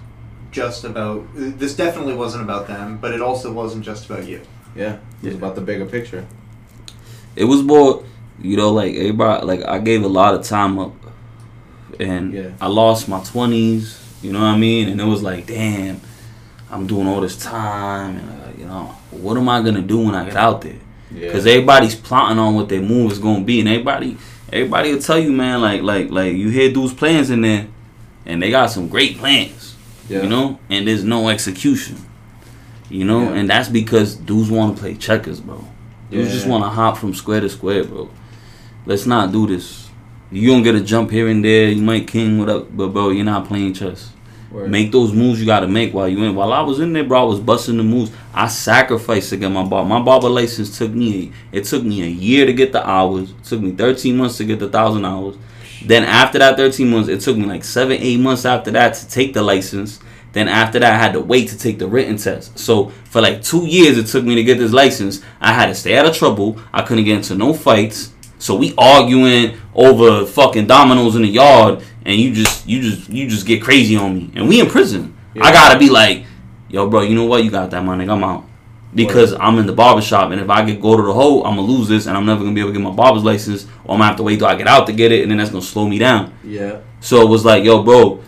just 0.52 0.84
about. 0.84 1.26
This 1.36 1.76
definitely 1.76 2.16
wasn't 2.16 2.44
about 2.44 2.68
them, 2.68 2.98
but 2.98 3.14
it 3.14 3.22
also 3.22 3.52
wasn't 3.54 3.84
just 3.86 4.10
about 4.10 4.28
you. 4.28 4.42
Yeah, 4.76 4.94
it 4.94 5.00
was 5.24 5.32
Yeah. 5.34 5.38
about 5.38 5.56
the 5.56 5.62
bigger 5.62 5.86
picture. 5.86 6.26
It 7.36 7.46
was 7.46 7.62
more, 7.64 8.04
you 8.42 8.58
know, 8.58 8.72
like 8.72 8.96
everybody. 8.96 9.46
Like 9.46 9.64
I 9.66 9.80
gave 9.80 10.04
a 10.04 10.08
lot 10.08 10.34
of 10.36 10.44
time 10.44 10.78
up, 10.80 10.94
and 12.00 12.34
Yeah. 12.34 12.50
I 12.60 12.68
lost 12.68 13.08
my 13.08 13.24
twenties. 13.24 14.04
You 14.22 14.34
know 14.34 14.40
what 14.40 14.48
I 14.48 14.58
mean? 14.58 14.90
And 14.90 15.00
it 15.00 15.06
was 15.06 15.22
like, 15.22 15.46
damn, 15.46 16.02
I'm 16.70 16.86
doing 16.88 17.08
all 17.08 17.22
this 17.22 17.38
time, 17.38 18.18
and 18.18 18.42
uh, 18.42 18.58
you 18.58 18.66
know, 18.66 18.96
what 19.12 19.38
am 19.38 19.48
I 19.50 19.62
gonna 19.62 19.82
do 19.82 20.00
when 20.00 20.16
I 20.16 20.26
get 20.26 20.36
out 20.36 20.62
there? 20.62 20.76
Yeah, 21.12 21.32
Cause 21.32 21.46
everybody's 21.46 21.96
plotting 21.96 22.38
on 22.38 22.56
what 22.56 22.68
their 22.70 22.82
move 22.82 23.12
is 23.12 23.20
gonna 23.20 23.44
be, 23.44 23.60
and 23.62 23.70
everybody, 23.70 24.18
everybody 24.52 24.94
will 24.94 25.02
tell 25.02 25.18
you, 25.20 25.32
man, 25.32 25.62
like, 25.62 25.82
like, 25.82 26.10
like 26.10 26.34
you 26.36 26.50
hear 26.50 26.72
dudes' 26.72 26.94
plans 26.94 27.30
in 27.30 27.42
there, 27.42 27.68
and 28.26 28.42
they 28.44 28.50
got 28.52 28.68
some 28.72 28.90
great 28.90 29.18
plans, 29.18 29.76
yeah. 30.10 30.22
you 30.24 30.28
know, 30.30 30.60
and 30.70 30.86
there's 30.88 31.06
no 31.06 31.30
execution, 31.30 31.96
you 32.90 33.06
know, 33.06 33.22
Yeah. 33.24 33.36
and 33.36 33.50
that's 33.50 33.70
because 33.70 34.16
dudes 34.16 34.52
want 34.52 34.76
to 34.76 34.82
play 34.82 34.96
checkers, 34.96 35.40
bro. 35.40 35.64
Dudes 36.12 36.32
just 36.34 36.48
want 36.48 36.64
to 36.66 36.70
hop 36.70 36.98
from 36.98 37.14
square 37.14 37.40
to 37.42 37.50
square, 37.50 37.84
bro. 37.86 38.10
Let's 38.86 39.06
not 39.06 39.32
do 39.32 39.48
this. 39.48 39.90
You 40.30 40.50
gonna 40.50 40.64
get 40.64 40.76
a 40.76 40.82
jump 40.82 41.12
here 41.12 41.30
and 41.30 41.44
there. 41.44 41.70
You 41.70 41.82
might 41.82 42.08
king 42.08 42.38
what 42.38 42.50
up, 42.50 42.76
but 42.76 42.90
bro, 42.90 43.10
you're 43.12 43.24
not 43.26 43.48
playing 43.48 43.74
chess. 43.74 44.12
Word. 44.52 44.70
Make 44.70 44.92
those 44.92 45.12
moves 45.14 45.40
you 45.40 45.46
gotta 45.46 45.68
make 45.68 45.94
while 45.94 46.08
you 46.08 46.24
in. 46.24 46.36
While 46.36 46.54
I 46.54 46.62
was 46.62 46.80
in 46.80 46.94
there, 46.94 47.04
bro, 47.04 47.22
I 47.22 47.24
was 47.24 47.40
busting 47.40 47.78
the 47.78 47.84
moves. 47.84 48.12
I 48.34 48.48
sacrificed 48.48 49.30
to 49.32 49.38
get 49.38 49.50
my 49.50 49.64
barber. 49.64 49.90
My 49.90 50.02
barber 50.02 50.30
license 50.30 50.78
took 50.78 50.92
me. 50.92 51.34
It 51.52 51.66
took 51.66 51.84
me 51.84 52.04
a 52.04 52.08
year 52.08 52.46
to 52.46 52.54
get 52.54 52.72
the 52.72 52.88
hours. 52.88 53.32
It 53.32 53.44
took 53.44 53.62
me 53.62 53.72
13 53.72 54.16
months 54.16 54.38
to 54.38 54.46
get 54.46 54.60
the 54.60 54.70
thousand 54.70 55.06
hours. 55.06 55.36
Then 55.86 56.04
after 56.04 56.40
that 56.40 56.58
13 56.58 56.90
months, 56.90 57.10
it 57.10 57.22
took 57.22 57.38
me 57.38 57.46
like 57.46 57.64
seven, 57.64 57.98
eight 58.00 58.20
months 58.20 58.46
after 58.46 58.72
that 58.72 58.94
to 58.96 59.10
take 59.10 59.34
the 59.34 59.42
license. 59.42 60.00
Then 60.34 60.48
after 60.48 60.80
that, 60.80 60.94
I 60.94 60.98
had 60.98 61.14
to 61.14 61.20
wait 61.20 61.50
to 61.50 61.58
take 61.58 61.80
the 61.80 61.88
written 61.88 62.18
test. 62.18 62.58
So 62.60 62.90
for 63.06 63.22
like 63.22 63.42
two 63.42 63.66
years, 63.66 63.98
it 63.98 64.08
took 64.08 64.24
me 64.24 64.36
to 64.36 64.44
get 64.44 64.58
this 64.58 64.72
license. 64.72 65.24
I 65.42 65.54
had 65.54 65.68
to 65.68 65.76
stay 65.76 65.98
out 65.98 66.06
of 66.06 66.16
trouble. 66.16 66.60
I 66.74 66.84
couldn't 66.84 67.06
get 67.06 67.18
into 67.18 67.36
no 67.36 67.54
fights. 67.54 68.14
So 68.40 68.56
we 68.56 68.74
arguing 68.78 69.58
over 69.74 70.26
fucking 70.26 70.68
dominoes 70.68 71.16
in 71.16 71.24
the 71.24 71.28
yard, 71.28 71.84
and 72.08 72.20
you 72.20 72.34
just 72.34 72.68
you 72.68 72.82
just 72.82 73.10
you 73.10 73.28
just 73.30 73.46
get 73.46 73.62
crazy 73.62 73.96
on 73.96 74.16
me, 74.16 74.32
and 74.34 74.48
we 74.48 74.60
in 74.60 74.68
prison. 74.68 75.16
I 75.40 75.52
gotta 75.52 75.78
be 75.78 75.90
like, 75.90 76.26
yo, 76.70 76.90
bro, 76.90 77.02
you 77.02 77.14
know 77.14 77.26
what? 77.26 77.44
You 77.44 77.52
got 77.52 77.70
that, 77.70 77.84
money. 77.84 78.10
I'm 78.10 78.24
out 78.24 78.46
because 78.96 79.34
I'm 79.34 79.60
in 79.60 79.68
the 79.68 79.74
barber 79.74 80.02
shop, 80.02 80.32
and 80.32 80.42
if 80.42 80.50
I 80.50 80.66
get 80.66 80.82
go 80.82 80.96
to 80.96 81.04
the 81.04 81.14
hole, 81.14 81.46
I'm 81.46 81.58
gonna 81.58 81.68
lose 81.68 81.88
this, 81.88 82.08
and 82.08 82.18
I'm 82.18 82.26
never 82.26 82.40
gonna 82.40 82.56
be 82.56 82.62
able 82.62 82.72
to 82.72 82.80
get 82.80 82.84
my 82.84 82.96
barber's 82.96 83.24
license, 83.24 83.66
or 83.84 83.94
I'm 83.94 84.00
gonna 84.00 84.06
have 84.06 84.16
to 84.18 84.24
wait 84.24 84.40
till 84.40 84.48
I 84.48 84.56
get 84.56 84.68
out 84.68 84.88
to 84.88 84.94
get 84.94 85.12
it, 85.12 85.22
and 85.22 85.30
then 85.30 85.38
that's 85.38 85.52
gonna 85.52 85.62
slow 85.62 85.88
me 85.88 86.00
down. 86.00 86.34
Yeah, 86.44 86.80
So 87.02 87.22
it 87.22 87.30
was 87.30 87.44
like, 87.44 87.64
yo, 87.64 87.84
bro, 87.84 88.24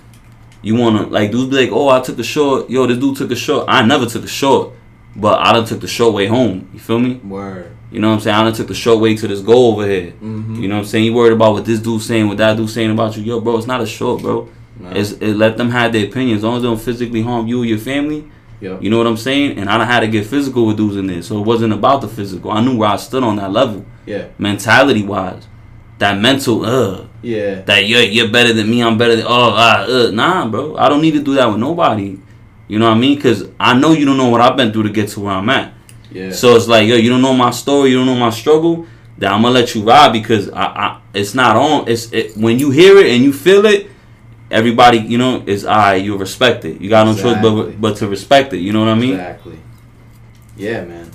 you 0.61 0.76
wanna 0.76 1.07
like 1.07 1.31
dudes 1.31 1.49
be 1.49 1.65
like, 1.65 1.72
oh, 1.72 1.88
I 1.88 2.01
took 2.01 2.19
a 2.19 2.23
short. 2.23 2.69
Yo, 2.69 2.85
this 2.85 2.97
dude 2.97 3.15
took 3.15 3.31
a 3.31 3.35
short. 3.35 3.65
I 3.69 3.84
never 3.85 4.06
took 4.06 4.26
a 4.26 4.27
short, 4.27 4.73
but 5.15 5.39
I 5.39 5.53
done 5.53 5.65
took 5.65 5.80
the 5.80 5.88
short 5.88 6.14
way 6.14 6.27
home. 6.27 6.69
You 6.73 6.80
feel 6.80 6.99
me? 6.99 7.15
word. 7.15 7.76
You 7.91 7.99
know 7.99 8.09
what 8.09 8.15
I'm 8.15 8.19
saying? 8.21 8.35
I 8.35 8.43
done 8.43 8.53
took 8.53 8.67
the 8.67 8.73
short 8.75 8.99
way 8.99 9.15
to 9.15 9.27
this 9.27 9.41
goal 9.41 9.73
over 9.73 9.87
here. 9.87 10.11
Mm-hmm. 10.11 10.55
You 10.55 10.67
know 10.67 10.75
what 10.75 10.81
I'm 10.81 10.87
saying? 10.87 11.05
You 11.05 11.13
worried 11.13 11.33
about 11.33 11.53
what 11.53 11.65
this 11.65 11.79
dude's 11.79 12.05
saying, 12.05 12.27
what 12.27 12.37
that 12.37 12.55
dude's 12.55 12.73
saying 12.73 12.91
about 12.91 13.17
you. 13.17 13.23
Yo, 13.23 13.39
bro, 13.41 13.57
it's 13.57 13.67
not 13.67 13.81
a 13.81 13.85
short, 13.87 14.21
bro. 14.21 14.47
It's, 14.91 15.11
it 15.13 15.33
let 15.35 15.57
them 15.57 15.69
have 15.71 15.91
their 15.91 16.05
opinions. 16.05 16.39
As 16.39 16.43
long 16.43 16.55
as 16.57 16.61
they 16.61 16.67
don't 16.67 16.79
physically 16.79 17.21
harm 17.21 17.47
you 17.47 17.61
or 17.61 17.65
your 17.65 17.79
family, 17.79 18.29
Yep. 18.61 18.83
you 18.83 18.89
know 18.89 18.97
what 18.97 19.07
I'm 19.07 19.17
saying? 19.17 19.57
And 19.57 19.69
I 19.69 19.77
done 19.77 19.87
had 19.87 20.01
to 20.01 20.07
get 20.07 20.25
physical 20.25 20.65
with 20.65 20.77
dudes 20.77 20.97
in 20.97 21.07
there. 21.07 21.21
So 21.21 21.39
it 21.39 21.45
wasn't 21.45 21.71
about 21.73 22.01
the 22.01 22.09
physical. 22.09 22.51
I 22.51 22.61
knew 22.61 22.77
where 22.77 22.89
I 22.89 22.97
stood 22.97 23.23
on 23.23 23.37
that 23.37 23.51
level. 23.51 23.85
Yeah, 24.05 24.27
Mentality 24.37 25.03
wise. 25.03 25.47
That 25.99 26.19
mental, 26.19 26.65
uh, 26.65 27.07
yeah, 27.21 27.61
that 27.61 27.85
you're 27.85 28.01
you're 28.01 28.29
better 28.31 28.53
than 28.53 28.69
me, 28.69 28.81
I'm 28.81 28.97
better 28.97 29.17
than 29.17 29.25
oh 29.27 29.51
uh, 29.53 30.07
uh 30.07 30.11
nah 30.11 30.47
bro. 30.47 30.77
I 30.77 30.87
don't 30.87 31.01
need 31.01 31.11
to 31.11 31.21
do 31.21 31.35
that 31.35 31.45
with 31.47 31.57
nobody. 31.57 32.17
You 32.69 32.79
know 32.79 32.87
what 32.89 32.95
I 32.95 32.99
mean? 32.99 33.19
Cause 33.19 33.49
I 33.59 33.77
know 33.77 33.91
you 33.91 34.05
don't 34.05 34.15
know 34.17 34.29
what 34.29 34.39
I've 34.41 34.55
been 34.55 34.71
through 34.71 34.83
to 34.83 34.89
get 34.89 35.09
to 35.09 35.19
where 35.19 35.33
I'm 35.33 35.49
at. 35.49 35.73
Yeah. 36.11 36.31
So 36.31 36.56
it's 36.56 36.68
like, 36.68 36.88
yo, 36.88 36.95
you 36.95 37.10
don't 37.10 37.22
know 37.22 37.34
my 37.34 37.52
story, 37.52 37.91
you 37.91 37.98
don't 37.98 38.06
know 38.06 38.15
my 38.15 38.30
struggle. 38.30 38.88
That 39.18 39.34
I'm 39.34 39.41
gonna 39.41 39.53
let 39.53 39.76
you 39.76 39.84
ride 39.84 40.14
because 40.14 40.49
I, 40.49 40.64
I 40.64 41.02
it's 41.14 41.34
not 41.34 41.57
on. 41.57 41.90
It's 41.90 42.11
it, 42.14 42.38
when 42.38 42.57
you 42.57 42.72
hear 42.72 42.98
it 42.98 43.07
and 43.07 43.22
you 43.22 43.34
feel 43.34 43.65
it, 43.65 43.90
everybody, 44.49 44.99
you 44.99 45.18
know, 45.18 45.44
is 45.45 45.65
I. 45.65 45.95
you 45.95 46.15
respect 46.15 46.64
it. 46.64 46.80
You 46.80 46.90
got 46.90 47.06
no 47.06 47.14
choice 47.14 47.41
but 47.41 47.81
but 47.81 47.98
to 47.98 48.07
respect 48.07 48.53
it. 48.53 48.60
You 48.60 48.72
know 48.72 48.80
what 48.80 48.90
I 48.90 48.95
mean? 48.95 49.15
Exactly. 49.15 49.60
Yeah, 50.56 50.86
man. 50.86 51.11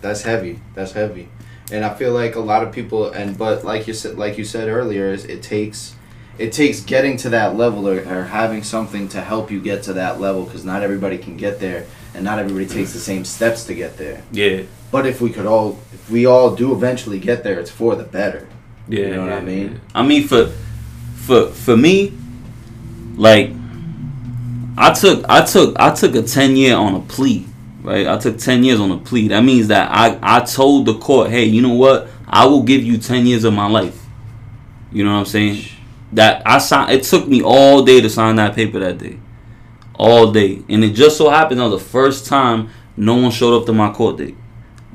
That's 0.00 0.22
heavy. 0.22 0.60
That's 0.74 0.92
heavy. 0.92 1.28
And 1.72 1.84
I 1.84 1.94
feel 1.94 2.12
like 2.12 2.34
a 2.34 2.40
lot 2.40 2.62
of 2.62 2.72
people 2.72 3.10
and 3.10 3.38
but 3.38 3.64
like 3.64 3.86
you 3.86 3.94
said 3.94 4.18
like 4.18 4.36
you 4.36 4.44
said 4.44 4.68
earlier 4.68 5.12
is 5.12 5.24
it 5.24 5.42
takes 5.42 5.96
it 6.36 6.52
takes 6.52 6.80
getting 6.80 7.16
to 7.18 7.30
that 7.30 7.56
level 7.56 7.88
or, 7.88 8.00
or 8.00 8.24
having 8.24 8.62
something 8.62 9.08
to 9.08 9.20
help 9.20 9.50
you 9.50 9.60
get 9.60 9.82
to 9.84 9.94
that 9.94 10.20
level 10.20 10.44
because 10.44 10.64
not 10.64 10.82
everybody 10.82 11.16
can 11.16 11.36
get 11.36 11.58
there 11.58 11.86
and 12.14 12.24
not 12.24 12.38
everybody 12.38 12.66
takes 12.66 12.92
the 12.92 12.98
same 13.00 13.24
steps 13.24 13.64
to 13.64 13.74
get 13.74 13.96
there. 13.96 14.22
Yeah. 14.32 14.62
But 14.90 15.06
if 15.06 15.20
we 15.20 15.30
could 15.30 15.46
all, 15.46 15.78
if 15.92 16.08
we 16.10 16.26
all 16.26 16.54
do 16.54 16.72
eventually 16.72 17.18
get 17.18 17.42
there, 17.44 17.58
it's 17.58 17.70
for 17.70 17.96
the 17.96 18.04
better. 18.04 18.46
Yeah, 18.88 19.00
You 19.06 19.14
know 19.16 19.22
what 19.22 19.32
I 19.32 19.40
mean? 19.40 19.72
yeah. 19.72 19.78
I 19.94 20.02
mean 20.06 20.28
for 20.28 20.46
for 21.16 21.46
for 21.48 21.76
me, 21.76 22.12
like 23.16 23.50
I 24.76 24.92
took 24.92 25.24
I 25.28 25.44
took 25.44 25.78
I 25.78 25.94
took 25.94 26.14
a 26.14 26.22
ten 26.22 26.56
year 26.56 26.76
on 26.76 26.94
a 26.94 27.00
plea, 27.00 27.46
right? 27.82 28.06
I 28.06 28.18
took 28.18 28.38
ten 28.38 28.64
years 28.64 28.80
on 28.80 28.90
a 28.90 28.98
plea. 28.98 29.28
That 29.28 29.42
means 29.42 29.68
that 29.68 29.88
I 29.90 30.18
I 30.22 30.40
told 30.40 30.86
the 30.86 30.98
court, 30.98 31.30
hey, 31.30 31.44
you 31.44 31.62
know 31.62 31.74
what? 31.74 32.08
I 32.28 32.46
will 32.46 32.62
give 32.62 32.82
you 32.82 32.98
ten 32.98 33.26
years 33.26 33.44
of 33.44 33.52
my 33.54 33.68
life. 33.68 34.00
You 34.92 35.04
know 35.04 35.12
what 35.12 35.20
I'm 35.20 35.26
saying? 35.26 35.64
That 36.12 36.42
I 36.46 36.58
signed. 36.58 36.92
It 36.92 37.04
took 37.04 37.26
me 37.26 37.42
all 37.42 37.82
day 37.82 38.00
to 38.00 38.10
sign 38.10 38.36
that 38.36 38.54
paper 38.54 38.78
that 38.80 38.98
day, 38.98 39.18
all 39.96 40.32
day, 40.32 40.62
and 40.68 40.82
it 40.84 40.94
just 40.94 41.16
so 41.16 41.30
happened 41.30 41.60
that 41.60 41.68
was 41.68 41.82
the 41.82 41.88
first 41.88 42.26
time 42.26 42.70
no 42.96 43.16
one 43.16 43.30
showed 43.30 43.58
up 43.58 43.66
to 43.66 43.72
my 43.72 43.92
court 43.92 44.18
date. 44.18 44.36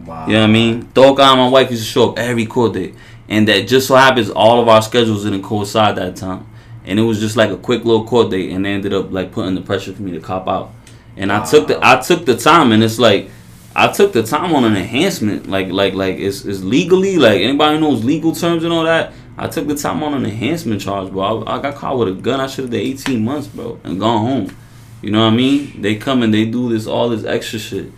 Wow. 0.05 0.27
You 0.27 0.33
know 0.33 0.41
what 0.41 0.49
I 0.49 0.51
mean? 0.51 0.89
Dog 0.93 1.19
and 1.19 1.39
my 1.39 1.49
wife 1.49 1.71
used 1.71 1.83
to 1.83 1.89
show 1.89 2.11
up 2.11 2.19
every 2.19 2.45
court 2.45 2.73
date. 2.73 2.95
And 3.27 3.47
that 3.47 3.67
just 3.67 3.87
so 3.87 3.95
happens 3.95 4.29
all 4.29 4.59
of 4.59 4.67
our 4.67 4.81
schedules 4.81 5.23
didn't 5.23 5.43
coincide 5.43 5.95
that 5.97 6.15
time. 6.15 6.47
And 6.85 6.97
it 6.97 7.03
was 7.03 7.19
just 7.19 7.37
like 7.37 7.51
a 7.51 7.57
quick 7.57 7.85
little 7.85 8.05
court 8.05 8.31
date 8.31 8.51
and 8.51 8.65
they 8.65 8.71
ended 8.71 8.93
up 8.93 9.11
like 9.11 9.31
putting 9.31 9.53
the 9.53 9.61
pressure 9.61 9.93
for 9.93 10.01
me 10.01 10.11
to 10.13 10.19
cop 10.19 10.47
out. 10.47 10.71
And 11.15 11.31
I 11.31 11.45
took 11.45 11.67
the 11.67 11.79
I 11.85 11.99
took 12.01 12.25
the 12.25 12.35
time 12.35 12.71
and 12.71 12.83
it's 12.83 12.97
like 12.97 13.29
I 13.75 13.91
took 13.91 14.13
the 14.13 14.23
time 14.23 14.55
on 14.55 14.63
an 14.63 14.75
enhancement. 14.75 15.47
Like 15.47 15.67
like 15.67 15.93
like 15.93 16.17
it's, 16.17 16.43
it's 16.45 16.63
legally 16.63 17.17
like 17.17 17.41
anybody 17.41 17.79
knows 17.79 18.03
legal 18.03 18.33
terms 18.33 18.63
and 18.63 18.73
all 18.73 18.85
that. 18.85 19.13
I 19.37 19.47
took 19.47 19.67
the 19.67 19.75
time 19.75 20.01
on 20.01 20.13
an 20.15 20.25
enhancement 20.25 20.81
charge, 20.81 21.11
bro. 21.11 21.43
I, 21.43 21.57
I 21.57 21.61
got 21.61 21.75
caught 21.75 21.97
with 21.99 22.07
a 22.07 22.13
gun. 22.13 22.39
I 22.39 22.47
should 22.47 22.65
have 22.65 22.71
did 22.71 22.81
18 22.81 23.23
months, 23.23 23.47
bro, 23.47 23.79
and 23.83 23.99
gone 23.99 24.25
home. 24.25 24.57
You 25.01 25.11
know 25.11 25.25
what 25.25 25.33
I 25.33 25.35
mean? 25.35 25.81
They 25.81 25.95
come 25.95 26.23
and 26.23 26.33
they 26.33 26.45
do 26.45 26.69
this 26.69 26.87
all 26.87 27.09
this 27.09 27.23
extra 27.23 27.59
shit. 27.59 27.91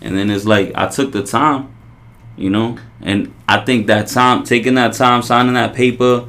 And 0.00 0.16
then 0.16 0.30
it's 0.30 0.44
like 0.44 0.72
I 0.74 0.88
took 0.88 1.12
the 1.12 1.22
time, 1.22 1.74
you 2.36 2.50
know, 2.50 2.78
and 3.02 3.32
I 3.46 3.64
think 3.64 3.86
that 3.86 4.08
time, 4.08 4.44
taking 4.44 4.74
that 4.74 4.94
time, 4.94 5.22
signing 5.22 5.54
that 5.54 5.74
paper, 5.74 6.28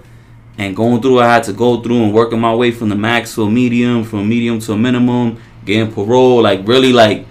and 0.58 0.76
going 0.76 1.02
through 1.02 1.16
what 1.16 1.26
I 1.26 1.34
had 1.34 1.44
to 1.46 1.54
go 1.54 1.82
through 1.82 2.04
and 2.04 2.14
working 2.14 2.40
my 2.40 2.54
way 2.54 2.72
from 2.72 2.90
the 2.90 2.96
max 2.96 3.36
to 3.36 3.44
a 3.44 3.50
medium, 3.50 4.04
from 4.04 4.20
a 4.20 4.26
medium 4.26 4.60
to 4.60 4.74
a 4.74 4.78
minimum, 4.78 5.42
getting 5.66 5.92
parole, 5.92 6.42
like 6.42 6.68
really 6.68 6.94
like, 6.94 7.26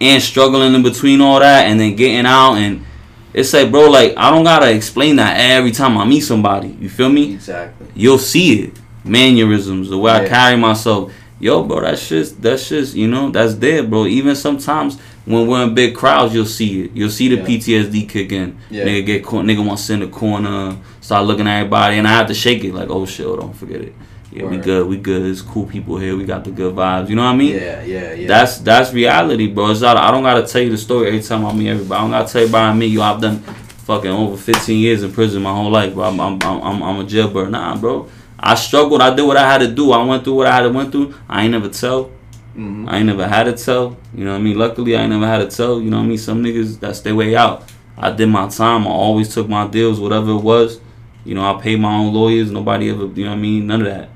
and 0.00 0.22
struggling 0.22 0.74
in 0.74 0.82
between 0.82 1.20
all 1.20 1.40
that, 1.40 1.66
and 1.66 1.78
then 1.78 1.94
getting 1.94 2.26
out, 2.26 2.54
and 2.54 2.84
it's 3.32 3.52
like, 3.52 3.70
bro, 3.70 3.90
like 3.90 4.14
I 4.16 4.30
don't 4.30 4.44
gotta 4.44 4.70
explain 4.70 5.16
that 5.16 5.38
every 5.38 5.70
time 5.70 5.96
I 5.98 6.04
meet 6.04 6.20
somebody. 6.20 6.68
You 6.68 6.88
feel 6.88 7.10
me? 7.10 7.34
Exactly. 7.34 7.86
you'll 7.94 8.18
see 8.18 8.62
it. 8.62 8.80
Mannerisms, 9.04 9.88
the 9.88 9.96
way 9.96 10.12
I 10.12 10.28
carry 10.28 10.56
myself. 10.56 11.12
Yo, 11.40 11.62
bro, 11.62 11.80
that's 11.82 12.08
just 12.08 12.42
that's 12.42 12.68
just 12.68 12.94
you 12.96 13.06
know 13.06 13.30
that's 13.30 13.54
there, 13.54 13.82
bro. 13.84 14.06
Even 14.06 14.34
sometimes 14.34 14.98
when 15.24 15.46
we're 15.46 15.62
in 15.62 15.74
big 15.74 15.94
crowds, 15.94 16.34
you'll 16.34 16.44
see 16.46 16.82
it. 16.84 16.90
You'll 16.94 17.10
see 17.10 17.28
the 17.28 17.36
Yeah. 17.36 17.44
PTSD 17.44 18.08
kick 18.08 18.32
in. 18.32 18.58
Yeah. 18.70 18.84
Nigga 18.84 19.06
get 19.06 19.24
caught. 19.24 19.44
Nigga 19.44 19.64
want 19.64 19.78
to 19.78 19.84
sit 19.84 19.94
in 19.94 20.00
the 20.00 20.06
corner, 20.08 20.76
start 21.00 21.26
looking 21.26 21.46
at 21.46 21.58
everybody, 21.60 21.96
and 21.98 22.08
I 22.08 22.12
have 22.12 22.26
to 22.28 22.34
shake 22.34 22.64
it 22.64 22.74
like, 22.74 22.90
oh 22.90 23.06
shit, 23.06 23.24
oh, 23.26 23.36
don't 23.36 23.54
forget 23.54 23.80
it. 23.82 23.94
Yeah, 24.32 24.44
we 24.46 24.56
good, 24.58 24.86
we 24.86 24.98
good. 24.98 25.24
It's 25.30 25.40
cool 25.40 25.64
people 25.64 25.96
here. 25.96 26.14
We 26.16 26.24
got 26.24 26.44
the 26.44 26.50
good 26.50 26.74
vibes. 26.74 27.08
You 27.08 27.16
know 27.16 27.22
what 27.24 27.30
I 27.30 27.36
mean? 27.36 27.54
Yeah, 27.54 27.82
yeah, 27.82 28.12
yeah. 28.12 28.26
That's 28.28 28.58
that's 28.58 28.92
reality, 28.92 29.46
bro. 29.46 29.70
It's 29.70 29.80
not, 29.80 29.96
I 29.96 30.10
don't 30.10 30.22
gotta 30.22 30.46
tell 30.46 30.60
you 30.60 30.70
the 30.70 30.76
story 30.76 31.06
every 31.08 31.22
time 31.22 31.46
I 31.46 31.52
meet 31.52 31.68
everybody. 31.68 31.98
I 31.98 32.02
don't 32.02 32.10
gotta 32.10 32.30
tell 32.32 32.42
you 32.42 32.48
about 32.48 32.76
me. 32.76 32.86
Yo, 32.86 33.00
I've 33.02 33.20
done 33.20 33.38
fucking 33.86 34.10
over 34.10 34.36
15 34.36 34.78
years 34.78 35.02
in 35.02 35.12
prison 35.12 35.40
my 35.42 35.52
whole 35.54 35.70
life, 35.70 35.94
bro. 35.94 36.04
I'm 36.04 36.20
I'm 36.20 36.38
I'm, 36.42 36.62
I'm, 36.62 36.82
I'm 36.82 37.00
a 37.00 37.04
jailbird. 37.04 37.50
Nah, 37.52 37.76
bro. 37.76 38.08
I 38.38 38.54
struggled. 38.54 39.00
I 39.02 39.14
did 39.14 39.22
what 39.26 39.36
I 39.36 39.50
had 39.50 39.58
to 39.58 39.68
do. 39.68 39.92
I 39.92 40.02
went 40.04 40.24
through 40.24 40.34
what 40.34 40.46
I 40.46 40.54
had 40.54 40.62
to 40.62 40.70
went 40.70 40.92
through. 40.92 41.14
I 41.28 41.42
ain't 41.42 41.52
never 41.52 41.68
tell. 41.68 42.10
Mhm. 42.56 42.88
I 42.88 42.98
ain't 42.98 43.06
never 43.06 43.26
had 43.26 43.44
to 43.44 43.52
tell. 43.52 43.96
You 44.14 44.24
know 44.24 44.32
what 44.32 44.38
I 44.38 44.42
mean? 44.42 44.58
Luckily, 44.58 44.96
I 44.96 45.00
ain't 45.02 45.10
never 45.10 45.26
had 45.26 45.38
to 45.38 45.56
tell. 45.56 45.80
You 45.80 45.90
know 45.90 45.98
what 45.98 46.04
I 46.04 46.08
mean? 46.08 46.18
Some 46.18 46.42
niggas 46.42 46.78
that's 46.80 47.00
their 47.00 47.14
way 47.14 47.36
out. 47.36 47.64
I 47.96 48.10
did 48.12 48.26
my 48.28 48.48
time. 48.48 48.86
I 48.86 48.90
always 48.90 49.32
took 49.34 49.48
my 49.48 49.66
deals, 49.66 49.98
whatever 50.00 50.30
it 50.32 50.42
was. 50.42 50.80
You 51.24 51.34
know, 51.34 51.42
I 51.44 51.60
paid 51.60 51.80
my 51.80 51.92
own 51.94 52.14
lawyers. 52.14 52.50
Nobody 52.50 52.90
ever, 52.90 53.06
you 53.06 53.24
know 53.24 53.30
what 53.30 53.36
I 53.36 53.40
mean? 53.40 53.66
None 53.66 53.80
of 53.82 53.86
that. 53.88 54.10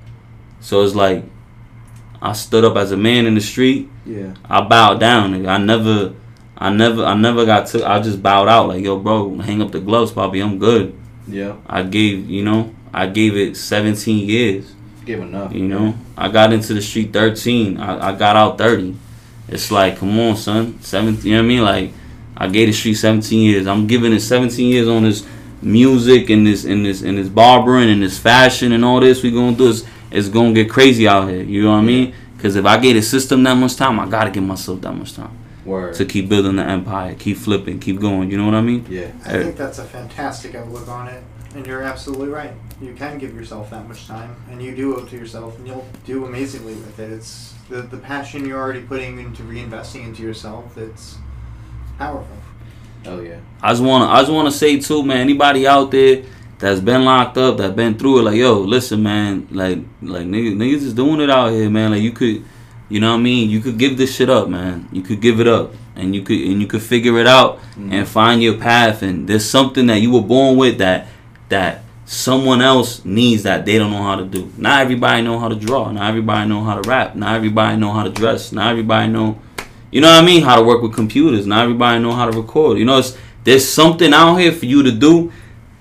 So 0.60 0.82
it's 0.82 0.94
like, 0.94 1.24
I 2.20 2.32
stood 2.32 2.64
up 2.64 2.76
as 2.76 2.92
a 2.92 2.96
man 2.96 3.26
in 3.26 3.34
the 3.34 3.40
street. 3.40 3.90
yeah. 4.06 4.34
I 4.48 4.60
bowed 4.60 5.00
down. 5.00 5.34
Nigga. 5.34 5.48
I 5.48 5.58
never, 5.58 6.12
I 6.56 6.70
never, 6.70 7.04
I 7.04 7.14
never 7.14 7.44
got 7.44 7.66
to. 7.68 7.84
I 7.88 8.00
just 8.00 8.22
bowed 8.22 8.48
out. 8.48 8.68
Like, 8.68 8.84
yo, 8.84 8.98
bro, 8.98 9.36
hang 9.38 9.60
up 9.60 9.72
the 9.72 9.80
gloves, 9.80 10.12
Poppy. 10.12 10.40
I'm 10.40 10.58
good. 10.58 10.94
Yeah. 11.26 11.54
I 11.66 11.82
gave, 11.82 12.30
you 12.30 12.44
know, 12.44 12.72
I 12.92 13.06
gave 13.06 13.36
it 13.36 13.56
17 13.56 14.28
years. 14.28 14.72
Give 15.04 15.20
enough. 15.20 15.52
You 15.52 15.66
know, 15.66 15.94
I 16.16 16.28
got 16.28 16.52
into 16.52 16.74
the 16.74 16.82
street 16.82 17.12
13. 17.12 17.78
I, 17.78 18.10
I 18.10 18.16
got 18.16 18.36
out 18.36 18.58
30. 18.58 18.96
It's 19.48 19.70
like, 19.70 19.98
come 19.98 20.18
on, 20.20 20.36
son. 20.36 20.80
17, 20.80 21.24
you 21.24 21.36
know 21.36 21.42
what 21.42 21.44
I 21.44 21.48
mean? 21.48 21.62
Like, 21.62 21.92
I 22.36 22.48
gave 22.48 22.68
the 22.68 22.72
street 22.72 22.94
17 22.94 23.40
years. 23.40 23.66
I'm 23.66 23.86
giving 23.86 24.12
it 24.12 24.20
17 24.20 24.66
years 24.68 24.88
on 24.88 25.02
this 25.02 25.26
music 25.60 26.28
and 26.30 26.46
this 26.46 26.64
and 26.64 26.84
this 26.84 27.02
and 27.02 27.16
this 27.16 27.28
barbering 27.28 27.88
and 27.88 28.02
this 28.02 28.18
fashion 28.18 28.72
and 28.72 28.84
all 28.84 29.00
this. 29.00 29.22
We 29.22 29.30
gonna 29.30 29.56
do 29.56 29.68
is 29.68 29.86
it's 30.10 30.28
gonna 30.28 30.52
get 30.52 30.70
crazy 30.70 31.06
out 31.06 31.28
here. 31.28 31.42
You 31.42 31.64
know 31.64 31.72
what 31.72 31.78
I 31.78 31.82
mean? 31.82 32.14
Because 32.36 32.56
if 32.56 32.64
I 32.64 32.78
gave 32.78 32.96
the 32.96 33.02
system 33.02 33.42
that 33.44 33.54
much 33.54 33.76
time, 33.76 34.00
I 34.00 34.08
gotta 34.08 34.30
give 34.30 34.42
myself 34.42 34.80
that 34.80 34.92
much 34.92 35.14
time 35.14 35.36
Word. 35.64 35.94
to 35.94 36.04
keep 36.04 36.28
building 36.28 36.56
the 36.56 36.64
empire, 36.64 37.14
keep 37.14 37.36
flipping, 37.36 37.78
keep 37.78 38.00
going. 38.00 38.30
You 38.30 38.38
know 38.38 38.46
what 38.46 38.54
I 38.54 38.60
mean? 38.62 38.86
yeah. 38.88 39.12
I 39.24 39.42
think 39.42 39.56
that's 39.56 39.78
a 39.78 39.84
fantastic 39.84 40.54
outlook 40.56 40.88
on 40.88 41.08
it, 41.08 41.22
and 41.54 41.66
you're 41.66 41.82
absolutely 41.82 42.28
right. 42.28 42.52
You 42.82 42.94
can 42.94 43.18
give 43.18 43.34
yourself 43.34 43.70
that 43.70 43.86
much 43.86 44.06
time, 44.08 44.34
and 44.50 44.60
you 44.60 44.74
do 44.74 44.96
owe 44.96 45.04
it 45.04 45.08
to 45.10 45.16
yourself, 45.16 45.56
and 45.58 45.66
you'll 45.68 45.86
do 46.04 46.26
amazingly 46.26 46.74
with 46.74 46.98
it. 46.98 47.12
It's 47.12 47.54
the 47.68 47.82
the 47.82 47.96
passion 47.96 48.44
you're 48.44 48.58
already 48.58 48.82
putting 48.82 49.20
into 49.20 49.44
reinvesting 49.44 50.04
into 50.04 50.22
yourself. 50.22 50.76
It's 50.76 51.16
powerful. 51.96 52.36
Oh 53.06 53.20
yeah. 53.20 53.38
I 53.62 53.70
just 53.70 53.82
wanna 53.82 54.06
I 54.06 54.20
just 54.20 54.32
wanna 54.32 54.50
say 54.50 54.80
too, 54.80 55.02
man, 55.02 55.18
anybody 55.18 55.66
out 55.66 55.90
there 55.92 56.24
that's 56.58 56.80
been 56.80 57.04
locked 57.04 57.38
up, 57.38 57.56
that 57.58 57.76
been 57.76 57.98
through 57.98 58.20
it, 58.20 58.22
like, 58.22 58.36
yo, 58.36 58.58
listen, 58.60 59.02
man, 59.02 59.46
like 59.50 59.78
like 60.02 60.26
niggas, 60.26 60.56
niggas 60.56 60.82
is 60.82 60.94
doing 60.94 61.20
it 61.20 61.30
out 61.30 61.52
here, 61.52 61.70
man. 61.70 61.92
Like 61.92 62.02
you 62.02 62.12
could 62.12 62.44
you 62.88 63.00
know 63.00 63.12
what 63.12 63.20
I 63.20 63.22
mean? 63.22 63.48
You 63.48 63.60
could 63.60 63.78
give 63.78 63.96
this 63.96 64.14
shit 64.14 64.28
up, 64.28 64.48
man. 64.48 64.88
You 64.92 65.02
could 65.02 65.20
give 65.20 65.40
it 65.40 65.46
up. 65.48 65.72
And 65.94 66.14
you 66.14 66.22
could 66.22 66.38
and 66.38 66.60
you 66.60 66.66
could 66.66 66.82
figure 66.82 67.18
it 67.18 67.26
out 67.26 67.58
mm-hmm. 67.58 67.92
and 67.92 68.08
find 68.08 68.42
your 68.42 68.56
path 68.56 69.02
and 69.02 69.28
there's 69.28 69.48
something 69.48 69.86
that 69.88 70.00
you 70.00 70.10
were 70.10 70.22
born 70.22 70.56
with 70.56 70.78
that 70.78 71.06
that 71.50 71.81
someone 72.04 72.60
else 72.60 73.04
needs 73.04 73.44
that 73.44 73.64
they 73.64 73.78
don't 73.78 73.90
know 73.90 74.02
how 74.02 74.16
to 74.16 74.24
do. 74.24 74.52
Not 74.56 74.80
everybody 74.80 75.22
know 75.22 75.38
how 75.38 75.48
to 75.48 75.56
draw. 75.56 75.90
Not 75.90 76.08
everybody 76.08 76.48
know 76.48 76.62
how 76.62 76.80
to 76.80 76.88
rap. 76.88 77.14
Not 77.14 77.34
everybody 77.34 77.76
know 77.76 77.92
how 77.92 78.02
to 78.02 78.10
dress. 78.10 78.52
Not 78.52 78.70
everybody 78.70 79.08
know 79.08 79.40
you 79.92 80.00
know 80.00 80.08
what 80.08 80.22
I 80.22 80.26
mean? 80.26 80.42
How 80.42 80.56
to 80.56 80.62
work 80.62 80.82
with 80.82 80.94
computers. 80.94 81.46
Not 81.46 81.62
everybody 81.62 82.02
know 82.02 82.12
how 82.12 82.28
to 82.28 82.36
record. 82.36 82.78
You 82.78 82.86
know, 82.86 82.98
it's, 82.98 83.16
there's 83.44 83.68
something 83.68 84.12
out 84.12 84.36
here 84.36 84.50
for 84.50 84.64
you 84.64 84.82
to 84.82 84.90
do 84.90 85.30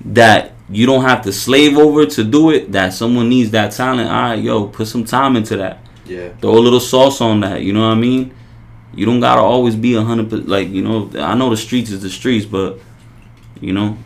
that 0.03 0.52
you 0.69 0.85
don't 0.85 1.03
have 1.03 1.22
to 1.23 1.31
slave 1.31 1.77
over 1.77 2.06
to 2.06 2.23
do 2.23 2.52
it. 2.52 2.73
That 2.73 2.93
someone 2.93 3.30
needs 3.30 3.52
that 3.52 3.72
talent. 3.72 4.10
All 4.10 4.22
right, 4.22 4.43
yo, 4.43 4.68
put 4.68 4.88
some 4.88 5.06
time 5.06 5.38
into 5.38 5.56
that. 5.57 5.80
Yeah. 6.06 6.30
Throw 6.41 6.52
a 6.52 6.60
little 6.60 6.81
sauce 6.81 7.22
on 7.22 7.39
that. 7.39 7.61
You 7.61 7.72
know 7.72 7.88
what 7.88 7.95
I 7.95 7.99
mean? 7.99 8.35
You 8.93 9.06
don't 9.06 9.22
gotta 9.22 9.41
always 9.41 9.77
be 9.77 9.95
a 9.95 10.02
hundred. 10.02 10.49
Like 10.49 10.68
you 10.68 10.81
know, 10.81 11.10
I 11.15 11.34
know 11.35 11.49
the 11.49 11.56
streets 11.56 11.89
is 11.91 12.02
the 12.02 12.10
streets, 12.10 12.45
but 12.45 12.80
you 13.61 13.72
know, 13.72 13.98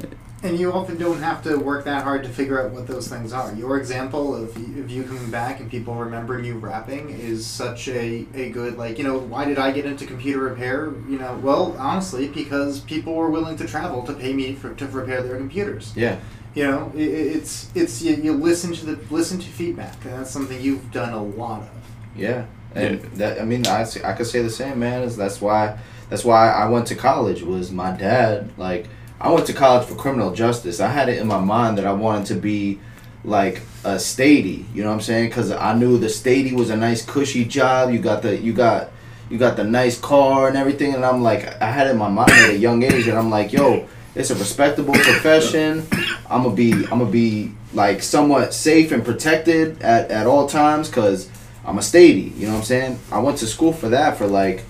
And 0.45 0.59
you 0.59 0.71
often 0.71 0.97
don't 0.97 1.17
have 1.19 1.41
to 1.43 1.57
work 1.57 1.85
that 1.85 2.03
hard 2.03 2.23
to 2.23 2.29
figure 2.29 2.63
out 2.63 2.71
what 2.71 2.85
those 2.85 3.07
things 3.07 3.33
are. 3.33 3.51
Your 3.55 3.77
example 3.77 4.35
of, 4.35 4.55
of 4.55 4.89
you 4.91 5.03
coming 5.03 5.31
back 5.31 5.59
and 5.59 5.71
people 5.71 5.95
remembering 5.95 6.45
you 6.45 6.59
rapping 6.59 7.09
is 7.09 7.45
such 7.47 7.87
a, 7.87 8.27
a 8.35 8.51
good, 8.51 8.77
like, 8.77 8.99
you 8.99 9.03
know, 9.03 9.17
why 9.17 9.45
did 9.45 9.57
I 9.57 9.71
get 9.71 9.85
into 9.85 10.05
computer 10.05 10.41
repair? 10.41 10.93
You 11.09 11.17
know, 11.17 11.39
well, 11.41 11.75
honestly, 11.79 12.27
because 12.27 12.79
people 12.81 13.15
were 13.15 13.31
willing 13.31 13.57
to 13.57 13.65
travel 13.65 14.03
to 14.03 14.13
pay 14.13 14.33
me 14.33 14.53
for, 14.53 14.73
to 14.75 14.85
repair 14.87 15.23
their 15.23 15.37
computers. 15.37 15.91
Yeah. 15.95 16.19
You 16.53 16.67
know, 16.67 16.91
i 16.93 16.97
i- 16.99 17.01
it's, 17.01 17.71
it's 17.73 18.01
you, 18.03 18.13
you 18.15 18.33
listen 18.33 18.71
to 18.73 18.85
the 18.85 19.13
listen 19.13 19.39
to 19.39 19.47
feedback, 19.47 19.95
and 20.05 20.13
that's 20.13 20.29
something 20.31 20.61
you've 20.61 20.89
done 20.91 21.11
a 21.13 21.21
lot 21.23 21.63
of. 21.63 21.69
Yeah, 22.15 22.45
and 22.73 23.01
that 23.15 23.41
I 23.41 23.45
mean 23.45 23.67
I, 23.67 23.85
I 24.05 24.13
could 24.13 24.25
say 24.27 24.41
the 24.41 24.49
same, 24.49 24.79
man. 24.79 25.01
Is 25.01 25.17
that's 25.17 25.41
why 25.41 25.77
that's 26.09 26.23
why 26.23 26.49
I 26.49 26.69
went 26.69 26.87
to 26.87 26.95
college. 26.95 27.41
Was 27.41 27.71
my 27.73 27.91
dad 27.97 28.51
like 28.57 28.87
I 29.19 29.31
went 29.31 29.47
to 29.47 29.53
college 29.53 29.87
for 29.87 29.95
criminal 29.95 30.33
justice. 30.33 30.79
I 30.79 30.89
had 30.89 31.09
it 31.09 31.19
in 31.19 31.27
my 31.27 31.39
mind 31.39 31.77
that 31.77 31.85
I 31.85 31.93
wanted 31.93 32.27
to 32.27 32.35
be 32.35 32.79
like 33.23 33.61
a 33.83 33.95
statey. 33.95 34.65
You 34.73 34.83
know 34.83 34.89
what 34.89 34.95
I'm 34.95 35.01
saying? 35.01 35.29
Because 35.29 35.51
I 35.51 35.73
knew 35.73 35.97
the 35.97 36.07
statey 36.07 36.53
was 36.53 36.69
a 36.69 36.77
nice 36.77 37.03
cushy 37.05 37.45
job. 37.45 37.91
You 37.91 37.99
got 37.99 38.21
the 38.21 38.37
you 38.37 38.53
got 38.53 38.91
you 39.29 39.37
got 39.37 39.55
the 39.55 39.63
nice 39.63 39.99
car 39.99 40.47
and 40.47 40.57
everything. 40.57 40.93
And 40.93 41.05
I'm 41.05 41.23
like 41.23 41.61
I 41.61 41.71
had 41.71 41.87
it 41.87 41.91
in 41.91 41.97
my 41.97 42.09
mind 42.09 42.31
at 42.31 42.49
a 42.51 42.57
young 42.57 42.83
age, 42.83 43.07
and 43.07 43.17
I'm 43.17 43.29
like, 43.29 43.53
yo, 43.53 43.87
it's 44.15 44.29
a 44.29 44.35
respectable 44.35 44.93
profession. 44.93 45.85
I'm 46.29 46.43
gonna 46.43 46.55
be 46.55 46.73
I'm 46.73 46.99
gonna 46.99 47.05
be 47.05 47.51
like 47.73 48.01
somewhat 48.01 48.53
safe 48.53 48.91
and 48.91 49.03
protected 49.03 49.81
at, 49.81 50.11
at 50.11 50.27
all 50.27 50.47
times 50.47 50.89
because 50.89 51.29
I'm 51.65 51.77
a 51.77 51.81
statey. 51.81 52.35
You 52.37 52.47
know 52.47 52.53
what 52.53 52.59
I'm 52.59 52.65
saying? 52.65 52.99
I 53.11 53.19
went 53.19 53.37
to 53.39 53.47
school 53.47 53.73
for 53.73 53.89
that 53.89 54.17
for 54.17 54.27
like 54.27 54.63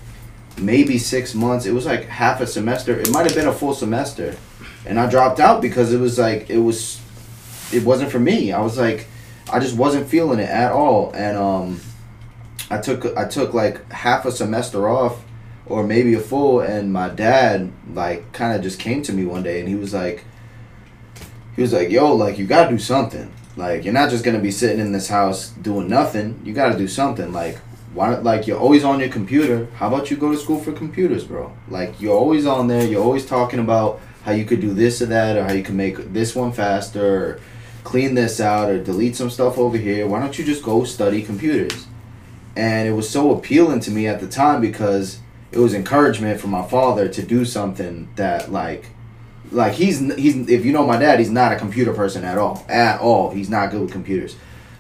maybe 0.57 0.97
six 0.97 1.33
months. 1.33 1.65
It 1.65 1.73
was 1.73 1.85
like 1.85 2.05
half 2.05 2.41
a 2.41 2.47
semester. 2.47 2.99
It 2.99 3.11
might 3.11 3.25
have 3.25 3.35
been 3.35 3.47
a 3.47 3.53
full 3.53 3.73
semester, 3.73 4.35
and 4.85 4.99
I 4.99 5.09
dropped 5.09 5.39
out 5.39 5.61
because 5.61 5.93
it 5.93 5.99
was 5.99 6.17
like 6.17 6.49
it 6.49 6.59
was 6.59 7.01
it 7.73 7.83
wasn't 7.83 8.11
for 8.11 8.19
me. 8.19 8.51
I 8.51 8.61
was 8.61 8.77
like 8.77 9.07
I 9.51 9.59
just 9.59 9.77
wasn't 9.77 10.07
feeling 10.07 10.39
it 10.39 10.49
at 10.49 10.71
all, 10.71 11.11
and 11.13 11.37
um, 11.37 11.81
I 12.69 12.79
took 12.79 13.05
I 13.17 13.25
took 13.25 13.53
like 13.53 13.91
half 13.91 14.25
a 14.25 14.31
semester 14.31 14.89
off 14.89 15.23
or 15.65 15.83
maybe 15.83 16.13
a 16.13 16.19
full. 16.19 16.59
And 16.61 16.91
my 16.91 17.09
dad 17.09 17.71
like 17.93 18.31
kind 18.33 18.55
of 18.55 18.61
just 18.61 18.79
came 18.79 19.01
to 19.03 19.13
me 19.13 19.25
one 19.25 19.43
day 19.43 19.59
and 19.59 19.69
he 19.69 19.75
was 19.75 19.93
like, 19.93 20.25
he 21.55 21.61
was 21.61 21.73
like, 21.73 21.89
"Yo, 21.89 22.13
like 22.15 22.37
you 22.37 22.45
gotta 22.45 22.69
do 22.69 22.79
something. 22.79 23.31
Like 23.55 23.85
you're 23.85 23.93
not 23.93 24.09
just 24.09 24.23
gonna 24.23 24.39
be 24.39 24.51
sitting 24.51 24.79
in 24.79 24.91
this 24.91 25.07
house 25.07 25.49
doing 25.49 25.87
nothing. 25.87 26.41
You 26.43 26.53
gotta 26.53 26.77
do 26.77 26.87
something. 26.87 27.31
Like 27.31 27.59
why 27.95 28.15
like 28.17 28.45
you're 28.45 28.59
always 28.59 28.83
on 28.83 28.99
your 28.99 29.09
computer. 29.09 29.67
How 29.75 29.87
about 29.87 30.11
you 30.11 30.17
go 30.17 30.31
to 30.31 30.37
school 30.37 30.59
for 30.59 30.73
computers, 30.73 31.23
bro? 31.23 31.55
Like 31.69 31.99
you're 32.01 32.15
always 32.15 32.45
on 32.45 32.67
there. 32.67 32.85
You're 32.85 33.03
always 33.03 33.25
talking 33.25 33.59
about 33.59 34.01
how 34.23 34.33
you 34.33 34.43
could 34.43 34.59
do 34.59 34.73
this 34.73 35.01
or 35.01 35.05
that, 35.07 35.37
or 35.37 35.45
how 35.45 35.53
you 35.53 35.63
can 35.63 35.77
make 35.77 36.13
this 36.13 36.35
one 36.35 36.51
faster, 36.51 37.15
or 37.15 37.39
clean 37.83 38.13
this 38.13 38.41
out, 38.41 38.69
or 38.69 38.83
delete 38.83 39.15
some 39.15 39.29
stuff 39.29 39.57
over 39.57 39.77
here. 39.77 40.07
Why 40.07 40.19
don't 40.19 40.37
you 40.37 40.43
just 40.43 40.61
go 40.61 40.83
study 40.83 41.23
computers? 41.23 41.87
And 42.55 42.87
it 42.87 42.91
was 42.91 43.09
so 43.09 43.31
appealing 43.31 43.79
to 43.81 43.91
me 43.91 44.07
at 44.07 44.19
the 44.19 44.27
time 44.27 44.59
because 44.61 45.19
it 45.51 45.59
was 45.59 45.73
encouragement 45.73 46.41
from 46.41 46.51
my 46.51 46.67
father 46.67 47.07
to 47.07 47.21
do 47.23 47.45
something 47.45 48.09
that 48.17 48.51
like 48.51 48.89
like 49.51 49.73
he's 49.73 49.99
he's 50.15 50.49
if 50.49 50.65
you 50.65 50.73
know 50.73 50.85
my 50.85 50.97
dad 50.97 51.19
he's 51.19 51.29
not 51.29 51.53
a 51.53 51.55
computer 51.55 51.93
person 51.93 52.25
at 52.25 52.37
all 52.37 52.65
at 52.67 52.99
all 52.99 53.29
he's 53.29 53.49
not 53.49 53.69
good 53.69 53.79
with 53.81 53.91
computers 53.91 54.35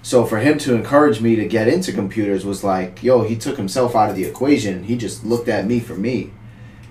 so 0.09 0.23
for 0.23 0.37
him 0.37 0.55
to 0.59 0.75
encourage 0.75 1.19
me 1.19 1.35
to 1.35 1.45
get 1.57 1.67
into 1.67 1.91
computers 2.01 2.45
was 2.45 2.63
like 2.63 3.01
yo 3.07 3.23
he 3.23 3.35
took 3.35 3.57
himself 3.57 3.95
out 3.95 4.09
of 4.11 4.15
the 4.15 4.23
equation 4.31 4.83
he 4.83 4.95
just 5.05 5.25
looked 5.31 5.49
at 5.49 5.65
me 5.65 5.79
for 5.79 5.95
me 5.95 6.17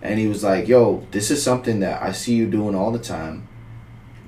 and 0.02 0.18
he 0.18 0.26
was 0.26 0.42
like 0.42 0.66
yo 0.66 1.06
this 1.12 1.30
is 1.30 1.40
something 1.48 1.78
that 1.80 2.02
i 2.02 2.10
see 2.12 2.34
you 2.34 2.46
doing 2.46 2.74
all 2.74 2.90
the 2.90 2.98
time 3.16 3.46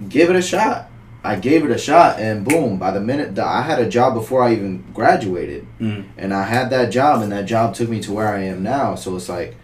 give 0.09 0.31
it 0.31 0.37
a 0.37 0.43
shot 0.53 0.89
i 1.25 1.35
gave 1.35 1.65
it 1.65 1.71
a 1.73 1.79
shot 1.89 2.21
and 2.21 2.45
boom 2.45 2.79
by 2.79 2.91
the 2.93 3.01
minute 3.01 3.35
that 3.35 3.47
i 3.47 3.61
had 3.63 3.81
a 3.81 3.89
job 3.89 4.15
before 4.15 4.43
i 4.43 4.53
even 4.53 4.85
graduated 4.95 5.67
Mm. 5.81 6.05
and 6.17 6.33
I 6.33 6.45
had 6.45 6.71
that 6.71 6.89
job, 6.91 7.21
and 7.23 7.31
that 7.33 7.45
job 7.45 7.75
took 7.75 7.89
me 7.91 8.01
to 8.07 8.11
where 8.17 8.29
I 8.29 8.45
am 8.45 8.63
now. 8.63 8.95
So 8.95 9.15
it's 9.15 9.29
like, 9.29 9.55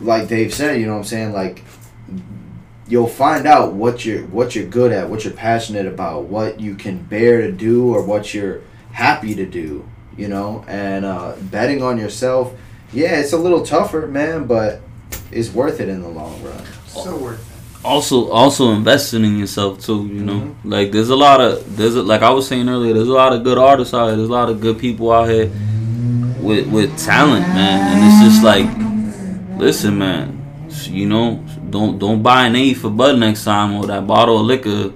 like 0.00 0.28
Dave 0.28 0.54
said, 0.54 0.78
you 0.80 0.86
know 0.86 0.92
what 0.92 0.98
I'm 0.98 1.04
saying? 1.14 1.32
Like, 1.32 1.56
you'll 2.88 3.06
find 3.08 3.46
out 3.46 3.72
what 3.72 4.04
you're 4.04 4.22
what 4.26 4.54
you're 4.54 4.66
good 4.66 4.92
at, 4.92 5.08
what 5.08 5.24
you're 5.24 5.32
passionate 5.32 5.86
about, 5.86 6.24
what 6.24 6.60
you 6.60 6.74
can 6.74 6.98
bear 7.02 7.40
to 7.42 7.52
do, 7.52 7.94
or 7.94 8.02
what 8.02 8.34
you're 8.34 8.60
happy 8.92 9.34
to 9.34 9.46
do. 9.46 9.88
You 10.16 10.28
know, 10.28 10.64
and 10.68 11.04
uh, 11.04 11.34
betting 11.50 11.82
on 11.82 11.98
yourself, 11.98 12.52
yeah, 12.92 13.16
it's 13.18 13.32
a 13.32 13.38
little 13.38 13.64
tougher, 13.64 14.06
man, 14.06 14.46
but 14.46 14.80
it's 15.32 15.52
worth 15.52 15.80
it 15.80 15.88
in 15.88 16.02
the 16.02 16.08
long 16.08 16.40
run. 16.44 16.62
So 16.86 17.16
worth 17.16 17.40
it. 17.40 17.84
also 17.84 18.30
also 18.30 18.70
investing 18.72 19.24
in 19.24 19.36
yourself 19.36 19.80
too 19.84 20.06
you 20.06 20.22
know 20.24 20.40
Mm-hmm. 20.40 20.70
like 20.70 20.92
there's 20.92 21.10
a 21.10 21.16
lot 21.16 21.40
of 21.40 21.76
there's 21.76 21.96
a, 21.96 22.02
like 22.02 22.22
i 22.22 22.30
was 22.30 22.46
saying 22.48 22.66
earlier 22.68 22.94
there's 22.94 23.08
a 23.08 23.12
lot 23.12 23.32
of 23.34 23.42
good 23.44 23.58
artists 23.58 23.92
out 23.92 24.06
here 24.06 24.16
there's 24.16 24.28
a 24.30 24.32
lot 24.32 24.48
of 24.48 24.58
good 24.60 24.78
people 24.78 25.12
out 25.12 25.28
here 25.28 25.48
with 26.40 26.66
with 26.68 26.96
talent 26.98 27.46
man 27.48 27.80
and 27.90 27.98
it's 28.06 28.20
just 28.24 28.42
like 28.42 28.68
listen 29.58 29.98
man 29.98 30.40
you 30.84 31.06
know 31.06 31.43
don't 31.74 31.98
don't 31.98 32.22
buy 32.22 32.40
an 32.48 32.56
A 32.56 32.74
for 32.80 32.90
bud 33.00 33.18
next 33.18 33.44
time 33.44 33.70
or 33.76 33.84
that 33.92 34.06
bottle 34.06 34.38
of 34.40 34.46
liquor 34.52 34.92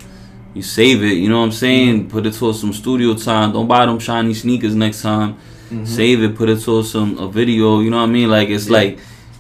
you 0.55 0.63
save 0.63 1.03
it 1.11 1.17
you 1.23 1.29
know 1.29 1.39
what 1.41 1.49
i'm 1.49 1.53
saying 1.67 2.01
mm-hmm. 2.01 2.11
put 2.15 2.27
it 2.29 2.35
towards 2.35 2.59
some 2.61 2.73
studio 2.73 3.15
time 3.15 3.53
don't 3.53 3.69
buy 3.69 3.85
them 3.87 3.99
shiny 3.99 4.35
sneakers 4.43 4.75
next 4.75 5.03
time 5.03 5.35
mm-hmm. 5.35 5.85
save 5.85 6.23
it 6.23 6.33
put 6.41 6.49
it 6.49 6.61
towards 6.67 6.91
some 6.91 7.19
a 7.19 7.29
video 7.29 7.81
you 7.81 7.91
know 7.91 7.99
what 7.99 8.11
i 8.11 8.19
mean 8.19 8.29
like 8.37 8.49
it's 8.49 8.69
Yeah. 8.69 8.79
like 8.81 8.99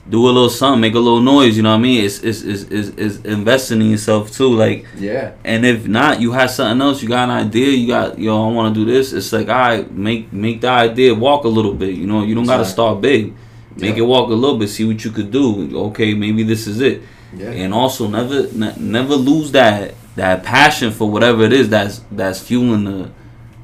do 0.08 0.24
a 0.24 0.30
little 0.30 0.48
something, 0.48 0.80
make 0.80 0.94
a 0.94 0.98
little 0.98 1.20
noise. 1.20 1.56
You 1.56 1.62
know 1.62 1.70
what 1.70 1.84
I 1.84 1.88
mean? 1.88 2.04
It's 2.04 2.20
it's, 2.20 2.42
it's, 2.42 2.62
it's, 2.62 2.88
it's 2.96 3.16
investing 3.24 3.82
in 3.82 3.90
yourself 3.90 4.32
too. 4.32 4.54
Like, 4.54 4.86
Yeah, 4.96 5.32
and 5.44 5.66
if 5.66 5.86
not, 5.86 6.20
you 6.20 6.32
have 6.32 6.50
something 6.50 6.80
else. 6.80 7.02
You 7.02 7.08
got 7.08 7.28
an 7.28 7.46
idea. 7.46 7.68
You 7.70 7.86
got 7.86 8.18
yo, 8.18 8.48
I 8.48 8.52
want 8.52 8.74
to 8.74 8.84
do 8.84 8.90
this. 8.90 9.12
It's 9.12 9.32
like, 9.32 9.48
all 9.48 9.54
right, 9.54 9.90
make 9.92 10.32
make 10.32 10.62
the 10.62 10.68
idea 10.68 11.14
walk 11.14 11.44
a 11.44 11.48
little 11.48 11.74
bit. 11.74 11.94
You 11.94 12.06
know, 12.06 12.22
you 12.22 12.34
don't 12.34 12.46
got 12.46 12.56
to 12.56 12.62
Exactly. 12.62 12.72
start 12.72 13.00
big. 13.00 13.34
Make 13.80 13.96
Yeah. 13.96 14.02
it 14.02 14.06
walk 14.06 14.30
a 14.30 14.34
little 14.34 14.56
bit. 14.58 14.68
See 14.68 14.84
what 14.84 15.04
you 15.04 15.10
could 15.10 15.30
do. 15.30 15.70
Okay, 15.88 16.14
maybe 16.14 16.42
this 16.42 16.66
is 16.66 16.80
it. 16.80 17.02
yeah, 17.36 17.50
And 17.50 17.72
also, 17.74 18.08
never 18.08 18.48
ne- 18.52 18.74
never 18.78 19.14
lose 19.14 19.52
that 19.52 19.94
that 20.16 20.42
passion 20.42 20.90
for 20.90 21.08
whatever 21.08 21.44
it 21.44 21.52
is 21.52 21.68
that's 21.68 22.00
that's 22.10 22.40
fueling 22.40 22.84
the 22.84 23.08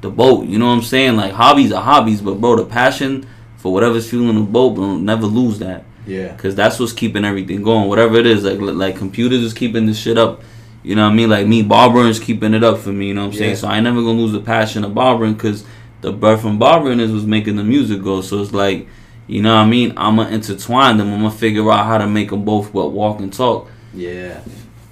the 0.01 0.09
boat. 0.09 0.45
You 0.47 0.57
know 0.59 0.67
what 0.67 0.73
I'm 0.73 0.81
saying? 0.83 1.15
Like 1.17 1.33
hobbies 1.33 1.71
are 1.71 1.81
hobbies, 1.81 2.21
but 2.21 2.39
bro, 2.39 2.55
the 2.55 2.65
passion 2.65 3.25
for 3.57 3.73
whatever's 3.73 4.09
fueling 4.09 4.35
the 4.35 4.41
boat, 4.41 4.75
bro, 4.75 4.95
never 4.97 5.25
lose 5.25 5.59
that. 5.59 5.83
yeah, 6.07 6.35
Cause 6.37 6.53
that's 6.55 6.79
what's 6.79 6.93
keeping 6.93 7.25
everything 7.25 7.63
going. 7.63 7.89
Whatever 7.89 8.17
it 8.17 8.25
is, 8.27 8.43
like 8.43 8.59
like 8.61 8.95
computers 8.95 9.41
is 9.41 9.53
keeping 9.53 9.85
this 9.87 9.97
shit 9.97 10.17
up. 10.17 10.43
You 10.83 10.95
know 10.95 11.03
what 11.05 11.13
I 11.13 11.15
mean? 11.15 11.29
Like 11.31 11.47
me, 11.47 11.63
barbering 11.63 12.07
is 12.07 12.19
keeping 12.19 12.53
it 12.53 12.63
up 12.63 12.77
for 12.77 12.91
me. 12.93 13.07
You 13.07 13.15
know 13.15 13.21
what 13.25 13.27
I'm 13.27 13.33
Yeah. 13.33 13.39
saying? 13.39 13.55
So 13.57 13.67
I 13.67 13.75
ain't 13.77 13.83
never 13.85 14.01
gonna 14.03 14.19
lose 14.19 14.31
the 14.33 14.39
passion 14.39 14.83
of 14.85 14.93
barbering, 14.93 15.35
cause 15.35 15.63
the 16.01 16.11
birth 16.13 16.41
from 16.41 16.59
barbering 16.59 16.99
is 16.99 17.11
was 17.11 17.25
making 17.25 17.55
the 17.55 17.63
music 17.63 18.03
go. 18.03 18.21
So 18.21 18.39
it's 18.41 18.53
like, 18.53 18.87
you 19.27 19.41
know 19.41 19.55
what 19.55 19.61
I 19.61 19.65
mean? 19.65 19.93
I'm 19.97 20.17
gonna 20.17 20.29
intertwine 20.29 20.97
them. 20.97 21.11
I'm 21.13 21.21
gonna 21.21 21.31
figure 21.31 21.69
out 21.71 21.85
how 21.85 21.97
to 21.97 22.07
make 22.07 22.29
them 22.29 22.43
both 22.45 22.73
what 22.73 22.91
walk 22.91 23.19
and 23.19 23.31
talk. 23.33 23.69
yeah, 23.93 24.41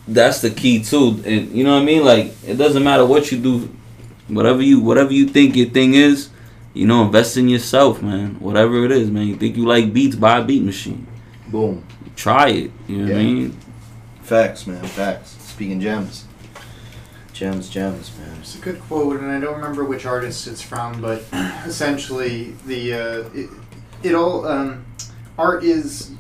That's 0.08 0.42
the 0.42 0.50
key 0.50 0.84
too. 0.84 1.22
And 1.26 1.52
you 1.52 1.64
know 1.64 1.74
what 1.76 1.82
I 1.82 1.86
mean? 1.86 2.04
Like 2.04 2.34
it 2.46 2.56
doesn't 2.56 2.84
matter 2.84 3.06
what 3.06 3.32
you 3.32 3.40
do, 3.40 3.70
whatever 4.28 4.62
you 4.62 4.80
whatever 4.82 5.14
you 5.14 5.28
think 5.28 5.56
your 5.56 5.70
thing 5.70 5.94
is. 5.94 6.30
You 6.74 6.88
know, 6.88 7.04
invest 7.04 7.38
in 7.38 7.50
yourself, 7.50 8.02
man. 8.02 8.40
Whatever 8.40 8.84
it 8.84 8.92
is, 8.92 9.12
man. 9.12 9.28
You 9.28 9.36
think 9.36 9.56
you 9.56 9.66
like 9.66 9.94
beats, 9.94 10.16
buy 10.16 10.40
a 10.40 10.44
beat 10.44 10.64
machine 10.64 11.06
boom. 11.54 11.86
try 12.16 12.50
it. 12.50 12.72
You 12.88 12.98
know 12.98 13.14
what 13.14 13.22
I 13.22 13.24
mean? 13.24 13.58
Facts, 14.24 14.68
man, 14.68 14.84
facts. 14.84 15.38
Speaking 15.40 15.80
gems, 15.80 16.26
gems, 17.32 17.70
gems, 17.70 18.12
man. 18.18 18.38
It's 18.42 18.56
a 18.56 18.58
good 18.58 18.80
quote, 18.82 19.20
and 19.22 19.32
I 19.32 19.40
don't 19.40 19.56
remember 19.56 19.86
which 19.86 20.06
artist 20.06 20.48
it's 20.48 20.62
from, 20.62 21.00
but 21.02 21.24
essentially 21.66 22.56
the 22.66 22.94
uh, 22.94 23.30
it, 23.34 23.50
it 24.04 24.14
all 24.16 24.46
um, 24.48 24.86
art 25.38 25.64
is. 25.64 26.12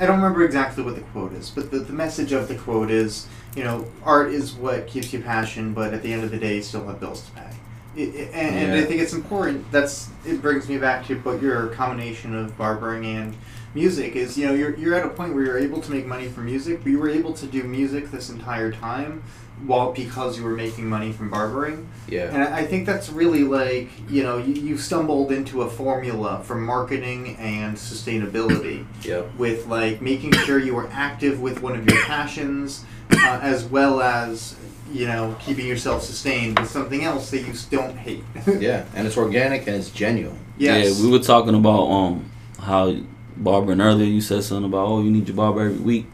I 0.00 0.06
don't 0.06 0.16
remember 0.16 0.44
exactly 0.44 0.82
what 0.82 0.96
the 0.96 1.02
quote 1.02 1.32
is, 1.34 1.50
but 1.50 1.70
the, 1.70 1.78
the 1.78 1.92
message 1.92 2.32
of 2.32 2.48
the 2.48 2.56
quote 2.56 2.90
is, 2.90 3.28
you 3.54 3.62
know, 3.62 3.86
art 4.02 4.32
is 4.32 4.52
what 4.52 4.88
keeps 4.88 5.12
you 5.12 5.20
passion, 5.20 5.72
but 5.72 5.94
at 5.94 6.02
the 6.02 6.12
end 6.12 6.24
of 6.24 6.32
the 6.32 6.38
day, 6.38 6.56
you 6.56 6.62
still 6.62 6.84
have 6.88 6.98
bills 6.98 7.22
to 7.26 7.30
pay. 7.32 7.50
It, 7.96 8.14
it- 8.14 8.30
and, 8.34 8.56
and 8.56 8.72
I 8.72 8.84
think 8.84 9.00
it's 9.00 9.12
important. 9.12 9.70
That's 9.70 10.08
it 10.26 10.42
brings 10.42 10.68
me 10.68 10.78
back 10.78 11.06
to 11.06 11.14
what 11.20 11.40
your 11.40 11.68
combination 11.68 12.34
of 12.34 12.56
barbering 12.58 13.04
and 13.06 13.36
music 13.74 14.16
is. 14.16 14.36
You 14.36 14.46
know, 14.48 14.54
you're 14.54 14.74
you're 14.76 14.94
at 14.94 15.06
a 15.06 15.10
point 15.10 15.32
where 15.34 15.44
you're 15.44 15.58
able 15.58 15.80
to 15.80 15.90
make 15.92 16.06
money 16.06 16.26
from 16.28 16.46
music, 16.46 16.82
but 16.82 16.90
you 16.90 16.98
were 16.98 17.08
able 17.10 17.32
to 17.34 17.46
do 17.46 17.62
music 17.62 18.10
this 18.10 18.30
entire 18.30 18.72
time, 18.72 19.22
while 19.66 19.92
because 19.92 20.36
you 20.38 20.44
were 20.44 20.56
making 20.56 20.86
money 20.88 21.12
from 21.12 21.30
barbering. 21.30 21.88
Yeah, 22.08 22.24
And 22.32 22.42
I 22.42 22.58
I 22.58 22.66
think 22.66 22.86
that's 22.86 23.08
really 23.10 23.44
like, 23.44 23.88
you 24.10 24.22
know, 24.22 24.38
you, 24.38 24.54
you 24.54 24.78
stumbled 24.78 25.32
into 25.32 25.62
a 25.62 25.70
formula 25.70 26.42
for 26.44 26.54
marketing 26.54 27.36
and 27.36 27.76
sustainability 27.76 28.84
yep, 29.02 29.34
with 29.36 29.66
like 29.66 30.00
making 30.02 30.32
sure 30.32 30.58
you 30.58 30.74
were 30.74 30.88
active 30.90 31.40
with 31.40 31.62
one 31.62 31.76
of 31.76 31.86
your 31.86 32.02
passions 32.02 32.84
uh, 33.10 33.38
as 33.42 33.64
well 33.64 34.00
as, 34.00 34.56
you 34.92 35.06
know, 35.06 35.36
keeping 35.40 35.66
yourself 35.66 36.02
sustained 36.02 36.58
with 36.58 36.70
something 36.70 37.04
else 37.04 37.30
that 37.30 37.40
you 37.40 37.54
don't 37.70 37.96
hate. 37.96 38.24
yeah, 38.58 38.84
and 38.94 39.06
it's 39.06 39.16
organic 39.16 39.66
and 39.66 39.76
it's 39.76 39.90
genuine. 39.90 40.38
yes. 40.58 40.98
Yeah, 40.98 41.04
we 41.04 41.10
were 41.10 41.24
talking 41.24 41.54
about 41.54 41.84
um 41.90 42.30
how 42.60 42.96
barbering 43.36 43.80
earlier. 43.80 44.06
You 44.06 44.20
said 44.20 44.44
something 44.44 44.66
about 44.66 44.88
oh 44.88 45.02
you 45.02 45.10
need 45.10 45.28
your 45.28 45.36
barber 45.36 45.62
every 45.62 45.78
week, 45.78 46.06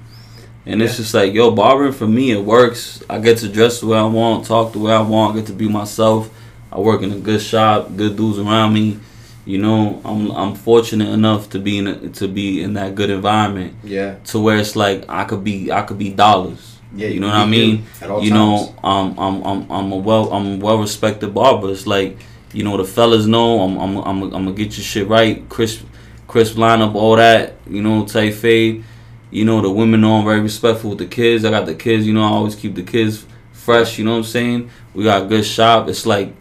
and 0.70 0.80
it's 0.82 0.96
just 0.96 1.12
like 1.14 1.32
yo 1.34 1.50
barbering 1.50 1.92
for 1.92 2.06
me 2.06 2.30
it 2.32 2.44
works. 2.44 3.02
I 3.10 3.18
get 3.18 3.38
to 3.38 3.48
dress 3.48 3.80
the 3.80 3.86
way 3.86 3.98
I 3.98 4.04
want, 4.04 4.46
talk 4.46 4.72
the 4.72 4.78
way 4.78 4.92
I 4.92 5.02
want, 5.02 5.34
I 5.34 5.38
get 5.40 5.46
to 5.48 5.52
be 5.52 5.68
myself. 5.68 6.30
I 6.72 6.78
work 6.78 7.02
in 7.02 7.12
a 7.12 7.18
good 7.18 7.42
shop, 7.42 7.96
good 7.96 8.16
dudes 8.16 8.38
around 8.38 8.72
me. 8.74 8.98
You 9.44 9.58
know, 9.58 10.00
I'm 10.04 10.30
I'm 10.30 10.54
fortunate 10.54 11.08
enough 11.08 11.50
to 11.50 11.58
be 11.58 11.78
in 11.78 11.86
a, 11.86 12.08
to 12.20 12.28
be 12.28 12.62
in 12.62 12.74
that 12.74 12.94
good 12.94 13.10
environment 13.10 13.74
Yeah, 13.82 14.16
to 14.30 14.38
where 14.38 14.58
it's 14.58 14.76
like 14.76 15.04
I 15.08 15.24
could 15.24 15.42
be 15.42 15.72
I 15.72 15.82
could 15.82 15.98
be 15.98 16.12
Dollaz. 16.12 16.76
yeah. 16.94 17.08
you 17.08 17.18
know 17.20 17.26
what 17.28 17.36
I 17.36 17.46
mean. 17.46 17.84
At 18.00 18.10
all 18.10 18.22
you 18.22 18.30
times. 18.30 18.68
know, 18.68 18.88
um, 18.88 19.18
I'm 19.18 19.42
I'm 19.42 19.60
I'm 19.72 19.92
a 19.92 19.96
well 19.96 20.32
I'm 20.32 20.46
a 20.60 20.64
well 20.64 20.78
respected 20.78 21.34
barber. 21.34 21.70
It's 21.72 21.86
like 21.86 22.18
you 22.52 22.62
know 22.64 22.76
the 22.76 22.84
fellas 22.84 23.26
know 23.26 23.60
I'm 23.64 23.74
I'm 23.78 23.96
I'm 24.08 24.22
I'm 24.22 24.30
gonna 24.44 24.52
get 24.52 24.76
your 24.76 24.84
shit 24.84 25.08
right, 25.08 25.42
crisp 25.48 25.84
crisp 26.28 26.54
lineup, 26.56 26.94
all 26.94 27.16
that. 27.16 27.54
You 27.68 27.82
know, 27.82 28.04
tight 28.06 28.34
fade. 28.34 28.84
You 29.30 29.44
know 29.44 29.60
the 29.60 29.70
women 29.70 30.00
know 30.00 30.16
I'm 30.16 30.24
very 30.24 30.40
respectful 30.40 30.90
with 30.90 30.98
the 30.98 31.06
kids. 31.06 31.44
I 31.44 31.50
got 31.50 31.66
the 31.66 31.74
kids. 31.74 32.06
You 32.06 32.12
know, 32.12 32.22
I 32.22 32.28
always 32.28 32.54
keep 32.56 32.74
the 32.74 32.82
kids 32.82 33.26
fresh. 33.52 33.98
You 33.98 34.04
know 34.04 34.12
what 34.12 34.18
I'm 34.18 34.24
saying? 34.24 34.70
We 34.94 35.04
got 35.04 35.22
a 35.22 35.26
good 35.26 35.44
shop. 35.44 35.88
It's 35.88 36.04
like, 36.04 36.34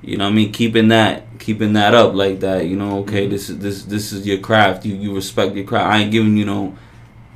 you 0.00 0.16
know 0.16 0.24
what 0.24 0.30
I 0.30 0.34
mean, 0.34 0.52
keeping 0.52 0.88
that 0.88 1.26
keeping 1.38 1.74
that 1.74 1.94
up 1.94 2.14
like 2.14 2.40
that. 2.40 2.66
You 2.66 2.76
know, 2.76 3.00
okay, 3.00 3.22
mm-hmm. 3.22 3.32
this 3.32 3.50
is 3.50 3.58
this 3.58 3.84
this 3.84 4.12
is 4.12 4.26
your 4.26 4.38
craft. 4.38 4.86
You 4.86 4.94
you 4.94 5.14
respect 5.14 5.54
your 5.54 5.64
craft. 5.64 5.92
I 5.92 5.98
ain't 5.98 6.12
giving 6.12 6.36
you 6.36 6.44
no. 6.44 6.76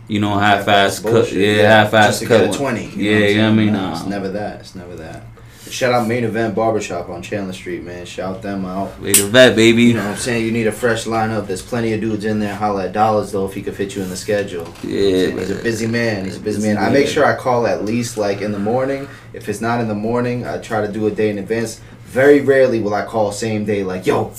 You 0.08 0.20
know, 0.20 0.38
half-ass 0.38 1.00
cut, 1.00 1.12
bullshit. 1.12 1.56
yeah, 1.56 1.82
half-ass 1.82 2.20
cut. 2.20 2.28
get 2.28 2.54
a 2.54 2.56
twenty. 2.56 2.86
you 2.90 2.96
know 2.96 3.18
yeah, 3.18 3.20
what 3.26 3.34
yeah, 3.34 3.48
I 3.48 3.52
mean, 3.52 3.72
No, 3.72 3.80
nah. 3.80 3.92
it's 3.96 4.06
never 4.06 4.28
that. 4.28 4.60
It's 4.60 4.76
never 4.76 4.94
that. 4.94 5.24
Shout 5.70 5.92
out 5.92 6.06
Main 6.06 6.24
Event 6.24 6.54
Barbershop 6.54 7.08
on 7.08 7.22
Chandler 7.22 7.52
Street, 7.52 7.82
man. 7.82 8.06
Shout 8.06 8.42
them 8.42 8.64
out. 8.64 8.96
To 9.02 9.26
vet, 9.26 9.56
baby. 9.56 9.84
You 9.84 9.94
know 9.94 10.04
what 10.04 10.12
I'm 10.12 10.16
saying? 10.16 10.44
You 10.44 10.52
need 10.52 10.66
a 10.66 10.72
fresh 10.72 11.04
lineup. 11.04 11.46
There's 11.46 11.62
plenty 11.62 11.92
of 11.92 12.00
dudes 12.00 12.24
in 12.24 12.38
there. 12.38 12.54
Holla 12.54 12.86
at 12.86 12.92
Dollaz, 12.94 13.32
though, 13.32 13.46
if 13.46 13.54
he 13.54 13.62
could 13.62 13.74
fit 13.74 13.94
you 13.96 14.02
in 14.02 14.08
the 14.08 14.16
schedule. 14.16 14.64
Yeah, 14.82 15.30
He's 15.30 15.50
a 15.50 15.62
busy 15.62 15.86
man. 15.86 16.24
He's 16.24 16.36
a 16.36 16.40
busy 16.40 16.58
Busy 16.58 16.74
man. 16.74 16.82
I 16.82 16.90
make 16.90 17.08
sure 17.08 17.24
I 17.24 17.36
call 17.36 17.66
at 17.66 17.84
least 17.84 18.16
like 18.16 18.40
in 18.40 18.52
the 18.52 18.58
morning. 18.58 19.08
If 19.32 19.48
it's 19.48 19.60
not 19.60 19.80
in 19.80 19.88
the 19.88 19.94
morning, 19.94 20.46
I 20.46 20.58
try 20.58 20.86
to 20.86 20.92
do 20.92 21.06
a 21.06 21.10
day 21.10 21.30
in 21.30 21.38
advance. 21.38 21.80
Very 22.04 22.40
rarely 22.40 22.80
will 22.80 22.94
I 22.94 23.04
call 23.04 23.32
same 23.32 23.64
day 23.64 23.82
like, 23.82 24.06
yo, 24.06 24.32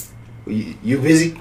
you 0.47 0.99
busy? 0.99 1.37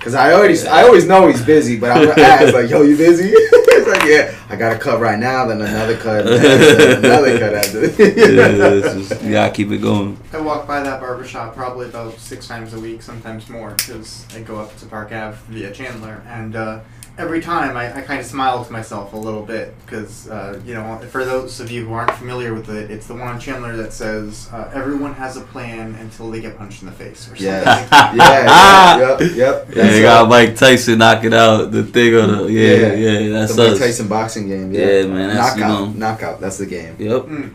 Cause 0.00 0.14
I 0.14 0.32
already, 0.32 0.56
I 0.66 0.82
always 0.84 1.06
know 1.06 1.26
he's 1.26 1.44
busy, 1.44 1.78
but 1.78 1.90
I'm 1.90 2.06
gonna 2.06 2.22
ask 2.22 2.54
like, 2.54 2.70
"Yo, 2.70 2.82
you 2.82 2.96
busy?" 2.96 3.30
it's 3.32 3.88
like, 3.88 4.04
"Yeah, 4.08 4.32
I 4.48 4.54
got 4.54 4.76
a 4.76 4.78
cut 4.78 5.00
right 5.00 5.18
now, 5.18 5.44
then 5.46 5.60
another 5.60 5.96
cut, 5.96 6.24
then 6.24 7.04
another 7.04 7.38
cut 7.38 7.54
after." 7.54 7.80
yeah, 8.02 8.74
it's 8.74 9.08
just, 9.08 9.22
you 9.22 9.32
gotta 9.32 9.52
keep 9.52 9.72
it 9.72 9.78
going. 9.78 10.16
I 10.32 10.40
walk 10.40 10.68
by 10.68 10.82
that 10.82 11.00
barbershop 11.00 11.56
probably 11.56 11.88
about 11.88 12.16
six 12.18 12.46
times 12.46 12.74
a 12.74 12.80
week, 12.80 13.02
sometimes 13.02 13.48
more, 13.50 13.70
because 13.70 14.24
I 14.34 14.40
go 14.40 14.56
up 14.56 14.76
to 14.78 14.86
Park 14.86 15.10
Ave 15.10 15.36
via 15.48 15.72
Chandler, 15.72 16.22
and 16.28 16.54
uh, 16.54 16.80
every 17.18 17.40
time 17.40 17.76
I, 17.76 17.94
I 17.98 18.00
kind 18.02 18.20
of 18.20 18.26
smile 18.26 18.64
to 18.64 18.72
myself 18.72 19.12
a 19.12 19.16
little 19.16 19.42
bit, 19.42 19.74
because, 19.84 20.30
uh, 20.30 20.60
you 20.64 20.72
know, 20.74 20.98
for 21.10 21.24
those 21.24 21.58
of 21.60 21.70
you 21.70 21.84
who 21.86 21.92
aren't 21.92 22.12
familiar 22.12 22.54
with 22.54 22.70
it, 22.70 22.90
it's 22.90 23.06
the 23.08 23.14
one 23.14 23.28
on 23.28 23.40
Chandler 23.40 23.76
that 23.76 23.92
says, 23.92 24.48
uh, 24.52 24.70
everyone 24.72 25.12
has 25.14 25.36
a 25.36 25.40
plan 25.40 25.94
until 25.96 26.30
they 26.30 26.40
get 26.40 26.56
punched 26.56 26.82
in 26.82 26.86
the 26.86 26.94
face, 26.94 27.26
or 27.26 27.36
something 27.36 27.44
Yeah, 27.46 27.62
like 27.64 27.90
yeah, 27.90 28.44
yeah, 28.46 28.98
yep, 29.18 29.20
yep. 29.36 29.68
Yeah, 29.76 29.82
they 29.90 30.02
got 30.02 30.28
Mike 30.28 30.56
Tyson 30.56 30.98
knocking 30.98 31.34
out 31.34 31.66
the 31.72 31.82
thing 31.82 32.14
on 32.14 32.28
the 32.46 32.52
yeah, 32.52 32.92
yeah, 32.94 33.28
that's 33.40 33.54
the 33.54 33.62
Mike 33.64 33.72
us. 33.72 33.78
Tyson 33.80 34.08
boxing 34.08 34.48
game. 34.48 34.72
Yeah, 34.72 34.86
Yeah, 34.86 35.06
man, 35.08 35.28
that's, 35.34 35.56
you 35.56 35.62
knockout, 35.62 35.88
know- 35.88 35.92
knockout. 35.98 36.40
That's 36.40 36.58
the 36.58 36.66
game. 36.66 36.96
Yep. 36.98 37.22
Mm. 37.24 37.54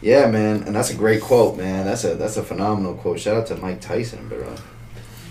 Yeah, 0.00 0.30
man, 0.30 0.62
and 0.62 0.76
that's 0.76 0.90
a 0.90 0.94
great 0.94 1.20
quote, 1.20 1.56
man. 1.56 1.84
That's 1.84 2.04
a 2.04 2.14
that's 2.14 2.36
a 2.36 2.42
phenomenal 2.44 2.94
quote. 2.94 3.18
Shout 3.18 3.36
out 3.36 3.46
to 3.48 3.56
Mike 3.56 3.80
Tyson, 3.80 4.28
bro. 4.28 4.54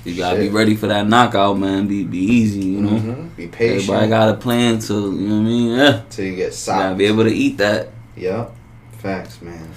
You 0.07 0.15
gotta 0.15 0.37
Shit. 0.37 0.51
be 0.51 0.55
ready 0.57 0.75
for 0.75 0.87
that 0.87 1.05
knockout, 1.07 1.59
man. 1.59 1.85
Be 1.87 2.03
be 2.05 2.17
easy, 2.19 2.61
you 2.61 2.79
know. 2.81 2.91
Mhm. 2.91 3.35
Be 3.35 3.47
patient 3.47 3.81
Everybody 3.89 4.07
got 4.07 4.29
a 4.29 4.33
plan 4.35 4.79
to, 4.79 4.93
you 4.93 5.27
know 5.27 5.35
what 5.35 5.41
I 5.41 5.43
mean? 5.43 5.77
Yeah. 5.77 6.01
till 6.09 6.25
you 6.25 6.35
get 6.37 6.51
You 6.65 6.73
gotta 6.73 6.95
be 6.95 7.05
able 7.05 7.25
to 7.25 7.29
eat 7.33 7.57
that. 7.57 7.89
Yep. 8.15 8.51
Facts, 8.99 9.41
man. 9.41 9.67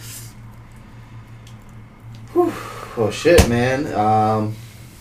Whew. 2.33 2.53
Well, 2.97 3.11
shit, 3.11 3.49
man. 3.49 3.93
Um, 3.95 4.55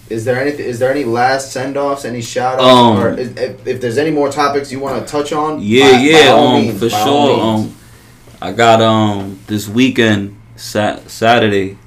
is 0.10 0.26
there 0.26 0.40
any 0.42 0.52
is 0.52 0.80
there 0.80 0.90
any 0.90 1.04
last 1.04 1.52
send 1.52 1.78
offs, 1.78 2.06
any 2.06 2.22
shout 2.22 2.56
outs, 2.60 2.64
Um, 2.64 2.98
or 3.00 3.10
is, 3.18 3.30
if, 3.38 3.68
if 3.68 3.82
there's 3.82 3.98
any 4.00 4.10
more 4.12 4.32
topics 4.32 4.72
you 4.72 4.80
want 4.80 5.00
to 5.06 5.12
touch 5.12 5.32
on? 5.32 5.60
Yeah, 5.62 5.92
by- 5.92 5.98
by 5.98 6.00
yeah, 6.00 6.28
all 6.32 6.48
um, 6.48 6.62
means, 6.64 6.80
for 6.80 6.90
sure. 6.90 7.40
Um, 7.40 7.76
I 8.42 8.52
got 8.52 8.82
um 8.82 9.40
this 9.46 9.68
weekend, 9.70 10.36
sat- 10.56 11.10
Saturday. 11.10 11.78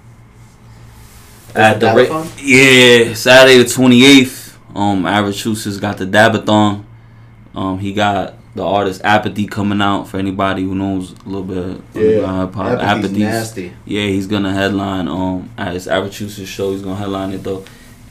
That's 1.54 1.80
the 1.80 1.86
Ra- 1.86 2.26
yeah, 2.38 3.14
Saturday 3.14 3.58
the 3.62 3.68
twenty 3.68 4.04
eighth. 4.04 4.58
Um, 4.74 5.04
Arachusis 5.04 5.80
got 5.80 5.98
the 5.98 6.06
Dabathon. 6.06 6.84
Um, 7.54 7.78
he 7.78 7.92
got 7.92 8.34
the 8.54 8.64
artist 8.64 9.00
Apathy 9.04 9.46
coming 9.46 9.80
out 9.80 10.04
for 10.08 10.18
anybody 10.18 10.62
who 10.62 10.74
knows 10.74 11.12
a 11.12 11.28
little 11.28 11.42
bit. 11.44 11.56
of 11.58 11.82
yeah, 11.94 12.26
hop. 12.26 12.54
Apathy's 12.56 13.18
nasty. 13.18 13.72
Yeah, 13.84 14.06
he's 14.06 14.26
gonna 14.26 14.52
headline 14.52 15.08
um 15.08 15.50
at 15.58 15.72
his 15.74 15.86
Arachusis 15.86 16.46
show. 16.46 16.72
He's 16.72 16.82
gonna 16.82 16.96
headline 16.96 17.32
it 17.32 17.42
though, 17.42 17.64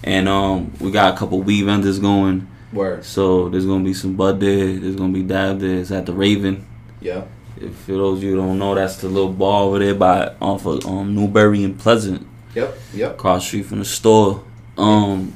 and 0.04 0.28
um 0.30 0.72
we 0.80 0.92
got 0.92 1.14
a 1.14 1.18
couple 1.18 1.42
weed 1.42 1.64
vendors 1.64 2.00
going. 2.00 2.48
Word. 2.74 3.04
So 3.04 3.50
there's 3.50 3.66
gonna 3.66 3.84
be 3.84 3.94
some 3.94 4.16
Bud 4.16 4.40
there. 4.40 4.78
There's 4.80 4.96
gonna 4.96 5.14
be 5.14 5.24
Dab 5.24 5.60
there. 5.60 5.80
It's 5.80 5.92
at 5.92 6.06
the 6.06 6.14
Raven. 6.14 6.66
Yeah. 7.02 7.24
If 7.58 7.76
for 7.76 7.92
those 7.92 8.18
of 8.20 8.24
you 8.24 8.32
who 8.32 8.38
don't 8.38 8.58
know, 8.60 8.74
that's 8.76 8.96
the 8.98 9.10
little 9.10 9.32
bar 9.34 9.64
over 9.64 9.78
there 9.80 9.94
by 9.94 10.34
off 10.42 10.66
of 10.66 10.86
um, 10.86 11.14
Newbury 11.14 11.64
and 11.64 11.78
Pleasant, 11.78 12.26
Yep. 12.56 12.78
Yep. 12.94 13.12
across 13.14 13.44
the 13.44 13.48
street 13.48 13.66
from 13.66 13.80
the 13.80 13.86
store. 13.86 14.44
Um, 14.78 15.36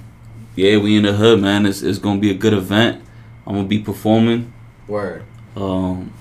yeah, 0.55 0.77
we 0.77 0.95
in 0.95 1.03
the 1.03 1.13
hood, 1.13 1.41
man. 1.41 1.65
It's 1.65 1.81
it's 1.81 1.99
gonna 1.99 2.19
be 2.19 2.31
a 2.31 2.35
good 2.35 2.53
event. 2.53 3.01
I'm 3.45 3.55
gonna 3.55 3.67
be 3.67 3.79
performing. 3.79 4.53
Word. 4.87 5.23
Um, 5.55 6.11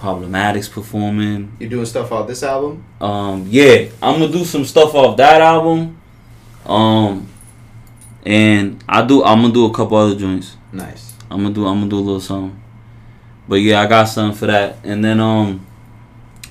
Problematics 0.00 0.70
performing. 0.70 1.56
You 1.58 1.68
doing 1.68 1.86
stuff 1.86 2.12
off 2.12 2.28
this 2.28 2.44
album? 2.44 2.84
Um, 3.00 3.46
yeah, 3.48 3.88
I'm 4.00 4.20
gonna 4.20 4.32
do 4.32 4.44
some 4.44 4.64
stuff 4.64 4.94
off 4.94 5.16
that 5.16 5.40
album. 5.40 6.00
Um, 6.64 7.26
and 8.24 8.82
I 8.88 9.04
do. 9.04 9.24
I'm 9.24 9.40
gonna 9.42 9.52
do 9.52 9.66
a 9.66 9.74
couple 9.74 9.96
other 9.96 10.14
joints. 10.14 10.56
Nice. 10.72 11.14
I'm 11.30 11.42
gonna 11.42 11.54
do. 11.54 11.66
I'm 11.66 11.80
gonna 11.80 11.90
do 11.90 11.98
a 11.98 12.00
little 12.00 12.20
something. 12.20 12.62
But 13.48 13.56
yeah, 13.56 13.80
I 13.80 13.86
got 13.86 14.04
something 14.04 14.38
for 14.38 14.46
that. 14.46 14.76
And 14.84 15.04
then 15.04 15.18
um, 15.18 15.66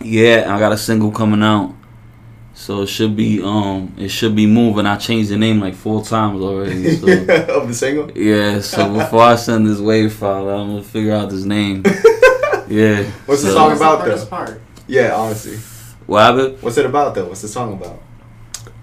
yeah, 0.01 0.53
I 0.53 0.59
got 0.59 0.73
a 0.73 0.77
single 0.77 1.11
coming 1.11 1.41
out. 1.41 1.73
So 2.57 2.81
it 2.81 2.87
should 2.87 3.15
be 3.15 3.39
um, 3.43 3.93
it 3.99 4.09
should 4.09 4.35
be 4.35 4.47
moving. 4.47 4.87
I 4.87 4.97
changed 4.97 5.29
the 5.29 5.37
name 5.37 5.61
like 5.61 5.75
four 5.75 6.03
times 6.03 6.41
already. 6.41 6.95
So. 6.97 7.07
of 7.55 7.67
the 7.67 7.73
single. 7.73 8.11
Yeah, 8.11 8.61
so 8.61 8.91
before 8.97 9.21
I 9.21 9.35
send 9.35 9.67
this 9.67 9.79
wave 9.79 10.11
file, 10.11 10.49
I'm 10.49 10.69
gonna 10.69 10.83
figure 10.83 11.13
out 11.13 11.29
this 11.29 11.45
name. 11.45 11.83
Yeah. 12.69 13.03
What's 13.25 13.43
the 13.43 13.53
song 13.53 13.77
about, 13.77 14.03
the 14.03 14.13
though? 14.13 14.25
part? 14.25 14.59
Yeah, 14.87 15.15
honestly. 15.15 15.55
What 16.05 16.19
happened? 16.19 16.61
What's 16.61 16.77
it 16.77 16.85
about 16.85 17.15
though? 17.15 17.29
What's 17.29 17.41
the 17.41 17.47
song 17.47 17.71
about? 17.71 18.01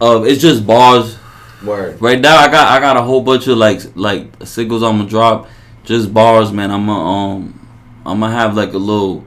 Uh, 0.01 0.22
it's 0.22 0.40
just 0.40 0.66
bars. 0.66 1.18
Word. 1.62 2.01
Right 2.01 2.18
now, 2.18 2.38
I 2.38 2.48
got 2.48 2.72
I 2.72 2.80
got 2.80 2.96
a 2.96 3.02
whole 3.02 3.20
bunch 3.20 3.46
of 3.46 3.59
like 3.59 3.82
like 3.94 4.28
singles 4.46 4.82
I'm 4.82 4.96
gonna 4.96 5.10
drop, 5.10 5.51
just 5.82 6.14
bars, 6.14 6.51
man. 6.51 6.70
I'm 6.70 6.86
gonna 6.86 7.05
um 7.05 7.68
I'm 8.06 8.20
gonna 8.20 8.32
have 8.32 8.56
like 8.56 8.72
a 8.72 8.78
little 8.78 9.26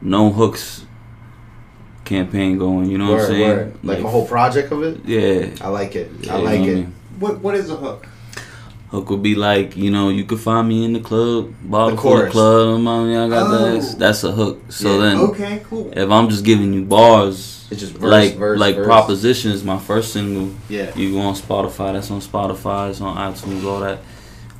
no 0.00 0.30
hooks 0.30 0.85
campaign 2.06 2.56
going. 2.58 2.90
You 2.90 2.96
know 2.98 3.12
what 3.12 3.20
I'm 3.20 3.26
saying? 3.26 3.56
Word. 3.56 3.74
Like, 3.82 3.98
a 3.98 4.08
whole 4.08 4.26
project 4.26 4.72
of 4.72 4.82
it. 4.82 5.04
yeah. 5.04 5.50
I 5.60 5.68
like 5.68 5.94
it. 5.96 6.10
yeah, 6.20 6.34
I 6.34 6.38
you 6.38 6.44
like 6.44 6.60
know 6.60 6.66
it. 6.66 6.74
mean? 6.74 6.94
What 7.18 7.40
What 7.40 7.54
is 7.54 7.68
a 7.70 7.76
hook? 7.76 8.06
Hook 8.90 9.10
would 9.10 9.22
be 9.22 9.34
like, 9.34 9.76
you 9.76 9.90
know, 9.90 10.08
you 10.10 10.24
could 10.24 10.38
find 10.40 10.68
me 10.68 10.84
in 10.84 10.92
the 10.92 11.00
club, 11.00 11.52
ball 11.62 11.90
The 11.90 11.96
for 11.96 12.02
the 12.02 12.30
chorus. 12.30 12.32
club. 12.32 12.80
Mommy, 12.80 13.16
I 13.16 13.28
got 13.28 13.50
Oh. 13.50 13.80
that. 13.80 13.98
That's 13.98 14.22
a 14.24 14.30
hook. 14.30 14.60
So 14.70 14.92
Yeah. 14.94 15.00
then, 15.02 15.16
Okay, 15.18 15.60
cool. 15.68 15.90
if 15.92 16.08
I'm 16.08 16.28
just 16.30 16.44
giving 16.44 16.72
you 16.72 16.82
bars, 16.82 17.66
It's 17.70 17.80
just 17.80 17.94
verse, 17.94 18.10
like 18.10 18.36
verse, 18.36 18.60
like 18.60 18.76
verse. 18.76 18.86
propositions, 18.86 19.64
my 19.64 19.78
first 19.78 20.12
single. 20.12 20.50
Yeah. 20.68 20.90
You 20.96 21.12
go 21.14 21.18
on 21.20 21.34
Spotify. 21.34 21.94
That's 21.94 22.10
on 22.12 22.20
Spotify. 22.20 22.90
It's 22.90 23.00
on 23.00 23.16
iTunes. 23.16 23.64
All 23.64 23.80
that. 23.80 23.98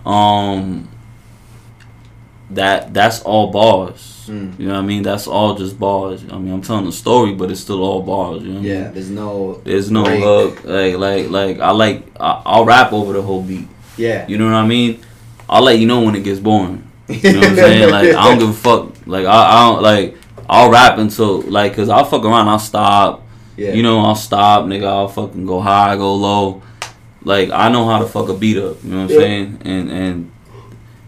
Um. 0.04 0.88
That 2.50 2.92
that's 2.94 3.20
all 3.22 3.50
bars. 3.52 4.15
Mm. 4.26 4.58
You 4.58 4.66
know 4.68 4.74
what 4.74 4.80
I 4.80 4.86
mean? 4.86 5.02
That's 5.02 5.26
all 5.26 5.54
just 5.54 5.78
bars. 5.78 6.24
I 6.30 6.38
mean, 6.38 6.52
I'm 6.52 6.62
telling 6.62 6.86
a 6.86 6.92
story, 6.92 7.32
but 7.34 7.50
it's 7.50 7.60
still 7.60 7.82
all 7.82 8.02
bars. 8.02 8.42
You 8.42 8.48
know 8.52 8.60
what 8.60 8.64
I 8.66 8.68
Yeah. 8.68 8.82
mean? 8.84 8.94
There's 8.94 9.10
no. 9.10 9.60
There's 9.64 9.90
no 9.90 10.04
break. 10.04 10.22
hook. 10.22 10.64
Like 10.64 10.96
like 10.96 11.30
like 11.30 11.60
I 11.60 11.70
like 11.70 12.02
I, 12.20 12.42
I'll 12.44 12.64
rap 12.64 12.92
over 12.92 13.12
the 13.12 13.22
whole 13.22 13.42
beat. 13.42 13.68
Yeah. 13.96 14.26
You 14.28 14.38
know 14.38 14.46
what 14.46 14.54
I 14.54 14.66
mean? 14.66 15.00
I'll 15.48 15.62
let 15.62 15.78
you 15.78 15.86
know 15.86 16.00
when 16.02 16.14
it 16.16 16.24
gets 16.24 16.40
boring. 16.40 16.82
You 17.08 17.32
know 17.32 17.38
what 17.40 17.48
I'm 17.50 17.54
saying? 17.66 17.90
Like 17.90 18.08
I 18.14 18.28
don't 18.28 18.38
give 18.38 18.48
a 18.50 18.52
fuck. 18.52 18.92
Like 19.06 19.26
I, 19.26 19.30
I 19.52 19.70
don't 19.70 19.82
like. 19.82 20.16
I'll 20.48 20.70
rap 20.70 20.98
until 20.98 21.40
like, 21.42 21.74
cause 21.74 21.88
I'll 21.88 22.04
fuck 22.04 22.24
around. 22.24 22.48
I'll 22.48 22.58
stop. 22.58 23.22
Yeah. 23.56 23.72
You 23.72 23.82
know, 23.82 24.00
I'll 24.00 24.14
stop, 24.14 24.66
nigga. 24.66 24.86
I'll 24.86 25.08
fucking 25.08 25.46
go 25.46 25.60
high, 25.60 25.96
go 25.96 26.14
low. 26.14 26.62
Like 27.24 27.50
I 27.50 27.68
know 27.68 27.86
how 27.88 27.98
to 28.00 28.06
fuck 28.06 28.28
a 28.28 28.34
beat 28.34 28.58
up. 28.58 28.82
You 28.84 28.90
know 28.90 28.96
what 28.98 29.02
I'm 29.04 29.10
Yeah. 29.10 29.18
saying? 29.18 29.58
And 29.64 29.90
and 29.90 30.30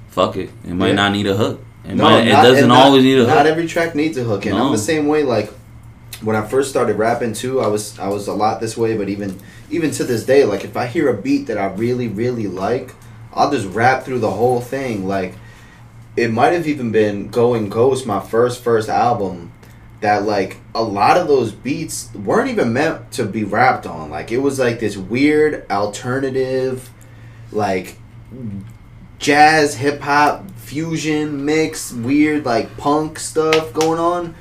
fuck 0.08 0.36
it. 0.36 0.50
It 0.64 0.74
might 0.74 0.88
Yeah. 0.88 0.94
not 0.94 1.12
need 1.12 1.26
a 1.26 1.36
hook. 1.36 1.60
It 1.88 1.94
No, 1.96 2.04
might. 2.04 2.26
It 2.26 2.32
not- 2.32 2.42
doesn't 2.42 2.58
and 2.64 2.68
not- 2.68 2.86
always 2.86 3.02
need 3.04 3.16
a 3.18 3.24
hook. 3.24 3.28
Not 3.28 3.46
every 3.46 3.66
track 3.66 3.94
needs 3.94 4.16
a 4.18 4.22
hook, 4.24 4.46
and 4.46 4.56
I'm 4.56 4.72
the 4.72 4.78
same 4.78 5.06
way. 5.06 5.22
Like 5.22 5.50
when 6.22 6.36
I 6.36 6.42
first 6.42 6.68
started 6.70 6.96
rapping 6.98 7.32
too, 7.32 7.60
I 7.60 7.66
was 7.68 7.98
I 7.98 8.08
was 8.08 8.28
a 8.28 8.32
lot 8.34 8.60
this 8.60 8.76
way. 8.76 8.96
But 8.96 9.08
even 9.08 9.38
even 9.70 9.90
to 9.92 10.04
this 10.04 10.24
day, 10.24 10.44
like 10.44 10.64
if 10.64 10.76
I 10.76 10.86
hear 10.86 11.08
a 11.08 11.14
beat 11.14 11.46
that 11.46 11.56
I 11.58 11.66
really 11.66 12.08
really 12.08 12.46
like, 12.46 12.94
I'll 13.34 13.50
just 13.50 13.66
rap 13.68 14.04
through 14.04 14.18
the 14.18 14.30
whole 14.32 14.60
thing. 14.60 15.06
Like 15.08 15.34
it 16.16 16.32
might 16.32 16.52
have 16.52 16.66
even 16.66 16.90
been 16.90 17.28
Going 17.28 17.68
Ghost, 17.68 18.04
my 18.06 18.20
first 18.20 18.62
first 18.62 18.88
album. 18.88 19.52
That 20.00 20.24
like 20.24 20.58
a 20.76 20.82
lot 20.82 21.16
of 21.16 21.26
those 21.26 21.50
beats 21.52 22.10
weren't 22.14 22.48
even 22.50 22.72
meant 22.72 23.10
to 23.12 23.24
be 23.24 23.42
rapped 23.44 23.84
on. 23.86 24.10
Like 24.10 24.30
it 24.30 24.38
was 24.38 24.58
like 24.58 24.78
this 24.78 24.96
weird 24.96 25.64
alternative, 25.70 26.90
like 27.50 27.96
jazz, 29.18 29.74
hip 29.76 30.00
hop, 30.00 30.44
fusion 30.68 31.46
mix, 31.46 31.92
weird 31.92 32.44
like 32.44 32.76
punk 32.76 33.18
stuff 33.18 33.72
going 33.72 33.98
on. 33.98 34.34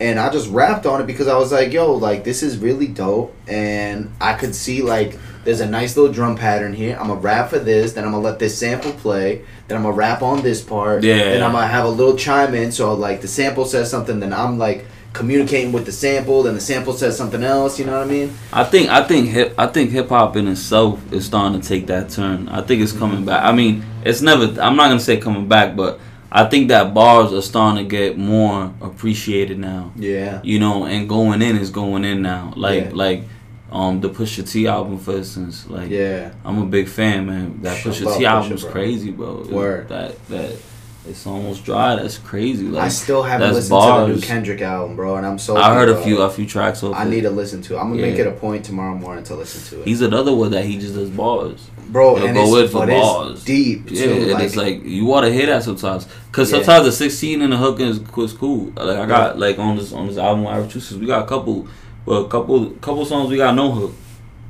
And 0.00 0.18
I 0.18 0.30
just 0.30 0.48
rapped 0.50 0.86
on 0.86 1.00
it 1.00 1.06
because 1.06 1.28
I 1.28 1.36
was 1.36 1.52
like, 1.52 1.72
yo, 1.72 1.94
like 1.94 2.24
this 2.24 2.42
is 2.42 2.58
really 2.58 2.86
dope. 2.86 3.34
And 3.48 4.12
I 4.20 4.34
could 4.34 4.54
see 4.54 4.82
like 4.82 5.18
there's 5.44 5.60
a 5.60 5.66
nice 5.66 5.96
little 5.96 6.12
drum 6.12 6.36
pattern 6.36 6.72
here. 6.72 6.96
I'm 6.98 7.08
gonna 7.08 7.20
rap 7.20 7.50
for 7.50 7.58
this, 7.58 7.92
then 7.92 8.04
I'm 8.04 8.12
gonna 8.12 8.22
let 8.22 8.38
this 8.38 8.56
sample 8.56 8.92
play, 8.92 9.44
then 9.66 9.76
I'm 9.76 9.82
gonna 9.82 9.94
rap 9.94 10.22
on 10.22 10.42
this 10.42 10.62
part. 10.62 11.02
Yeah. 11.02 11.16
Then 11.16 11.42
I'm 11.42 11.52
gonna 11.52 11.66
have 11.66 11.84
a 11.84 11.90
little 11.90 12.16
chime 12.16 12.54
in. 12.54 12.70
So 12.72 12.94
like 12.94 13.20
the 13.20 13.28
sample 13.28 13.64
says 13.64 13.90
something, 13.90 14.20
then 14.20 14.32
I'm 14.32 14.58
like 14.58 14.86
communicating 15.12 15.72
with 15.72 15.84
the 15.84 15.92
sample, 15.92 16.42
then 16.42 16.54
the 16.54 16.60
sample 16.60 16.92
says 16.94 17.16
something 17.16 17.42
else, 17.42 17.78
you 17.78 17.84
know 17.84 17.92
what 17.98 18.06
I 18.06 18.10
mean? 18.10 18.32
I 18.52 18.64
think 18.64 18.88
I 18.88 19.02
think 19.02 19.28
hip 19.28 19.54
I 19.58 19.66
think 19.66 19.90
hip 19.90 20.08
hop 20.08 20.36
in 20.36 20.48
itself 20.48 21.00
is 21.12 21.26
starting 21.26 21.60
to 21.60 21.66
take 21.66 21.86
that 21.88 22.10
turn. 22.10 22.48
I 22.48 22.62
think 22.62 22.82
it's 22.82 22.92
coming 22.92 23.24
back. 23.24 23.44
I 23.44 23.52
mean, 23.52 23.84
it's 24.04 24.22
never. 24.22 24.44
I'm 24.60 24.76
not 24.76 24.88
gonna 24.88 25.00
say 25.00 25.18
coming 25.18 25.48
back, 25.48 25.76
but 25.76 26.00
I 26.30 26.44
think 26.44 26.68
that 26.68 26.94
bars 26.94 27.32
are 27.32 27.42
starting 27.42 27.84
to 27.84 27.90
get 27.90 28.16
more 28.16 28.72
appreciated 28.80 29.58
now. 29.58 29.92
Yeah. 29.96 30.40
You 30.42 30.58
know, 30.58 30.86
and 30.86 31.08
going 31.08 31.42
in 31.42 31.56
is 31.56 31.70
going 31.70 32.04
in 32.04 32.22
now. 32.22 32.54
Like 32.56 32.84
Yeah. 32.84 32.90
like 32.94 33.24
um 33.70 34.00
the 34.00 34.08
Pusha 34.10 34.50
T 34.50 34.66
album 34.66 34.98
for 34.98 35.16
instance. 35.16 35.66
Like 35.68 35.90
Yeah. 35.90 36.32
I'm 36.44 36.58
a 36.62 36.66
big 36.66 36.88
fan, 36.88 37.26
man. 37.26 37.58
That 37.62 37.76
Pusha 37.84 37.98
T 37.98 38.04
Pusha, 38.22 38.24
album's 38.26 38.62
bro. 38.62 38.72
crazy, 38.72 39.10
bro. 39.10 39.46
Word. 39.50 39.88
That 39.90 40.26
that 40.28 40.56
It's 41.04 41.26
almost 41.26 41.64
dry. 41.64 41.96
That's 41.96 42.16
crazy. 42.18 42.64
Like 42.64 42.84
I 42.84 42.88
still 42.88 43.24
haven't 43.24 43.54
listened 43.54 43.80
to 43.82 43.86
the 43.86 44.06
new. 44.14 44.20
Kendrick 44.20 44.60
album, 44.60 44.94
bro, 44.94 45.16
and 45.16 45.26
I'm 45.26 45.36
so. 45.38 45.56
I 45.56 45.74
heard 45.74 45.88
a 45.88 46.00
few 46.00 46.20
a 46.22 46.30
few 46.30 46.46
tracks 46.46 46.82
off. 46.84 46.94
I 46.94 47.04
it. 47.04 47.08
need 47.08 47.22
to 47.22 47.30
listen 47.30 47.60
to. 47.62 47.74
it. 47.74 47.78
I'm 47.80 47.90
gonna 47.90 48.02
make 48.02 48.18
it 48.20 48.26
a 48.28 48.30
point 48.30 48.64
tomorrow 48.64 48.94
morning 48.94 49.24
to 49.24 49.34
listen 49.34 49.62
to 49.70 49.82
it, 49.82 49.88
He's 49.88 50.00
another 50.00 50.32
one 50.32 50.52
that 50.52 50.64
he 50.64 50.78
just 50.78 50.94
does 50.94 51.10
bars. 51.10 51.68
bro. 51.88 52.14
He'll 52.14 52.26
and 52.26 52.36
go 52.36 52.56
it's, 52.56 52.66
in 52.66 52.68
for 52.68 52.86
but 52.86 52.90
it's 52.90 53.00
bars. 53.00 53.44
deep 53.44 53.90
Yeah, 53.90 54.04
too. 54.04 54.12
and 54.12 54.30
like, 54.30 54.42
it's 54.44 54.54
like 54.56 54.84
you 54.84 55.04
want 55.04 55.26
to 55.26 55.32
hear 55.32 55.46
that 55.46 55.64
sometimes, 55.64 56.06
cause 56.30 56.52
Yeah. 56.52 56.58
sometimes 56.58 56.86
the 56.86 56.92
sixteen 56.92 57.42
and 57.42 57.52
the 57.52 57.56
hook 57.56 57.80
is, 57.80 57.98
is 57.98 58.32
cool. 58.34 58.66
Like 58.76 58.98
I 58.98 59.06
got 59.06 59.38
like 59.40 59.58
on 59.58 59.76
this 59.76 59.92
on 59.92 60.06
this 60.06 60.18
album 60.18 60.46
I 60.46 60.58
Massachusetts, 60.60 61.00
we 61.00 61.06
got 61.06 61.24
a 61.24 61.26
couple, 61.26 61.66
well, 62.06 62.24
a 62.26 62.28
couple 62.28 62.70
couple 62.80 63.04
songs 63.04 63.28
we 63.28 63.38
got 63.38 63.56
no 63.56 63.72
hook, 63.72 63.92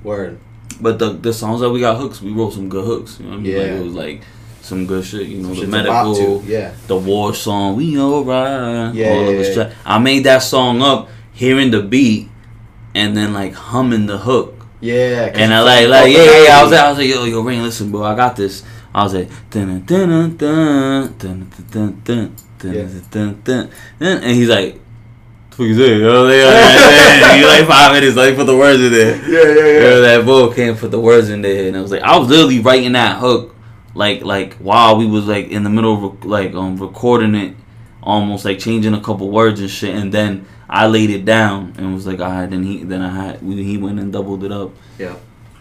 word. 0.05 0.39
but 0.83 0.99
the 0.99 1.15
the 1.15 1.33
songs 1.33 1.63
that 1.63 1.71
we 1.71 1.81
got 1.81 1.97
hooks, 1.97 2.21
we 2.21 2.31
wrote 2.31 2.53
some 2.53 2.69
good 2.69 2.85
hooks. 2.85 3.19
You 3.21 3.25
know 3.25 3.31
what 3.33 3.39
I 3.39 3.43
mean? 3.43 3.57
Like, 3.57 3.67
Yeah. 3.67 3.73
it 3.79 3.85
was 3.85 3.95
like 3.95 4.21
some 4.63 4.87
good 4.87 5.05
shit. 5.05 5.27
You 5.27 5.39
know, 5.43 5.49
the 5.49 5.57
Shit's 5.57 5.71
medical, 5.71 6.43
yeah. 6.45 6.73
the 6.87 6.97
war 6.97 7.35
song, 7.35 7.77
we 7.77 7.99
alright. 7.99 8.95
Yeah, 8.95 9.09
all 9.11 9.33
yeah, 9.33 9.41
yeah. 9.41 9.55
tra- 9.55 9.73
I 9.85 9.99
made 9.99 10.25
that 10.25 10.39
song 10.39 10.81
up, 10.83 11.09
hearing 11.33 11.71
the 11.71 11.83
beat, 11.83 12.29
and 12.95 13.17
then 13.17 13.33
like 13.33 13.53
humming 13.53 14.07
the 14.07 14.19
hook. 14.19 14.55
Yeah, 14.81 15.31
And 15.35 15.55
I 15.55 15.63
like, 15.63 15.89
like, 15.89 16.13
yeah, 16.13 16.25
yeah, 16.25 16.45
yeah. 16.45 16.59
I 16.59 16.63
was 16.65 16.73
like, 16.73 16.81
I 16.81 16.89
was 16.89 16.99
like, 16.99 17.09
yo, 17.09 17.25
yo, 17.25 17.41
Rain, 17.43 17.63
listen, 17.63 17.93
bro, 17.93 18.03
I 18.03 18.17
got 18.17 18.35
this. 18.35 18.65
I 18.95 19.05
was 19.05 19.15
like, 19.15 19.29
dun 19.51 19.85
dun 19.85 20.37
dun 20.37 20.37
dun 20.37 21.17
dun 21.19 21.51
dun 21.71 22.03
dun 22.05 22.37
dun 22.59 23.07
dun 23.11 23.41
dun 23.45 23.71
and 24.23 24.37
he's 24.37 24.49
like, 24.49 24.79
"What 25.57 25.65
you 25.65 25.75
say?" 25.77 26.01
Was 26.03 26.29
like, 26.29 26.37
"Yeah." 26.37 27.37
He 27.37 27.45
like 27.47 27.67
five 27.67 27.93
minutes, 27.93 28.17
like 28.17 28.37
put 28.37 28.45
the 28.45 28.57
words 28.57 28.83
in 28.83 28.93
there. 28.93 29.17
Yeah, 29.29 29.55
yeah, 29.55 29.81
Yeah, 29.81 30.01
that 30.01 30.25
bull 30.25 30.53
can't 30.53 30.77
put 30.79 30.91
the 30.91 31.01
words 31.01 31.31
in 31.31 31.43
there, 31.43 31.69
and 31.69 31.77
I 31.77 31.81
was 31.81 31.91
like, 31.91 32.03
I 32.03 32.19
was 32.19 32.29
literally 32.29 32.61
writing 32.61 32.93
that 32.93 33.19
hook, 33.19 33.52
like, 33.95 34.23
like 34.23 34.55
while 34.55 34.97
we 34.97 35.07
was 35.07 35.27
like 35.27 35.49
in 35.49 35.65
the 35.65 35.71
middle 35.71 36.05
of 36.07 36.25
like 36.25 36.55
um 36.55 36.77
recording 36.77 37.35
it, 37.35 37.57
almost 38.03 38.45
like 38.45 38.59
changing 38.59 38.95
a 38.95 39.01
couple 39.01 39.31
words 39.31 39.61
and 39.61 39.71
shit, 39.71 39.95
and 39.95 40.13
then 40.13 40.47
I 40.69 40.87
laid 40.87 41.11
it 41.11 41.25
down 41.25 41.75
and 41.77 41.95
was 41.95 42.07
like, 42.07 42.21
all 42.21 42.31
right, 42.31 42.49
then 42.49 42.63
he 42.65 42.83
then 42.85 43.03
I 43.03 43.11
had 43.15 43.43
we, 43.43 43.63
he 43.63 43.77
went 43.79 43.99
and 44.01 44.13
doubled 44.13 44.45
it 44.45 44.53
up. 44.53 44.71
Yeah. 44.99 45.17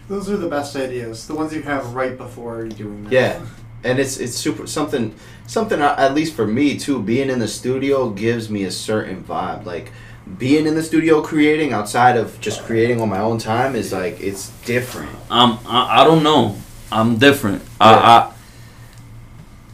Those 0.08 0.28
are 0.30 0.36
the 0.36 0.48
best 0.48 0.74
ideas. 0.76 1.26
The 1.26 1.34
ones 1.34 1.54
you 1.54 1.62
have 1.62 1.94
right 1.94 2.16
before 2.18 2.58
you're 2.58 2.68
doing 2.68 3.04
that. 3.04 3.12
Yeah. 3.12 3.46
and 3.84 3.98
it's 3.98 4.18
it's 4.18 4.34
super 4.36 4.66
something 4.66 5.14
something 5.46 5.80
uh, 5.82 5.94
at 5.98 6.14
least 6.14 6.34
for 6.34 6.46
me 6.46 6.78
too 6.78 7.02
being 7.02 7.28
in 7.30 7.38
the 7.40 7.48
studio 7.48 8.10
gives 8.10 8.48
me 8.48 8.62
a 8.64 8.70
certain 8.70 9.24
vibe 9.24 9.64
like 9.64 9.90
being 10.38 10.66
in 10.68 10.74
the 10.76 10.82
studio 10.82 11.20
creating 11.20 11.72
outside 11.72 12.16
of 12.16 12.40
just 12.40 12.62
creating 12.62 13.00
on 13.00 13.08
my 13.08 13.18
own 13.18 13.38
time 13.38 13.74
is 13.74 13.92
like 13.92 14.20
it's 14.20 14.50
different 14.64 15.10
I'm 15.30 15.58
I, 15.66 16.02
I 16.02 16.04
don't 16.04 16.22
know. 16.22 16.56
I'm 16.92 17.16
different. 17.18 17.62
I, 17.80 17.90
Yeah. 17.90 17.98
I 17.98 18.32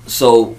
so 0.06 0.56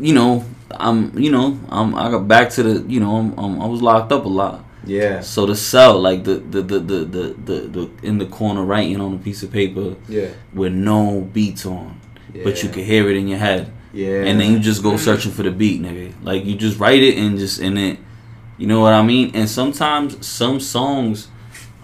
you 0.00 0.14
know 0.14 0.44
I'm 0.70 1.18
you 1.18 1.30
know 1.30 1.58
I'm 1.68 1.94
I 1.94 2.10
got 2.10 2.26
back 2.28 2.50
to 2.50 2.62
the 2.62 2.74
you 2.92 3.00
know 3.00 3.16
I'm, 3.16 3.38
I'm 3.38 3.60
I 3.60 3.66
was 3.66 3.82
locked 3.82 4.12
up 4.12 4.24
a 4.24 4.28
lot. 4.28 4.64
yeah 4.86 5.20
So 5.20 5.46
the 5.46 5.56
cell 5.56 6.00
like 6.00 6.24
the 6.24 6.36
the 6.54 6.62
the 6.62 6.78
the 6.78 6.98
the, 7.04 7.24
the, 7.48 7.58
the 7.76 7.90
in 8.02 8.18
the 8.18 8.26
corner 8.26 8.64
writing 8.64 9.00
on 9.00 9.14
a 9.14 9.18
piece 9.18 9.42
of 9.42 9.50
paper 9.52 9.96
yeah 10.08 10.28
with 10.54 10.72
no 10.72 11.20
beats 11.32 11.66
on, 11.66 12.00
but 12.44 12.62
you 12.62 12.68
Yeah. 12.68 12.74
can 12.74 12.84
hear 12.84 13.08
it 13.10 13.16
in 13.16 13.28
your 13.28 13.38
head, 13.38 13.72
yeah 13.92 14.24
and 14.28 14.40
then 14.40 14.52
you 14.52 14.58
just 14.58 14.82
go 14.82 14.92
mm. 14.92 14.98
searching 14.98 15.32
for 15.32 15.42
the 15.42 15.50
beat, 15.50 15.82
nigga. 15.82 16.12
Like 16.22 16.44
you 16.44 16.54
just 16.56 16.78
write 16.78 17.02
it 17.02 17.18
and 17.18 17.38
just 17.38 17.60
in 17.60 17.76
it. 17.76 17.98
You 18.56 18.66
know 18.66 18.80
what 18.80 18.92
I 18.92 19.02
mean? 19.02 19.30
And 19.34 19.48
sometimes 19.48 20.26
some 20.26 20.58
songs 20.60 21.28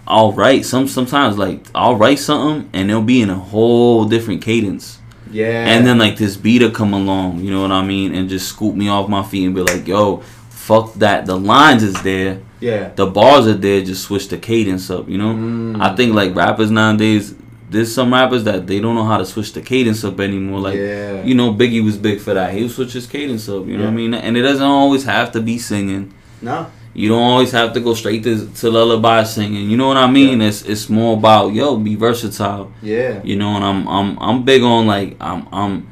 I'll 0.07 0.31
write 0.33 0.65
some 0.65 0.87
sometimes 0.87 1.37
like 1.37 1.65
I'll 1.73 1.95
write 1.95 2.19
something 2.19 2.69
and 2.73 2.89
it'll 2.89 3.01
be 3.01 3.21
in 3.21 3.29
a 3.29 3.35
whole 3.35 4.05
different 4.05 4.41
cadence. 4.41 4.99
yeah 5.31 5.65
And 5.67 5.85
then 5.85 5.97
like 5.97 6.17
this 6.17 6.37
beat'll 6.37 6.71
come 6.71 6.93
along, 6.93 7.39
you 7.43 7.51
know 7.51 7.61
what 7.61 7.71
I 7.71 7.83
mean, 7.83 8.13
and 8.13 8.29
just 8.29 8.47
scoop 8.49 8.75
me 8.75 8.87
off 8.87 9.09
my 9.09 9.23
feet 9.23 9.45
and 9.45 9.55
be 9.55 9.61
like, 9.61 9.87
yo, 9.87 10.17
fuck 10.49 10.93
that. 10.95 11.25
The 11.25 11.37
lines 11.37 11.83
is 11.83 11.99
there, 12.03 12.41
yeah 12.59 12.89
the 12.95 13.07
bars 13.07 13.47
are 13.47 13.53
there, 13.53 13.81
just 13.81 14.03
switch 14.03 14.27
the 14.27 14.37
cadence 14.37 14.89
up, 14.89 15.09
you 15.09 15.17
know? 15.17 15.33
Mm. 15.33 15.81
I 15.81 15.95
think 15.95 16.13
like 16.13 16.35
rappers 16.35 16.69
nowadays, 16.71 17.33
there's 17.67 17.93
some 17.93 18.13
rappers 18.13 18.43
that 18.43 18.67
they 18.67 18.79
don't 18.79 18.93
know 18.95 19.03
how 19.05 19.17
to 19.17 19.25
switch 19.25 19.53
the 19.53 19.61
cadence 19.61 20.03
up 20.03 20.19
anymore. 20.19 20.59
Like 20.59 20.75
yeah 20.75 21.23
you 21.23 21.33
know, 21.33 21.51
Biggie 21.51 21.83
was 21.83 21.97
big 21.97 22.19
for 22.19 22.35
that. 22.35 22.53
He 22.53 22.61
would 22.61 22.71
switch 22.71 22.93
his 22.93 23.07
cadence 23.07 23.49
up, 23.49 23.65
you 23.65 23.75
know 23.77 23.85
what 23.85 23.93
I 23.93 23.95
mean? 23.95 24.13
And 24.13 24.37
it 24.37 24.43
doesn't 24.43 24.61
always 24.63 25.03
have 25.05 25.31
to 25.31 25.41
be 25.41 25.57
singing. 25.57 26.13
no 26.43 26.67
You 26.95 27.09
don't 27.09 27.21
always 27.21 27.51
have 27.51 27.73
to 27.73 27.81
go 27.81 27.93
straight 27.93 28.23
to, 28.23 28.47
to 28.47 28.69
lullaby 28.71 29.23
singing. 29.23 29.69
You 29.69 29.75
know 29.75 29.87
what 29.89 29.97
I 29.97 30.09
mean? 30.09 30.41
It's 30.41 30.61
it's 30.63 30.89
more 30.89 31.17
about 31.17 31.53
yo, 31.53 31.75
be 31.77 31.95
versatile. 31.95 32.71
yeah 32.81 33.21
You 33.23 33.35
know, 33.35 33.49
and 33.57 33.63
I'm 33.65 33.87
I'm 33.87 34.17
I'm 34.19 34.43
big 34.43 34.63
on 34.63 34.87
like 34.87 35.17
I'm 35.19 35.45
I'm 35.51 35.87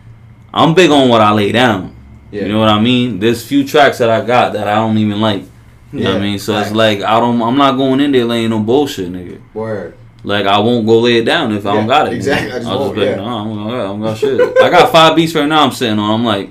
I'm 0.54 0.74
big 0.74 0.90
on 0.92 1.10
what 1.10 1.20
I 1.22 1.32
lay 1.34 1.52
down. 1.52 1.94
yeah 2.32 2.44
You 2.44 2.54
know 2.54 2.60
what 2.60 2.70
I 2.70 2.80
mean? 2.80 3.20
There's 3.20 3.46
few 3.46 3.68
tracks 3.68 3.98
that 3.98 4.10
I 4.10 4.26
got 4.26 4.54
that 4.54 4.68
I 4.68 4.76
don't 4.76 4.98
even 4.98 5.20
like. 5.20 5.44
You 5.92 6.06
know 6.06 6.14
what 6.14 6.22
I 6.22 6.22
mean? 6.22 6.40
So 6.40 6.58
it's 6.58 6.72
like 6.72 7.02
I 7.02 7.20
don't 7.20 7.42
I'm 7.42 7.58
not 7.58 7.74
going 7.76 8.00
in 8.00 8.12
there 8.14 8.26
laying 8.26 8.50
no 8.52 8.60
bullshit, 8.60 9.12
nigga. 9.12 9.42
word 9.54 9.96
Like 10.24 10.46
I 10.48 10.58
won't 10.60 10.86
go 10.88 11.00
lay 11.02 11.18
it 11.18 11.26
down 11.26 11.52
if 11.52 11.66
I 11.66 11.74
don't 11.76 11.86
got 11.88 12.08
it. 12.08 12.14
exactly. 12.14 12.52
I 12.52 12.60
just 12.60 12.68
I'll 12.70 12.80
won't, 12.80 12.96
be 12.96 13.02
like, 13.02 13.10
yeah. 13.10 13.16
no, 13.18 13.26
I'm 13.26 13.50
I'm 13.92 14.02
gonna 14.02 14.16
shit. 14.16 14.40
I 14.62 14.70
got 14.70 14.90
five 14.92 15.16
beats 15.18 15.36
right 15.36 15.46
now. 15.48 15.64
I'm 15.66 15.72
sitting 15.72 16.00
on. 16.00 16.10
I'm 16.20 16.26
like, 16.26 16.50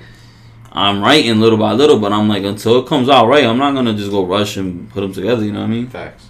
I'm 0.74 1.02
writing 1.02 1.38
little 1.38 1.58
by 1.58 1.72
little, 1.72 1.98
but 1.98 2.12
I'm 2.12 2.28
like, 2.28 2.44
until 2.44 2.78
it 2.80 2.86
comes 2.86 3.08
out 3.10 3.26
right, 3.28 3.44
I'm 3.44 3.58
not 3.58 3.74
gonna 3.74 3.94
just 3.94 4.10
go 4.10 4.24
rush 4.24 4.56
and 4.56 4.88
put 4.90 5.02
them 5.02 5.12
together. 5.12 5.44
You 5.44 5.52
know 5.52 5.60
what 5.60 5.66
I 5.66 5.70
mean? 5.70 5.86
Facts. 5.86 6.28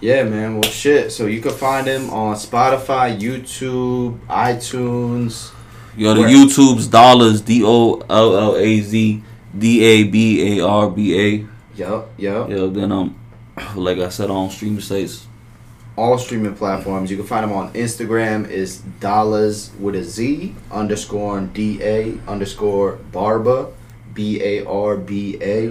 Yeah, 0.00 0.24
man. 0.24 0.54
Well, 0.54 0.70
shit. 0.70 1.10
So 1.10 1.26
you 1.26 1.40
can 1.40 1.52
find 1.52 1.86
him 1.86 2.10
on 2.10 2.36
Spotify, 2.36 3.18
YouTube, 3.18 4.18
iTunes. 4.26 5.52
Yo, 5.96 6.12
the 6.12 6.20
Where? 6.20 6.28
YouTube's 6.28 6.88
Dollaz 6.88 7.42
D 7.42 7.62
O 7.64 8.02
L 8.10 8.36
L 8.36 8.56
A 8.56 8.80
Z 8.80 9.22
D 9.56 9.82
A 9.82 10.04
B 10.04 10.60
A 10.60 10.66
R 10.66 10.90
B 10.90 11.18
A. 11.18 11.46
Yup, 11.76 12.10
yup. 12.18 12.50
Yo, 12.50 12.68
then 12.68 12.92
um, 12.92 13.18
like 13.74 13.98
I 13.98 14.10
said, 14.10 14.30
on 14.30 14.50
streaming 14.50 14.80
sites. 14.80 15.26
All 15.96 16.18
streaming 16.18 16.54
platforms. 16.54 17.10
You 17.10 17.16
can 17.16 17.26
find 17.26 17.42
them 17.42 17.56
on 17.56 17.72
Instagram. 17.72 18.48
Is 18.50 18.78
dollars 19.00 19.72
with 19.80 19.94
a 19.94 20.04
Z 20.04 20.54
underscore 20.70 21.40
D 21.40 21.82
A 21.82 22.18
underscore 22.28 22.96
Barba 23.12 23.72
B 24.12 24.42
A 24.42 24.66
R 24.66 24.96
B 24.96 25.38
A. 25.40 25.70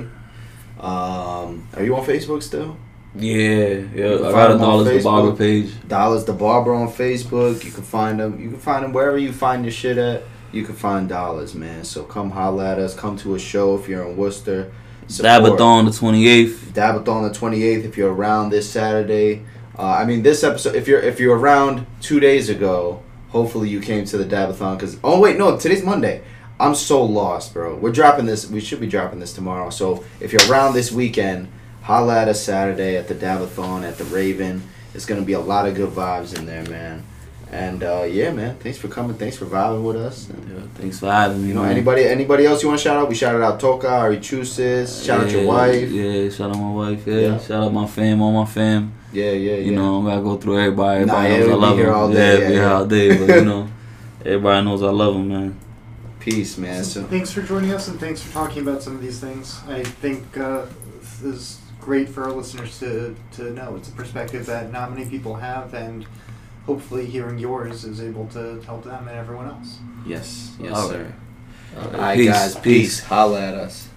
Um, 0.84 1.68
are 1.76 1.84
you 1.84 1.96
on 1.96 2.06
Facebook 2.06 2.44
still? 2.44 2.78
Yeah, 3.18 3.84
yeah. 3.94 4.16
I 4.16 4.32
got 4.32 4.52
a 4.52 4.56
Dollaz 4.56 4.86
Da 4.86 5.04
Barba 5.04 5.38
page. 5.38 5.70
Dollaz 5.88 6.26
Da 6.26 6.34
Barba 6.34 6.72
on 6.72 6.88
Facebook. 6.90 7.64
You 7.64 7.72
can 7.72 7.84
find 7.84 8.20
them. 8.20 8.40
You 8.40 8.50
can 8.50 8.60
find 8.60 8.84
them 8.84 8.94
wherever 8.94 9.18
you 9.18 9.32
find 9.32 9.64
your 9.64 9.72
shit 9.72 9.98
at. 9.98 10.24
You 10.52 10.64
can 10.64 10.76
find 10.76 11.10
Dollaz, 11.10 11.56
man. 11.56 11.84
So 11.84 12.04
come 12.04 12.32
holla 12.32 12.72
at 12.72 12.80
us. 12.80 12.96
Come 12.96 13.18
to 13.18 13.36
a 13.36 13.40
show 13.40 13.76
if 13.76 13.88
you're 13.88 14.06
in 14.06 14.18
Worcester. 14.18 14.72
Support. 15.08 15.44
Dabathon 15.44 15.86
the 15.86 15.98
twenty 15.98 16.28
eighth. 16.28 16.72
Dabathon 16.74 17.32
the 17.32 17.40
28th 17.40 17.86
if 17.86 17.96
you're 17.98 18.14
around 18.14 18.50
this 18.50 18.70
Saturday. 18.70 19.46
Uh, 19.78 19.84
I 19.84 20.06
mean 20.06 20.24
this 20.24 20.44
episode 20.44 20.76
if 20.76 20.88
you're 20.88 21.02
if 21.02 21.20
you're 21.20 21.38
around 21.38 21.86
2 22.02 22.20
days 22.20 22.50
ago, 22.50 23.02
hopefully 23.30 23.70
you 23.70 23.82
came 23.82 24.06
to 24.06 24.18
the 24.18 24.24
Dabathon 24.26 24.80
cuz 24.80 24.98
Oh 25.04 25.20
wait, 25.20 25.38
no, 25.38 25.58
today's 25.58 25.84
Monday. 25.84 26.22
I'm 26.60 26.76
so 26.76 27.04
lost, 27.04 27.54
bro. 27.54 27.76
We're 27.76 27.92
dropping 27.92 28.26
this 28.26 28.50
we 28.50 28.62
should 28.62 28.80
be 28.80 28.88
dropping 28.88 29.20
this 29.20 29.34
tomorrow. 29.34 29.70
So 29.70 30.04
if 30.20 30.32
you're 30.32 30.50
around 30.50 30.74
this 30.74 30.92
weekend, 30.92 31.50
holla 31.84 32.22
at 32.22 32.30
us 32.30 32.42
Saturday 32.42 32.96
at 32.96 33.08
the 33.08 33.16
Dabathon 33.16 33.84
at 33.84 33.98
the 33.98 34.06
Raven. 34.06 34.64
It's 34.94 35.06
to 35.06 35.22
be 35.22 35.34
a 35.34 35.40
lot 35.40 35.68
of 35.68 35.76
good 35.76 35.90
vibes 35.90 36.38
in 36.38 36.46
there, 36.46 36.64
man. 36.64 37.04
And 37.52 37.84
uh, 37.84 38.04
yeah, 38.04 38.32
man, 38.32 38.58
thanks 38.58 38.78
for 38.78 38.88
coming. 38.88 39.16
Thanks 39.16 39.38
for 39.38 39.46
vibing 39.46 39.84
with 39.84 39.96
us. 39.96 40.30
And, 40.30 40.50
Yeah, 40.50 40.64
thanks 40.76 41.00
for 41.00 41.12
having 41.12 41.42
me. 41.42 41.50
you 41.50 41.54
know, 41.54 41.62
man. 41.62 41.72
anybody 41.72 42.04
anybody 42.06 42.46
else 42.46 42.62
you 42.64 42.70
want 42.70 42.80
to 42.80 42.84
shout 42.84 42.98
out? 42.98 43.08
We 43.08 43.16
shouted 43.16 43.44
out 43.44 43.60
Toka, 43.60 43.88
Arachusis, 43.88 45.06
shout 45.06 45.22
out 45.22 45.32
your 45.32 45.46
wife. 45.48 45.90
Yeah, 45.90 46.30
shout 46.30 46.50
out 46.52 46.58
my 46.60 46.72
wife. 46.72 47.06
Yeah, 47.08 47.16
Yeah. 47.20 47.38
shout 47.40 47.64
out 47.64 47.74
my 47.74 47.88
fam, 47.88 48.22
all 48.22 48.32
my 48.32 48.46
fam. 48.46 48.92
Yeah, 49.14 49.32
yeah, 49.32 49.56
You 49.56 49.72
yeah. 49.72 49.78
know, 49.78 50.02
I 50.08 50.12
gotta 50.12 50.22
go 50.24 50.38
through 50.38 50.60
everybody. 50.60 51.06
Nah, 51.06 51.14
Everybody 51.22 51.30
yeah, 51.34 51.38
knows 51.40 51.48
I 51.48 51.52
we'll 51.52 51.60
be 51.60 51.66
love 51.66 51.78
here 51.78 51.86
them. 51.86 51.96
all 51.96 52.12
day, 52.12 52.34
Yeah, 52.34 52.40
yeah, 52.40 52.50
yeah, 52.50 52.56
yeah. 52.62 52.74
all 52.74 52.86
day. 52.86 53.18
But 53.18 53.36
you 53.36 53.46
know, 53.46 53.68
everybody 54.26 54.66
knows 54.66 54.84
I 54.84 54.90
love 54.90 55.14
them, 55.14 55.28
man. 55.30 55.60
Peace, 56.20 56.58
man. 56.58 56.84
So 56.84 57.04
Thanks 57.04 57.32
for 57.32 57.42
joining 57.44 57.72
us 57.72 57.88
and 57.88 58.00
thanks 58.00 58.22
for 58.22 58.34
talking 58.34 58.64
about 58.64 58.82
some 58.82 58.96
of 58.96 59.02
these 59.02 59.20
things. 59.20 59.62
I 59.70 59.84
think 59.84 60.36
uh, 60.38 60.66
this 61.00 61.24
is 61.24 61.60
great 61.80 62.10
for 62.10 62.24
our 62.24 62.32
listeners 62.32 62.80
to, 62.80 63.16
to 63.34 63.52
know. 63.52 63.76
It's 63.76 63.90
a 63.90 63.92
perspective 63.92 64.48
that 64.48 64.72
not 64.72 64.92
many 64.92 65.06
people 65.08 65.36
have, 65.36 65.74
and 65.76 66.04
hopefully 66.66 67.06
hearing 67.06 67.38
yours 67.40 67.84
is 67.84 68.02
able 68.02 68.28
to 68.28 68.60
help 68.62 68.84
them 68.84 69.08
and 69.08 69.18
everyone 69.18 69.48
else. 69.48 69.78
yes, 70.06 70.56
yes, 70.60 70.74
All 70.76 70.90
sir. 70.90 71.04
right. 71.78 71.84
All 71.94 72.00
right, 72.00 72.16
Peace, 72.18 72.30
guys. 72.30 72.56
peace. 72.56 72.64
Peace. 72.64 73.00
Holla 73.04 73.42
at 73.42 73.54
us. 73.54 73.90